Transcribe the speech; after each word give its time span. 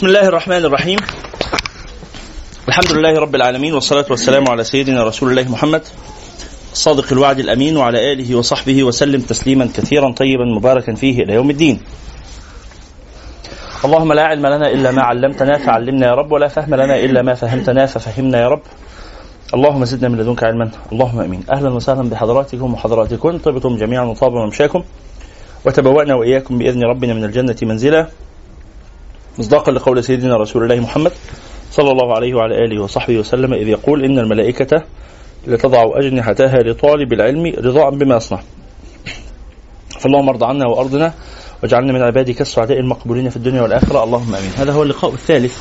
بسم 0.00 0.08
الله 0.08 0.28
الرحمن 0.28 0.64
الرحيم. 0.64 0.98
الحمد 2.68 2.92
لله 2.92 3.20
رب 3.20 3.34
العالمين 3.34 3.74
والصلاة 3.74 4.04
والسلام 4.10 4.48
على 4.48 4.64
سيدنا 4.64 5.04
رسول 5.04 5.30
الله 5.30 5.52
محمد 5.52 5.82
الصادق 6.72 7.12
الوعد 7.12 7.38
الأمين 7.38 7.76
وعلى 7.76 8.12
آله 8.12 8.34
وصحبه 8.34 8.84
وسلم 8.84 9.20
تسليما 9.20 9.68
كثيرا 9.76 10.12
طيبا 10.12 10.44
مباركا 10.56 10.94
فيه 10.94 11.22
إلى 11.22 11.34
يوم 11.34 11.50
الدين. 11.50 11.80
اللهم 13.84 14.12
لا 14.12 14.22
علم 14.22 14.46
لنا 14.46 14.72
إلا 14.72 14.90
ما 14.90 15.02
علمتنا 15.02 15.58
فعلمنا 15.58 16.06
يا 16.06 16.14
رب 16.14 16.32
ولا 16.32 16.48
فهم 16.48 16.74
لنا 16.74 16.96
إلا 16.96 17.22
ما 17.22 17.34
فهمتنا 17.34 17.86
ففهمنا 17.86 18.40
يا 18.40 18.48
رب. 18.48 18.62
اللهم 19.54 19.84
زدنا 19.84 20.08
من 20.08 20.18
لدنك 20.18 20.44
علما. 20.44 20.70
اللهم 20.92 21.20
آمين. 21.20 21.44
أهلا 21.52 21.70
وسهلا 21.70 22.08
بحضراتكم 22.08 22.74
وحضراتكم. 22.74 23.38
طبتم 23.38 23.76
جميعا 23.76 24.04
وطاب 24.04 24.32
ممشاكم. 24.32 24.82
وتبوأنا 25.64 26.14
وإياكم 26.14 26.58
بإذن 26.58 26.82
ربنا 26.84 27.14
من 27.14 27.24
الجنة 27.24 27.56
منزلا. 27.62 28.06
مصداقا 29.38 29.72
لقول 29.72 30.04
سيدنا 30.04 30.36
رسول 30.36 30.62
الله 30.62 30.80
محمد 30.80 31.12
صلى 31.70 31.90
الله 31.90 32.14
عليه 32.14 32.34
وعلى 32.34 32.54
آله 32.64 32.82
وصحبه 32.82 33.18
وسلم 33.18 33.54
إذ 33.54 33.68
يقول 33.68 34.04
إن 34.04 34.18
الملائكة 34.18 34.82
لتضع 35.46 35.82
أجنحتها 35.94 36.62
لطالب 36.62 37.12
العلم 37.12 37.52
رضاء 37.58 37.90
بما 37.90 38.16
يصنع. 38.16 38.40
فاللهم 40.00 40.28
ارض 40.28 40.44
عنا 40.44 40.66
وأرضنا 40.66 41.14
واجعلنا 41.62 41.92
من 41.92 42.02
عبادك 42.02 42.40
السعداء 42.40 42.78
المقبولين 42.78 43.28
في 43.30 43.36
الدنيا 43.36 43.62
والآخرة 43.62 44.04
اللهم 44.04 44.34
آمين. 44.34 44.50
هذا 44.56 44.72
هو 44.72 44.82
اللقاء 44.82 45.12
الثالث 45.14 45.58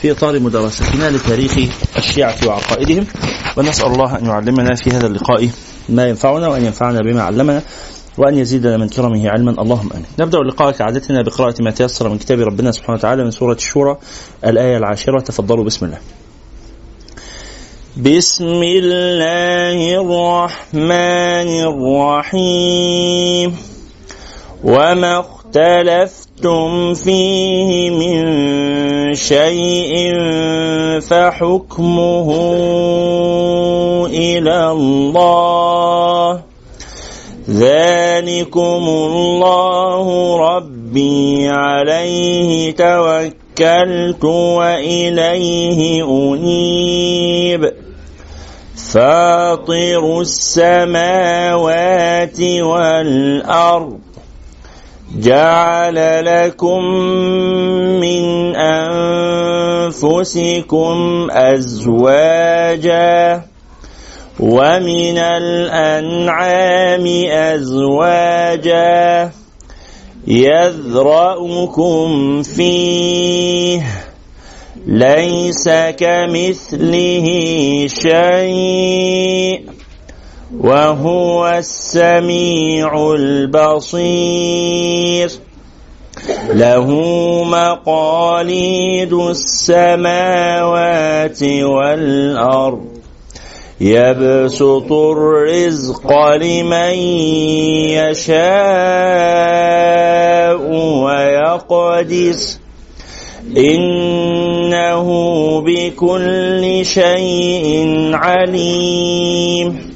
في 0.00 0.12
إطار 0.12 0.40
مدرستنا 0.40 1.10
لتاريخ 1.10 1.58
الشيعة 1.96 2.34
وعقائدهم 2.46 3.06
ونسأل 3.56 3.86
الله 3.86 4.18
أن 4.18 4.26
يعلمنا 4.26 4.74
في 4.74 4.90
هذا 4.90 5.06
اللقاء 5.06 5.50
ما 5.88 6.08
ينفعنا 6.08 6.48
وأن 6.48 6.64
ينفعنا 6.64 7.00
بما 7.00 7.22
علمنا 7.22 7.62
وأن 8.18 8.38
يزيدنا 8.38 8.76
من 8.76 8.88
كرمه 8.88 9.28
علما. 9.28 9.50
اللهم 9.50 9.90
آمين. 9.92 10.06
نبدأ 10.18 10.38
اللقاء 10.38 10.70
كعادتنا 10.70 11.22
بقراءة 11.22 11.62
ما 11.62 11.70
تيسر 11.70 12.08
من 12.08 12.18
كتاب 12.18 12.40
ربنا 12.40 12.72
سبحانه 12.72 12.98
وتعالى 12.98 13.24
من 13.24 13.30
سورة 13.30 13.54
الشورى 13.54 13.96
الآية 14.46 14.76
العاشرة. 14.76 15.20
تفضلوا. 15.20 15.64
بسم 15.64 15.86
الله. 15.86 15.98
بسم 17.96 18.62
الله 18.62 20.00
الرحمن 20.00 21.48
الرحيم. 22.28 23.56
وما 24.64 25.20
اختلفتم 25.20 26.94
فيه 26.94 27.90
من 27.90 28.24
شيء 29.14 30.14
فحكمه 31.00 32.28
إلى 34.06 34.70
الله. 34.70 36.47
ذلكم 37.48 38.82
الله 38.88 40.36
ربي 40.56 41.48
عليه 41.48 42.74
توكلت 42.76 44.24
وإليه 44.24 46.04
أنيب. 46.04 47.72
فاطر 48.92 50.20
السماوات 50.20 51.60
والأرض 52.40 53.98
جعل 55.18 56.24
لكم 56.24 56.84
من 58.00 58.56
أنفسكم 59.86 61.28
أزواجاً 61.30 62.68
ومن 64.40 65.18
الأنعام 65.18 67.06
أزواجا 67.30 69.30
يذرأكم 70.26 72.42
فيه 72.42 73.82
ليس 74.86 75.68
كمثله 75.98 77.26
شيء 77.86 79.64
وهو 80.60 81.48
السميع 81.58 83.14
البصير. 83.14 84.48
له 86.48 86.88
مقاليد 87.44 89.12
السماوات 89.12 90.62
والأرض. 91.42 92.87
يبسط 93.80 94.92
الرزق 94.92 96.32
لمن 96.34 96.94
يشاء 97.94 98.58
ويقدر. 101.04 102.36
إنه 103.56 105.08
بكل 105.60 106.80
شيء 106.82 108.10
عليم. 108.12 109.94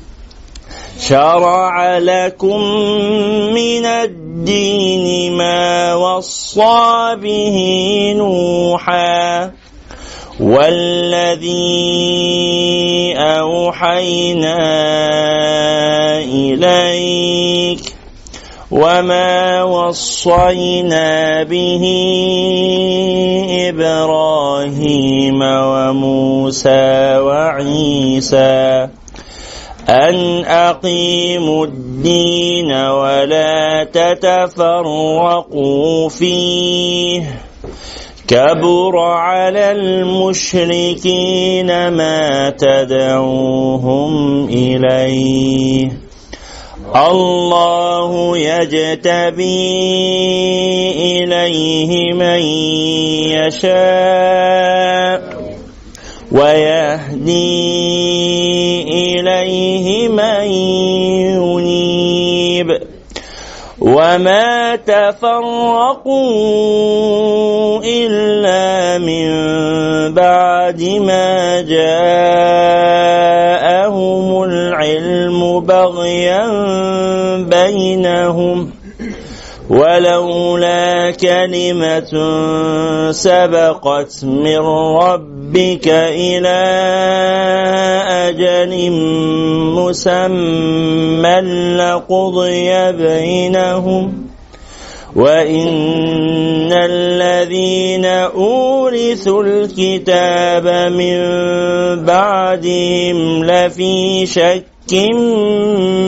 شرع 1.01 1.99
لكم 1.99 2.61
من 3.55 3.85
الدين 3.87 5.33
ما 5.33 5.95
وصى 5.95 7.17
به 7.23 7.59
نوحا. 8.17 9.62
والذي 10.43 11.55
أوحينا 13.17 14.59
إليك 16.19 17.95
وما 18.71 19.63
وصينا 19.63 21.43
به 21.43 21.85
إبراهيم 23.69 25.43
وموسى 25.43 27.19
وعيسى 27.19 28.89
أن 29.89 30.45
أقيموا 30.45 31.67
الدين 31.67 32.73
ولا 32.73 33.85
تتفرقوا 33.85 35.29
فيه 36.09 37.52
كبر 38.33 38.99
على 38.99 39.73
المشركين 39.73 41.29
ما 41.89 42.51
تدعوهم 42.51 44.45
إليه. 44.49 45.93
الله 46.97 48.39
يجتبي 48.39 49.73
إليه 50.97 52.13
من 52.13 52.41
يشاء 53.37 55.23
ويهدي 56.33 57.63
إليه 58.83 60.09
من 60.09 60.49
وما 64.15 64.77
تفرقوا 64.77 66.13
إلا 67.85 68.99
من 68.99 69.31
بعد 70.15 70.83
ما 70.83 71.61
جاءهم 71.61 72.03
العلم 74.43 75.61
بغيا 75.61 76.47
بينهم 77.39 78.71
ولولا 79.71 81.11
كلمة 81.11 82.13
سبقت 83.13 84.25
من 84.25 84.59
ربك 85.53 85.89
إلى 85.89 86.63
أجل 88.29 88.91
مسمى 89.77 91.41
لقضي 91.77 92.93
بينهم 92.93 94.27
وإن 95.17 96.73
الذين 96.73 98.05
أورثوا 98.05 99.43
الكتاب 99.43 100.67
من 100.93 101.21
بعدهم 102.05 103.45
لفي 103.45 104.27
شك 104.27 104.93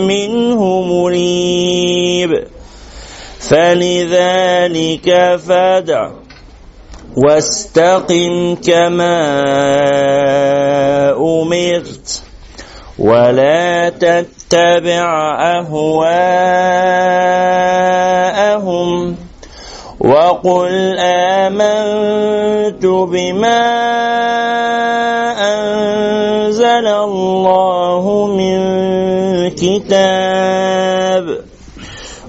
منه 0.09 0.83
مريب 0.83 2.45
فلذلك 3.41 5.37
فادع 5.47 6.24
واستقم 7.17 8.55
كما 8.55 9.17
أمرت 11.17 12.23
ولا 12.99 13.89
تتبع 13.89 15.37
أهواءهم 18.05 19.17
وقل 20.01 20.97
آمنت 20.99 22.87
بما 22.87 23.65
أنزل 25.55 26.87
الله 26.87 28.27
من 28.27 28.59
كتاب 29.51 31.39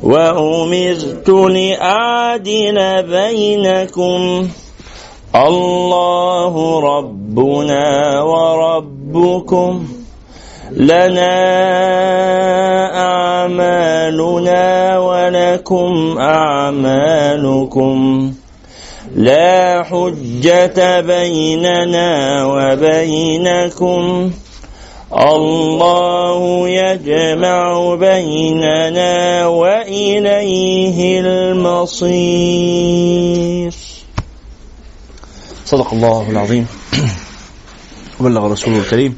وأمرت 0.04 1.30
لأعدل 1.30 3.04
بينكم 3.04 4.48
الله 5.36 6.80
ربنا 6.80 8.22
وربكم 8.22 9.86
لنا 10.72 11.36
أعمالنا 12.96 15.00
ولكم 15.00 16.18
أعمالكم 16.20 18.32
لا 19.16 19.84
حجة 19.84 21.02
بيننا 21.02 22.46
وبينكم 22.46 24.32
الله 25.14 26.70
يجمع 26.70 27.96
بيننا 27.96 29.48
وإليه 29.48 31.20
المصير 31.20 32.16
صدق 35.76 35.94
الله 35.94 36.30
العظيم. 36.30 36.68
وبلغ 38.20 38.52
رسوله 38.52 38.78
الكريم. 38.78 39.18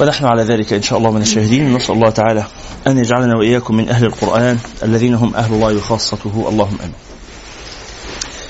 ونحن 0.00 0.24
على 0.24 0.42
ذلك 0.42 0.72
إن 0.72 0.82
شاء 0.82 0.98
الله 0.98 1.10
من 1.10 1.22
الشاهدين. 1.22 1.74
نسأل 1.74 1.94
الله 1.94 2.10
تعالى 2.10 2.44
أن 2.86 2.98
يجعلنا 2.98 3.36
وإياكم 3.36 3.76
من 3.76 3.88
أهل 3.88 4.04
القرآن 4.04 4.58
الذين 4.82 5.14
هم 5.14 5.34
أهل 5.34 5.54
الله 5.54 5.76
وخاصته. 5.76 6.48
اللهم 6.48 6.78
آمين. 6.78 6.92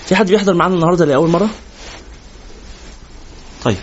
في 0.06 0.16
حد 0.16 0.26
بيحضر 0.26 0.54
معانا 0.54 0.74
النهارده 0.74 1.04
لأول 1.04 1.30
مرة؟ 1.30 1.48
طيب 3.64 3.76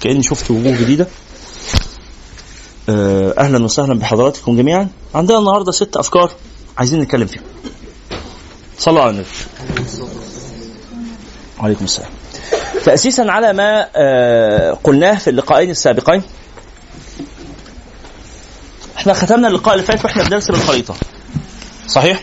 كأني 0.00 0.22
شفت 0.22 0.50
وجوه 0.50 0.80
جديدة. 0.80 1.08
آه، 2.88 3.34
أهلا 3.38 3.64
وسهلا 3.64 3.98
بحضراتكم 3.98 4.56
جميعا. 4.56 4.88
عندنا 5.14 5.38
النهارده 5.38 5.72
ست 5.72 5.96
أفكار 5.96 6.32
عايزين 6.78 7.00
نتكلم 7.00 7.26
فيها. 7.26 7.42
صلوا 8.78 9.00
على 9.02 9.10
النبي 9.10 9.26
وعليكم 11.58 11.84
السلام. 11.84 12.10
تأسيسا 12.84 13.22
على 13.22 13.52
ما 13.52 13.88
آه، 13.96 14.72
قلناه 14.84 15.18
في 15.18 15.30
اللقاءين 15.30 15.70
السابقين. 15.70 16.22
إحنا 18.96 19.12
ختمنا 19.12 19.48
اللقاء 19.48 19.74
اللي 19.74 19.86
فات 19.86 20.04
وإحنا 20.04 20.22
بنرسم 20.22 20.54
الخريطة 20.54 20.94
صحيح؟ 21.86 22.22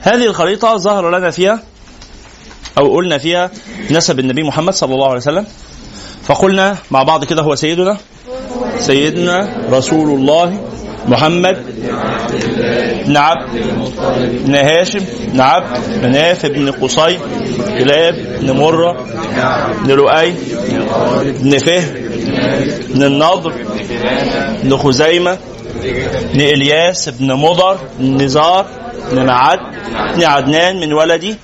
هذه 0.00 0.26
الخريطة 0.26 0.76
ظهر 0.76 1.18
لنا 1.18 1.30
فيها 1.30 1.62
أو 2.78 2.94
قلنا 2.94 3.18
فيها 3.18 3.50
نسب 3.90 4.18
النبي 4.18 4.42
محمد 4.42 4.74
صلى 4.74 4.94
الله 4.94 5.06
عليه 5.06 5.16
وسلم. 5.16 5.46
فقلنا 6.28 6.76
مع 6.90 7.02
بعض 7.02 7.24
كده 7.24 7.42
هو 7.42 7.54
سيدنا. 7.54 7.96
سيدنا 8.78 9.48
رسول 9.70 10.18
الله 10.18 10.60
محمد 11.08 11.56
بن 13.06 13.16
عبد 13.16 13.48
بن 14.46 14.54
هاشم 14.54 14.98
بن 15.32 15.40
عبد 15.40 16.04
مناف 16.04 16.46
بن 16.46 16.70
قصي 16.70 17.18
كلاب 17.78 18.14
بن 18.40 18.50
مرة 18.50 19.06
بن 19.84 19.90
لؤي 19.90 20.34
بن 21.24 21.58
فهم 21.58 21.94
بن 22.88 23.02
النضر 23.02 23.52
بن 24.62 24.76
خزيمة 24.76 25.38
بن 26.34 26.40
إلياس 26.40 27.08
بن 27.08 27.32
مضر 27.32 27.78
بن 27.98 28.22
نزار 28.24 28.66
بن 29.12 29.26
معد 29.26 29.58
بن 30.16 30.24
عدنان 30.24 30.80
من 30.80 30.92
ولد 30.92 31.36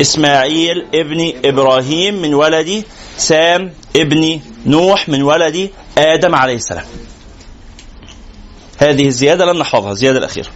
إسماعيل 0.00 0.86
ابن 0.94 1.32
إبراهيم 1.44 2.22
من 2.22 2.34
ولد 2.34 2.84
سام 3.16 3.72
ابن 3.96 4.40
نوح 4.66 5.08
من 5.08 5.22
ولد 5.22 5.70
آدم 5.98 6.34
عليه 6.34 6.54
السلام. 6.54 6.84
هذه 8.78 9.06
الزيادة 9.06 9.44
لن 9.44 9.58
نحفظها 9.58 9.92
الزيادة 9.92 10.18
الأخيرة. 10.18 10.48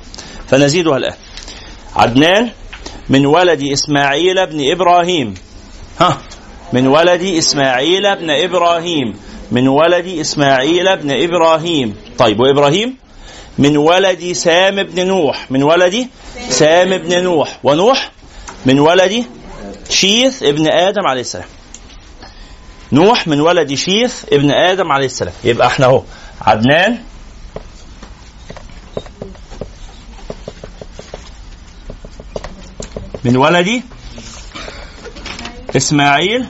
فنزيدها 0.48 0.96
الآن. 0.96 1.14
عدنان 1.96 2.50
من 3.08 3.26
ولد 3.26 3.62
إسماعيل 3.62 4.46
بن 4.46 4.70
إبراهيم. 4.70 5.34
ها 6.00 6.18
من 6.72 6.86
ولد 6.86 7.22
إسماعيل 7.22 8.16
بن 8.16 8.30
إبراهيم. 8.30 9.14
من 9.50 9.68
ولد 9.68 10.06
إسماعيل 10.06 10.96
بن 10.96 11.10
إبراهيم. 11.10 11.96
طيب 12.18 12.40
وإبراهيم؟ 12.40 12.96
من 13.58 13.76
ولد 13.76 14.32
سام 14.32 14.82
بن 14.82 15.06
نوح. 15.06 15.50
من 15.50 15.62
ولد 15.62 16.08
سام 16.48 16.98
بن 16.98 17.22
نوح. 17.22 17.58
ونوح؟ 17.64 18.12
من 18.66 18.78
ولد 18.78 19.24
شيث 19.90 20.42
ابن 20.42 20.68
آدم 20.68 21.06
عليه 21.06 21.20
السلام. 21.20 21.48
نوح 22.92 23.28
من 23.28 23.40
ولد 23.40 23.74
شيث 23.74 24.24
ابن 24.32 24.50
آدم 24.50 24.92
عليه 24.92 25.06
السلام. 25.06 25.34
يبقى 25.44 25.66
إحنا 25.66 25.86
اهو. 25.86 26.02
عدنان. 26.40 26.98
من 33.24 33.36
ولد 33.36 33.82
إسماعيل. 35.76 36.46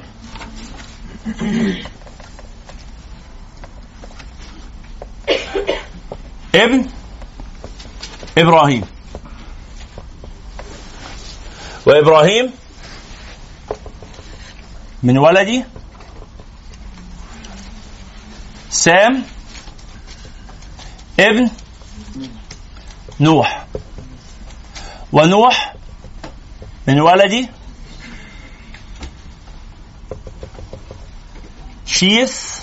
ابن 6.54 6.86
إبراهيم. 8.38 8.84
وإبراهيم 11.86 12.52
من 15.02 15.18
ولد 15.18 15.64
سام 18.78 19.24
ابن 21.20 21.50
نوح. 23.20 23.66
ونوح 25.12 25.74
من 26.86 27.00
ولد 27.00 27.48
شيث. 31.86 32.60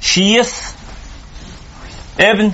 شيث 0.00 0.52
ابن 2.20 2.52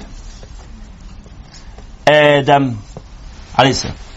آدم 2.08 2.76
عليه 3.58 3.70
السلام. 3.70 4.09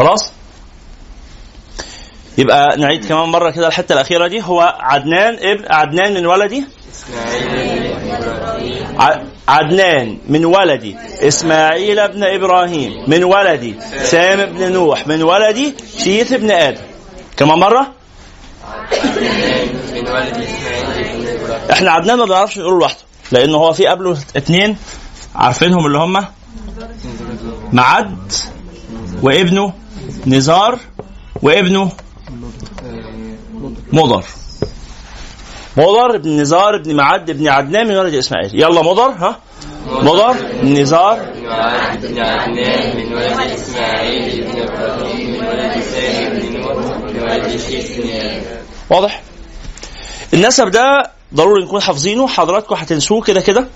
خلاص؟ 0.00 0.32
يبقى 2.38 2.76
نعيد 2.78 3.04
كمان 3.04 3.28
مرة 3.28 3.50
كده 3.50 3.66
الحتة 3.68 3.92
الأخيرة 3.92 4.26
دي. 4.26 4.42
هو 4.42 4.76
عدنان 4.80 5.34
ابن 5.40 5.64
عدنان 5.70 6.14
من 6.14 6.26
ولدي؟ 6.26 6.64
عدنان 9.48 10.18
من 10.28 10.44
ولدي. 10.44 10.96
إسماعيل 11.28 11.98
ابن 11.98 12.24
إبراهيم 12.24 12.92
من 13.06 13.24
ولدي. 13.24 13.74
سام 14.02 14.40
ابن 14.40 14.72
نوح 14.72 15.06
من 15.06 15.22
ولدي. 15.22 15.74
شيث 15.98 16.32
ابن 16.32 16.50
آدم 16.50 16.82
كمان 17.36 17.58
مرة؟ 17.58 17.92
إحنا 21.72 21.90
عدنان 21.90 22.18
ما 22.18 22.24
بنعرفش 22.24 22.58
نقول 22.58 22.78
لوحده 22.78 22.98
لأنه 23.32 23.56
هو 23.56 23.72
في 23.72 23.86
قبله 23.86 24.12
اثنين 24.12 24.76
عارفينهم 25.34 25.86
اللي 25.86 25.98
هم؟ 25.98 26.26
معد 27.72 28.32
وابنه 29.22 29.72
نزار 30.26 30.78
وابنه 31.42 31.92
مضر. 33.92 34.24
مضر 35.76 36.14
ابن 36.14 36.40
نزار 36.40 36.76
ابن 36.76 36.96
معد 36.96 37.30
ابن 37.30 37.48
عدنان 37.48 37.88
من 37.88 37.96
ولد 37.96 38.14
إسماعيل. 38.14 38.50
يلا 38.54 38.82
مضر 38.82 39.10
ها؟ 39.10 39.38
مضر 39.86 40.36
نزار 40.64 41.16
بن 42.02 42.18
عدنان 42.18 42.96
من 42.96 43.14
ولد 43.14 43.40
اسماعيل 43.40 44.44
بن 44.44 44.62
إبراهيم 44.62 45.30
من 45.30 45.46
ولد 45.46 45.82
سالم 45.82 46.38
بن 46.38 46.58
من 47.14 47.22
ولد 47.22 47.60
بن. 47.98 48.42
واضح؟ 48.90 49.22
النسب 50.34 50.70
ده 50.70 51.10
ضروري 51.34 51.64
نكون 51.64 51.82
حافظينه 51.82 52.28
حضراتكم 52.28 52.74
هتنسوه 52.74 53.20
كده 53.20 53.40
كده. 53.40 53.66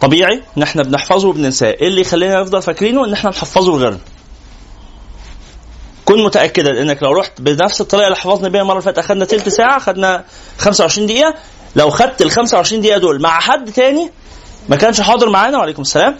طبيعي 0.00 0.42
ان 0.56 0.62
إحنا 0.62 0.82
بنحفظه 0.82 1.28
وبننساه. 1.28 1.70
إيه 1.70 1.88
اللي 1.88 2.00
يخلينا 2.00 2.40
نفضل 2.40 2.62
فاكرينه؟ 2.62 3.04
إن 3.04 3.12
إحنا 3.12 3.30
نحفظه 3.30 3.72
لغيرنا 3.72 3.98
كن 6.04 6.24
متأكدا 6.24 6.70
انك 6.82 7.02
لو 7.02 7.12
رحت 7.12 7.40
بنفس 7.40 7.80
الطريقة 7.80 8.06
اللي 8.06 8.16
حفظنا 8.16 8.48
بيها 8.48 8.60
المرة 8.62 8.72
اللي 8.74 8.84
فاتت 8.84 8.98
اخذنا 8.98 9.24
تلت 9.24 9.48
ساعة 9.48 9.76
اخذنا 9.76 10.24
25 10.58 11.06
دقيقة. 11.06 11.34
لو 11.76 11.90
خدت 11.90 12.22
ال 12.22 12.30
25 12.30 12.80
دقيقة 12.82 12.98
دول 12.98 13.22
مع 13.22 13.40
حد 13.40 13.72
تاني 13.72 14.10
ما 14.68 14.76
كانش 14.76 15.00
حاضر 15.00 15.28
معانا 15.30 15.58
وعليكم 15.58 15.82
السلام 15.82 16.16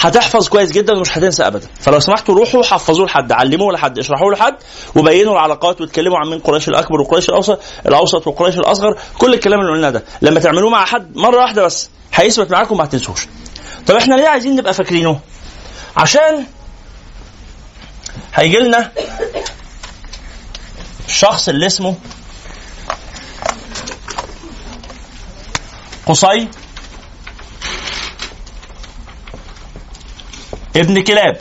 هتحفظ 0.00 0.48
كويس 0.48 0.72
جدا 0.72 0.94
ومش 0.96 1.18
هتنسى 1.18 1.46
ابدا. 1.46 1.66
فلو 1.80 2.00
سمحتوا 2.00 2.34
روحوا 2.34 2.62
حفظوه 2.62 3.06
لحد 3.06 3.32
علموه 3.32 3.72
لحد 3.72 3.98
اشرحوه 3.98 4.32
لحد 4.32 4.54
وبينوا 4.96 5.32
العلاقات 5.32 5.80
واتكلموا 5.80 6.18
عن 6.18 6.28
مين 6.30 6.38
قريش 6.38 6.68
الأكبر 6.68 7.00
وقريش 7.00 7.28
الاوسط 7.28 7.60
الأوسط 7.86 8.26
وقريش 8.26 8.58
الأصغر. 8.58 8.98
كل 9.18 9.34
الكلام 9.34 9.60
اللي 9.60 9.72
قلناه 9.72 9.90
ده 9.90 10.04
لما 10.22 10.40
تعملوه 10.40 10.70
مع 10.70 10.84
حد 10.84 11.16
مرة 11.16 11.38
واحدة 11.40 11.62
بس 11.64 11.90
هيثبت 12.14 12.50
معاكم 12.50 12.76
ما 12.78 12.84
هتنسوش. 12.84 13.26
طب 13.86 13.94
إحنا 13.94 14.14
ليه 14.14 14.28
عايزين 14.28 14.56
نبقى 14.56 14.74
فاكرينه؟ 14.74 15.20
عشان 15.96 16.44
هيجي 18.34 18.56
لنا 18.58 18.92
الشخص 21.08 21.48
اللي 21.48 21.66
اسمه 21.66 21.96
قصي 26.06 26.48
ابن 30.76 31.02
كلاب. 31.02 31.40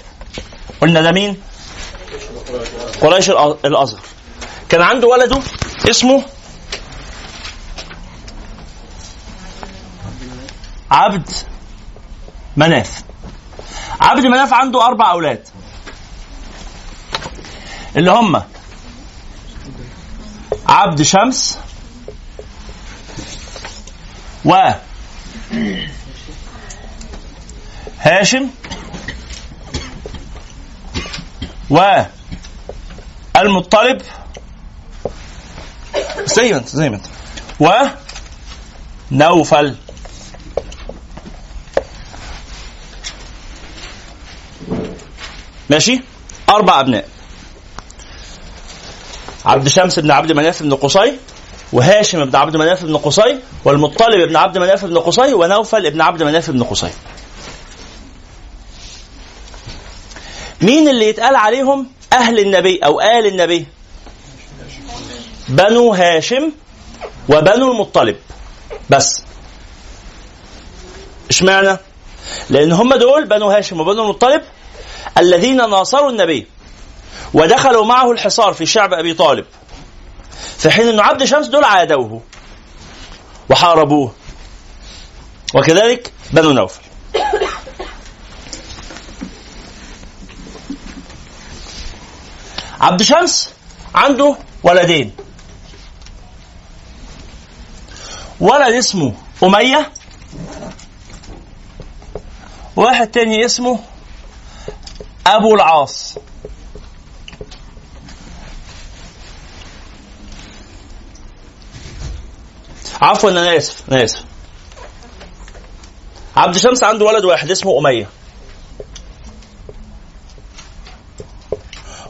قلنا 0.81 1.01
ده 1.01 1.11
مين؟ 1.11 1.41
قريش 3.01 3.29
الاصغر 3.29 4.01
كان 4.69 4.81
عنده 4.81 5.07
ولده 5.07 5.41
اسمه 5.89 6.25
عبد 10.91 11.29
مناف. 12.57 13.03
عبد 14.01 14.25
مناف 14.25 14.53
عنده 14.53 14.85
أربع 14.85 15.11
أولاد. 15.11 15.47
اللي 17.99 18.11
هم 18.11 18.43
عبد 20.67 21.01
شمس 21.01 21.57
و 24.45 24.73
هاشم 28.01 28.49
و 31.69 32.03
المطلب 33.37 34.01
زي 36.25 36.51
ما 36.51 36.57
انت 36.57 36.67
زي 36.69 36.89
ما 36.89 36.95
انت. 36.95 37.05
و 37.59 37.69
نوفل. 39.11 39.75
ماشي؟ 45.69 46.01
أربع 46.49 46.79
أبناء. 46.79 47.18
عبد 49.45 49.67
شمس 49.67 49.99
بن 49.99 50.11
عبد 50.11 50.31
مناف 50.31 50.63
بن 50.63 50.75
قصي 50.75 51.17
وهاشم 51.73 52.25
بن 52.25 52.35
عبد 52.35 52.55
مناف 52.55 52.85
بن 52.85 52.97
قصي 52.97 53.39
والمطلب 53.65 54.27
بن 54.27 54.35
عبد 54.35 54.57
مناف 54.57 54.85
بن 54.85 54.97
قصي 54.97 55.33
ونوفل 55.33 55.91
بن 55.91 56.01
عبد 56.01 56.23
مناف 56.23 56.49
بن 56.49 56.63
قصي. 56.63 56.89
مين 60.61 60.89
اللي 60.89 61.09
يتقال 61.09 61.35
عليهم 61.35 61.87
أهل 62.13 62.39
النبي 62.39 62.79
أو 62.85 63.01
آل 63.01 63.25
النبي؟ 63.25 63.67
بنو 65.49 65.93
هاشم 65.93 66.51
وبنو 67.29 67.71
المطلب. 67.71 68.15
بس. 68.89 69.23
اشمعنى؟ 71.29 71.77
لأن 72.49 72.71
هم 72.71 72.93
دول 72.93 73.25
بنو 73.25 73.49
هاشم 73.49 73.79
وبنو 73.79 74.03
المطلب 74.03 74.41
الذين 75.17 75.57
ناصروا 75.57 76.09
النبي. 76.09 76.47
ودخلوا 77.33 77.85
معه 77.85 78.11
الحصار 78.11 78.53
في 78.53 78.65
شعب 78.65 78.93
أبي 78.93 79.13
طالب. 79.13 79.45
في 80.57 80.69
حين 80.69 80.87
ان 80.87 80.99
عبد 80.99 81.23
شمس 81.23 81.47
دول 81.47 81.63
عادوه 81.63 82.21
وحاربوه. 83.49 84.13
وكذلك 85.55 86.13
بنو 86.31 86.51
نوفل. 86.51 86.81
عبد 92.81 93.01
شمس 93.01 93.49
عنده 93.95 94.37
ولدين. 94.63 95.15
ولد 98.39 98.73
اسمه 98.73 99.13
أمية. 99.43 99.91
واحد 102.75 103.07
تاني 103.07 103.45
اسمه 103.45 103.79
أبو 105.27 105.55
العاص. 105.55 106.17
عفوا 113.01 113.29
أنا 113.29 113.57
آسف 113.57 113.83
أنا 113.91 114.03
آسف. 114.03 114.23
عبد 116.35 116.57
شمس 116.57 116.83
عنده 116.83 117.05
ولد 117.05 117.25
واحد 117.25 117.51
اسمه 117.51 117.79
أمية. 117.79 118.09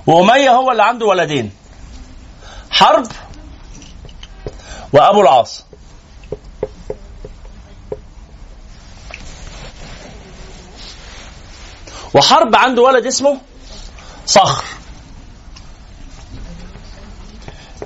وأمية 0.07 0.49
هو 0.49 0.71
اللي 0.71 0.83
عنده 0.83 1.05
ولدين. 1.05 1.51
حرب 2.69 3.07
وأبو 4.93 5.21
العاص. 5.21 5.65
وحرب 12.13 12.55
عنده 12.55 12.81
ولد 12.81 13.05
اسمه 13.05 13.41
صخر. 14.25 14.63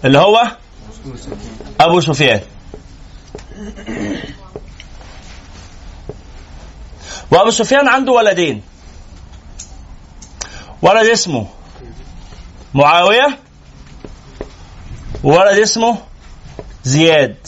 اللي 0.06 0.18
هو 0.18 0.58
أبو 1.80 2.02
سفيان. 2.02 2.53
وأبو 7.32 7.50
سفيان 7.50 7.88
عنده 7.88 8.12
ولدين. 8.12 8.64
ولد 10.82 11.06
اسمه 11.06 11.48
معاوية 12.74 13.40
وولد 15.24 15.58
اسمه 15.58 15.98
زياد. 16.84 17.48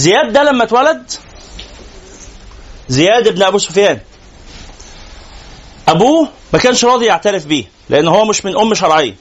زياد 0.00 0.32
ده 0.32 0.42
لما 0.42 0.64
اتولد؟ 0.64 1.12
زياد 2.88 3.26
ابن 3.26 3.42
أبو 3.42 3.58
سفيان. 3.58 4.00
أبوه 5.88 6.28
ما 6.52 6.58
كانش 6.58 6.84
راضي 6.84 7.06
يعترف 7.06 7.46
بيه 7.46 7.64
لأن 7.88 8.08
هو 8.08 8.24
مش 8.24 8.44
من 8.44 8.56
أم 8.56 8.74
شرعية. 8.74 9.14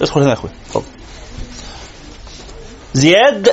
ادخل 0.00 0.20
هنا 0.20 0.28
يا 0.28 0.34
اخويا 0.34 0.52
اتفضل. 0.66 0.84
زياد 2.94 3.48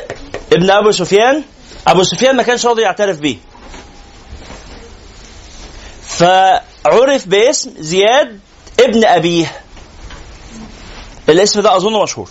ابن 0.54 0.70
أبو 0.70 0.92
سفيان 0.92 1.44
أبو 1.88 2.04
سفيان 2.04 2.36
ما 2.36 2.44
كانش 2.44 2.66
راضي 2.66 2.82
يعترف 2.82 3.18
بيه. 3.18 3.38
فعرف 6.08 7.28
باسم 7.28 7.74
زياد 7.80 8.40
ابن 8.80 9.06
أبيه. 9.06 9.62
الاسم 11.30 11.62
ده 11.62 11.76
اظن 11.76 12.04
مشهور. 12.04 12.30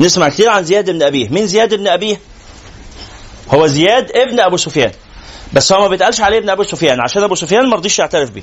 نسمع 0.00 0.28
كتير 0.28 0.48
عن 0.48 0.64
زياد 0.64 0.90
بن 0.90 1.02
أبيه. 1.02 1.28
مين 1.28 1.46
زياد 1.46 1.74
بن 1.74 1.88
أبيه؟ 1.88 2.20
هو 3.54 3.66
زياد 3.66 4.10
ابن 4.14 4.40
أبو 4.40 4.56
سفيان. 4.56 4.92
بس 5.52 5.72
هو 5.72 5.80
ما 5.80 5.88
بيتقالش 5.88 6.20
عليه 6.20 6.38
ابن 6.38 6.50
أبو 6.50 6.62
سفيان. 6.62 7.00
عشان 7.00 7.22
أبو 7.22 7.34
سفيان 7.34 7.68
ما 7.68 7.76
رضيش 7.76 7.98
يعترف 7.98 8.30
بيه. 8.30 8.42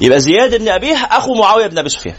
يبقى 0.00 0.20
زياد 0.20 0.54
بن 0.54 0.68
أبيه 0.68 0.94
أخو 0.94 1.34
معاوية 1.34 1.66
بن 1.66 1.78
أبي 1.78 1.88
سفيان. 1.88 2.14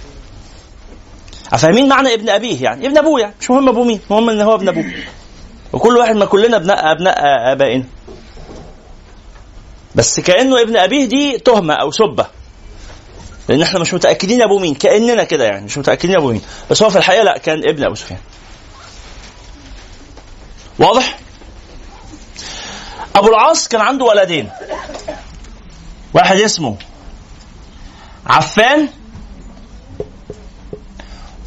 فاهمين 1.57 1.89
معنى 1.89 2.13
ابن 2.13 2.29
أبيه 2.29 2.63
يعني؟ 2.63 2.87
ابن 2.87 2.97
أبوه 2.97 3.19
يعني. 3.19 3.33
مش 3.41 3.49
مهم 3.49 3.69
أبوه 3.69 3.83
مين. 3.83 3.99
المهم 4.09 4.29
إن 4.29 4.41
هو 4.41 4.55
ابن 4.55 4.67
أبوه. 4.67 4.85
وكل 5.73 5.97
واحد 5.97 6.15
ما 6.15 6.25
كلنا 6.25 6.57
ابناء 6.57 6.91
ابناء 6.91 7.15
آبائنا. 7.51 7.83
بس 9.95 10.19
كأنه 10.19 10.61
ابن 10.61 10.77
أبيه 10.77 11.05
دي 11.05 11.37
تهمة 11.37 11.73
أو 11.73 11.91
سبه 11.91 12.25
لأن 13.51 13.61
إحنا 13.61 13.79
مش 13.79 13.93
متأكدين 13.93 14.41
ابوه 14.41 14.59
مين 14.59 14.75
كأننا 14.75 15.23
كده 15.23 15.45
يعني 15.45 15.65
مش 15.65 15.77
متأكدين 15.77 16.15
ابوه 16.15 16.31
مين. 16.31 16.41
بس 16.69 16.83
هو 16.83 16.89
في 16.89 16.97
الحقيقة 16.97 17.23
لا 17.23 17.37
كان 17.37 17.57
ابن 17.69 17.83
أبو 17.83 17.95
سفيان. 17.95 18.19
واضح؟ 20.79 21.19
أبو 23.15 23.27
العاص 23.27 23.67
كان 23.67 23.81
عنده 23.81 24.05
ولدين. 24.05 24.49
واحد 26.13 26.35
اسمه 26.37 26.77
عفان 28.25 28.89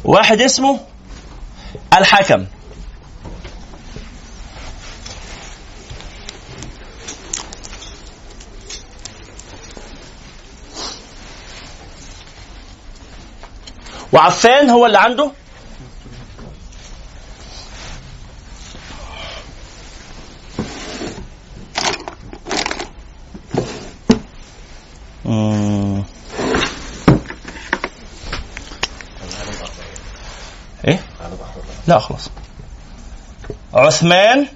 واحد 0.03 0.41
اسمه 0.41 0.79
الحكم. 1.97 2.45
وعفان 14.15 14.69
هو 14.69 14.85
اللي 14.85 14.97
عنده. 14.97 15.31
إيه؟ 30.87 30.99
لا 31.87 31.99
خلاص. 31.99 32.29
عثمان 33.73 34.47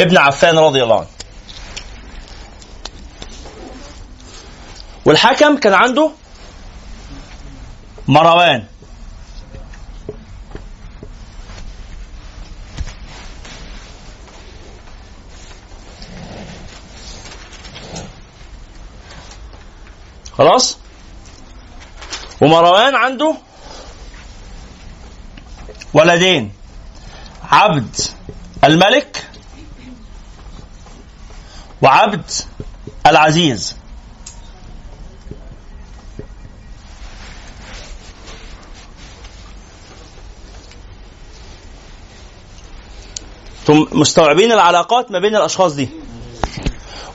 ابن 0.00 0.16
عفان 0.16 0.58
رضي 0.58 0.82
الله 0.82 0.96
عنه. 0.96 1.06
والحكم 5.04 5.56
كان 5.56 5.74
عنده؟ 5.74 6.10
مروان 8.08 8.66
خلاص؟ 20.38 20.76
ومروان 22.40 22.94
عنده؟ 22.94 23.36
ولدين. 25.94 26.52
عبد 27.42 27.96
الملك 28.64 29.26
وعبد 31.82 32.30
العزيز. 33.06 33.76
ثم 43.76 44.00
مستوعبين 44.00 44.52
العلاقات 44.52 45.10
ما 45.10 45.18
بين 45.18 45.36
الأشخاص 45.36 45.72
دي. 45.72 45.88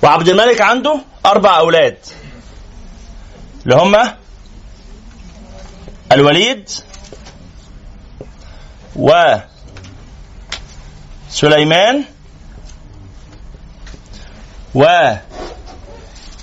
وعبد 0.03 0.29
الملك 0.29 0.61
عنده 0.61 0.99
أربع 1.25 1.57
أولاد. 1.57 1.97
اللي 3.65 3.75
هم 3.75 3.97
الوليد 6.11 6.69
وسليمان 11.35 12.03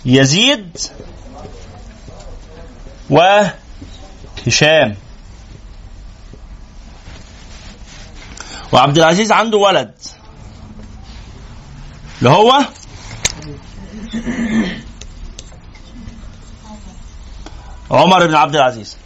ويزيد 0.04 0.78
وهشام 3.10 4.96
وعبد 8.72 8.98
العزيز 8.98 9.32
عنده 9.32 9.58
ولد. 9.58 9.94
اللي 12.18 12.30
هو؟ 12.30 12.60
عمر 17.90 18.26
بن 18.26 18.34
عبد 18.34 18.56
العزيز 18.56 18.96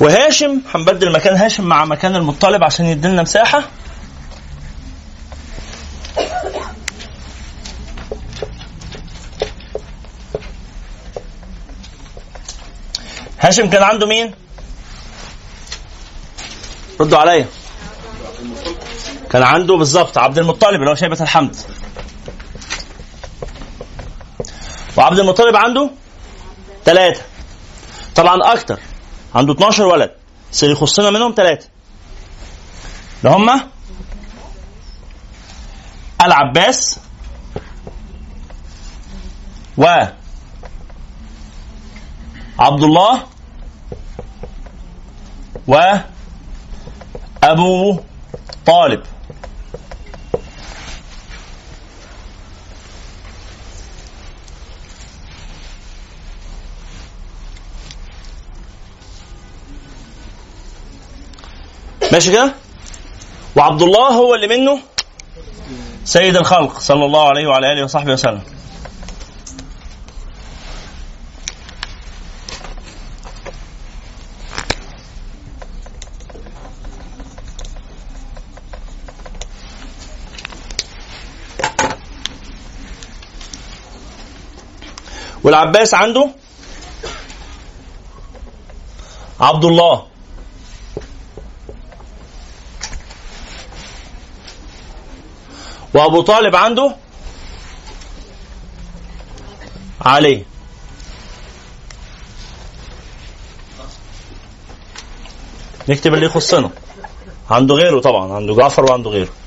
وهاشم 0.00 0.60
هنبدل 0.74 1.12
مكان 1.12 1.36
هاشم 1.36 1.64
مع 1.64 1.84
مكان 1.84 2.16
المطلب 2.16 2.64
عشان 2.64 2.86
يدينا 2.86 3.22
مساحة. 3.22 3.64
هاشم 13.52 13.70
كان 13.70 13.82
عنده 13.82 14.06
مين؟ 14.06 14.34
ردوا 17.00 17.18
عليا. 17.18 17.46
كان 19.30 19.42
عنده 19.42 19.76
بالظبط 19.76 20.18
عبد 20.18 20.38
المطلب 20.38 20.74
اللي 20.80 20.90
هو 20.90 20.94
شيبة 20.94 21.20
الحمد. 21.20 21.56
وعبد 24.96 25.18
المطلب 25.18 25.56
عنده 25.56 25.90
ثلاثة 26.84 27.22
طبعا 28.14 28.52
أكتر. 28.52 28.80
عنده 29.34 29.52
12 29.52 29.86
ولد. 29.86 30.10
بس 30.52 30.64
اللي 30.64 30.74
يخصنا 30.74 31.10
منهم 31.10 31.34
ثلاثة 31.36 31.68
اللي 33.24 33.36
هم 33.36 33.60
العباس 36.20 36.98
و 39.76 39.84
عبد 42.58 42.82
الله 42.82 43.31
و 45.68 45.74
أبو 47.42 48.00
طالب. 48.66 49.02
ماشي 62.12 62.32
كده؟ 62.32 62.54
وعبد 63.56 63.82
الله 63.82 64.08
هو 64.08 64.34
اللي 64.34 64.46
منه 64.48 64.80
سيد 66.04 66.36
الخلق 66.36 66.78
صلى 66.78 67.04
الله 67.04 67.28
عليه 67.28 67.46
وعلى 67.46 67.72
آله 67.72 67.84
وصحبه 67.84 68.12
وسلم. 68.12 68.42
والعباس 85.44 85.94
عنده 85.94 86.30
عبد 89.40 89.64
الله 89.64 90.06
وأبو 95.94 96.20
طالب 96.22 96.56
عنده 96.56 96.96
علي. 100.00 100.44
نكتب 105.88 106.14
اللي 106.14 106.26
يخصنا. 106.26 106.70
عنده 107.50 107.74
غيره 107.74 108.00
طبعا 108.00 108.32
عنده 108.32 108.54
جعفر 108.54 108.84
وعنده 108.84 109.10
غيره. 109.10 109.41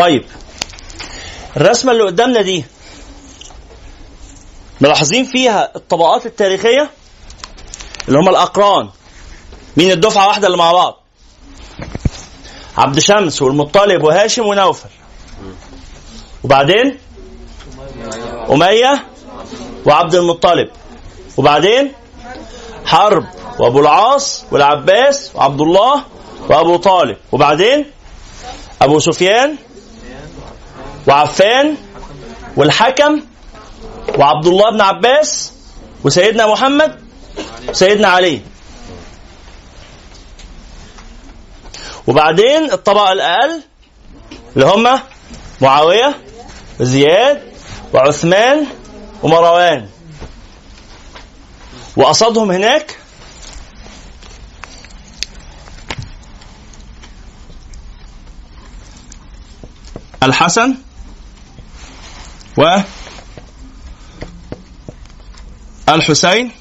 طيب 0.00 0.24
الرسمة 1.56 1.92
اللي 1.92 2.02
قدامنا 2.02 2.42
دي 2.42 2.64
ملاحظين 4.80 5.24
فيها 5.24 5.72
الطبقات 5.76 6.26
التاريخية 6.26 6.90
اللي 8.08 8.18
هم 8.18 8.28
الأقران 8.28 8.88
مين 9.76 9.90
الدفعة 9.90 10.26
واحدة 10.26 10.46
اللي 10.46 10.58
مع 10.58 10.72
بعض؟ 10.72 11.02
عبد 12.76 12.98
شمس 12.98 13.42
والمطلب 13.42 14.02
وهاشم 14.02 14.46
ونوفل. 14.46 14.88
وبعدين؟ 16.44 16.98
أمية 18.50 19.06
وعبد 19.86 20.14
المطلب. 20.14 20.68
وبعدين؟ 21.36 21.92
حرب 22.84 23.26
وأبو 23.58 23.80
العاص 23.80 24.44
والعباس 24.52 25.30
وعبد 25.34 25.60
الله 25.60 26.04
وأبو 26.48 26.76
طالب. 26.76 27.16
وبعدين؟ 27.32 27.86
أبو 28.82 28.98
سفيان 28.98 29.56
وعفان 31.10 31.76
والحكم 32.56 33.20
وعبد 34.18 34.46
الله 34.46 34.70
بن 34.70 34.80
عباس 34.80 35.52
وسيدنا 36.04 36.46
محمد 36.46 37.00
وسيدنا 37.68 38.08
علي. 38.08 38.42
وبعدين 42.06 42.72
الطبقة 42.72 43.12
الأقل 43.12 43.62
اللي 44.56 44.66
هم 44.66 45.00
معاوية 45.60 46.14
وزياد 46.80 47.42
وعثمان 47.92 48.66
ومروان. 49.22 49.88
وقصدهم 51.96 52.50
هناك 52.50 52.96
الحسن 60.22 60.89
و 62.56 62.80
الحسين. 65.88 66.52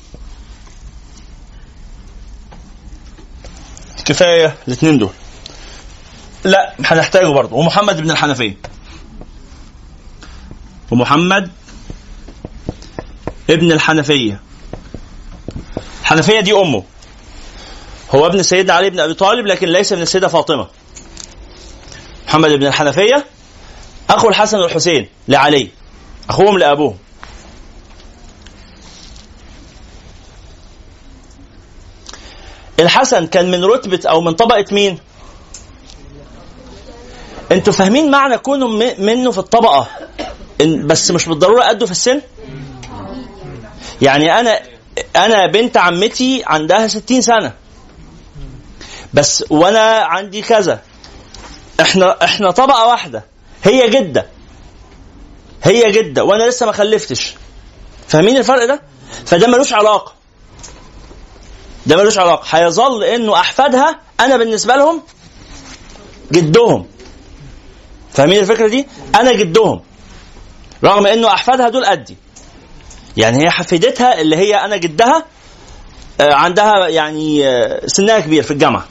كفاية 4.06 4.58
الاثنين 4.68 4.98
دول. 4.98 5.10
لا 6.44 6.74
هنحتاجه 6.86 7.28
برضه. 7.28 7.56
ومحمد 7.56 8.02
بن 8.02 8.12
الحنفية. 8.12 8.58
ومحمد 10.92 11.52
ابن 13.50 13.72
الحنفية. 13.72 14.42
الحنفية 16.02 16.40
دي 16.40 16.54
أمه. 16.54 16.84
هو 18.16 18.26
ابن 18.28 18.44
سيدنا 18.44 18.74
علي 18.74 18.90
بن 18.90 19.00
أبي 19.00 19.14
طالب 19.14 19.46
لكن 19.46 19.68
ليس 19.68 19.94
من 19.94 20.02
السيدة 20.02 20.28
فاطمة. 20.28 20.68
محمد 22.28 22.50
بن 22.50 22.68
الحنفية 22.68 23.26
أخو 24.10 24.30
الحسن 24.30 24.58
والحسين 24.58 25.10
لعلي. 25.28 25.79
أخوهم 26.30 26.58
لابوهم 26.58 26.98
الحسن 32.80 33.28
كان 33.28 33.52
من 33.52 33.66
رتبة 33.66 34.00
أو 34.10 34.22
من 34.22 34.34
طبقة 34.34 34.66
مين؟ 34.72 35.00
أنتوا 37.52 37.74
فاهمين 37.74 38.12
معنى 38.12 38.38
كونه 38.38 38.68
منه 38.98 39.32
في 39.32 39.38
الطبقة. 39.38 39.88
بس 40.86 41.12
مش 41.12 41.26
بالضرورة 41.26 41.64
قده 41.64 41.86
في 41.86 41.92
السن؟ 41.92 42.22
يعني 44.02 44.40
أنا 44.40 44.62
أنا 45.16 45.46
بنت 45.48 45.78
عمتي 45.78 46.44
عندها 46.48 46.88
60 46.88 47.22
سنة. 47.22 47.54
بس 49.14 49.46
وأنا 49.50 49.80
عندي 50.00 50.42
كذا. 50.42 50.82
إحنا 51.82 52.24
إحنا 52.24 52.52
طبقة 52.52 52.88
واحدة. 52.88 53.24
هي 53.64 53.90
جدة. 53.90 54.26
هي 55.64 55.92
جدة 55.92 56.24
وأنا 56.24 56.44
لسه 56.44 56.66
ما 56.66 56.72
خلفتش. 56.72 57.34
فاهمين 58.08 58.38
الفرق 58.38 58.66
ده؟ 58.66 58.82
فده 59.26 59.48
ملوش 59.48 59.74
علاقة. 59.74 60.14
ده 61.86 61.98
ملوش 61.98 62.18
علاقة. 62.18 62.58
هيظل 62.58 63.04
إنه 63.04 63.34
أحفادها 63.36 64.00
أنا 64.20 64.38
بالنسبة 64.38 64.76
لهم 64.76 65.02
جدهم. 66.32 66.86
فاهمين 68.14 68.40
الفكرة 68.40 68.68
دي؟ 68.68 68.88
أنا 69.16 69.34
جدهم. 69.34 69.82
رغم 70.84 71.08
إنه 71.08 71.28
أحفادها 71.28 71.70
دول 71.70 71.86
قدي. 71.86 72.18
يعني 73.18 73.44
هي 73.44 73.50
حفيدتها 73.50 74.22
اللي 74.22 74.36
هي 74.36 74.56
أنا 74.56 74.78
جدها 74.78 75.26
آه، 76.22 76.34
عندها 76.34 76.88
يعني 76.88 77.48
آه، 77.48 77.88
سنها 77.88 78.20
كبير 78.20 78.44
في 78.44 78.52
الجامعة. 78.52 78.86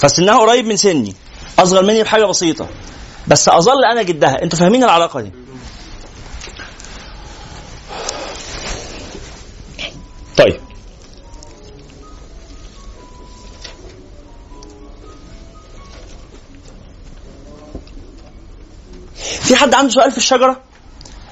فسنها 0.00 0.38
قريب 0.38 0.66
من 0.66 0.76
سني. 0.76 1.14
أصغر 1.58 1.82
مني 1.82 2.02
بحاجة 2.02 2.24
بسيطة. 2.24 2.68
بس 3.28 3.48
أظل 3.48 3.84
أنا 3.84 4.02
جدها. 4.02 4.42
أنتوا 4.42 4.58
فاهمين 4.58 4.84
العلاقة 4.84 5.20
دي؟ 5.20 5.32
طيب. 10.38 10.60
في 19.16 19.56
حد 19.56 19.74
عنده 19.74 19.90
سؤال 19.90 20.12
في 20.12 20.18
الشجرة؟ 20.18 20.60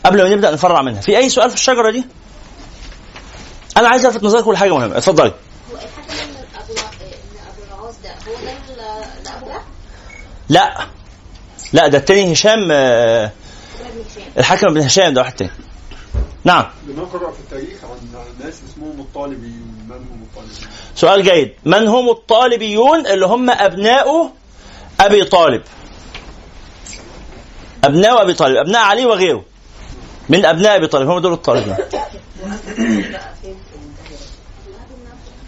قبل 0.04 0.22
ما 0.22 0.28
نبدأ 0.28 0.50
نفرع 0.50 0.82
منها. 0.82 1.00
في 1.00 1.18
أي 1.18 1.28
سؤال 1.28 1.50
في 1.50 1.56
الشجرة 1.56 1.90
دي؟ 1.90 2.04
أنا 3.76 3.88
عايز 3.88 4.06
ألفت 4.06 4.22
نظركم 4.22 4.52
لحاجة 4.52 4.74
مهمة. 4.74 4.98
اتفضلي. 4.98 5.32
لا. 10.48 10.86
لا 11.72 11.88
ده 11.88 11.98
التاني 11.98 12.32
هشام 12.32 12.68
آه، 12.72 13.24
هشام؟ 13.24 14.24
الحكم 14.38 14.74
بن 14.74 14.82
هشام 14.82 15.14
ده 15.14 15.20
واحد 15.20 15.32
تاني. 15.32 15.50
نعم. 16.46 16.64
بنقرأ 16.82 17.32
في 17.32 17.40
التاريخ 17.40 17.84
عن 17.84 18.44
ناس 18.44 18.54
اسمهم 18.68 19.00
الطالبيون. 19.00 19.86
من 19.88 19.96
هم 19.96 20.22
الطالبيون؟ 20.22 20.70
سؤال 20.94 21.22
جيد. 21.22 21.52
من 21.64 21.88
هم 21.88 22.10
الطالبيون 22.10 23.06
اللي 23.06 23.26
هم 23.26 23.50
أبناء 23.50 24.32
أبي 25.00 25.24
طالب؟ 25.24 25.62
أبناء 27.84 28.22
أبي 28.22 28.34
طالب. 28.34 28.56
أبناء 28.56 28.82
علي 28.82 29.06
وغيره. 29.06 29.44
من 30.28 30.44
أبناء 30.44 30.76
أبي 30.76 30.86
طالب. 30.86 31.08
هم 31.08 31.18
دول 31.18 31.32
الطالبين 31.32 31.76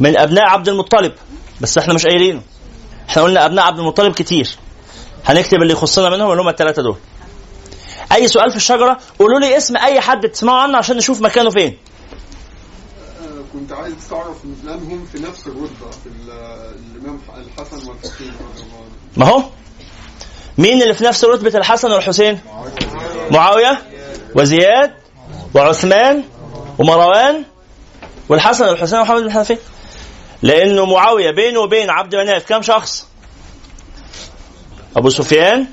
من 0.01 0.19
أبناء 0.19 0.45
عبد 0.45 0.69
المطلب. 0.69 1.13
بس 1.61 1.79
إحنا 1.79 1.95
مش 1.95 2.07
قايلينه. 2.07 2.43
إحنا 3.09 3.23
قلنا 3.23 3.47
أبناء 3.47 3.65
عبد 3.65 3.79
المطلب 3.79 4.15
كتير. 4.15 4.57
هنكتب 5.25 5.63
اللي 5.63 5.73
يخصنا 5.73 6.11
منهم 6.11 6.31
اللي 6.31 6.43
هم 6.43 6.49
الثلاثه 6.49 6.83
دول. 6.83 6.97
أي 8.13 8.29
سؤال 8.29 8.51
في 8.51 8.57
الشجرة 8.57 8.99
قولوا 9.19 9.41
لي 9.41 9.57
اسم 9.57 9.77
أي 9.77 10.01
حد 10.01 10.29
تسمعوا 10.29 10.59
عنه 10.59 10.79
عشان 10.79 10.97
نشوف 10.97 11.21
مكانه 11.21 11.51
فين. 11.51 11.79
آه، 13.23 13.43
كنت 13.53 13.73
عايز 13.73 13.95
تعرف 14.11 14.45
من 14.45 14.69
هم 14.91 15.07
في 15.13 15.19
نفس 15.19 15.47
الرتبة 15.47 15.91
في 15.91 16.07
ال- 16.07 16.31
الإمام 16.97 17.21
الحسن 17.37 17.89
والحسين 17.89 18.33
ما 19.17 19.27
هو؟ 19.27 19.43
مين 20.59 20.83
اللي 20.83 20.95
في 20.95 21.05
نفس 21.05 21.25
رتبة 21.25 21.59
الحسن 21.59 21.93
والحسين؟ 21.93 22.41
معاوية. 23.31 23.83
وزياد 24.35 24.95
وعثمان 25.55 26.25
ومروان 26.79 27.45
والحسن 28.29 28.69
والحسين 28.69 28.99
ومحمد 28.99 29.23
بن 29.23 29.33
حنفية. 29.33 29.59
لأنه 30.43 30.85
معاوية 30.85 31.31
بينه 31.31 31.61
وبين 31.61 31.91
عبد 31.91 32.15
مناف 32.15 32.45
كم 32.45 32.63
شخص؟ 32.63 33.07
أبو 34.97 35.11
سفيان 35.11 35.67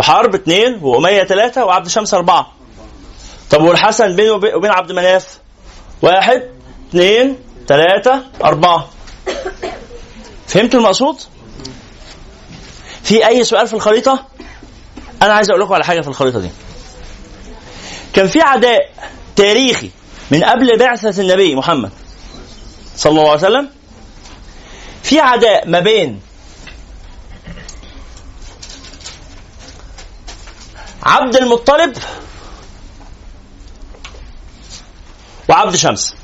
وحرب 0.00 0.34
اثنين 0.34 0.78
وأمية 0.82 1.24
ثلاثة 1.24 1.64
وعبد 1.64 1.88
شمس 1.88 2.14
أربعة. 2.14 2.52
طب 3.50 3.62
والحسن 3.62 4.10
وبي- 4.30 4.54
وبين 4.54 4.70
عبد 4.70 4.92
مناف؟ 4.92 5.38
واحد 6.02 6.42
اثنين 6.90 7.36
ثلاثة 7.68 8.22
أربعة. 8.44 8.88
فهمتوا 10.46 10.80
المقصود؟ 10.80 11.20
في 13.02 13.26
أي 13.26 13.44
سؤال 13.44 13.66
في 13.66 13.74
الخريطة؟ 13.74 14.24
أنا 15.22 15.32
عايز 15.32 15.50
أقول 15.50 15.62
لكم 15.62 15.74
على 15.74 15.84
حاجة 15.84 16.00
في 16.00 16.08
الخريطة 16.08 16.40
دي. 16.40 16.50
كان 18.12 18.26
في 18.28 18.40
عداء 18.40 18.78
تاريخي 19.36 19.90
من 20.30 20.44
قبل 20.44 20.78
بعثة 20.78 21.22
النبي 21.22 21.54
محمد 21.54 21.90
صلى 22.96 23.10
الله 23.10 23.30
عليه 23.30 23.40
وسلم 23.40 23.70
في 25.02 25.20
عداء 25.20 25.68
ما 25.68 25.80
بين 25.80 26.20
عبد 31.10 31.36
المطلب 31.36 31.96
وعبد 35.48 35.76
شمس. 35.76 36.14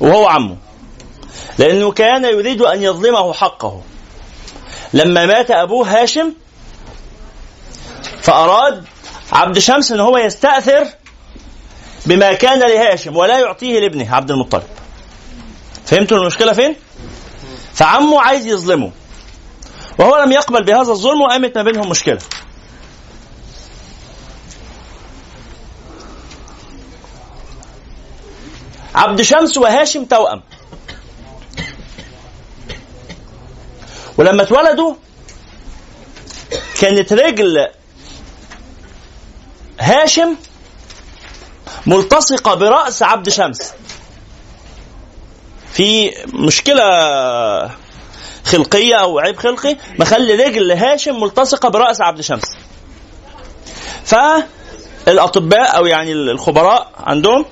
وهو 0.00 0.26
عمه. 0.26 0.56
لأنه 1.58 1.92
كان 1.92 2.24
يريد 2.24 2.62
أن 2.62 2.82
يظلمه 2.82 3.32
حقه. 3.32 3.82
لما 4.92 5.26
مات 5.26 5.50
أبوه 5.50 6.02
هاشم 6.02 6.32
فأراد 8.22 8.84
عبد 9.32 9.58
شمس 9.58 9.92
أن 9.92 10.00
هو 10.00 10.18
يستأثر 10.18 10.86
بما 12.06 12.32
كان 12.32 12.58
لهاشم 12.58 13.16
ولا 13.16 13.38
يعطيه 13.38 13.80
لابنه 13.80 14.14
عبد 14.14 14.30
المطلب. 14.30 14.68
فهمتوا 15.86 16.18
المشكلة 16.18 16.52
فين؟ 16.52 16.76
فعمه 17.74 18.20
عايز 18.20 18.46
يظلمه. 18.46 18.92
وهو 20.00 20.16
لم 20.16 20.32
يقبل 20.32 20.64
بهذا 20.64 20.92
الظلم 20.92 21.20
وقامت 21.20 21.56
ما 21.56 21.62
بينهم 21.62 21.88
مشكلة. 21.88 22.18
عبد 28.94 29.22
شمس 29.22 29.56
وهاشم 29.56 30.04
توأم. 30.04 30.42
ولما 34.16 34.42
اتولدوا 34.42 34.94
كانت 36.80 37.12
رجل 37.12 37.68
هاشم 39.80 40.36
ملتصقة 41.86 42.54
برأس 42.54 43.02
عبد 43.02 43.28
شمس. 43.28 43.72
في 45.72 46.10
مشكلة 46.26 47.79
خلقية 48.44 48.94
أو 48.94 49.18
عيب 49.18 49.36
خلقي 49.36 49.76
مخلي 49.98 50.34
رجل 50.34 50.72
هاشم 50.72 51.20
ملتصقة 51.20 51.68
برأس 51.68 52.00
عبد 52.00 52.20
شمس. 52.20 52.44
فالأطباء 54.04 55.76
أو 55.76 55.86
يعني 55.86 56.12
الخبراء 56.12 56.90
عندهم 56.98 57.44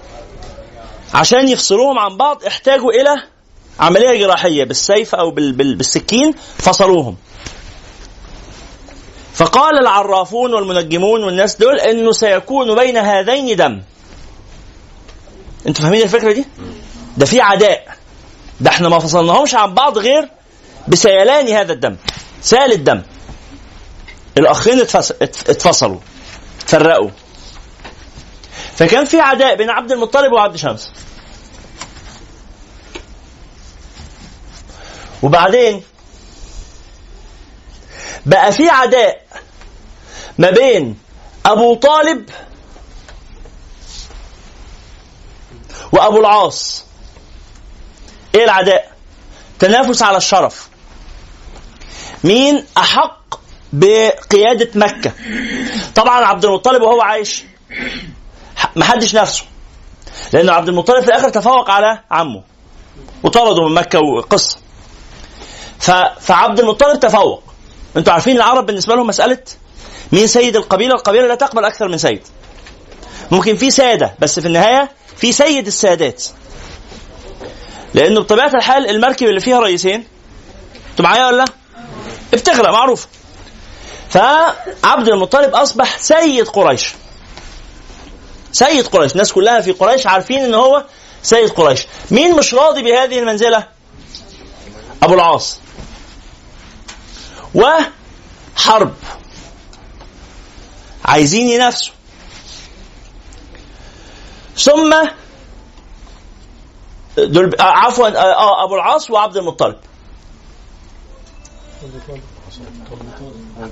عشان 1.15 1.49
يفصلوهم 1.49 1.99
عن 1.99 2.17
بعض 2.17 2.45
احتاجوا 2.45 2.91
إلى 2.93 3.15
عملية 3.81 4.19
جراحية 4.19 4.65
بالسيف 4.65 5.15
بال- 5.17 5.53
بالسكين 5.53 6.35
فصلوهم. 6.59 7.17
فقال 9.35 9.79
العرافون 9.79 10.55
والمنجمون 10.55 11.25
والناس 11.25 11.57
دول 11.57 11.81
إنه 11.81 12.13
سيكون 12.13 12.75
بين 12.75 12.97
هذين 12.97 13.57
دم. 13.57 13.83
أنتوا 15.67 15.83
فاهمين 15.85 16.03
الفكرة 16.03 16.33
دي؟ 16.33 16.45
ده 17.17 17.27
في 17.27 17.41
عداء. 17.41 17.97
ده 18.61 18.71
إحنا 18.71 18.89
ما 18.89 18.99
فصلناهمش 18.99 19.55
عن 19.55 19.75
بعض 19.75 19.99
غير 19.99 20.29
بسيلان 20.89 21.49
هذا 21.49 21.73
الدم 21.73 21.97
سال 22.41 22.73
الدم. 22.73 23.03
الأخين 24.39 24.81
اتفصلوا 24.81 26.01
اتفرقوا 26.61 27.11
فكان 28.77 29.05
في 29.05 29.21
عداء 29.21 29.55
بين 29.55 29.71
عبد 29.71 29.93
المطلب 29.93 30.33
وعبد 30.33 30.57
شمس. 30.57 30.93
وبعدين 35.23 35.83
بقى 38.27 38.53
في 38.53 38.69
عداء 38.69 39.27
ما 40.39 40.51
بين 40.51 40.99
أبو 41.47 41.75
طالب 41.75 42.31
وأبو 45.93 46.21
العاص. 46.21 46.85
إيه 48.35 48.45
العداء؟ 48.45 48.93
تنافس 49.59 50.03
على 50.03 50.17
الشرف. 50.17 50.68
مين 52.25 52.65
أحق 52.79 53.41
بقيادة 53.73 54.71
مكة. 54.75 55.13
طبعا 55.95 56.25
عبد 56.25 56.45
المطلب 56.45 56.83
وهو 56.83 57.01
عايش. 57.01 57.45
ما 58.77 58.85
حدش 58.85 59.15
نفسه. 59.15 59.45
لأن 60.33 60.49
عبد 60.49 60.69
المطلب 60.69 61.01
في 61.01 61.09
الآخر 61.09 61.29
تفوق 61.29 61.71
على 61.71 62.01
عمه. 62.11 62.43
وطرده 63.23 63.69
من 63.69 63.75
مكة 63.75 63.99
وقصة. 64.01 64.59
فعبد 66.21 66.61
المطلب 66.61 67.01
تفوق. 67.01 67.43
أنتوا 67.97 68.13
عارفين 68.13 68.37
العرب 68.37 68.67
بالنسبة 68.67 68.95
لهم 68.95 69.07
مسألة 69.07 69.39
مين 70.13 70.27
سيد 70.27 70.57
القبيلة؟ 70.57 70.95
القبيلة 70.95 71.27
لا 71.27 71.35
تقبل 71.35 71.65
أكثر 71.65 71.89
من 71.89 71.99
سيد. 71.99 72.23
ممكن 73.31 73.57
في 73.57 73.71
سادة 73.71 74.15
بس 74.19 74.41
في 74.41 74.47
النهاية 74.47 74.91
في 75.17 75.33
سيد 75.33 75.67
السادات. 75.67 76.25
لأنه 77.95 78.21
بطبيعة 78.21 78.55
الحال 78.55 78.91
المركب 78.91 79.27
اللي 79.27 79.41
فيها 79.41 79.61
رئيسين. 79.61 80.07
أنتوا 80.91 81.05
معايا 81.05 81.27
ولا 81.27 81.37
لا؟ 81.37 81.45
بتغرق 82.33 82.71
معروف. 82.71 83.07
فعبد 84.11 85.09
المطلب 85.09 85.55
أصبح 85.55 85.99
سيد 85.99 86.49
قريش. 86.49 86.95
سيد 88.53 88.87
قريش 88.87 89.13
الناس 89.13 89.33
كلها 89.33 89.61
في 89.61 89.73
قريش 89.73 90.07
عارفين 90.07 90.39
إن 90.39 90.55
هو 90.55 90.85
سيد 91.23 91.51
قريش. 91.51 91.87
مين 92.11 92.37
مش 92.37 92.55
راضي 92.55 92.83
بهذه 92.83 93.19
المنزلة؟ 93.19 93.69
أبو 95.03 95.15
العاص. 95.15 95.59
وحرب. 97.55 98.95
عايزين 101.05 101.49
ينافسوا. 101.49 101.95
ثم 104.59 104.95
دول 107.17 107.55
آه، 107.61 107.63
عفوا 107.63 108.09
آه، 108.09 108.35
آه 108.35 108.65
أبو 108.65 108.75
العاص 108.75 109.11
وعبد 109.11 109.37
المطلب. 109.37 109.77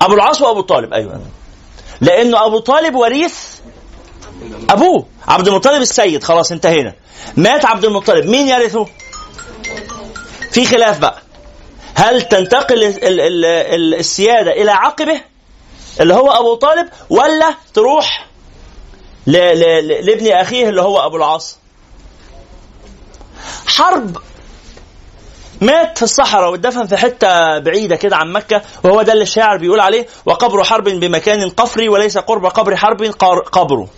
أبو 0.02 0.14
العاص 0.14 0.40
وأبو 0.42 0.60
طالب 0.60 0.92
أيوه. 0.92 1.20
لأنه 2.00 2.46
أبو 2.46 2.58
طالب 2.58 2.94
وريث 2.94 3.34
أبوه 4.70 5.06
عبد 5.28 5.48
المطلب 5.48 5.82
السيد 5.82 6.24
خلاص 6.24 6.52
انتهينا. 6.52 6.94
مات 7.36 7.64
عبد 7.64 7.84
المطلب. 7.84 8.26
مين 8.26 8.48
يرثه؟ 8.48 8.86
في 10.50 10.64
خلاف 10.66 10.98
بقى. 10.98 11.22
هل 11.94 12.22
تنتقل 12.22 12.84
ال- 12.84 13.04
ال- 13.04 13.44
ال- 13.44 13.94
السيادة 13.94 14.50
إلى 14.50 14.70
عقبه 14.70 15.20
اللي 16.00 16.14
هو 16.14 16.30
أبو 16.30 16.54
طالب 16.54 16.88
ولا 17.10 17.54
تروح 17.74 18.26
لابن 19.26 20.32
أخيه 20.32 20.68
اللي 20.68 20.82
هو 20.82 20.98
أبو 21.06 21.16
العاص؟ 21.16 21.56
حرب 23.66 24.16
مات 25.60 25.98
في 25.98 26.02
الصحراء 26.02 26.50
واتدفن 26.50 26.86
في 26.86 26.96
حتة 26.96 27.58
بعيدة 27.58 27.96
كده 27.96 28.16
عن 28.16 28.32
مكة 28.32 28.62
وهو 28.84 29.02
ده 29.02 29.12
اللي 29.12 29.22
الشاعر 29.22 29.56
بيقول 29.56 29.80
عليه 29.80 30.06
وقبر 30.26 30.64
حرب 30.64 30.84
بمكان 30.88 31.50
قفري 31.50 31.88
وليس 31.88 32.18
قرب 32.18 32.46
قبر 32.46 32.76
حرب 32.76 33.02
قبره. 33.52 33.88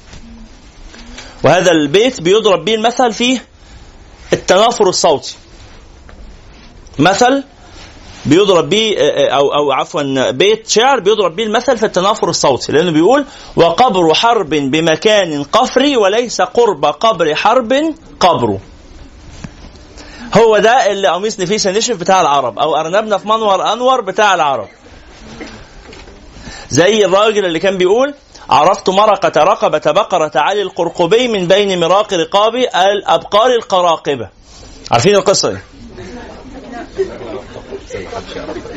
وهذا 1.44 1.70
البيت 1.70 2.20
بيضرب 2.20 2.64
به 2.64 2.74
المثل 2.74 3.12
في 3.12 3.40
التنافر 4.32 4.88
الصوتي. 4.88 5.36
مثل 6.98 7.44
بيضرب 8.26 8.68
به 8.68 8.94
أو 9.30 9.54
أو 9.54 9.72
عفوا 9.72 10.30
بيت 10.30 10.68
شعر 10.68 11.00
بيضرب 11.00 11.36
به 11.36 11.42
المثل 11.42 11.78
في 11.78 11.86
التنافر 11.86 12.28
الصوتي 12.28 12.72
لأنه 12.72 12.90
بيقول 12.90 13.24
وقبر 13.56 14.14
حرب 14.14 14.50
بمكان 14.50 15.42
قفري 15.44 15.96
وليس 15.96 16.40
قرب 16.40 16.84
قبر 16.84 17.34
حرب 17.34 17.94
قبره. 18.20 18.58
هو 20.34 20.58
ده 20.58 20.90
اللي 20.90 21.08
قميص 21.08 21.40
نفيسه 21.40 21.70
نشف 21.70 21.96
بتاع 21.96 22.20
العرب 22.20 22.58
أو 22.58 22.76
أرنبنا 22.76 23.18
في 23.18 23.28
منور 23.28 23.72
أنور 23.72 24.00
بتاع 24.00 24.34
العرب. 24.34 24.68
زي 26.68 27.04
الراجل 27.04 27.44
اللي 27.44 27.58
كان 27.58 27.78
بيقول 27.78 28.14
عرفت 28.50 28.88
مرقة 28.90 29.42
رقبة 29.42 29.92
بقرة 29.92 30.30
علي 30.36 30.62
القرقبي 30.62 31.28
من 31.28 31.46
بين 31.48 31.80
مراق 31.80 32.14
رقاب 32.14 32.54
الأبقار 32.54 33.54
القراقبة. 33.54 34.28
عارفين 34.90 35.14
القصة 35.14 35.50
دي؟ 35.52 35.58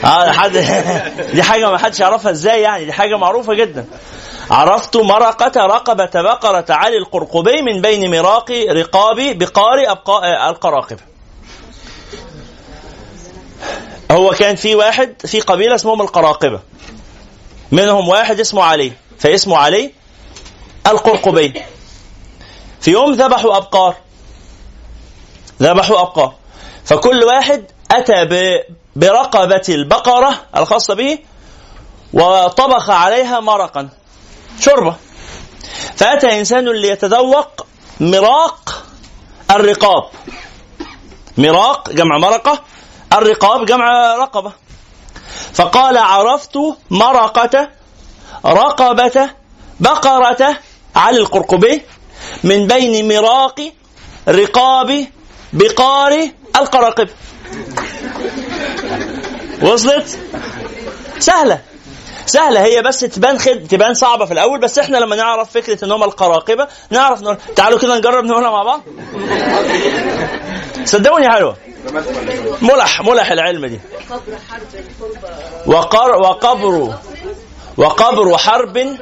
آه 0.03 0.31
حد 0.31 0.51
دي 1.33 1.43
حاجة 1.43 1.71
ما 1.71 1.77
حدش 1.77 1.99
يعرفها 1.99 2.31
إزاي 2.31 2.61
يعني 2.61 2.85
دي 2.85 2.93
حاجة 2.93 3.17
معروفة 3.17 3.53
جدا. 3.53 3.85
عرفت 4.51 4.97
مرقة 4.97 5.65
رقبة 5.65 6.21
بقرة 6.21 6.65
علي 6.69 6.97
القرقبي 6.97 7.61
من 7.61 7.81
بين 7.81 8.11
مراق 8.11 8.51
رقاب 8.51 9.37
بقار 9.37 9.77
القراقبة. 10.49 11.10
هو 14.11 14.29
كان 14.31 14.55
في 14.55 14.75
واحد 14.75 15.15
في 15.25 15.39
قبيلة 15.39 15.75
اسمهم 15.75 16.01
القراقبة 16.01 16.59
منهم 17.71 18.07
واحد 18.09 18.39
اسمه 18.39 18.63
علي 18.63 18.91
فاسمه 19.19 19.57
علي 19.57 19.91
القرقبي. 20.87 21.61
في 22.81 22.91
يوم 22.91 23.11
ذبحوا 23.13 23.57
أبقار. 23.57 23.95
ذبحوا 25.61 26.01
أبقار. 26.01 26.33
فكل 26.85 27.23
واحد 27.23 27.65
أتى 27.91 28.25
ب- 28.25 28.63
برقبة 28.95 29.61
البقرة 29.69 30.41
الخاصة 30.57 30.93
به 30.93 31.19
وطبخ 32.13 32.89
عليها 32.89 33.39
مرقا 33.39 33.89
شوربة. 34.59 34.95
فأتى 35.95 36.39
إنسان 36.39 36.69
ليتذوق 36.81 37.65
مراق 37.99 38.83
الرقاب. 39.51 40.03
مراق 41.37 41.89
جمع 41.89 42.17
مرقة 42.17 42.61
الرقاب 43.13 43.65
جمع 43.65 44.15
رقبة. 44.15 44.51
فقال 45.53 45.97
عرفت 45.97 46.57
مرقة 46.89 47.69
رقبة 48.45 49.29
بقرة 49.79 50.57
على 50.95 51.17
القرقبي 51.17 51.81
من 52.43 52.67
بين 52.67 53.07
مراق 53.07 53.71
رقاب 54.27 55.07
بقار 55.53 56.29
القراقب. 56.55 57.09
وصلت؟ 59.61 60.19
سهلة. 61.19 61.61
سهلة. 62.25 62.63
هي 62.63 62.81
بس 62.81 62.99
تبان 62.99 63.39
خد 63.39 63.67
تبان 63.69 63.93
صعبة 63.93 64.25
في 64.25 64.33
الأول 64.33 64.59
بس 64.59 64.79
إحنا 64.79 64.97
لما 64.97 65.15
نعرف 65.15 65.51
فكرة 65.51 65.85
إن 65.85 65.91
هم 65.91 66.03
القراقبة 66.03 66.67
نعرف 66.89 67.21
نقول 67.21 67.37
تعالوا 67.55 67.79
كده 67.79 67.97
نجرب 67.97 68.25
نقولها 68.25 68.51
مع 68.51 68.63
بعض. 68.63 68.81
صدقوني 70.85 71.29
حلوة. 71.29 71.57
ملح 72.61 73.01
ملح 73.01 73.31
العلم 73.31 73.65
دي. 73.65 73.79
وقر 75.65 76.11
وقبر 76.11 76.97
وقبر 77.77 78.37
حرب. 78.37 78.97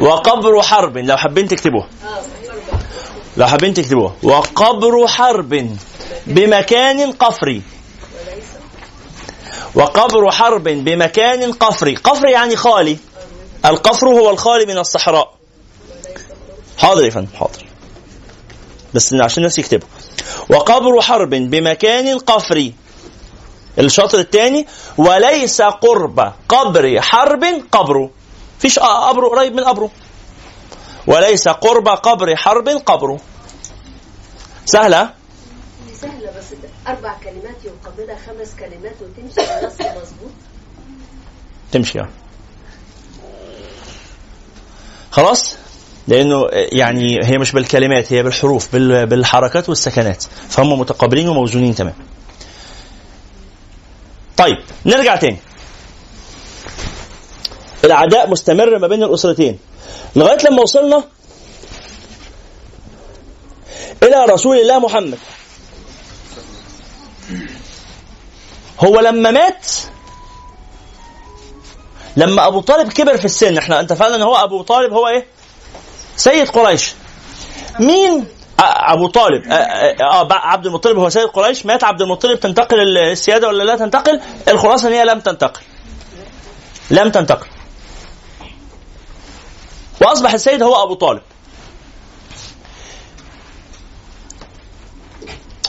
وقبر 0.00 0.62
حرب. 0.62 0.98
لو 0.98 1.16
حابين 1.16 1.48
تكتبوها 1.48 1.88
لو 3.36 3.46
حابين 3.46 3.74
تكتبوها 3.74 4.14
وقبر 4.22 5.06
حرب 5.06 5.76
بمكان 6.26 7.12
قفري 7.12 7.62
وقبر 9.74 10.30
حرب 10.30 10.64
بمكان 10.64 11.52
قفري 11.52 11.94
قفر 11.94 12.26
يعني 12.28 12.56
خالي. 12.56 12.98
القفر 13.64 14.08
هو 14.08 14.30
الخالي 14.30 14.66
من 14.66 14.78
الصحراء. 14.78 15.34
حاضر 16.78 17.04
يا 17.04 17.10
فندم 17.10 17.28
حاضر. 17.38 17.73
بس 18.94 19.14
عشان 19.14 19.38
الناس 19.42 19.58
يكتبوا. 19.58 19.88
وقبر 20.50 21.00
حرب 21.00 21.30
بمكان 21.30 22.18
قفري 22.18 22.74
الشاطر 23.78 24.18
الثاني 24.18 24.66
وليس 24.98 25.62
قرب 25.62 26.32
قبر 26.48 27.00
حرب 27.00 27.44
قبره. 27.72 28.10
فيش 28.58 28.78
قبره 28.78 29.28
قريب 29.28 29.54
من 29.54 29.64
قبره. 29.64 29.90
وليس 31.06 31.48
قرب 31.48 31.88
قبر 31.88 32.36
حرب 32.36 32.68
قبره. 32.68 33.20
سهلة؟ 34.66 35.10
سهلة 36.00 36.30
بس 36.38 36.44
أربع 36.86 37.18
كلمات 37.24 37.56
يقابلها 37.64 38.16
خمس 38.26 38.54
كلمات 38.58 38.96
وتمشي 39.02 39.58
النص 39.58 39.80
مظبوط. 39.80 40.30
تمشي. 41.72 42.00
خلاص؟ 45.10 45.56
لأنه 46.08 46.46
يعني 46.52 47.20
هي 47.24 47.38
مش 47.38 47.52
بالكلمات 47.52 48.12
هي 48.12 48.22
بالحروف 48.22 48.72
بال- 48.72 49.06
بالحركات 49.06 49.68
والسكنات. 49.68 50.24
فهم 50.48 50.78
متقابلين 50.80 51.28
وموزونين 51.28 51.74
تمام. 51.74 51.94
طيب 54.36 54.56
نرجع 54.86 55.16
تاني. 55.16 55.36
العداء 57.84 58.30
مستمر 58.30 58.78
ما 58.78 58.86
بين 58.86 59.02
الأسرتين. 59.02 59.58
لغاية 60.16 60.38
لما 60.44 60.62
وصلنا 60.62 61.04
إلى 64.02 64.24
رسول 64.24 64.56
الله 64.58 64.78
محمد. 64.78 65.18
هو 68.80 69.00
لما 69.00 69.30
مات 69.30 69.66
لما 72.16 72.46
أبو 72.46 72.60
طالب 72.60 72.92
كبر 72.92 73.16
في 73.16 73.24
السن 73.24 73.58
إحنا 73.58 73.80
اتفقنا 73.80 74.16
إن 74.16 74.22
هو 74.22 74.34
أبو 74.36 74.62
طالب 74.62 74.92
هو 74.92 75.08
إيه؟ 75.08 75.26
سيد 76.16 76.48
قريش. 76.48 76.92
مين؟ 77.80 78.26
أبو 78.58 79.06
طالب. 79.06 79.52
آه 79.52 80.28
عبد 80.30 80.66
المطلب 80.66 80.98
هو 80.98 81.08
سيد 81.08 81.26
قريش. 81.28 81.66
مات 81.66 81.84
عبد 81.84 82.02
المطلب. 82.02 82.40
تنتقل 82.40 82.98
السيادة 82.98 83.48
ولا 83.48 83.62
لا 83.62 83.76
تنتقل؟ 83.76 84.20
الخلاصة 84.48 84.88
إن 84.88 84.92
هي 84.92 85.04
لم 85.04 85.20
تنتقل. 85.20 85.60
لم 86.90 87.10
تنتقل. 87.10 87.46
وأصبح 90.00 90.32
السيد 90.32 90.62
هو 90.62 90.82
أبو 90.82 90.94
طالب. 90.94 91.22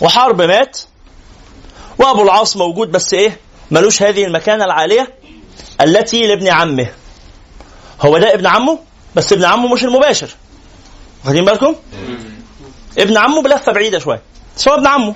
وحرب 0.01 0.41
مات. 0.41 0.79
وأبو 1.97 2.23
العاص 2.23 2.58
موجود 2.58 2.91
بس 2.91 3.13
إيه؟ 3.13 3.39
ملوش 3.71 4.03
هذه 4.03 4.25
المكانة 4.25 4.65
العالية 4.65 5.13
التي 5.81 6.27
لابن 6.27 6.47
عمه. 6.47 6.88
هو 8.01 8.17
ده 8.17 8.34
ابن 8.34 8.47
عمه؟ 8.47 8.79
بس 9.15 9.34
ابن 9.34 9.45
عمه 9.45 9.73
مش 9.73 9.84
المباشر. 9.84 10.36
واخدين 11.25 11.45
بالكم؟ 11.45 11.75
ابن 12.97 13.17
عمه 13.17 13.41
بلفة 13.41 13.71
بعيدة 13.71 13.99
شوية. 13.99 14.21
بس 14.58 14.67
هو 14.67 14.75
ابن 14.75 14.88
عمه. 14.88 15.15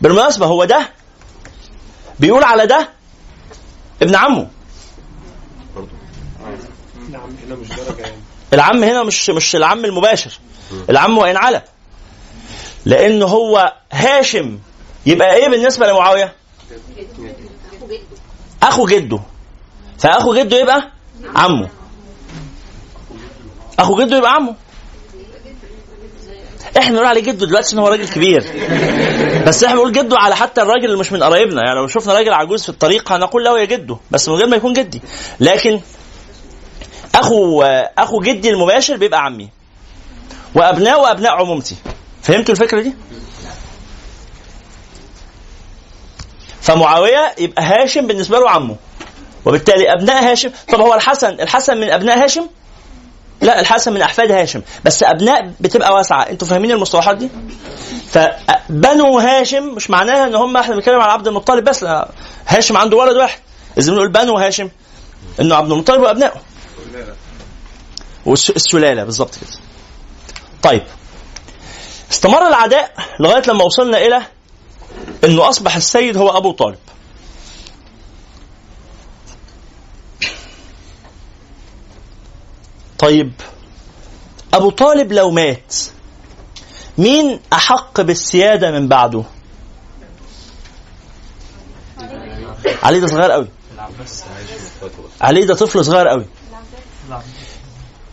بالمناسبة 0.00 0.46
هو 0.46 0.64
ده 0.64 0.90
بيقول 2.20 2.44
على 2.44 2.66
ده 2.66 2.88
ابن 4.02 4.14
عمه. 4.14 4.48
نعم. 7.10 7.36
هنا 7.46 7.54
مش 7.56 7.68
درجة 7.68 8.00
يعني. 8.00 8.16
العم 8.52 8.84
هنا 8.84 9.02
مش 9.02 9.30
مش 9.30 9.56
العم 9.56 9.84
المباشر. 9.84 10.38
العم 10.90 11.18
وإن 11.18 11.36
على 11.36 11.62
لأن 12.84 13.22
هو 13.22 13.72
هاشم. 13.92 14.58
يبقى 15.06 15.34
إيه 15.34 15.48
بالنسبة 15.48 15.86
لمعاوية؟ 15.86 16.34
أخو 18.62 18.86
جده. 18.86 19.20
فأخو 19.98 20.34
جده 20.34 20.56
يبقى 20.56 20.90
عمه 21.36 21.68
أخو 23.78 24.04
جده 24.04 24.16
يبقى 24.16 24.32
عمه 24.32 24.54
إحنا 26.78 26.94
نقول 26.94 27.06
عليه 27.06 27.20
جده 27.20 27.46
دلوقتي 27.46 27.66
عشان 27.66 27.78
هو 27.78 27.88
راجل 27.88 28.08
كبير. 28.08 28.42
بس 29.46 29.64
إحنا 29.64 29.76
بنقول 29.76 29.92
جده 29.92 30.18
على 30.18 30.36
حتى 30.36 30.62
الراجل 30.62 30.84
اللي 30.84 30.96
مش 30.96 31.12
من 31.12 31.22
قرايبنا. 31.22 31.62
يعني 31.66 31.80
لو 31.80 31.86
شفنا 31.86 32.12
راجل 32.14 32.32
عجوز 32.32 32.62
في 32.62 32.68
الطريق 32.68 33.12
هنقول 33.12 33.44
له 33.44 33.58
يا 33.60 33.64
جده. 33.64 33.96
بس 34.10 34.28
من 34.28 34.34
غير 34.34 34.46
ما 34.46 34.56
يكون 34.56 34.72
جدي. 34.72 35.02
لكن 35.40 35.80
أخو 37.14 37.62
أخو 37.98 38.20
جدي 38.20 38.50
المباشر 38.50 38.96
بيبقى 38.96 39.24
عمي. 39.24 39.48
وأبناء 40.54 41.00
وأبناء 41.00 41.32
عمومتي. 41.32 41.76
فهمتوا 42.22 42.54
الفكرة 42.54 42.80
دي؟ 42.80 42.94
فمعاوية 46.60 47.34
يبقى 47.38 47.62
هاشم 47.62 48.06
بالنسبة 48.06 48.38
له 48.38 48.50
عمه. 48.50 48.76
وبالتالي 49.44 49.92
أبناء 49.92 50.30
هاشم 50.30 50.50
طب 50.72 50.80
هو 50.80 50.94
الحسن 50.94 51.28
الحسن 51.40 51.76
من 51.76 51.90
أبناء 51.90 52.24
هاشم؟ 52.24 52.46
لا 53.40 53.60
الحسن 53.60 53.92
من 53.92 54.02
أحفاد 54.02 54.30
هاشم. 54.30 54.62
بس 54.84 55.02
أبناء 55.02 55.52
بتبقى 55.60 55.94
واسعة. 55.94 56.22
أنتوا 56.22 56.48
فاهمين 56.48 56.70
المصطلحات 56.70 57.16
دي؟ 57.16 57.28
فبنو 58.10 59.18
هاشم 59.18 59.74
مش 59.74 59.90
معناها 59.90 60.26
إن 60.26 60.34
هم 60.34 60.56
إحنا 60.56 60.74
بنتكلم 60.74 61.00
على 61.00 61.12
عبد 61.12 61.28
المطلب 61.28 61.64
بس 61.64 61.82
لا. 61.82 62.08
هاشم 62.46 62.76
عنده 62.76 62.96
ولد 62.96 63.16
واحد. 63.16 63.38
إذا 63.78 63.92
بنقول 63.92 64.08
بنو 64.08 64.38
هاشم 64.38 64.68
إنه 65.40 65.54
عبد 65.54 65.70
المطلب 65.72 66.00
وأبنائه. 66.00 66.40
والسلاله 68.26 69.04
بالظبط 69.04 69.34
كده. 69.34 69.50
طيب. 70.62 70.82
استمر 72.12 72.48
العداء 72.48 72.92
لغاية 73.20 73.42
لما 73.48 73.64
وصلنا 73.64 73.98
إلى 73.98 74.22
إنه 75.24 75.48
أصبح 75.48 75.76
السيد 75.76 76.16
هو 76.16 76.36
أبو 76.36 76.52
طالب. 76.52 76.78
طيب 83.04 83.32
أبو 84.54 84.70
طالب 84.70 85.12
لو 85.12 85.30
مات 85.30 85.74
مين 86.98 87.40
أحق 87.52 88.00
بالسيادة 88.00 88.70
من 88.70 88.88
بعده؟ 88.88 89.24
علي 92.82 93.00
ده 93.00 93.06
صغير 93.06 93.30
قوي. 93.30 93.48
علي 95.20 95.44
ده 95.44 95.54
طفل 95.54 95.84
صغير 95.84 96.08
قوي. 96.08 96.24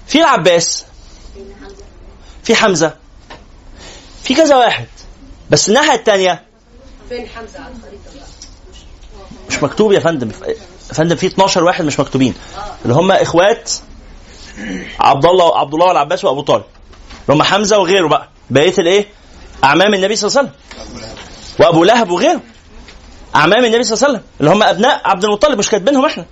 في 0.07 0.19
العباس 0.19 0.85
في 2.43 2.55
حمزة 2.55 2.95
في 4.23 4.35
كذا 4.35 4.55
واحد 4.55 4.87
بس 5.49 5.69
الناحية 5.69 5.95
الثانية 5.95 6.43
فين 7.09 7.27
حمزة 7.27 7.59
على 7.59 7.73
الخريطة 7.75 8.15
بقى؟ 8.15 8.25
مش 9.49 9.63
مكتوب 9.63 9.91
يا 9.91 9.99
فندم 9.99 10.31
يا 10.89 10.93
فندم 10.93 11.15
في 11.15 11.27
12 11.27 11.63
واحد 11.63 11.85
مش 11.85 11.99
مكتوبين. 11.99 12.33
اللي 12.83 12.93
هم 12.95 13.11
إخوات 13.11 13.71
عبد 14.99 15.25
الله 15.25 15.59
عبد 15.59 15.73
الله 15.73 15.85
والعباس 15.87 16.25
وأبو 16.25 16.41
طالب. 16.41 16.63
اللي 17.29 17.37
هم 17.37 17.43
حمزة 17.43 17.79
وغيره 17.79 18.07
بقى. 18.07 18.29
بقية 18.49 18.73
الإيه؟ 18.77 19.07
أعمام 19.63 19.93
النبي 19.93 20.15
صلى 20.15 20.27
الله 20.27 20.39
عليه 20.39 20.49
وسلم. 20.49 20.59
وأبو 21.59 21.83
لهب 21.83 22.11
وغيره. 22.11 22.41
أعمام 23.35 23.65
النبي 23.65 23.83
صلى 23.83 23.93
الله 23.93 24.07
عليه 24.07 24.17
وسلم. 24.17 24.23
اللي 24.39 24.51
هم 24.51 24.63
أبناء 24.63 25.01
عبد 25.05 25.23
المطلب 25.25 25.59
مش 25.59 25.69
كاتبينهم 25.69 26.05
إحنا. 26.05 26.25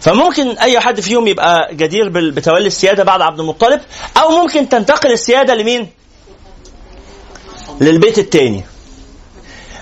فممكن 0.00 0.58
أي 0.58 0.80
حد 0.80 1.00
فيهم 1.00 1.26
يبقى 1.26 1.74
جدير 1.74 2.08
بتولي 2.08 2.66
السيادة 2.66 3.04
بعد 3.04 3.20
عبد 3.20 3.40
المطلب 3.40 3.80
أو 4.16 4.28
ممكن 4.30 4.68
تنتقل 4.68 5.12
السيادة 5.12 5.54
لمين؟ 5.54 5.90
للبيت 7.80 8.18
الثاني 8.18 8.64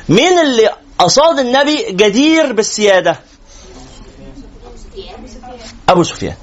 مين 0.09 0.39
اللي 0.39 0.71
قصاد 0.99 1.39
النبي 1.39 1.93
جدير 1.93 2.53
بالسيادة؟ 2.53 3.21
أبو 5.89 6.03
سفيان. 6.03 6.35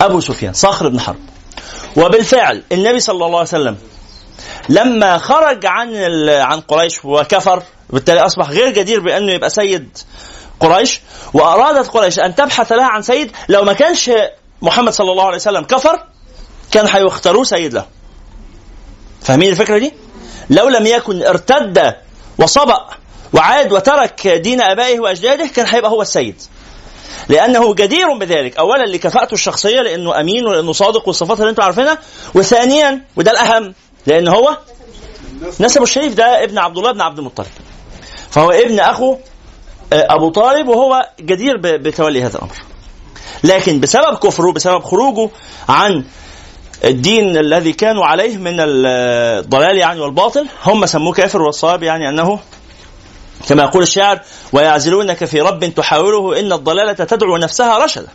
أبو 0.00 0.20
سفيان 0.20 0.52
صخر 0.52 0.88
بن 0.88 1.00
حرب. 1.00 1.16
وبالفعل 1.96 2.62
النبي 2.72 3.00
صلى 3.00 3.14
الله 3.26 3.38
عليه 3.38 3.48
وسلم 3.48 3.76
لما 4.68 5.18
خرج 5.18 5.66
عن 5.66 5.94
عن 6.28 6.60
قريش 6.60 7.04
وكفر 7.04 7.62
بالتالي 7.90 8.20
أصبح 8.20 8.50
غير 8.50 8.72
جدير 8.72 9.00
بأنه 9.00 9.32
يبقى 9.32 9.50
سيد 9.50 9.98
قريش. 10.60 11.00
وأرادت 11.34 11.88
قريش 11.88 12.18
أن 12.18 12.34
تبحث 12.34 12.72
لها 12.72 12.86
عن 12.86 13.02
سيد. 13.02 13.30
لو 13.48 13.64
ما 13.64 13.72
كانش 13.72 14.10
محمد 14.62 14.92
صلى 14.92 15.12
الله 15.12 15.24
عليه 15.24 15.36
وسلم 15.36 15.64
كفر 15.64 16.02
كان 16.70 16.86
هيختاروه 16.86 17.44
سيد 17.44 17.74
له. 17.74 17.86
فاهمين 19.22 19.50
الفكرة 19.50 19.78
دي؟ 19.78 19.92
لو 20.50 20.68
لم 20.68 20.86
يكن 20.86 21.22
ارتد 21.22 21.94
وصبأ 22.38 22.86
وعاد 23.32 23.72
وترك 23.72 24.28
دين 24.28 24.60
آبائه 24.60 25.00
وأجداده 25.00 25.46
كان 25.46 25.66
هيبقى 25.66 25.90
هو 25.90 26.02
السيد. 26.02 26.42
لأنه 27.28 27.74
جدير 27.74 28.18
بذلك. 28.18 28.56
اولا 28.56 28.86
لكفاءته 28.86 29.34
الشخصية 29.34 29.80
لأنه 29.80 30.20
أمين 30.20 30.46
ولأنه 30.46 30.72
صادق 30.72 31.08
والصفات 31.08 31.40
اللي 31.40 31.50
أنتم 31.50 31.62
عارفينها. 31.62 31.98
وثانيا 32.34 33.04
وده 33.16 33.30
الأهم 33.30 33.74
لأن 34.06 34.28
هو 34.28 34.56
نسبه 35.60 35.82
الشريف 35.82 36.14
ده 36.14 36.44
ابن 36.44 36.58
عبد 36.58 36.78
الله 36.78 36.92
بن 36.92 37.00
عبد 37.00 37.18
المطلب. 37.18 37.46
فهو 38.30 38.50
ابن 38.50 38.80
أخو 38.80 39.16
آه، 39.92 40.06
أبو 40.10 40.30
طالب 40.30 40.68
وهو 40.68 41.08
جدير 41.20 41.56
بتولي 41.56 42.22
هذا 42.22 42.36
الأمر. 42.36 42.54
لكن 43.44 43.80
بسبب 43.80 44.16
كفره 44.16 44.52
بسبب 44.52 44.82
خروجه 44.82 45.30
عن 45.68 46.04
الدين 46.84 47.36
الذي 47.36 47.72
كانوا 47.72 48.04
عليه 48.04 48.36
من 48.36 48.56
الضلال 48.58 49.76
يعني 49.76 50.00
والباطل 50.00 50.46
هم 50.64 50.86
سموه 50.86 51.12
كافر 51.12 51.42
والصواب 51.42 51.82
يعني 51.82 52.08
أنه 52.08 52.38
كما 53.48 53.62
يقول 53.62 53.82
الشاعر 53.82 54.20
ويعزلونك 54.52 55.24
في 55.24 55.40
رب 55.40 55.74
تحاوره 55.74 56.40
إن 56.40 56.52
الضلالة 56.52 56.92
تدعو 56.92 57.36
نفسها 57.36 57.78
رشدا. 57.84 58.08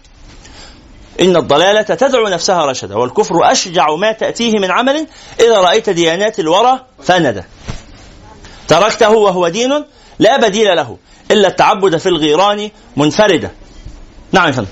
إن 1.22 1.36
الضلالة 1.36 1.82
تدعو 1.82 2.28
نفسها 2.28 2.66
رشدا 2.66 2.96
والكفر 2.98 3.52
أشجع 3.52 3.96
ما 3.96 4.12
تأتيه 4.12 4.60
من 4.60 4.72
عمل 4.72 5.08
إذا 5.40 5.60
رأيت 5.60 5.90
ديانات 5.90 6.40
الورى 6.40 6.80
فندا 7.04 7.44
تركته 8.68 9.10
وهو 9.10 9.48
دين 9.48 9.86
لا 10.20 10.38
بديل 10.38 10.76
له 10.76 10.98
إلا 11.32 11.48
التعبد 11.48 11.98
في 11.98 12.10
الغيران 12.10 12.70
منفردا 12.98 13.52
نعم 14.32 14.48
يا 14.48 14.52
فندم. 14.52 14.67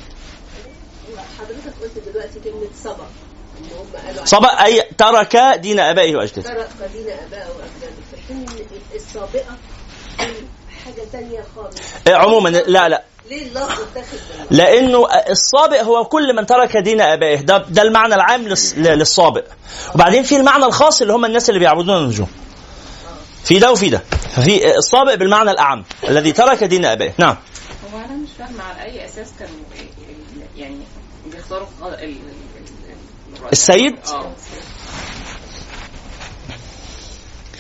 حضرتك 1.39 1.74
قلت 1.82 2.10
دلوقتي 2.12 2.39
هم 2.50 3.88
قالوا 4.08 4.26
صبأ 4.26 4.47
أي 4.47 4.84
ترك 4.97 5.36
دين 5.36 5.80
أبائه 5.80 6.16
وأجداده. 6.16 6.50
ترك 6.50 6.89
دين 6.93 7.10
أبائه 7.10 7.50
وأجداده. 7.50 7.95
في 8.12 8.18
حين 8.28 8.38
إن 8.38 8.95
السابقة 8.95 9.32
دي 9.34 9.68
تانية 11.12 11.43
خالص. 11.55 11.76
آه، 12.07 12.14
عموما 12.16 12.49
لا 12.49 12.89
لا. 12.89 13.03
ليه 13.30 13.47
اللفظ؟ 13.47 13.82
لأنه 14.51 15.07
السابق 15.30 15.82
هو 15.82 16.05
كل 16.05 16.36
من 16.36 16.45
ترك 16.45 16.78
دين 16.78 17.01
ابائه 17.01 17.41
ده 17.41 17.57
ده 17.57 17.82
المعنى 17.82 18.16
العام 18.16 18.47
للسابق. 18.78 19.43
وبعدين 19.95 20.24
في 20.24 20.36
المعنى 20.36 20.66
الخاص 20.66 21.01
اللي 21.01 21.14
هم 21.14 21.26
الناس 21.26 21.49
اللي 21.49 21.60
بيعبدون 21.60 21.97
النجوم. 21.97 22.28
في 23.43 23.60
ده 23.60 23.72
وفي 23.72 23.89
ده. 23.89 24.01
ففي 24.36 24.78
السابق 24.78 25.14
بالمعنى 25.14 25.51
الأعم 25.51 25.84
الذي 26.10 26.32
ترك 26.32 26.64
دين 26.64 26.86
ابائه 26.86 27.14
نعم. 27.18 27.38
هو 27.93 27.97
أنا 27.97 28.14
مش 28.16 28.30
فاهمة 28.39 28.64
على 28.64 28.84
أي 28.84 29.05
أساس 29.05 29.28
كانوا 29.39 29.53
يعني 30.57 30.78
بيختاروا. 31.26 31.68
السيد؟ 33.51 33.95
آه. 34.07 34.32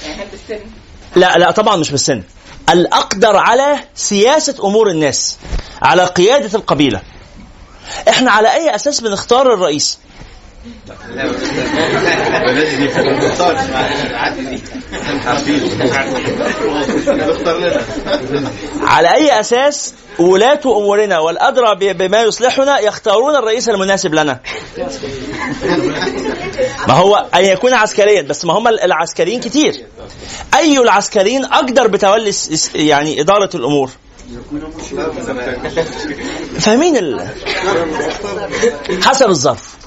يعني 0.05 0.25
بالسن؟ 0.31 0.65
لا 1.15 1.37
لا 1.37 1.51
طبعا 1.51 1.75
مش 1.75 1.91
بالسن. 1.91 2.23
الأقدر 2.69 3.37
على 3.37 3.79
سياسة 3.95 4.55
أمور 4.63 4.89
الناس 4.89 5.37
على 5.81 6.05
قيادة 6.05 6.57
القبيلة. 6.57 7.01
إحنا 8.09 8.31
على 8.31 8.53
أي 8.53 8.75
أساس 8.75 8.99
بنختار 9.01 9.53
الرئيس؟ 9.53 9.99
على 18.81 19.13
أي 19.13 19.39
أساس 19.39 19.93
ولاة 20.19 20.59
أمورنا 20.65 21.19
والأدرى 21.19 21.93
بما 21.93 22.21
يصلحنا 22.21 22.79
يختارون 22.79 23.35
الرئيس 23.35 23.69
المناسب 23.69 24.13
لنا؟ 24.13 24.39
ما 26.87 26.93
هو 26.93 27.15
أن 27.35 27.45
يكون 27.45 27.73
عسكريا 27.73 28.21
بس 28.21 28.45
ما 28.45 28.53
هم 28.53 28.67
العسكريين 28.67 29.39
كتير. 29.39 29.85
أي 30.55 30.77
العسكريين 30.77 31.45
أقدر 31.45 31.87
بتولي 31.87 32.31
يعني 32.75 33.21
إدارة 33.21 33.49
الأمور؟ 33.55 33.89
فاهمين. 36.59 37.19
حسب 39.03 39.29
الظرف. 39.29 39.78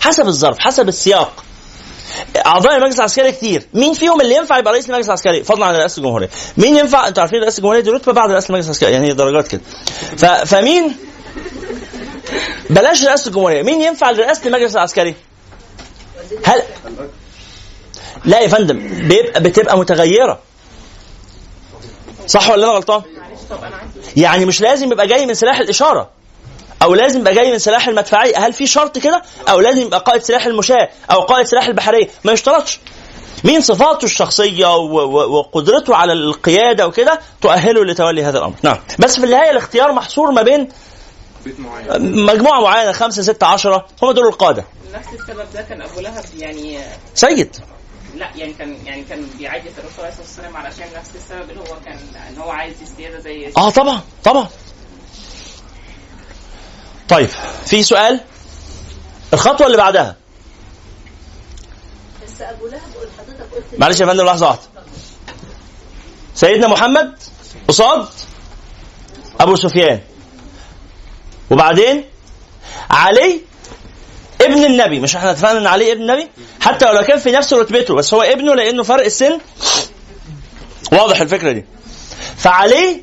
حسب 0.00 0.26
الظرف 0.26 0.58
حسب 0.58 0.88
السياق. 0.88 1.44
أعضاء 2.46 2.76
المجلس 2.76 2.98
العسكري 2.98 3.32
كتير 3.32 3.66
مين 3.74 3.94
فيهم 3.94 4.20
اللي 4.20 4.34
ينفع 4.34 4.58
يبقى 4.58 4.72
رئيس 4.72 4.86
المجلس 4.90 5.06
العسكري؟ 5.06 5.44
فضلا 5.44 5.66
عن 5.66 5.74
رئاسة 5.74 5.98
الجمهورية. 5.98 6.28
مين 6.56 6.76
ينفع؟ 6.76 7.08
أنتوا 7.08 7.22
عارفين 7.22 7.40
رئاسة 7.40 7.56
الجمهورية 7.56 7.80
دي 7.80 7.90
رتبة 7.90 8.12
بعد 8.12 8.30
رئاسة 8.30 8.46
المجلس 8.48 8.66
العسكري 8.66 8.92
يعني 8.92 9.08
هي 9.08 9.12
درجات 9.12 9.48
كده. 9.48 9.60
ف... 10.16 10.24
فمين؟ 10.24 10.96
بلاش 12.70 13.04
رئاسة 13.04 13.28
الجمهورية. 13.28 13.62
مين 13.62 13.82
ينفع 13.82 14.10
لرئاسة 14.10 14.46
المجلس 14.46 14.74
العسكري؟ 14.74 15.14
هل 16.44 16.62
لا 18.24 18.40
يا 18.40 18.48
فندم 18.48 19.08
بيبقى 19.08 19.42
بتبقى 19.42 19.78
متغيرة. 19.78 20.38
صح 22.26 22.50
ولا 22.50 22.66
أنا 22.66 22.72
غلطان؟ 22.72 23.02
يعني 24.16 24.46
مش 24.46 24.60
لازم 24.60 24.92
يبقى 24.92 25.06
جاي 25.06 25.26
من 25.26 25.34
سلاح 25.34 25.58
الإشارة. 25.58 26.10
أو 26.82 26.94
لازم 26.94 27.20
يبقى 27.20 27.34
جاي 27.34 27.52
من 27.52 27.58
سلاح 27.58 27.88
المدفعيه 27.88 28.36
هل 28.38 28.52
في 28.52 28.66
شرط 28.66 28.98
كده؟ 28.98 29.22
أو 29.48 29.60
لازم 29.60 29.80
يبقى 29.82 30.00
قائد 30.00 30.22
سلاح 30.22 30.46
المشاة 30.46 30.88
أو 31.12 31.20
قائد 31.20 31.46
سلاح 31.46 31.66
البحرية؟ 31.66 32.08
ما 32.24 32.32
يشترطش. 32.32 32.80
مين 33.44 33.60
صفاته 33.60 34.04
الشخصية 34.04 34.76
وقدرته 34.76 35.96
على 35.96 36.12
القيادة 36.12 36.86
وكده 36.86 37.20
تؤهله 37.40 37.84
لتولي 37.84 38.24
هذا 38.24 38.38
الأمر؟ 38.38 38.54
نعم. 38.62 38.78
بس 38.98 39.18
في 39.18 39.24
النهاية 39.26 39.50
الاختيار 39.50 39.92
محصور 39.92 40.30
ما 40.30 40.42
بين 40.42 40.68
مجموعة 41.98 42.60
معينة 42.60 42.92
خمسة 42.92 43.22
ستة 43.22 43.46
عشرة 43.46 43.86
هم 44.02 44.10
دول 44.12 44.26
القادة. 44.26 44.64
نفس 44.94 45.08
السبب 45.20 45.46
ده 45.54 45.62
كان 45.62 45.82
أبو 45.82 46.00
لهب 46.00 46.24
يعني 46.38 46.80
سيد. 47.14 47.56
لا 48.16 48.30
يعني 48.36 48.52
كان 48.52 48.76
يعني 48.84 49.04
كان 49.04 49.26
بيعادي 49.38 49.68
في 49.70 49.78
الرسول 49.78 50.04
عليه 50.04 50.08
الصلاة 50.08 50.26
والسلام 50.26 50.56
علشان 50.56 50.84
نفس 50.98 51.10
السبب 51.14 51.50
اللي 51.50 51.60
هو 51.60 51.76
كان 51.84 51.98
إن 52.30 52.38
هو 52.38 52.50
عايز 52.50 52.74
السياده 52.82 53.18
زي 53.20 53.52
آه 53.56 53.70
طبعا 53.70 54.00
طبعا. 54.24 54.48
طيب 57.10 57.28
في 57.66 57.82
سؤال؟ 57.82 58.20
الخطوة 59.32 59.66
اللي 59.66 59.78
بعدها. 59.78 60.16
بس 62.24 62.40
أبو 62.40 62.66
لهب 62.66 62.80
حضرتك 63.18 63.54
قلت 63.54 63.64
معلش 63.78 64.00
يا 64.00 64.06
فندم 64.06 64.24
لحظة 64.24 64.46
واحدة. 64.46 64.62
سيدنا 66.34 66.68
محمد 66.68 67.18
قصاد 67.68 68.08
أبو 69.40 69.56
سفيان. 69.56 70.00
وبعدين 71.50 72.04
علي 72.90 73.40
ابن 74.40 74.64
النبي. 74.64 75.00
مش 75.00 75.16
إحنا 75.16 75.30
اتفقنا 75.30 75.58
إن 75.58 75.66
علي 75.66 75.92
ابن 75.92 76.02
النبي؟ 76.02 76.28
حتى 76.60 76.86
ولو 76.90 77.04
كان 77.04 77.18
في 77.18 77.30
نفس 77.30 77.52
رتبته 77.52 77.94
بس 77.94 78.14
هو 78.14 78.22
ابنه 78.22 78.54
لأنه 78.54 78.82
فرق 78.82 79.04
السن. 79.04 79.38
واضح 80.92 81.20
الفكرة 81.20 81.52
دي. 81.52 81.64
فعلي 82.36 83.02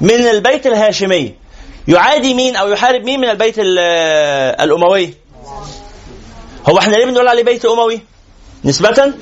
من 0.00 0.28
البيت 0.28 0.66
الهاشمي. 0.66 1.45
يعادي 1.88 2.34
مين 2.34 2.56
أو 2.56 2.68
يحارب 2.68 3.04
مين 3.04 3.20
من 3.20 3.28
البيت 3.30 3.54
ال- 3.58 3.78
الأموي؟ 4.60 5.14
هو 6.68 6.78
إحنا 6.78 6.96
ليه 6.96 7.06
بنقول 7.06 7.28
عليه 7.28 7.42
بيت 7.44 7.64
اموي 7.64 8.00
نسبة 8.64 9.12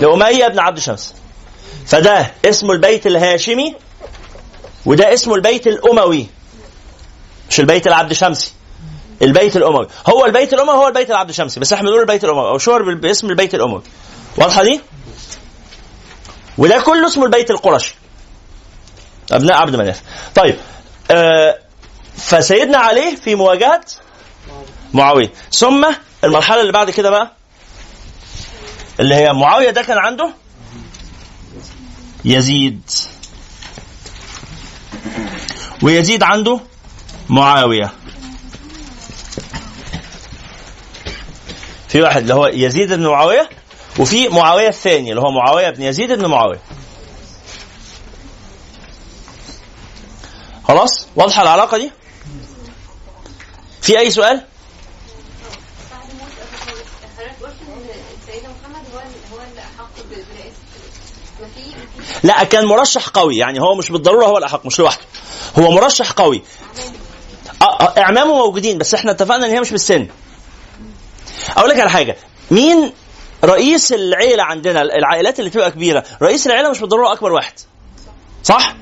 لأمية 0.00 0.48
بن 0.48 0.58
عبد 0.58 0.78
شمس 0.78 1.14
فده 1.86 2.30
اسمه 2.44 2.72
البيت 2.72 3.06
الهاشمي 3.06 3.74
وده 4.86 5.14
اسمه 5.14 5.34
البيت 5.34 5.66
الأموي. 5.66 6.26
مش 7.50 7.60
البيت 7.60 7.86
العبد 7.86 8.12
شمسي 8.12 8.52
البيت 9.22 9.56
الأموي. 9.56 9.86
هو 10.08 10.26
البيت 10.26 10.54
الأموي 10.54 10.74
هو 10.76 10.88
البيت 10.88 11.10
العبد 11.10 11.30
شمسي 11.30 11.60
بس 11.60 11.72
إحنا 11.72 11.88
بنقول 11.88 12.00
البيت 12.00 12.24
الأموي 12.24 12.48
أو 12.48 12.58
شهر 12.58 12.94
باسم 12.94 13.30
البيت 13.30 13.54
الأموي. 13.54 13.82
واضحة 14.38 14.62
دي؟ 14.62 14.80
وده 16.58 16.80
كله 16.80 17.06
اسمه 17.06 17.24
البيت 17.24 17.50
القرشي. 17.50 17.94
أبناء 19.32 19.56
عبد 19.56 19.76
مناف. 19.76 20.02
طيب 20.34 20.56
آه 21.10 21.58
فسيدنا 22.24 22.78
علي 22.78 23.16
في 23.16 23.34
مواجهة 23.34 23.80
معاوية. 24.94 25.32
ثم 25.52 25.86
المرحلة 26.24 26.60
اللي 26.60 26.72
بعد 26.72 26.90
كده 26.90 27.10
بقى 27.10 27.32
اللي 29.00 29.14
هي 29.14 29.32
معاوية 29.32 29.70
ده 29.70 29.82
كان 29.82 29.98
عنده 29.98 30.30
يزيد. 32.24 32.90
ويزيد 35.82 36.22
عنده 36.22 36.60
معاوية. 37.28 37.92
في 41.88 42.02
واحد 42.02 42.20
اللي 42.20 42.34
هو 42.34 42.46
يزيد 42.46 42.92
بن 42.92 43.06
معاوية 43.06 43.48
وفي 43.98 44.28
معاوية 44.28 44.68
الثاني 44.68 45.10
اللي 45.10 45.20
هو 45.20 45.30
معاوية 45.30 45.70
بن 45.70 45.82
يزيد 45.82 46.12
بن 46.12 46.26
معاوية. 46.26 46.60
خلاص؟ 50.64 51.08
واضحة 51.16 51.42
العلاقة 51.42 51.78
دي؟ 51.78 51.92
في 53.82 53.98
أي 53.98 54.10
سؤال؟ 54.10 54.44
لا 62.22 62.44
كان 62.44 62.64
مرشح 62.64 63.08
قوي 63.08 63.36
يعني 63.36 63.60
هو 63.60 63.74
مش 63.74 63.90
بالضرورة 63.92 64.26
هو 64.26 64.38
الأحق 64.38 64.66
مش 64.66 64.78
لوحده. 64.78 65.02
هو 65.58 65.70
مرشح 65.70 66.12
قوي. 66.12 66.42
إعمامه 67.98 68.34
موجودين 68.34 68.78
بس 68.78 68.94
إحنا 68.94 69.10
اتفقنا 69.10 69.46
إن 69.46 69.50
هي 69.50 69.60
مش 69.60 69.70
بالسن. 69.70 70.08
أقول 71.56 71.70
لك 71.70 71.80
على 71.80 71.90
حاجة. 71.90 72.16
مين 72.50 72.92
رئيس 73.44 73.92
العيلة 73.92 74.42
عندنا 74.42 74.82
العائلات 74.82 75.38
اللي 75.38 75.50
تبقى 75.50 75.70
كبيرة 75.70 76.04
رئيس 76.22 76.46
العيلة 76.46 76.70
مش 76.70 76.80
بالضرورة 76.80 77.12
أكبر 77.12 77.32
واحد. 77.32 77.52
صح؟ 78.44 78.76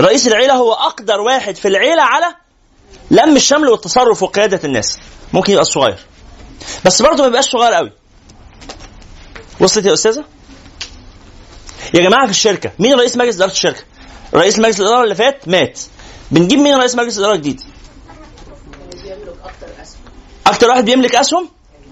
رئيس 0.00 0.26
العيلة 0.26 0.54
هو 0.54 0.72
أقدر 0.72 1.20
واحد 1.20 1.56
في 1.56 1.68
العيلة 1.68 2.02
على 2.02 2.34
لم 3.10 3.36
الشمل 3.36 3.68
والتصرف 3.68 4.22
وقيادة 4.22 4.60
الناس. 4.64 4.98
ممكن 5.32 5.52
يبقى 5.52 5.62
الصغير. 5.62 5.98
بس 6.84 7.02
برضه 7.02 7.22
ما 7.22 7.28
يبقاش 7.28 7.50
صغير 7.50 7.72
قوي. 7.72 7.92
وصلت 9.60 9.86
يا 9.86 9.92
أستاذة؟ 9.92 10.24
يا 11.94 12.00
جماعة 12.00 12.24
في 12.24 12.30
الشركة 12.30 12.72
مين 12.78 12.94
رئيس 12.94 13.16
مجلس 13.16 13.36
إدارة 13.36 13.50
الشركة؟ 13.50 13.82
رئيس 14.34 14.58
مجلس 14.58 14.80
الإدارة 14.80 15.04
اللي 15.04 15.14
فات 15.14 15.48
مات. 15.48 15.80
بنجيب 16.30 16.58
مين 16.58 16.76
رئيس 16.76 16.94
مجلس 16.94 17.18
الإدارة 17.18 17.34
الجديد؟ 17.34 17.60
أكتر 20.46 20.68
واحد 20.68 20.84
بيملك 20.84 21.14
أسهم؟ 21.14 21.48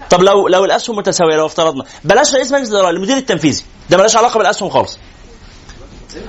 طب 0.09 0.21
لو 0.21 0.47
لو 0.47 0.65
الأسهم 0.65 0.95
متساوية 0.95 1.35
لو 1.35 1.45
افترضنا. 1.45 1.83
بلاش 2.03 2.33
رئيس 2.35 2.51
مجلس 2.51 2.69
الإدارة 2.69 2.89
المدير 2.89 3.17
التنفيذي. 3.17 3.63
ده 3.89 3.97
ملاش 3.97 4.15
علاقة 4.15 4.37
بالأسهم 4.37 4.69
خالص. 4.69 4.97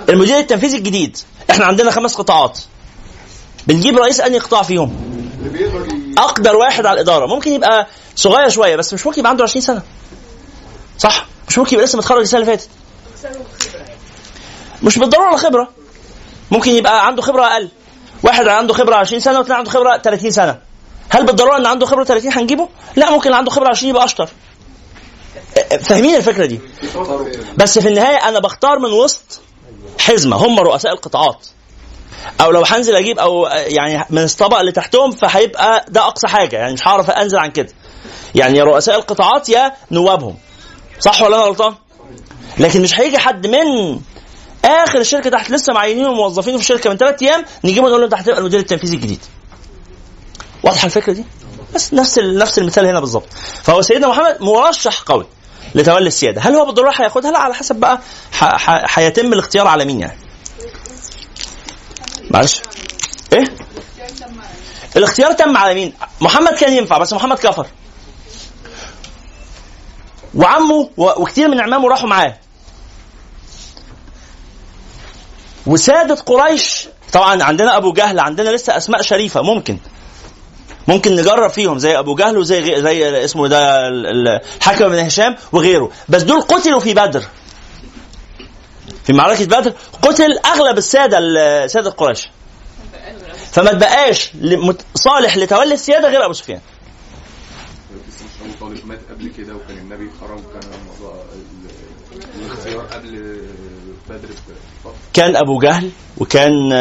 المدير 0.08 0.38
التنفيذي 0.38 0.76
الجديد. 0.76 1.18
إحنا 1.50 1.66
عندنا 1.66 1.90
خمس 1.90 2.14
قطاعات. 2.14 2.58
بنجيب 3.70 3.96
رئيس 3.98 4.20
أنهي 4.20 4.38
قطاع 4.38 4.62
فيهم؟ 4.62 4.96
أقدر 6.18 6.56
واحد 6.56 6.86
على 6.86 6.94
الإدارة. 6.94 7.26
ممكن 7.26 7.52
يبقى 7.52 7.86
صغير 8.16 8.48
شوية 8.48 8.76
بس 8.76 8.94
مش 8.94 9.06
ممكن 9.06 9.18
يبقى 9.20 9.30
عنده 9.30 9.44
20 9.44 9.62
سنة. 9.62 9.82
صح؟ 10.98 11.26
مش 11.48 11.58
ممكن 11.58 11.74
يبقى 11.74 11.84
لسه 11.86 11.98
متخرج 11.98 12.20
السنة 12.20 12.40
اللي 12.40 12.56
فاتت. 12.56 12.68
مش 14.82 14.98
بالضرورة 14.98 15.36
خبرة. 15.36 15.68
ممكن 16.50 16.70
يبقى 16.70 17.06
عنده 17.06 17.22
خبرة 17.22 17.42
أقل. 17.46 17.68
واحد 18.22 18.48
عنده 18.48 18.74
خبرة 18.74 18.96
20 18.96 19.20
سنة 19.20 19.38
والثاني 19.38 19.58
عنده 19.58 19.70
خبرة 19.70 19.96
30 19.96 20.30
سنة. 20.30 20.58
هل 21.10 21.26
بالضرورة 21.26 21.56
إن 21.56 21.66
عنده 21.66 21.86
خبرة 21.86 22.04
30 22.04 22.32
هنجيبه؟ 22.32 22.68
لا 22.96 23.10
ممكن 23.10 23.32
عنده 23.32 23.50
خبرة 23.50 23.68
20 23.68 23.90
يبقى 23.90 24.04
أشطر. 24.04 24.28
فاهمين 25.82 26.16
الفكرة 26.16 26.46
دي؟ 26.46 26.60
بس 27.56 27.78
في 27.78 27.88
النهاية 27.88 28.16
أنا 28.28 28.38
بختار 28.38 28.78
من 28.78 28.92
وسط 28.92 29.40
حزمة. 29.98 30.36
هم 30.36 30.60
رؤساء 30.60 30.92
القطاعات. 30.92 31.46
أو 32.40 32.50
لو 32.50 32.62
هنزل 32.66 32.96
أجيب 32.96 33.18
أو 33.18 33.46
يعني 33.46 34.04
من 34.10 34.22
الطبق 34.24 34.58
اللي 34.58 34.72
تحتهم 34.72 35.10
فهيبقى 35.10 35.84
ده 35.88 36.00
أقصى 36.06 36.28
حاجة. 36.28 36.56
يعني 36.56 36.72
مش 36.72 36.88
هعرف 36.88 37.10
أنزل 37.10 37.38
عن 37.38 37.50
كده. 37.50 37.72
يعني 38.34 38.58
يا 38.58 38.64
رؤساء 38.64 38.96
القطاعات 38.96 39.48
يا 39.48 39.72
نوابهم. 39.90 40.36
صح 41.00 41.22
ولا 41.22 41.36
أنا 41.36 41.44
غلطان؟ 41.44 41.74
لكن 42.58 42.82
مش 42.82 43.00
هيجي 43.00 43.18
حد 43.18 43.46
من 43.46 44.00
آخر 44.64 44.98
الشركة 44.98 45.30
تحت 45.30 45.50
لسه 45.50 45.72
معينين 45.72 46.06
وموظفين 46.06 46.54
في 46.56 46.60
الشركة 46.62 46.90
من 46.90 46.96
ثلاث 46.96 47.22
أيام 47.22 47.44
نجيبه 47.64 47.88
نقول 47.88 48.00
له 48.00 48.04
انت 48.06 48.14
هتبقى 48.14 48.38
المدير 48.38 48.60
التنفيذي 48.60 48.96
الجديد. 48.96 49.20
واضحة 50.62 50.86
الفكرة 50.86 51.12
دي؟ 51.12 51.24
بس 51.74 51.94
نفس 51.94 52.18
نفس 52.18 52.58
المثال 52.58 52.86
هنا 52.86 53.00
بالظبط. 53.00 53.26
فهو 53.62 53.82
سيدنا 53.82 54.08
محمد 54.08 54.36
مرشح 54.40 55.00
قوي 55.00 55.26
لتولي 55.74 56.06
السيادة. 56.06 56.40
هل 56.40 56.54
هو 56.54 56.64
بالضرورة 56.66 56.92
هياخدها؟ 56.96 57.30
لا 57.30 57.38
على 57.38 57.54
حسب 57.54 57.76
بقى 57.76 58.00
هيتم 58.94 59.32
الاختيار 59.32 59.66
على 59.66 59.84
مين 59.84 60.00
يعني. 60.00 60.18
معلش. 62.30 62.62
إيه؟ 63.32 63.44
الاختيار 64.96 65.32
تم 65.32 65.56
على 65.56 65.74
مين؟ 65.74 65.92
محمد 66.20 66.52
كان 66.54 66.72
ينفع 66.72 66.98
بس 66.98 67.12
محمد 67.12 67.38
كفر. 67.38 67.66
وعمه 70.34 70.90
وكتير 70.96 71.48
من 71.48 71.60
عمامه 71.60 71.88
راحوا 71.88 72.08
معاه. 72.08 72.36
وسادة 75.66 76.14
قريش 76.14 76.88
طبعا 77.12 77.42
عندنا 77.42 77.76
أبو 77.76 77.92
جهل 77.92 78.20
عندنا 78.20 78.50
لسه 78.50 78.76
أسماء 78.76 79.02
شريفة 79.02 79.42
ممكن. 79.42 79.78
ممكن 80.88 81.16
نجرب 81.16 81.50
فيهم 81.50 81.78
زي 81.78 81.98
أبو 81.98 82.14
جهل 82.14 82.38
وزي 82.38 82.82
زي 82.82 83.24
اسمه 83.24 83.48
ده 83.48 83.88
ال- 83.88 84.06
ال- 84.06 84.40
الحكم 84.56 84.88
بن 84.88 84.98
هشام 84.98 85.36
وغيره. 85.52 85.90
بس 86.08 86.22
دول 86.22 86.40
قتلوا 86.42 86.80
في 86.80 86.94
بدر. 86.94 87.24
في 89.04 89.12
معركة 89.12 89.44
بدر 89.44 89.72
قتل 90.02 90.38
أغلب 90.46 90.78
السادة 90.78 91.18
ال- 91.18 91.70
سادة 91.70 91.90
قريش. 91.90 92.28
فما 93.52 93.72
تبقاش 93.72 94.32
صالح 94.94 95.36
لتولي 95.36 95.74
السيادة 95.74 96.08
غير 96.08 96.24
أبو 96.24 96.32
سفيان. 96.32 96.60
طالب 98.60 98.86
مات 98.86 98.98
قبل 99.10 99.28
كده 99.38 99.54
وكان 99.54 99.78
النبي 99.78 100.10
خرج 100.20 100.38
وكان 100.38 100.60
الموضوع 100.80 101.22
ال- 101.34 102.40
الاختيار 102.42 102.80
قبل 102.80 103.40
بدر 104.08 104.28
كان 105.12 105.36
أبو 105.36 105.58
جهل 105.60 105.90
وكان 106.18 106.72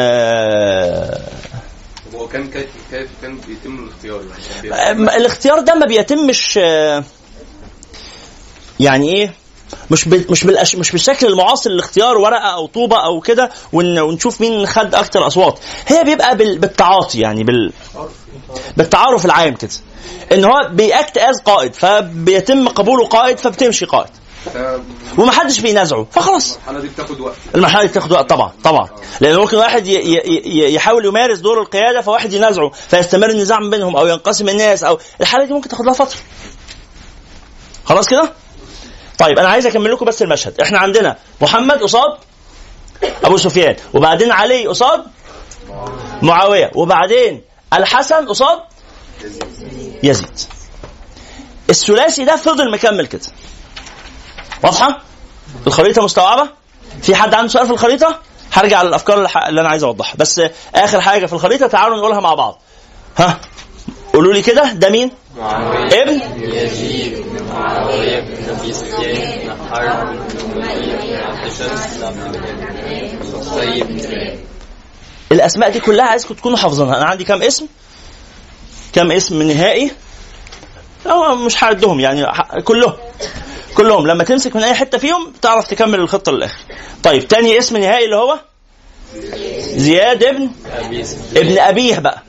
هو 2.14 2.28
كان 2.28 2.50
كيف 2.50 3.08
كان 3.22 3.38
بيتم 3.48 3.84
الاختيار 3.84 4.20
يعني. 4.22 4.68
كان 4.70 5.08
آه، 5.08 5.16
الاختيار 5.16 5.60
ده 5.60 5.74
ما 5.74 5.86
بيتمش 5.86 6.58
آه، 6.62 7.04
يعني 8.80 9.12
إيه؟ 9.16 9.34
مش. 9.90 10.08
مش 10.08 10.44
بالأش... 10.44 10.76
مش 10.76 10.92
بالشكل 10.92 11.26
المعاصر 11.26 11.70
الاختيار 11.70 12.18
ورقة 12.18 12.48
أو 12.54 12.66
طوبة 12.66 12.96
أو 12.96 13.20
كده 13.20 13.50
ون... 13.72 13.98
ونشوف 13.98 14.40
مين 14.40 14.66
خد 14.66 14.94
أكتر 14.94 15.26
أصوات. 15.26 15.58
هي 15.86 16.04
بيبقى 16.04 16.36
بال... 16.36 16.58
بالتعاطي 16.58 17.20
يعني 17.20 17.44
بال 17.44 17.72
بالتعارف 18.76 19.24
العام 19.24 19.54
كده. 19.54 19.70
إن 20.32 20.44
هو 20.44 20.68
بيأكت 20.72 21.18
از 21.18 21.40
قائد 21.44 21.74
فبيتم 21.74 22.68
قبوله 22.68 23.06
قائد 23.06 23.38
فبتمشي 23.38 23.84
قائد. 23.86 24.10
ومحدش 25.18 25.60
بينازعه 25.60 26.06
فخلاص. 26.12 26.58
المرحلة 26.68 26.80
دي 26.80 26.88
بتاخد 26.88 27.20
وقت. 27.20 27.34
المرحلة 27.54 27.82
دي 27.82 27.88
بتاخد 27.88 28.12
وقت 28.12 28.30
طبعا 28.30 28.52
طبعا. 28.64 28.88
لأن 29.20 29.36
ممكن 29.36 29.56
واحد 29.56 29.86
ي- 29.86 29.90
ي- 29.92 30.22
ي- 30.26 30.74
يحاول 30.74 31.04
يمارس 31.06 31.38
دور 31.38 31.60
القيادة 31.62 32.00
فواحد 32.00 32.32
ينازعه 32.32 32.70
فيستمر 32.88 33.30
النزاع 33.30 33.58
بينهم 33.58 33.96
أو 33.96 34.06
ينقسم 34.06 34.48
الناس 34.48 34.84
أو 34.84 34.98
الحالة 35.20 35.44
دي 35.44 35.52
ممكن 35.52 35.68
تاخد 35.68 35.84
لها 35.84 35.94
فترة. 35.94 36.18
خلاص 37.84 38.08
كده؟ 38.08 38.32
طيب 39.20 39.38
أنا 39.38 39.48
عايز 39.48 39.66
أكمل 39.66 39.92
لكم 39.92 40.04
بس 40.04 40.22
المشهد. 40.22 40.60
إحنا 40.60 40.78
عندنا 40.78 41.16
محمد 41.40 41.82
قصاد 41.82 42.16
أبو 43.24 43.36
سفيان 43.36 43.76
وبعدين 43.94 44.32
علي 44.32 44.66
قصاد 44.66 45.04
معاوية 46.22 46.70
وبعدين 46.74 47.42
الحسن 47.72 48.28
قصاد 48.28 48.60
يزيد. 50.02 50.40
الثلاثي 51.70 52.24
ده 52.24 52.36
فضل 52.36 52.70
مكمل 52.70 53.06
كده. 53.06 53.22
واضحة؟ 54.64 55.02
الخريطة 55.66 56.02
مستوعبة؟ 56.02 56.48
في 57.02 57.14
حد 57.14 57.34
عنده 57.34 57.48
سؤال 57.48 57.66
في 57.66 57.72
الخريطة؟ 57.72 58.18
هرجع 58.52 58.82
للأفكار 58.82 59.16
اللي, 59.48 59.60
أنا 59.60 59.68
عايز 59.68 59.84
أوضحها. 59.84 60.16
بس 60.16 60.40
آخر 60.74 61.00
حاجة 61.00 61.26
في 61.26 61.32
الخريطة 61.32 61.66
تعالوا 61.66 61.96
نقولها 61.96 62.20
مع 62.20 62.34
بعض. 62.34 62.60
ها؟ 63.18 63.40
قولوا 64.12 64.32
لي 64.32 64.42
كده 64.42 64.72
ده 64.72 64.90
مين؟ 64.90 65.10
معاوية 65.36 66.02
ابن 66.02 66.20
يزيد 66.38 67.18
بن 67.18 67.44
معاوية 67.44 68.20
بن 68.20 68.56
أبي 68.58 68.72
سفيان 68.72 69.38
بن 69.38 69.66
حرب 69.70 70.16
بن 70.16 70.62
أمية 70.62 70.96
بن 70.96 71.14
عبد 71.14 71.48
شمس 71.48 71.96
بن 71.96 72.04
عبد 72.04 72.36
بن 73.86 74.38
الأسماء 75.32 75.70
دي 75.70 75.80
كلها 75.80 76.04
عايزكم 76.04 76.34
تكونوا 76.34 76.58
حافظينها. 76.58 76.96
أنا 76.96 77.04
عندي 77.04 77.24
كام 77.24 77.42
اسم؟ 77.42 77.66
كام 78.92 79.12
اسم 79.12 79.42
نهائي؟ 79.42 79.90
أو 81.06 81.34
مش 81.34 81.64
هعدهم 81.64 82.00
يعني 82.00 82.26
كلهم 82.64 82.94
كلهم. 83.74 84.06
لما 84.06 84.24
تمسك 84.24 84.56
من 84.56 84.62
أي 84.62 84.74
حتة 84.74 84.98
فيهم 84.98 85.32
تعرف 85.42 85.66
تكمل 85.66 86.00
الخطة 86.00 86.32
للآخر. 86.32 86.58
طيب 87.02 87.28
تاني 87.28 87.58
اسم 87.58 87.76
نهائي 87.76 88.04
اللي 88.04 88.16
هو؟ 88.16 88.38
زياد 89.76 90.24
ابن 90.24 90.50
ابن 91.36 91.58
أبيه 91.58 91.98
بقى. 91.98 92.22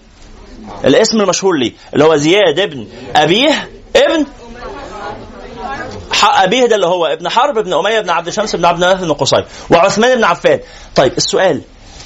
الاسم 0.85 1.21
المشهور 1.21 1.57
ليه 1.57 1.71
اللي 1.93 2.03
هو 2.05 2.15
زياد 2.15 2.59
ابن 2.59 2.87
أبيه 3.15 3.69
ابن 3.95 4.25
أبيه 6.23 6.65
ده 6.65 6.75
اللي 6.75 6.87
هو 6.87 7.05
ابن 7.05 7.29
حرب 7.29 7.57
ابن 7.57 7.73
أمية 7.73 7.99
بن 7.99 8.09
عبد 8.09 8.29
شمس 8.29 8.55
بن 8.55 8.65
عبد 8.65 8.77
مناف 8.79 9.01
بن 9.01 9.13
قصي 9.13 9.45
وعثمان 9.69 10.17
بن 10.17 10.23
عفان. 10.23 10.59
طيب 10.95 11.17
السؤال 11.17 11.61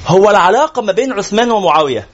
هو 0.07 0.29
العلاقة 0.29 0.81
ما 0.81 0.91
بين 0.91 1.13
عثمان 1.13 1.51
ومعاوية 1.51 2.07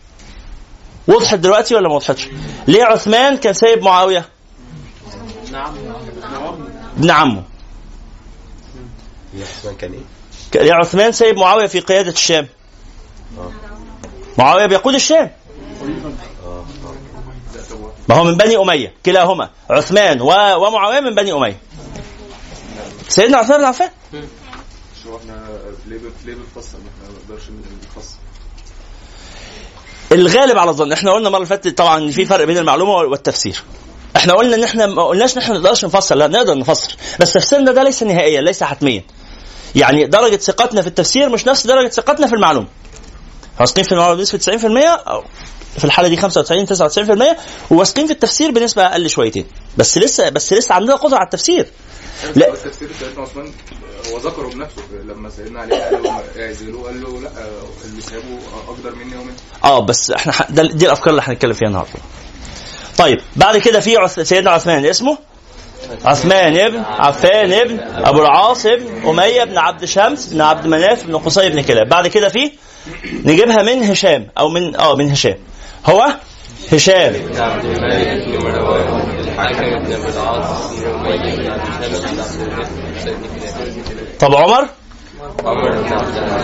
وضحت 1.07 1.37
دلوقتي 1.37 1.75
ولا 1.75 1.89
ما 1.89 1.95
وضحتش؟ 1.95 2.27
ليه 2.67 2.83
عثمان 2.83 3.37
كان 3.37 3.53
سايب 3.53 3.83
معاوية؟ 3.83 4.25
ابن 6.97 7.11
عمه. 7.11 7.43
كان 9.79 9.93
إيه؟ 9.93 10.61
ليه 10.61 10.73
عثمان 10.73 11.11
سايب 11.11 11.37
معاوية 11.37 11.67
في 11.67 11.79
قيادة 11.79 12.11
الشام؟ 12.11 12.47
معاوية 14.37 14.65
بيقود 14.65 14.93
الشام. 14.93 15.31
ما 18.09 18.15
هو 18.15 18.23
من 18.23 18.37
بني 18.37 18.57
أمية 18.57 18.93
كلاهما 19.05 19.49
عثمان 19.69 20.21
و... 20.21 20.25
ومعاوية 20.67 20.99
من 20.99 21.15
بني 21.15 21.33
أمية. 21.33 21.57
سيدنا 23.07 23.37
عثمان 23.37 23.59
بن 23.59 23.65
عفان. 23.65 23.89
مش 24.13 25.07
هو 25.07 25.17
إحنا 25.17 25.47
ليه 25.87 25.97
ليه 26.25 26.33
بنفصل 26.35 26.77
ما 26.77 27.13
نقدرش 27.13 27.43
نفصل 27.97 28.15
الغالب 30.11 30.57
على 30.57 30.69
الظن 30.69 30.91
إحنا 30.91 31.11
قلنا 31.11 31.27
المرة 31.27 31.37
اللي 31.37 31.47
فاتت 31.49 31.77
طبعا 31.77 32.11
في 32.11 32.25
فرق 32.25 32.45
بين 32.45 32.57
المعلومة 32.57 32.91
والتفسير. 32.93 33.63
إحنا 34.15 34.33
قلنا 34.33 34.55
إن 34.55 34.63
إحنا 34.63 34.85
ما 34.85 35.03
قلناش 35.03 35.33
إن 35.37 35.41
إحنا 35.41 35.53
ما 35.53 35.59
نقدرش 35.59 35.85
نفسر 35.85 36.15
لا 36.15 36.27
نقدر 36.27 36.57
نفسر. 36.57 36.95
بس 37.19 37.33
تفسيرنا 37.33 37.71
ده 37.71 37.83
ليس 37.83 38.03
نهائيا 38.03 38.41
ليس 38.41 38.63
حتميا. 38.63 39.03
يعني 39.75 40.05
درجة 40.05 40.35
ثقتنا 40.35 40.81
في 40.81 40.87
التفسير 40.87 41.29
مش 41.29 41.45
نفس 41.47 41.67
درجة 41.67 41.89
ثقتنا 41.89 42.27
في 42.27 42.35
المعلومه 42.35 42.67
واثقين 43.59 43.83
في 43.83 43.91
المعلومة 43.91 44.17
بنسبه 44.17 44.57
90% 44.57 45.07
أو 45.07 45.23
في 45.77 45.85
الحالة 45.85 46.07
دي 46.09 46.17
95 46.17 46.67
99% 47.33 47.37
وواثقين 47.71 48.05
في 48.07 48.13
التفسير 48.13 48.51
بنسبة 48.51 48.85
أقل 48.85 49.09
شويتين. 49.09 49.45
بس 49.77 49.97
لسه 49.97 50.29
بس 50.29 50.53
لسه 50.53 50.75
عندنا 50.75 50.95
قدرة 50.95 51.15
على 51.17 51.25
التفسير. 51.25 51.65
لا. 52.35 52.45
لا 52.45 52.55
تفسير 52.55 52.89
سيدنا 52.99 53.21
عثمان 53.21 53.51
هو 54.11 54.17
ذكره 54.17 54.47
بنفسه 54.47 54.81
لما 55.07 55.29
سيدنا 55.29 55.59
علي 55.59 55.75
قال 55.81 56.03
له 56.03 56.23
اعزلوه 56.39 56.83
قال 56.85 57.01
له 57.03 57.21
لا 57.21 57.29
اللي 57.85 58.01
سابه 58.01 58.39
أقدر 58.67 58.95
مني 58.95 59.15
ومنك 59.17 59.33
آه 59.63 59.79
بس 59.79 60.11
إحنا 60.11 60.31
ح... 60.33 60.51
ده 60.51 60.63
دي 60.63 60.85
الأفكار 60.85 61.09
اللي 61.09 61.21
هنتكلم 61.25 61.53
فيها 61.53 61.67
النهارده. 61.67 61.93
طيب 62.97 63.21
بعد 63.35 63.57
كده 63.57 63.79
في 63.79 63.97
عث... 63.97 64.19
سيدنا 64.19 64.51
عثمان 64.51 64.85
اسمه؟ 64.85 65.17
عثمان 66.05 66.57
ابن 66.57 66.79
عفان 66.79 67.53
ابن 67.53 67.79
أبو 67.79 68.21
العاص 68.21 68.65
ابن 68.65 69.07
أمية 69.09 69.43
بن 69.43 69.57
عبد 69.57 69.85
شمس 69.85 70.25
بن 70.25 70.41
عبد 70.41 70.67
مناف 70.67 71.03
بن 71.05 71.17
قصي 71.17 71.49
بن 71.49 71.61
كلاب. 71.61 71.89
بعد 71.89 72.07
كده 72.07 72.29
في 72.29 72.51
نجيبها 73.25 73.61
من 73.61 73.83
هشام 73.83 74.27
أو 74.37 74.49
من 74.49 74.75
آه 74.75 74.95
من 74.95 75.11
هشام. 75.11 75.37
هو 75.85 76.15
هشام. 76.71 77.13
طب 84.19 84.35
عمر؟ 84.35 84.67
عمر 85.45 85.71
بن 85.71 85.93
عبد 85.93 86.19
بن 86.19 86.37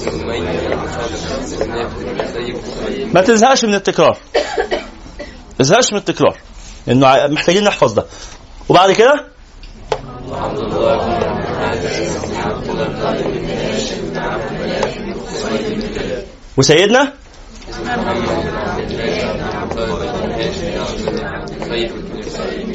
بن 0.00 0.04
بن 0.04 0.24
بن 1.96 2.52
بن 2.94 3.14
ما 3.14 3.20
تزهقش 3.20 3.64
من 3.64 3.74
التكرار. 3.74 4.18
ما 5.58 5.58
تزهقش 5.58 5.92
من 5.92 5.98
التكرار. 5.98 6.38
إنه 6.88 7.26
محتاجين 7.26 7.64
نحفظ 7.64 7.92
ده. 7.92 8.06
وبعد 8.68 8.92
كده؟ 8.92 9.26
عبد 10.32 10.58
الله 10.58 10.96
بن 10.96 11.12
عبد 11.12 11.86
بن 12.26 12.36
عبد 12.36 12.68
الله 12.68 12.84
بن 12.84 13.32
بن 14.10 14.18
عبد 14.18 14.42
بن 14.50 14.68
بن 15.78 16.37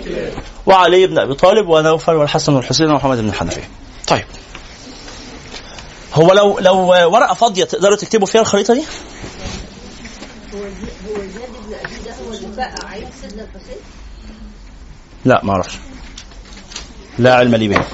كلاب 0.04 0.28
وعلي 0.66 1.08
بن 1.08 1.20
أبي 1.20 1.34
طالب 1.34 1.70
ونوفل 1.70 2.14
والحسن 2.14 2.54
والحسين 2.54 2.92
ومحمد 2.92 3.18
بن 3.18 3.30
الحنفية. 3.30 3.70
طيب. 4.08 4.26
هو 6.14 6.34
لو 6.34 6.60
لو 6.60 6.78
ورقة 6.88 7.34
فاضية 7.34 7.64
تقدروا 7.64 7.96
تكتبوا 7.96 8.28
فيها 8.28 8.42
الخريطة 8.42 8.74
دي؟ 8.74 8.84
لا 15.26 15.42
ما 15.44 15.52
أعرفش. 15.52 15.76
لا 17.20 17.36
علم 17.36 17.56
لي 17.56 17.68
بها. 17.68 17.86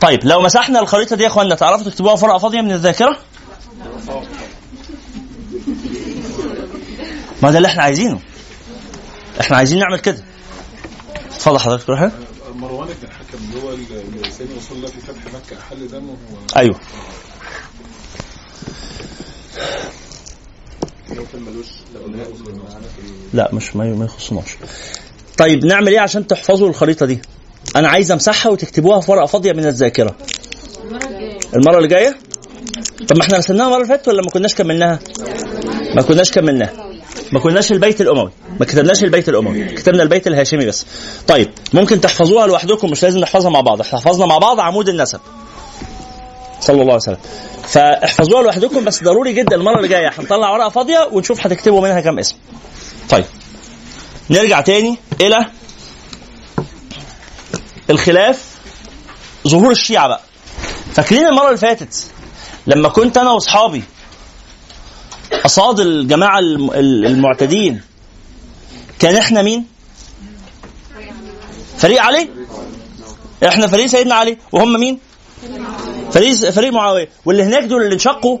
طيب 0.00 0.20
لو 0.24 0.40
مسحنا 0.40 0.80
الخريطة 0.80 1.16
دي 1.16 1.22
يا 1.22 1.28
اخوانا 1.28 1.54
تعرفوا 1.54 1.90
تكتبوها 1.90 2.16
في 2.16 2.24
ورقة 2.24 2.38
فاضية 2.38 2.60
من 2.60 2.72
الذاكرة؟ 2.72 3.16
ما 7.42 7.50
ده 7.50 7.56
اللي 7.56 7.68
إحنا 7.68 7.82
عايزينه. 7.82 8.20
إحنا 9.40 9.56
عايزين 9.56 9.78
نعمل 9.78 9.98
كده. 9.98 10.24
اتفضل 11.34 11.58
حضرتك 11.58 11.86
تروح 11.86 12.10
مروان 12.54 12.88
بن 12.88 12.94
الحكم 13.08 13.38
اللي 13.38 13.62
هو 13.62 13.76
سيدنا 14.30 14.56
رسول 14.56 14.76
الله 14.76 14.88
في 14.88 15.00
فتح 15.00 15.24
مكة 15.34 15.58
أحل 15.60 15.88
دمه 15.88 16.10
هو 16.10 16.16
أيوه. 16.56 16.80
لا 23.32 23.50
مش 23.54 23.76
ما 23.76 23.84
ما 23.84 24.04
يخصناش. 24.04 24.56
طيب 25.38 25.64
نعمل 25.64 25.88
إيه 25.92 26.00
عشان 26.00 26.26
تحفظوا 26.26 26.68
الخريطة 26.68 27.06
دي؟ 27.06 27.18
أنا 27.76 27.88
عايز 27.88 28.10
أمسحها 28.12 28.52
وتكتبوها 28.52 29.00
في 29.00 29.10
ورقة 29.10 29.26
فاضية 29.26 29.52
من 29.52 29.66
الذاكرة. 29.66 30.16
المرة 31.56 31.76
اللي 31.76 31.88
جاية؟ 31.88 32.18
طب 33.08 33.16
ما 33.16 33.22
إحنا 33.22 33.38
رسمناها 33.38 33.66
المرة 33.66 33.76
اللي 33.76 33.88
فاتت 33.88 34.08
ولا 34.08 34.22
ما 34.22 34.30
كناش 34.30 34.54
كملناها؟ 34.54 34.98
ما 35.94 36.02
كناش 36.02 36.30
كملناها 36.30 36.90
ما 37.32 37.40
كناش 37.40 37.72
البيت 37.72 38.00
الأموي. 38.00 38.30
ما 38.60 38.66
كتبناش 38.66 39.04
البيت 39.04 39.28
الأموي. 39.28 39.64
كتبنا 39.64 40.02
البيت 40.02 40.26
الهاشمي 40.26 40.66
بس. 40.66 40.86
طيب 41.28 41.50
ممكن 41.72 42.00
تحفظوها 42.00 42.46
لوحدكم 42.46 42.90
مش 42.90 43.02
لازم 43.02 43.18
نحفظها 43.20 43.50
مع 43.50 43.60
بعض. 43.60 43.80
إحنا 43.80 43.98
حفظنا 43.98 44.26
مع 44.26 44.38
بعض 44.38 44.60
عمود 44.60 44.88
النسب. 44.88 45.20
صلى 46.60 46.74
الله 46.74 46.84
عليه 46.84 46.94
وسلم. 46.94 47.16
فاحفظوها 47.68 48.42
لوحدكم 48.42 48.84
بس 48.84 49.04
ضروري 49.04 49.32
جدا 49.32 49.56
المرة 49.56 49.76
اللي 49.76 49.88
جاية. 49.88 50.10
هنطلع 50.18 50.50
ورقة 50.50 50.68
فاضية 50.68 51.08
ونشوف 51.12 51.46
هتكتبوا 51.46 51.80
منها 51.80 52.00
كام 52.00 52.18
اسم. 52.18 52.36
طيب 53.08 53.24
نرجع 54.30 54.60
تاني 54.60 54.98
إلى 55.20 55.46
الخلاف. 57.90 58.44
ظهور 59.48 59.70
الشيعة 59.70 60.08
بقى. 60.08 60.20
فاكرين 60.94 61.26
المرة 61.26 61.46
اللي 61.46 61.58
فاتت 61.58 62.06
لما 62.66 62.88
كنت 62.88 63.18
أنا 63.18 63.30
وأصحابي 63.30 63.82
قصاد 65.44 65.80
الجماعة 65.80 66.38
الم- 66.38 66.70
ال- 66.70 67.06
المعتدين. 67.06 67.80
كان 68.98 69.16
إحنا 69.16 69.42
مين؟ 69.42 69.66
فريق 71.78 72.02
علي؟ 72.02 72.28
إحنا 73.48 73.66
فريق 73.66 73.86
سيدنا 73.86 74.14
علي. 74.14 74.36
وهم 74.52 74.80
مين؟ 74.80 74.98
فريق 76.12 76.50
فريق 76.50 76.72
معاوية. 76.72 77.08
واللي 77.24 77.42
هناك 77.42 77.64
دول 77.64 77.82
اللي 77.82 77.94
انشقوا 77.94 78.38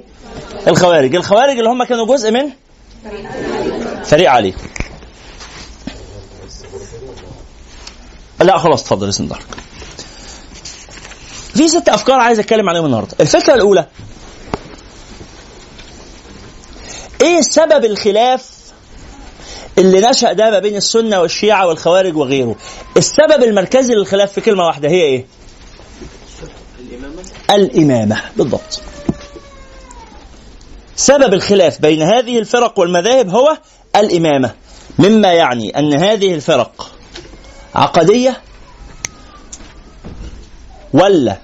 الخوارج. 0.68 1.14
الخوارج 1.14 1.58
اللي 1.58 1.70
هم 1.70 1.84
كانوا 1.84 2.06
جزء 2.06 2.30
من 2.30 2.50
فريق 4.04 4.30
علي. 4.30 4.54
لا 8.40 8.58
خلاص 8.58 8.80
اتفضل 8.82 9.08
اسم 9.08 9.26
ضحك 9.28 9.46
في 11.54 11.68
ست 11.68 11.88
أفكار 11.88 12.20
عايز 12.20 12.38
أتكلم 12.38 12.68
عليهم 12.68 12.86
النهارده. 12.86 13.16
الفكرة 13.20 13.54
الأولى 13.54 13.86
إيه 17.22 17.40
سبب 17.40 17.84
الخلاف 17.84 18.50
اللي 19.78 20.00
نشأ 20.00 20.32
ده 20.32 20.50
ما 20.50 20.58
بين 20.58 20.76
السنة 20.76 21.20
والشيعة 21.20 21.66
والخوارج 21.66 22.16
وغيره؟ 22.16 22.56
السبب 22.96 23.42
المركزي 23.42 23.94
للخلاف 23.94 24.32
في 24.32 24.40
كلمة 24.40 24.64
واحدة 24.64 24.88
هي 24.88 25.00
إيه؟ 25.02 25.26
الإمامة. 27.50 28.22
بالضبط. 28.36 28.80
سبب 30.96 31.34
الخلاف 31.34 31.80
بين 31.80 32.02
هذه 32.02 32.38
الفرق 32.38 32.78
والمذاهب 32.78 33.28
هو 33.28 33.58
الإمامة. 33.96 34.54
مما 34.98 35.32
يعني 35.32 35.78
أن 35.78 35.94
هذه 35.94 36.34
الفرق 36.34 36.90
عقدية 37.74 38.40
ولا 40.92 41.36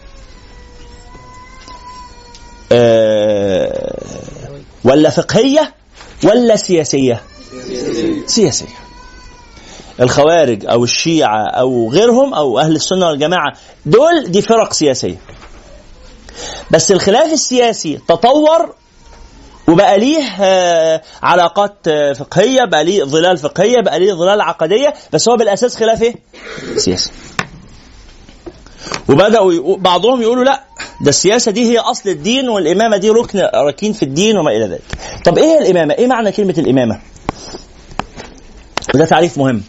آه 2.73 3.97
ولا 4.87 5.11
فقهية 5.11 5.75
ولا 6.25 6.57
سياسية 6.57 7.23
سياسية 8.27 8.67
الخوارج 10.01 10.67
أو 10.67 10.85
الشيعة 10.85 11.47
أو 11.47 11.91
غيرهم 11.91 12.35
أو 12.35 12.59
أهل 12.59 12.77
السنة 12.77 13.09
والجماعة 13.09 13.53
دول 13.87 14.25
دي 14.31 14.43
فرق 14.43 14.73
سياسية 14.73 15.17
بس 16.71 16.93
الخلاف 16.93 17.33
السياسي 17.33 17.99
تطور 18.09 18.75
وبقى 19.69 19.99
ليه 19.99 20.23
آه، 20.41 21.03
علاقات 21.23 21.75
آه، 21.89 22.13
فقهية 22.13 22.65
بقى 22.65 22.85
ليه 22.85 23.05
ظلال 23.05 23.37
فقهية 23.39 23.81
بقى 23.81 23.99
ليه 23.99 24.13
ظلال 24.13 24.41
عقدية 24.41 24.95
بس 25.13 25.29
هو 25.29 25.37
بالأساس 25.37 25.77
خلاف 25.77 26.03
إيه؟ 26.03 26.15
سياسي. 26.77 27.11
وبدأوا 29.09 29.77
بعضهم 29.77 30.23
يقولوا 30.23 30.45
لا 30.45 30.65
ده 31.01 31.09
السياسة 31.09 31.51
دي 31.53 31.73
هي 31.73 31.79
أصل 31.79 32.09
الدين 32.09 32.49
والإمامة 32.49 32.97
دي 32.97 33.11
ركن 33.11 33.49
ركين 33.55 33.93
في 33.93 34.03
الدين 34.03 34.37
وما 34.39 34.51
إلى 34.51 34.65
ذلك. 34.67 34.83
طب 35.25 35.39
إيه 35.39 35.59
الإمامة؟ 35.59 35.95
إيه 35.95 36.07
معنى 36.07 36.33
كلمة 36.33 36.55
الإمامة؟ 36.59 37.01
وده 38.95 39.05
تعريف 39.05 39.39
مهم. 39.39 39.63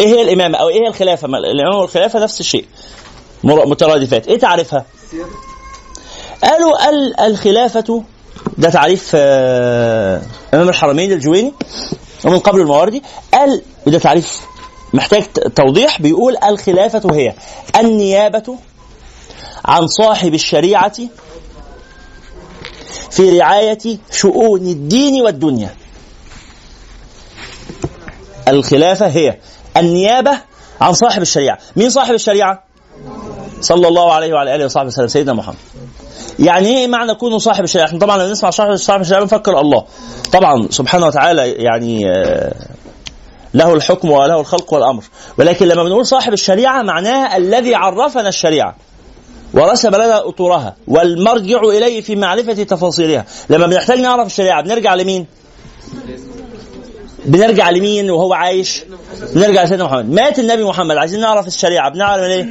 إيه 0.00 0.06
هي 0.06 0.22
الإمامة 0.22 0.58
أو 0.58 0.68
إيه 0.68 0.82
هي 0.84 0.88
الخلافة؟ 0.88 1.28
ما 1.28 1.38
الإمامة 1.38 1.78
والخلافة 1.80 2.18
نفس 2.22 2.40
الشيء. 2.40 2.64
مترادفات، 3.44 4.28
إيه 4.28 4.38
تعريفها؟ 4.38 4.84
قالوا 6.44 6.88
ال- 6.88 7.20
الخلافة 7.20 8.04
ده 8.58 8.70
تعريف 8.70 9.10
آه، 9.14 10.22
إمام 10.54 10.68
الحرمين 10.68 11.12
الجويني 11.12 11.52
ومن 12.24 12.38
قبل 12.38 12.60
المواردي 12.60 13.02
قال 13.34 13.62
وده 13.86 13.98
تعريف 13.98 14.40
محتاج 14.94 15.22
توضيح 15.56 16.02
بيقول 16.02 16.36
الخلافة 16.48 17.14
هي 17.14 17.34
النيابة 17.80 18.56
عن 19.64 19.86
صاحب 19.86 20.34
الشريعة 20.34 20.92
في 23.10 23.38
رعاية 23.38 23.98
شؤون 24.10 24.60
الدين 24.60 25.22
والدنيا 25.22 25.74
الخلافة 28.48 29.06
هي 29.06 29.38
النيابة 29.76 30.38
عن 30.80 30.92
صاحب 30.92 31.22
الشريعة 31.22 31.58
مين 31.76 31.90
صاحب 31.90 32.14
الشريعة؟ 32.14 32.64
صلى 33.60 33.88
الله 33.88 34.12
عليه 34.12 34.32
وعلى 34.34 34.54
آله 34.54 34.64
وصحبه 34.64 34.86
وسلم 34.86 35.06
سيدنا 35.06 35.32
محمد 35.32 35.56
يعني 36.38 36.68
إيه 36.68 36.86
معنى 36.86 37.14
كونه 37.14 37.38
صاحب 37.38 37.64
الشريعة؟ 37.64 37.86
إحنا 37.86 37.98
طبعا 37.98 38.16
لما 38.16 38.30
نسمع 38.30 38.50
صاحب 38.50 38.74
صاحب 38.74 39.00
الشريعه 39.00 39.22
بنفكر 39.22 39.60
الله. 39.60 39.84
طبعا 40.32 40.68
سبحانه 40.70 41.06
وتعالى 41.06 41.52
يعني 41.52 42.10
آه، 42.10 42.54
له 43.54 43.74
الحكم 43.74 44.10
وله 44.10 44.40
الخلق 44.40 44.72
والأمر، 44.72 45.04
ولكن 45.38 45.68
لما 45.68 45.84
بنقول 45.84 46.06
صاحب 46.06 46.32
الشريعة 46.32 46.82
معناها 46.82 47.36
الذي 47.36 47.74
عرفنا 47.74 48.28
الشريعة. 48.28 48.76
ورسم 49.54 49.88
لنا 49.88 50.28
أطورها 50.28 50.76
والمرجع 50.86 51.60
إليه 51.60 52.00
في 52.00 52.16
معرفة 52.16 52.62
تفاصيلها، 52.62 53.24
لما 53.50 53.66
بنحتاج 53.66 54.00
نعرف 54.00 54.26
الشريعة 54.26 54.62
بنرجع 54.62 54.94
لمين؟ 54.94 55.26
بنرجع 57.24 57.70
لمين 57.70 58.10
وهو 58.10 58.32
عايش؟ 58.34 58.84
بنرجع 59.34 59.64
لسيدنا 59.64 59.84
محمد، 59.84 60.10
مات 60.10 60.38
النبي 60.38 60.64
محمد 60.64 60.96
عايزين 60.96 61.20
نعرف 61.20 61.46
الشريعة 61.46 61.90
بنعرف 61.90 62.22
إيه؟ 62.22 62.48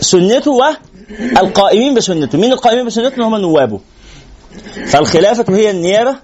سنته 0.00 0.50
والقائمين 0.50 1.94
بسنته 1.94 2.38
مين 2.38 2.52
القائمين 2.52 2.86
بسنته 2.86 3.26
هم 3.26 3.36
نوابه 3.36 3.80
فالخلافة 4.86 5.44
هي 5.48 5.70
النيابة 5.70 6.16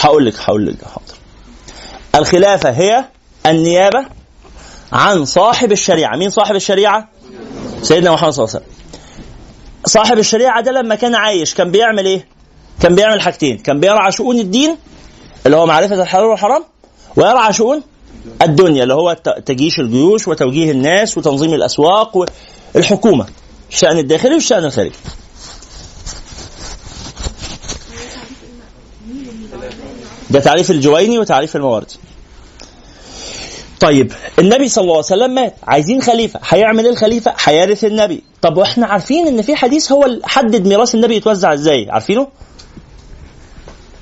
هقول 0.00 0.26
لك 0.26 0.34
هقول 0.40 0.66
لك 0.66 0.76
حاضر. 0.84 1.14
الخلافة 2.14 2.70
هي 2.70 3.04
النيابة 3.46 4.06
عن 4.92 5.24
صاحب 5.24 5.72
الشريعة. 5.72 6.16
مين 6.16 6.30
صاحب 6.30 6.54
الشريعة؟ 6.54 7.08
سيدنا 7.82 8.12
محمد 8.12 8.32
صلى 8.32 8.44
الله 8.44 8.54
عليه 8.54 8.64
وسلم. 8.66 8.78
صاحب 9.86 10.18
الشريعة 10.18 10.60
ده 10.60 10.72
لما 10.72 10.94
كان 10.94 11.14
عايش 11.14 11.54
كان 11.54 11.70
بيعمل 11.70 12.06
إيه؟ 12.06 12.28
كان 12.82 12.94
بيعمل 12.94 13.20
حاجتين. 13.20 13.58
كان 13.58 13.80
بيرعى 13.80 14.12
شؤون 14.12 14.38
الدين 14.38 14.76
اللي 15.46 15.56
هو 15.56 15.66
معرفة 15.66 16.02
الحلال 16.02 16.24
والحرام 16.24 16.64
ويرعى 17.16 17.52
شؤون 17.52 17.82
الدنيا 18.42 18.82
اللي 18.82 18.94
هو 18.94 19.16
تجيش 19.46 19.78
الجيوش 19.78 20.28
وتوجيه 20.28 20.70
الناس 20.70 21.18
وتنظيم 21.18 21.54
الأسواق 21.54 22.26
والحكومة. 22.74 23.26
الشان 23.70 23.98
الداخلي 23.98 24.34
والشان 24.34 24.64
الخارجي. 24.64 24.92
ده 30.30 30.40
تعريف 30.40 30.70
الجويني 30.70 31.18
وتعريف 31.18 31.56
المواردي 31.56 31.96
طيب 33.80 34.12
النبي 34.38 34.68
صلى 34.68 34.82
الله 34.82 34.94
عليه 34.94 35.04
وسلم 35.04 35.34
مات. 35.34 35.54
عايزين 35.62 36.02
خليفة. 36.02 36.40
هيعمل 36.48 36.84
إيه 36.84 36.92
الخليفة؟ 36.92 37.34
هيرث 37.44 37.84
النبي. 37.84 38.22
طب 38.42 38.56
وإحنا 38.56 38.86
عارفين 38.86 39.26
إن 39.26 39.42
في 39.42 39.56
حديث 39.56 39.92
هو 39.92 40.04
اللي 40.04 40.20
حدد 40.24 40.66
ميراث 40.68 40.94
النبي 40.94 41.16
يتوزع 41.16 41.52
إزاي؟ 41.52 41.86
عارفينه؟ 41.90 42.28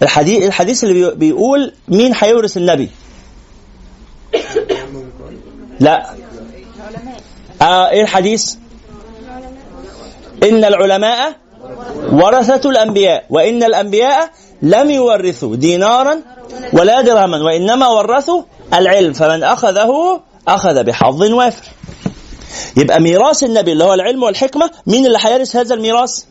الحديث 0.03 0.43
الحديث 0.47 0.85
اللي 0.85 0.95
بي- 1.11 1.14
بيقول 1.14 1.72
مين 1.89 2.12
هيورث 2.16 2.57
النبي؟ 2.57 2.91
لا. 5.81 6.11
آه 7.62 7.91
إيه 7.91 8.03
الحديث؟ 8.03 8.55
إن 10.43 10.64
العلماء 10.64 11.37
ورثة 12.12 12.70
الأنبياء. 12.70 13.24
وإن 13.31 13.62
الأنبياء 13.62 14.31
لم 14.62 14.90
يورثوا 14.90 15.57
دينارا 15.57 16.20
ولا 16.72 17.00
درهما 17.00 17.42
وإنما 17.44 17.88
ورثوا 17.88 18.42
العلم 18.74 19.12
فمن 19.12 19.42
أخذه 19.42 20.20
أخذ 20.48 20.84
بحظ 20.84 21.22
وافر 21.22 21.64
يبقى 22.76 23.00
ميراث 23.00 23.42
النبي 23.44 23.72
اللي 23.72 23.84
هو 23.84 23.94
العلم 23.94 24.22
والحكمة 24.22 24.70
مين 24.86 25.07
اللي 25.07 25.18
هيرث 25.20 25.57
هذا 25.57 25.74
الميراث؟ 25.74 26.22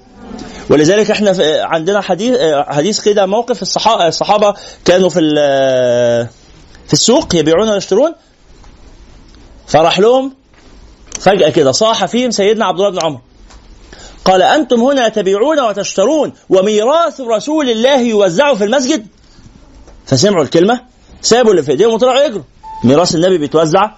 ولذلك 0.69 1.11
إحنا 1.11 1.35
عندنا 1.63 2.01
حديث 2.01 2.37
حديث 2.67 3.01
كده 3.01 3.25
موقف 3.25 3.61
الصحابه 3.61 4.07
الصحابة 4.07 4.53
كانوا 4.85 5.09
في 5.09 5.19
في 6.87 6.93
السوق 6.93 7.35
يبيعون 7.35 7.69
ويشترون 7.69 8.13
فراح 9.67 9.99
لهم 9.99 10.33
فجأة 11.19 11.49
كده 11.49 11.71
صاح 11.71 12.05
فيهم 12.05 12.31
سيدنا 12.31 12.65
عبد 12.65 12.79
الله 12.79 12.89
بن 12.91 12.99
عمر 13.05 13.19
قال 14.25 14.41
أنتم 14.41 14.81
هنا 14.81 15.09
تبيعون 15.09 15.59
وتشترون 15.59 16.33
وميراث 16.49 17.21
رسول 17.21 17.69
الله 17.69 17.99
يوزع 18.01 18.53
في 18.53 18.63
المسجد؟ 18.63 19.07
فسمعوا 20.05 20.43
الكلمة. 20.43 20.81
سابوا 21.21 21.51
اللي 21.51 21.63
في 21.63 21.71
ايديهم 21.71 21.93
وطلعوا 21.93 22.21
يجروا. 22.25 22.43
ميراث 22.83 23.15
النبي 23.15 23.37
بيتوزع. 23.37 23.91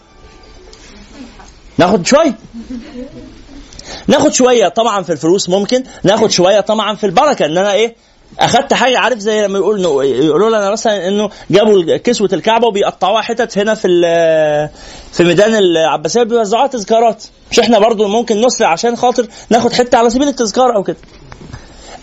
ناخد 1.78 2.08
شوية 2.08 2.36
ناخد 4.08 4.34
شوية 4.34 4.68
طبعا 4.68 5.04
في 5.04 5.12
الفلوس 5.12 5.50
ممكن. 5.50 5.84
ناخد 6.04 6.32
شوية 6.32 6.60
طبعا 6.60 6.96
في 6.96 7.06
البركة. 7.06 7.46
ان 7.46 7.58
أنا 7.58 7.74
إيه؟ 7.74 7.96
اخدت 8.40 8.74
حاجة 8.74 9.00
عارف 9.00 9.20
زي 9.20 9.42
لما 9.42 9.58
يقول 9.58 9.80
يقولوا 10.06 10.50
لنا 10.50 10.72
مثلا 10.72 11.08
إنه 11.08 11.30
جابوا 11.50 11.98
كسوة 11.98 12.30
الكعبة 12.34 12.68
وبيقطعوها 12.68 13.22
حتت 13.22 13.58
هنا 13.58 13.74
في 13.74 13.88
في 15.12 15.24
ميدان 15.24 15.56
العباسية 15.56 16.24
بيوزعوها 16.24 16.68
تذكارات. 16.68 17.24
مش 17.52 17.60
إحنا 17.60 17.80
برضو 17.80 18.08
ممكن 18.08 18.42
نسرع 18.42 18.68
عشان 18.68 18.96
خاطر 18.96 19.28
ناخد 19.50 19.74
حتة 19.74 19.98
على 19.98 20.10
سبيل 20.10 20.28
التذكار 20.28 20.76
أو 20.76 20.84
كده. 20.84 20.98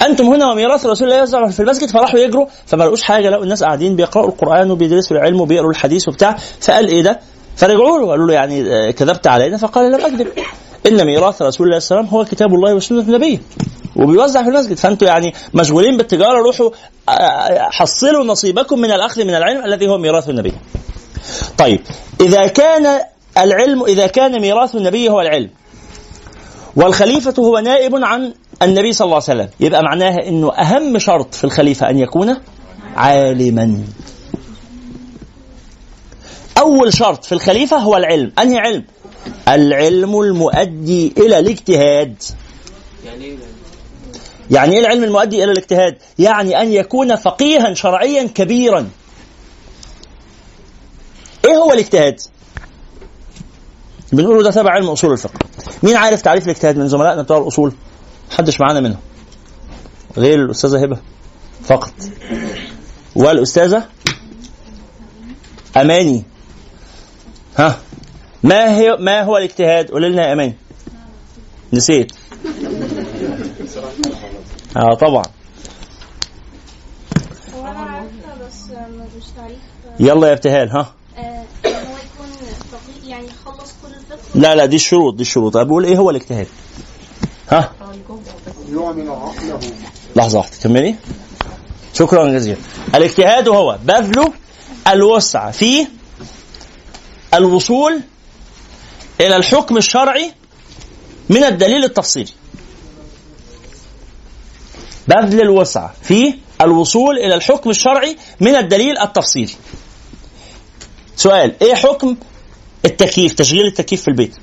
أنتم 0.06 0.26
هنا 0.26 0.50
وميراث 0.52 0.86
رسول 0.86 1.08
الله 1.08 1.18
يوزع 1.18 1.48
في 1.48 1.60
المسجد 1.60 1.88
فراحوا 1.88 2.18
يجروا 2.18 2.46
فما 2.66 2.84
لقوش 2.84 3.02
حاجة. 3.02 3.30
لقوا 3.30 3.44
الناس 3.44 3.64
قاعدين 3.64 3.96
بيقرأوا 3.96 4.28
القرآن 4.28 4.70
وبيدرسوا 4.70 5.16
العلم 5.16 5.40
وبيقروا 5.40 5.70
الحديث 5.70 6.08
وبتاع. 6.08 6.36
فقال 6.60 6.88
إيه 6.88 7.02
ده؟ 7.02 7.20
فرجعوا 7.56 7.98
له 7.98 8.08
قالوا 8.08 8.26
له 8.26 8.34
يعني 8.34 8.72
آه، 8.72 8.90
كذبت 8.90 9.26
علينا 9.26 9.56
فقال 9.56 9.92
لم 9.92 10.00
أكذب. 10.00 10.28
إن 10.86 11.04
ميراث 11.04 11.42
رسول 11.42 11.66
الله 11.66 11.78
صلى 11.78 11.98
الله 11.98 12.08
عليه 12.08 12.08
وسلم 12.08 12.18
هو 12.18 12.24
كتاب 12.24 12.54
الله 12.54 12.74
وسنة 12.74 13.10
نبيه 13.10 13.38
وبيوزع 13.96 14.42
في 14.42 14.48
المسجد 14.48 14.76
فأنتوا 14.76 15.08
يعني 15.08 15.34
مشغولين 15.54 15.96
بالتجارة 15.96 16.42
روحوا 16.42 16.70
آه، 17.08 17.68
حصلوا 17.70 18.24
نصيبكم 18.24 18.78
من 18.78 18.90
الأخذ 18.90 19.24
من 19.24 19.34
العلم 19.34 19.64
الذي 19.64 19.88
هو 19.88 19.98
ميراث 19.98 20.28
النبي. 20.28 20.52
طيب 21.58 21.80
إذا 22.20 22.46
كان 22.46 23.00
العلم 23.38 23.84
إذا 23.84 24.06
كان 24.06 24.40
ميراث 24.40 24.74
النبي 24.74 25.08
هو 25.08 25.20
العلم 25.20 25.50
والخليفة 26.76 27.34
هو 27.38 27.58
نائب 27.58 27.94
عن 27.94 28.34
النبي 28.62 28.92
صلى 28.92 29.04
الله 29.04 29.22
عليه 29.28 29.40
وسلم 29.40 29.48
يبقى 29.60 29.82
معناها 29.82 30.28
إنه 30.28 30.52
أهم 30.52 30.98
شرط 30.98 31.34
في 31.34 31.44
الخليفة 31.44 31.90
أن 31.90 31.98
يكون 31.98 32.36
عالما. 32.96 33.84
أول 36.58 36.94
شرط 36.94 37.24
في 37.24 37.32
الخليفة 37.32 37.76
هو 37.76 37.96
العلم، 37.96 38.32
أنهي 38.38 38.58
علم؟ 38.58 38.84
العلم 39.48 40.20
المؤدي 40.20 41.14
إلى 41.18 41.38
الاجتهاد. 41.38 42.22
يعني 43.06 43.36
إيه 44.52 44.80
العلم 44.80 45.04
المؤدي 45.04 45.44
إلى 45.44 45.52
الاجتهاد؟ 45.52 45.96
يعني 46.18 46.62
أن 46.62 46.72
يكون 46.72 47.16
فقيها 47.16 47.74
شرعيا 47.74 48.24
كبيرا. 48.34 48.90
إيه 51.44 51.56
هو 51.56 51.72
الاجتهاد؟ 51.72 52.20
بنقوله 54.12 54.42
ده 54.42 54.50
تبع 54.50 54.70
علم 54.70 54.88
أصول 54.88 55.12
الفقه. 55.12 55.38
مين 55.82 55.96
عارف 55.96 56.22
تعريف 56.22 56.44
الاجتهاد 56.44 56.78
من 56.78 56.88
زملائنا 56.88 57.22
بتوع 57.22 57.38
الأصول؟ 57.38 57.72
محدش 58.32 58.60
معانا 58.60 58.80
منهم. 58.80 59.00
غير 60.16 60.44
الأستاذة 60.44 60.82
هبة 60.82 60.98
فقط. 61.64 61.92
والأستاذة 63.16 63.84
أماني. 65.76 66.24
ها 67.58 67.78
ما 68.42 68.76
هي 68.76 68.96
ما 69.00 69.22
هو 69.22 69.36
الاجتهاد؟ 69.36 69.90
قول 69.90 70.02
لنا 70.02 70.26
يا 70.26 70.32
أماني. 70.32 70.56
نسيت. 71.72 72.12
آه 74.76 74.94
طبعا. 74.94 75.24
هو 77.54 77.66
أنا 77.66 78.06
بس 78.46 78.62
مش 79.16 79.24
تعريف 79.36 79.58
يلا 80.00 80.28
يا 80.28 80.32
ابتهال 80.32 80.70
ها. 80.70 80.94
هو 81.18 81.42
يكون 81.66 82.28
يعني 83.04 83.26
يخلص 83.26 83.72
كل 83.82 83.88
الفقه 83.94 84.18
لا 84.34 84.54
لا 84.54 84.66
دي 84.66 84.76
الشروط 84.76 85.14
دي 85.14 85.22
الشروط. 85.22 85.56
أنا 85.56 85.64
بقول 85.64 85.84
إيه 85.84 85.96
هو 85.98 86.10
الاجتهاد؟ 86.10 86.46
ها. 87.50 87.72
لحظة 90.16 90.38
واحدة 90.38 90.56
كملي. 90.62 90.94
شكرا 91.94 92.32
جزيلا. 92.32 92.56
الاجتهاد 92.94 93.48
هو 93.48 93.78
بذل 93.84 94.32
الوسع 94.88 95.50
في 95.50 95.86
الوصول 97.34 98.00
إلى 99.20 99.36
الحكم 99.36 99.76
الشرعي 99.76 100.32
من 101.30 101.44
الدليل 101.44 101.84
التفصيلي. 101.84 102.30
بذل 105.08 105.40
الوسع 105.40 105.90
في 106.02 106.34
الوصول 106.60 107.18
إلى 107.18 107.34
الحكم 107.34 107.70
الشرعي 107.70 108.16
من 108.40 108.56
الدليل 108.56 108.98
التفصيلي. 108.98 109.52
سؤال 111.16 111.54
إيه 111.62 111.74
حكم 111.74 112.16
التكييف 112.84 113.32
تشغيل 113.32 113.66
التكييف 113.66 114.02
في 114.02 114.08
البيت؟ 114.08 114.36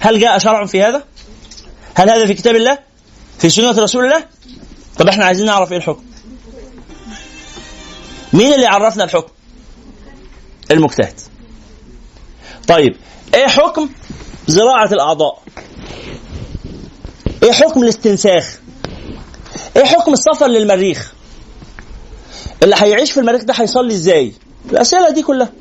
هل 0.00 0.20
جاء 0.20 0.38
شرع 0.38 0.66
في 0.66 0.82
هذا؟ 0.82 1.04
هل 1.94 2.10
هذا 2.10 2.26
في 2.26 2.34
كتاب 2.34 2.56
الله؟ 2.56 2.78
في 3.38 3.50
سنة 3.50 3.70
رسول 3.70 4.04
الله؟ 4.04 4.24
طب 4.98 5.08
إحنا 5.08 5.24
عايزين 5.24 5.46
نعرف 5.46 5.72
إيه 5.72 5.78
الحكم. 5.78 6.04
مين 8.32 8.52
اللي 8.52 8.66
عرفنا 8.66 9.04
الحكم؟ 9.04 9.32
المجتهد. 10.70 11.20
طيب 12.68 12.96
إيه 13.34 13.46
حكم 13.46 13.88
زراعة 14.46 14.92
الأعضاء؟ 14.92 15.42
إيه 17.42 17.52
حكم 17.52 17.82
الاستنساخ؟ 17.82 18.58
إيه 19.76 19.84
حكم 19.84 20.12
السفر 20.12 20.46
للمريخ؟ 20.46 21.12
اللي 22.62 22.74
هيعيش 22.78 23.10
في 23.12 23.20
المريخ 23.20 23.44
ده 23.44 23.54
هيصلي 23.56 23.94
إزاي؟ 23.94 24.32
الأسئلة 24.70 25.10
دي 25.10 25.22
كلها. 25.22 25.52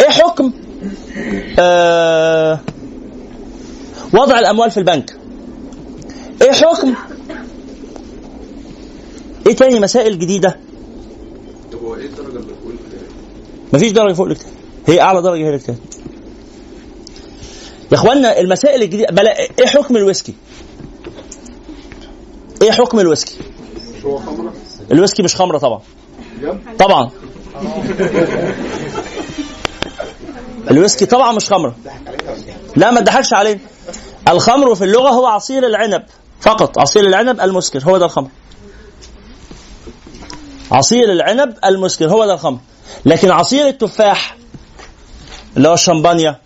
إيه 0.00 0.08
حكم 0.10 0.52
آه 1.58 2.60
وضع 4.14 4.38
الأموال 4.38 4.70
في 4.70 4.76
البنك؟ 4.76 5.16
إيه 6.42 6.52
حكم؟ 6.52 6.94
إيه 9.46 9.56
تاني 9.56 9.80
مسائل 9.80 10.18
جديدة؟ 10.18 10.56
طب 11.72 11.78
هو 11.78 11.94
إيه 11.94 12.06
الدرجة 12.06 12.28
اللي 12.28 12.40
فوق 12.62 12.70
ال- 12.72 13.74
مفيش 13.76 13.92
درجة 13.92 14.12
فوق 14.12 14.26
الاجتهاد 14.26 14.52
هي 14.86 15.00
أعلى 15.00 15.22
درجة 15.22 15.40
هي 15.44 15.48
الاجتهاد 15.48 15.78
يا 17.92 17.96
اخوانا 17.96 18.40
المسائل 18.40 18.82
الجديدة 18.82 19.06
بلا 19.12 19.38
إيه 19.38 19.66
حكم 19.66 19.96
الويسكي؟ 19.96 20.34
إيه 22.64 22.72
حكم 22.72 23.00
الويسكي؟ 23.00 23.38
الويسكي 24.92 25.22
مش 25.22 25.36
خمرة 25.36 25.58
طبعا؟ 25.58 25.80
طبعا. 26.78 27.10
الويسكي 30.70 31.06
طبعا 31.06 31.32
مش 31.32 31.48
خمرة. 31.50 31.74
لا 32.76 32.90
ما 32.90 33.00
تضحكش 33.00 33.32
علينا 33.34 33.60
الخمر 34.28 34.74
في 34.74 34.84
اللغة 34.84 35.08
هو 35.10 35.26
عصير 35.26 35.66
العنب. 35.66 36.02
فقط 36.40 36.78
عصير 36.78 37.06
العنب 37.06 37.40
المسكر 37.40 37.82
هو 37.84 37.96
ده 37.98 38.04
الخمر. 38.06 38.28
عصير 40.70 41.12
العنب 41.12 41.54
المسكر 41.64 42.08
هو 42.10 42.26
ده 42.26 42.34
الخمر. 42.34 42.58
لكن 43.04 43.30
عصير 43.30 43.66
التفاح 43.66 44.36
اللي 45.56 45.68
هو 45.68 45.74
الشمبانيا 45.74 46.38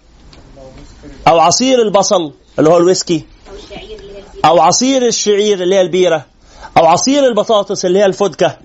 أو 1.29 1.39
عصير 1.41 1.83
البصل 1.83 2.33
اللي 2.59 2.71
هو 2.71 2.77
الويسكي 2.77 3.25
أو 4.49 4.61
عصير 4.61 5.07
الشعير 5.07 5.63
اللي 5.63 5.75
هي 5.77 5.81
البيرة 5.81 6.25
أو 6.77 6.87
عصير 6.87 7.27
البطاطس 7.27 7.85
اللي 7.85 7.99
هي 7.99 8.07
الفودكا 8.07 8.57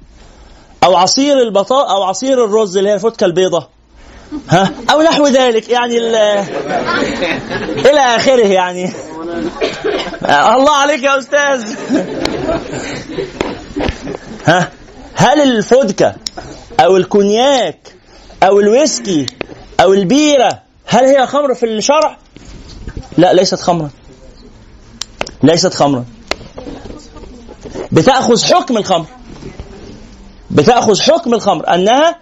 أو 0.84 0.95
عصير 0.95 1.39
البطاطا 1.39 1.91
أو 1.95 2.03
عصير 2.03 2.45
الرز 2.45 2.77
اللي 2.77 2.89
هي 2.89 2.93
الفودكا 2.93 3.25
البيضة. 3.25 3.67
ها؟ 4.49 4.71
أو 4.91 5.01
نحو 5.01 5.27
ذلك 5.27 5.69
يعني 5.69 5.97
ال- 5.97 6.15
إلى 7.89 7.99
آخره 7.99 8.47
يعني. 8.47 8.86
الله 10.55 10.71
عليك 10.75 11.03
يا 11.03 11.17
أستاذ. 11.19 11.73
ها؟ 14.47 14.69
هل 15.15 15.41
الفودكا 15.41 16.15
أو 16.79 16.97
الكونياك 16.97 17.95
أو 18.43 18.59
الويسكي 18.59 19.25
أو 19.79 19.93
البيرة 19.93 20.59
هل 20.86 21.05
هي 21.05 21.27
خمر 21.27 21.53
في 21.53 21.65
الشرع؟ 21.65 22.17
لا 23.17 23.34
ليست 23.34 23.59
خمرا. 23.59 23.89
ليست 25.44 25.74
خمرا. 25.74 26.06
بتأخذ 27.91 28.44
حكم 28.44 28.78
الخمر. 28.78 29.06
بتأخذ 30.52 31.02
حكم 31.02 31.34
الخمر 31.34 31.74
أنها 31.74 32.16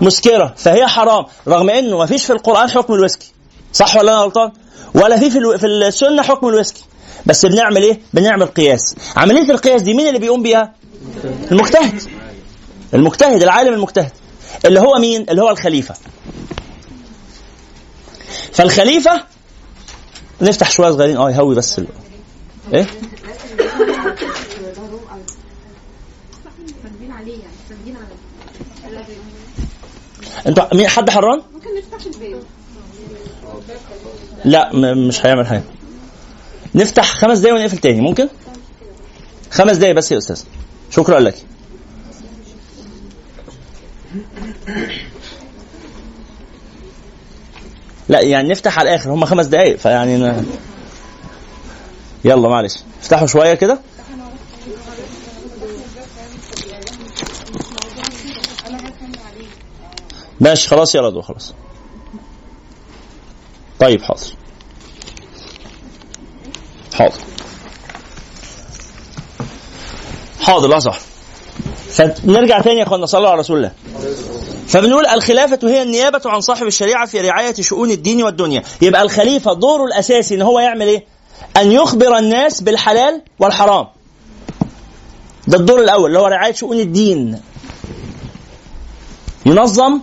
مسكرة 0.00 0.54
فهي 0.56 0.86
حرام 0.86 1.24
رغم 1.48 1.70
إنه 1.70 1.98
ما 1.98 2.06
فيش 2.06 2.24
في 2.24 2.32
القرآن 2.32 2.70
حكم 2.70 2.94
الويسكي. 2.94 3.32
صح 3.72 3.96
ولا 3.96 4.12
أنا 4.12 4.20
غلطان؟ 4.20 4.52
ولا 4.94 5.18
في 5.18 5.30
في, 5.30 5.66
السنة 5.66 6.22
حكم 6.22 6.48
الويسكي. 6.48 6.84
بس 7.26 7.46
بنعمل 7.46 7.82
إيه؟ 7.82 8.00
بنعمل 8.14 8.46
قياس. 8.46 8.94
عملية 9.16 9.50
القياس 9.50 9.82
دي 9.82 9.94
مين 9.94 10.08
اللي 10.08 10.18
بيقوم 10.18 10.42
بيها؟ 10.42 10.72
المجتهد. 11.24 12.02
المجتهد 12.94 13.42
العالم 13.42 13.74
المجتهد. 13.74 14.12
اللي 14.64 14.80
هو 14.80 14.98
مين؟ 15.00 15.26
اللي 15.30 15.42
هو 15.42 15.50
الخليفة. 15.50 15.94
فالخليفة 18.52 19.22
نفتح 20.40 20.70
شوية 20.70 20.90
صغيرين. 20.90 21.16
آه 21.16 21.30
يهوي 21.30 21.54
بس 21.54 21.78
ال... 21.78 21.86
إيه 22.74 22.86
أنتوا 30.46 30.74
مين 30.74 30.88
حد 30.88 31.10
حران؟ 31.10 31.42
ممكن 31.54 31.68
نفتح 31.78 32.06
لا 34.44 34.94
مش 34.94 35.26
هيعمل 35.26 35.46
حاجة 35.46 35.62
نفتح 36.74 37.10
خمس 37.10 37.38
دقايق 37.38 37.56
ونقفل 37.56 37.78
تاني 37.78 38.00
ممكن 38.00 38.28
خمس 39.50 39.76
دقايق 39.76 39.96
بس 39.96 40.12
يا 40.12 40.18
أستاذ 40.18 40.42
شكرا 40.90 41.20
لك 41.20 41.34
لا 48.08 48.20
يعني 48.20 48.48
نفتح 48.48 48.78
على 48.78 48.88
الآخر 48.88 49.10
هم 49.10 49.24
خمس 49.24 49.46
دقايق 49.46 49.76
فيعني. 49.78 50.32
يلا 52.26 52.48
معلش. 52.48 52.74
افتحوا 53.02 53.26
شوية 53.26 53.54
كده. 53.54 53.78
ماشي 60.40 60.68
خلاص 60.68 60.94
يا 60.94 61.00
رضوى 61.00 61.22
خلاص. 61.22 61.54
طيب 63.80 64.02
حاضر. 64.02 64.26
حاضر. 66.94 67.14
حاضر 70.40 70.68
لحظة. 70.68 70.90
واحدة. 70.90 72.14
فنرجع 72.14 72.60
تاني 72.60 72.78
يا 72.78 72.84
إخوانا 72.84 73.06
صلوا 73.06 73.28
على 73.28 73.40
رسول 73.40 73.56
الله. 73.56 73.72
فبنقول 74.68 75.06
الخلافة 75.06 75.58
هي 75.62 75.82
النيابة 75.82 76.20
عن 76.26 76.40
صاحب 76.40 76.66
الشريعة 76.66 77.06
في 77.06 77.20
رعاية 77.20 77.54
شؤون 77.54 77.90
الدين 77.90 78.22
والدنيا. 78.22 78.62
يبقى 78.82 79.02
الخليفة 79.02 79.52
دوره 79.52 79.84
الأساسي 79.84 80.34
إن 80.34 80.42
هو 80.42 80.60
يعمل 80.60 80.86
إيه؟ 80.86 81.15
أن 81.56 81.72
يخبر 81.72 82.18
الناس 82.18 82.60
بالحلال 82.60 83.22
والحرام. 83.38 83.86
ده 85.48 85.58
الدور 85.58 85.80
الأول 85.80 86.06
اللي 86.06 86.18
هو 86.18 86.26
رعاية 86.26 86.52
شؤون 86.52 86.80
الدين. 86.80 87.40
ينظم 89.46 90.00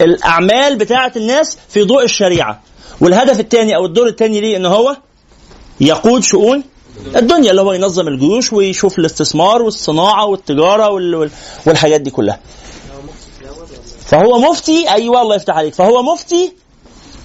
الأعمال 0.00 0.76
بتاعة 0.78 1.12
الناس 1.16 1.58
في 1.68 1.82
ضوء 1.82 2.04
الشريعة. 2.04 2.60
والهدف 3.00 3.40
الثاني 3.40 3.76
أو 3.76 3.86
الدور 3.86 4.06
الثاني 4.08 4.40
ليه 4.40 4.56
إن 4.56 4.66
هو 4.66 4.96
يقود 5.80 6.22
شؤون 6.22 6.62
الدنيا 7.16 7.50
اللي 7.50 7.62
هو 7.62 7.72
ينظم 7.72 8.08
الجيوش 8.08 8.52
ويشوف 8.52 8.98
الاستثمار 8.98 9.62
والصناعة 9.62 10.26
والتجارة 10.26 10.90
وال- 10.90 11.14
وال- 11.14 11.30
والحاجات 11.66 12.00
دي 12.00 12.10
كلها. 12.10 12.40
فهو 14.06 14.38
مفتي 14.50 14.90
أيوه 14.90 15.22
الله 15.22 15.36
يفتح 15.36 15.54
عليك. 15.56 15.74
فهو 15.74 16.02
مفتي 16.02 16.52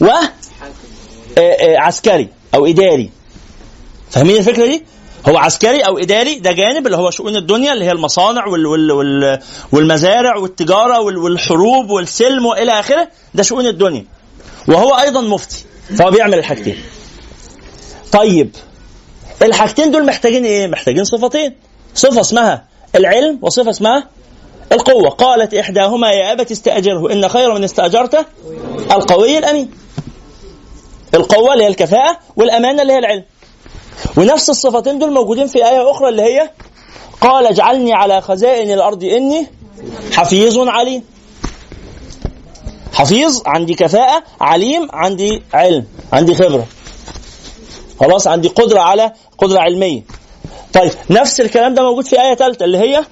و 0.01 0.05
آه، 0.05 1.41
آه، 1.41 1.77
عسكري 1.79 2.29
أو 2.55 2.65
إداري. 2.65 3.11
فاهمين 4.11 4.37
الفكرة 4.37 4.65
دي؟ 4.65 4.83
هو 5.29 5.37
عسكري 5.37 5.79
أو 5.81 5.97
إداري 5.97 6.35
ده 6.35 6.51
جانب 6.51 6.85
اللي 6.85 6.97
هو 6.97 7.09
شؤون 7.11 7.35
الدنيا 7.35 7.73
اللي 7.73 7.85
هي 7.85 7.91
المصانع 7.91 8.45
وال 8.47 8.65
وال 8.65 8.91
وال 8.91 9.39
والمزارع 9.71 10.37
والتجارة 10.37 10.99
وال 10.99 11.17
والحروب 11.17 11.89
والسلم 11.89 12.45
وإلى 12.45 12.79
آخره 12.79 13.07
ده 13.33 13.43
شؤون 13.43 13.67
الدنيا. 13.67 14.05
وهو 14.67 14.99
أيضا 14.99 15.21
مفتي 15.21 15.65
فهو 15.97 16.11
بيعمل 16.11 16.37
الحاجتين. 16.37 16.77
طيب 18.11 18.55
الحاجتين 19.41 19.91
دول 19.91 20.05
محتاجين 20.05 20.45
إيه؟ 20.45 20.67
محتاجين 20.67 21.03
صفتين. 21.03 21.55
صفة 21.95 22.21
اسمها 22.21 22.65
العلم 22.95 23.39
وصفة 23.41 23.69
اسمها 23.69 24.07
القوة. 24.71 25.09
قالت 25.09 25.53
إحداهما 25.53 26.11
يا 26.11 26.31
أبت 26.31 26.51
استأجره 26.51 27.13
إن 27.13 27.29
خير 27.29 27.53
من 27.53 27.63
استأجرته 27.63 28.25
القوي 28.91 29.37
الأمين. 29.37 29.71
القوة 31.13 31.53
اللي 31.53 31.63
هي 31.63 31.67
الكفاءة 31.67 32.19
والأمانة 32.35 32.81
اللي 32.81 32.93
هي 32.93 32.99
العلم. 32.99 33.23
ونفس 34.17 34.49
الصفتين 34.49 34.99
دول 34.99 35.11
موجودين 35.11 35.47
في 35.47 35.57
آية 35.69 35.91
أخرى 35.91 36.09
اللي 36.09 36.21
هي 36.21 36.49
قال 37.21 37.47
اجعلني 37.47 37.93
على 37.93 38.21
خزائن 38.21 38.71
الأرض 38.71 39.03
إني 39.03 39.47
حفيظ 40.13 40.57
عليم. 40.67 41.03
حفيظ 42.93 43.41
عندي 43.45 43.73
كفاءة 43.73 44.23
عليم 44.41 44.87
عندي 44.93 45.41
علم 45.53 45.85
عندي 46.13 46.35
خبرة. 46.35 46.65
خلاص 47.99 48.27
عندي 48.27 48.47
قدرة 48.47 48.79
على 48.79 49.13
قدرة 49.37 49.59
علمية. 49.59 50.03
طيب 50.73 50.91
نفس 51.09 51.41
الكلام 51.41 51.73
ده 51.73 51.83
موجود 51.83 52.05
في 52.05 52.21
آية 52.21 52.35
ثالثة 52.35 52.65
اللي 52.65 52.77
هي 52.77 53.03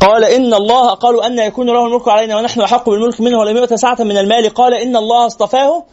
قال 0.00 0.24
إن 0.24 0.54
الله 0.54 0.94
قالوا 0.94 1.26
أن 1.26 1.38
يكون 1.38 1.66
له 1.66 1.86
الملك 1.86 2.08
علينا 2.08 2.36
ونحن 2.38 2.60
أحق 2.60 2.90
بالملك 2.90 3.20
منه 3.20 3.38
ولم 3.38 3.56
يؤت 3.56 3.74
سعة 3.74 3.96
من 4.00 4.18
المال. 4.18 4.48
قال 4.54 4.74
إن 4.74 4.96
الله 4.96 5.26
اصطفاه 5.26 5.84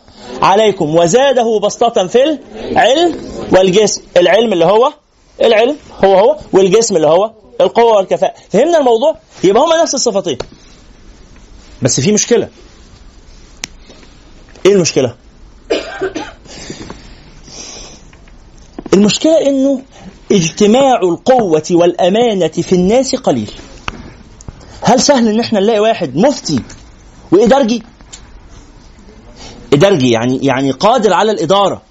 عليكم 0.42 0.96
وزاده 0.96 1.60
بسطة 1.64 2.08
في 2.08 2.24
العلم 2.72 3.30
والجسم. 3.52 4.02
العلم 4.18 4.54
اللي 4.54 4.66
هو 4.66 4.94
العلم 5.42 5.76
هو 6.06 6.16
هو 6.16 6.38
والجسم 6.54 6.96
اللي 6.96 7.08
هو 7.08 7.32
القوة 7.62 7.96
والكفاءة. 7.96 8.34
فهمنا 8.50 8.78
الموضوع؟ 8.78 9.16
يبقى 9.44 9.64
هما 9.64 9.82
نفس 9.82 9.94
الصفتين. 9.96 10.38
بس 11.82 12.00
في 12.00 12.12
مشكلة. 12.12 12.50
إيه 14.66 14.74
المشكلة؟ 14.74 15.16
المشكلة 18.94 19.42
إنه 19.50 19.82
اجتماع 20.32 21.00
القوة 21.04 21.64
والأمانة 21.72 22.48
في 22.48 22.74
الناس 22.74 23.16
قليل. 23.16 23.52
هل 24.82 25.02
سهل 25.02 25.28
إن 25.28 25.40
إحنا 25.40 25.60
نلاقي 25.60 25.80
واحد 25.80 26.16
مفتي 26.16 26.60
وإدارجي؟ 27.32 27.84
إدارجي 29.74 30.12
يعني 30.12 30.40
يعني 30.46 30.72
قادر 30.72 31.14
على 31.14 31.32
الإدارة. 31.32 31.82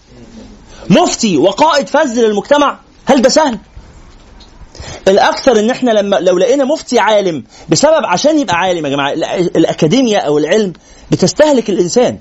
مفتي 0.90 1.36
وقائد 1.36 1.88
فذ 1.88 2.20
للمجتمع 2.20 2.78
هل 3.06 3.22
ده 3.22 3.28
سهل؟ 3.28 3.58
الأكثر 5.08 5.58
إن 5.60 5.70
إحنا 5.70 5.90
لما 5.90 6.16
لو 6.16 6.38
لقينا 6.38 6.64
مفتي 6.64 6.98
عالم 6.98 7.44
بسبب 7.68 8.04
عشان 8.04 8.38
يبقى 8.38 8.56
عالم 8.56 8.86
يا 8.86 8.90
جماعة 8.90 9.14
الأ- 9.14 9.56
الأكاديمية 9.56 10.18
أو 10.18 10.38
العلم 10.38 10.72
بتستهلك 11.10 11.70
الإنسان. 11.70 12.18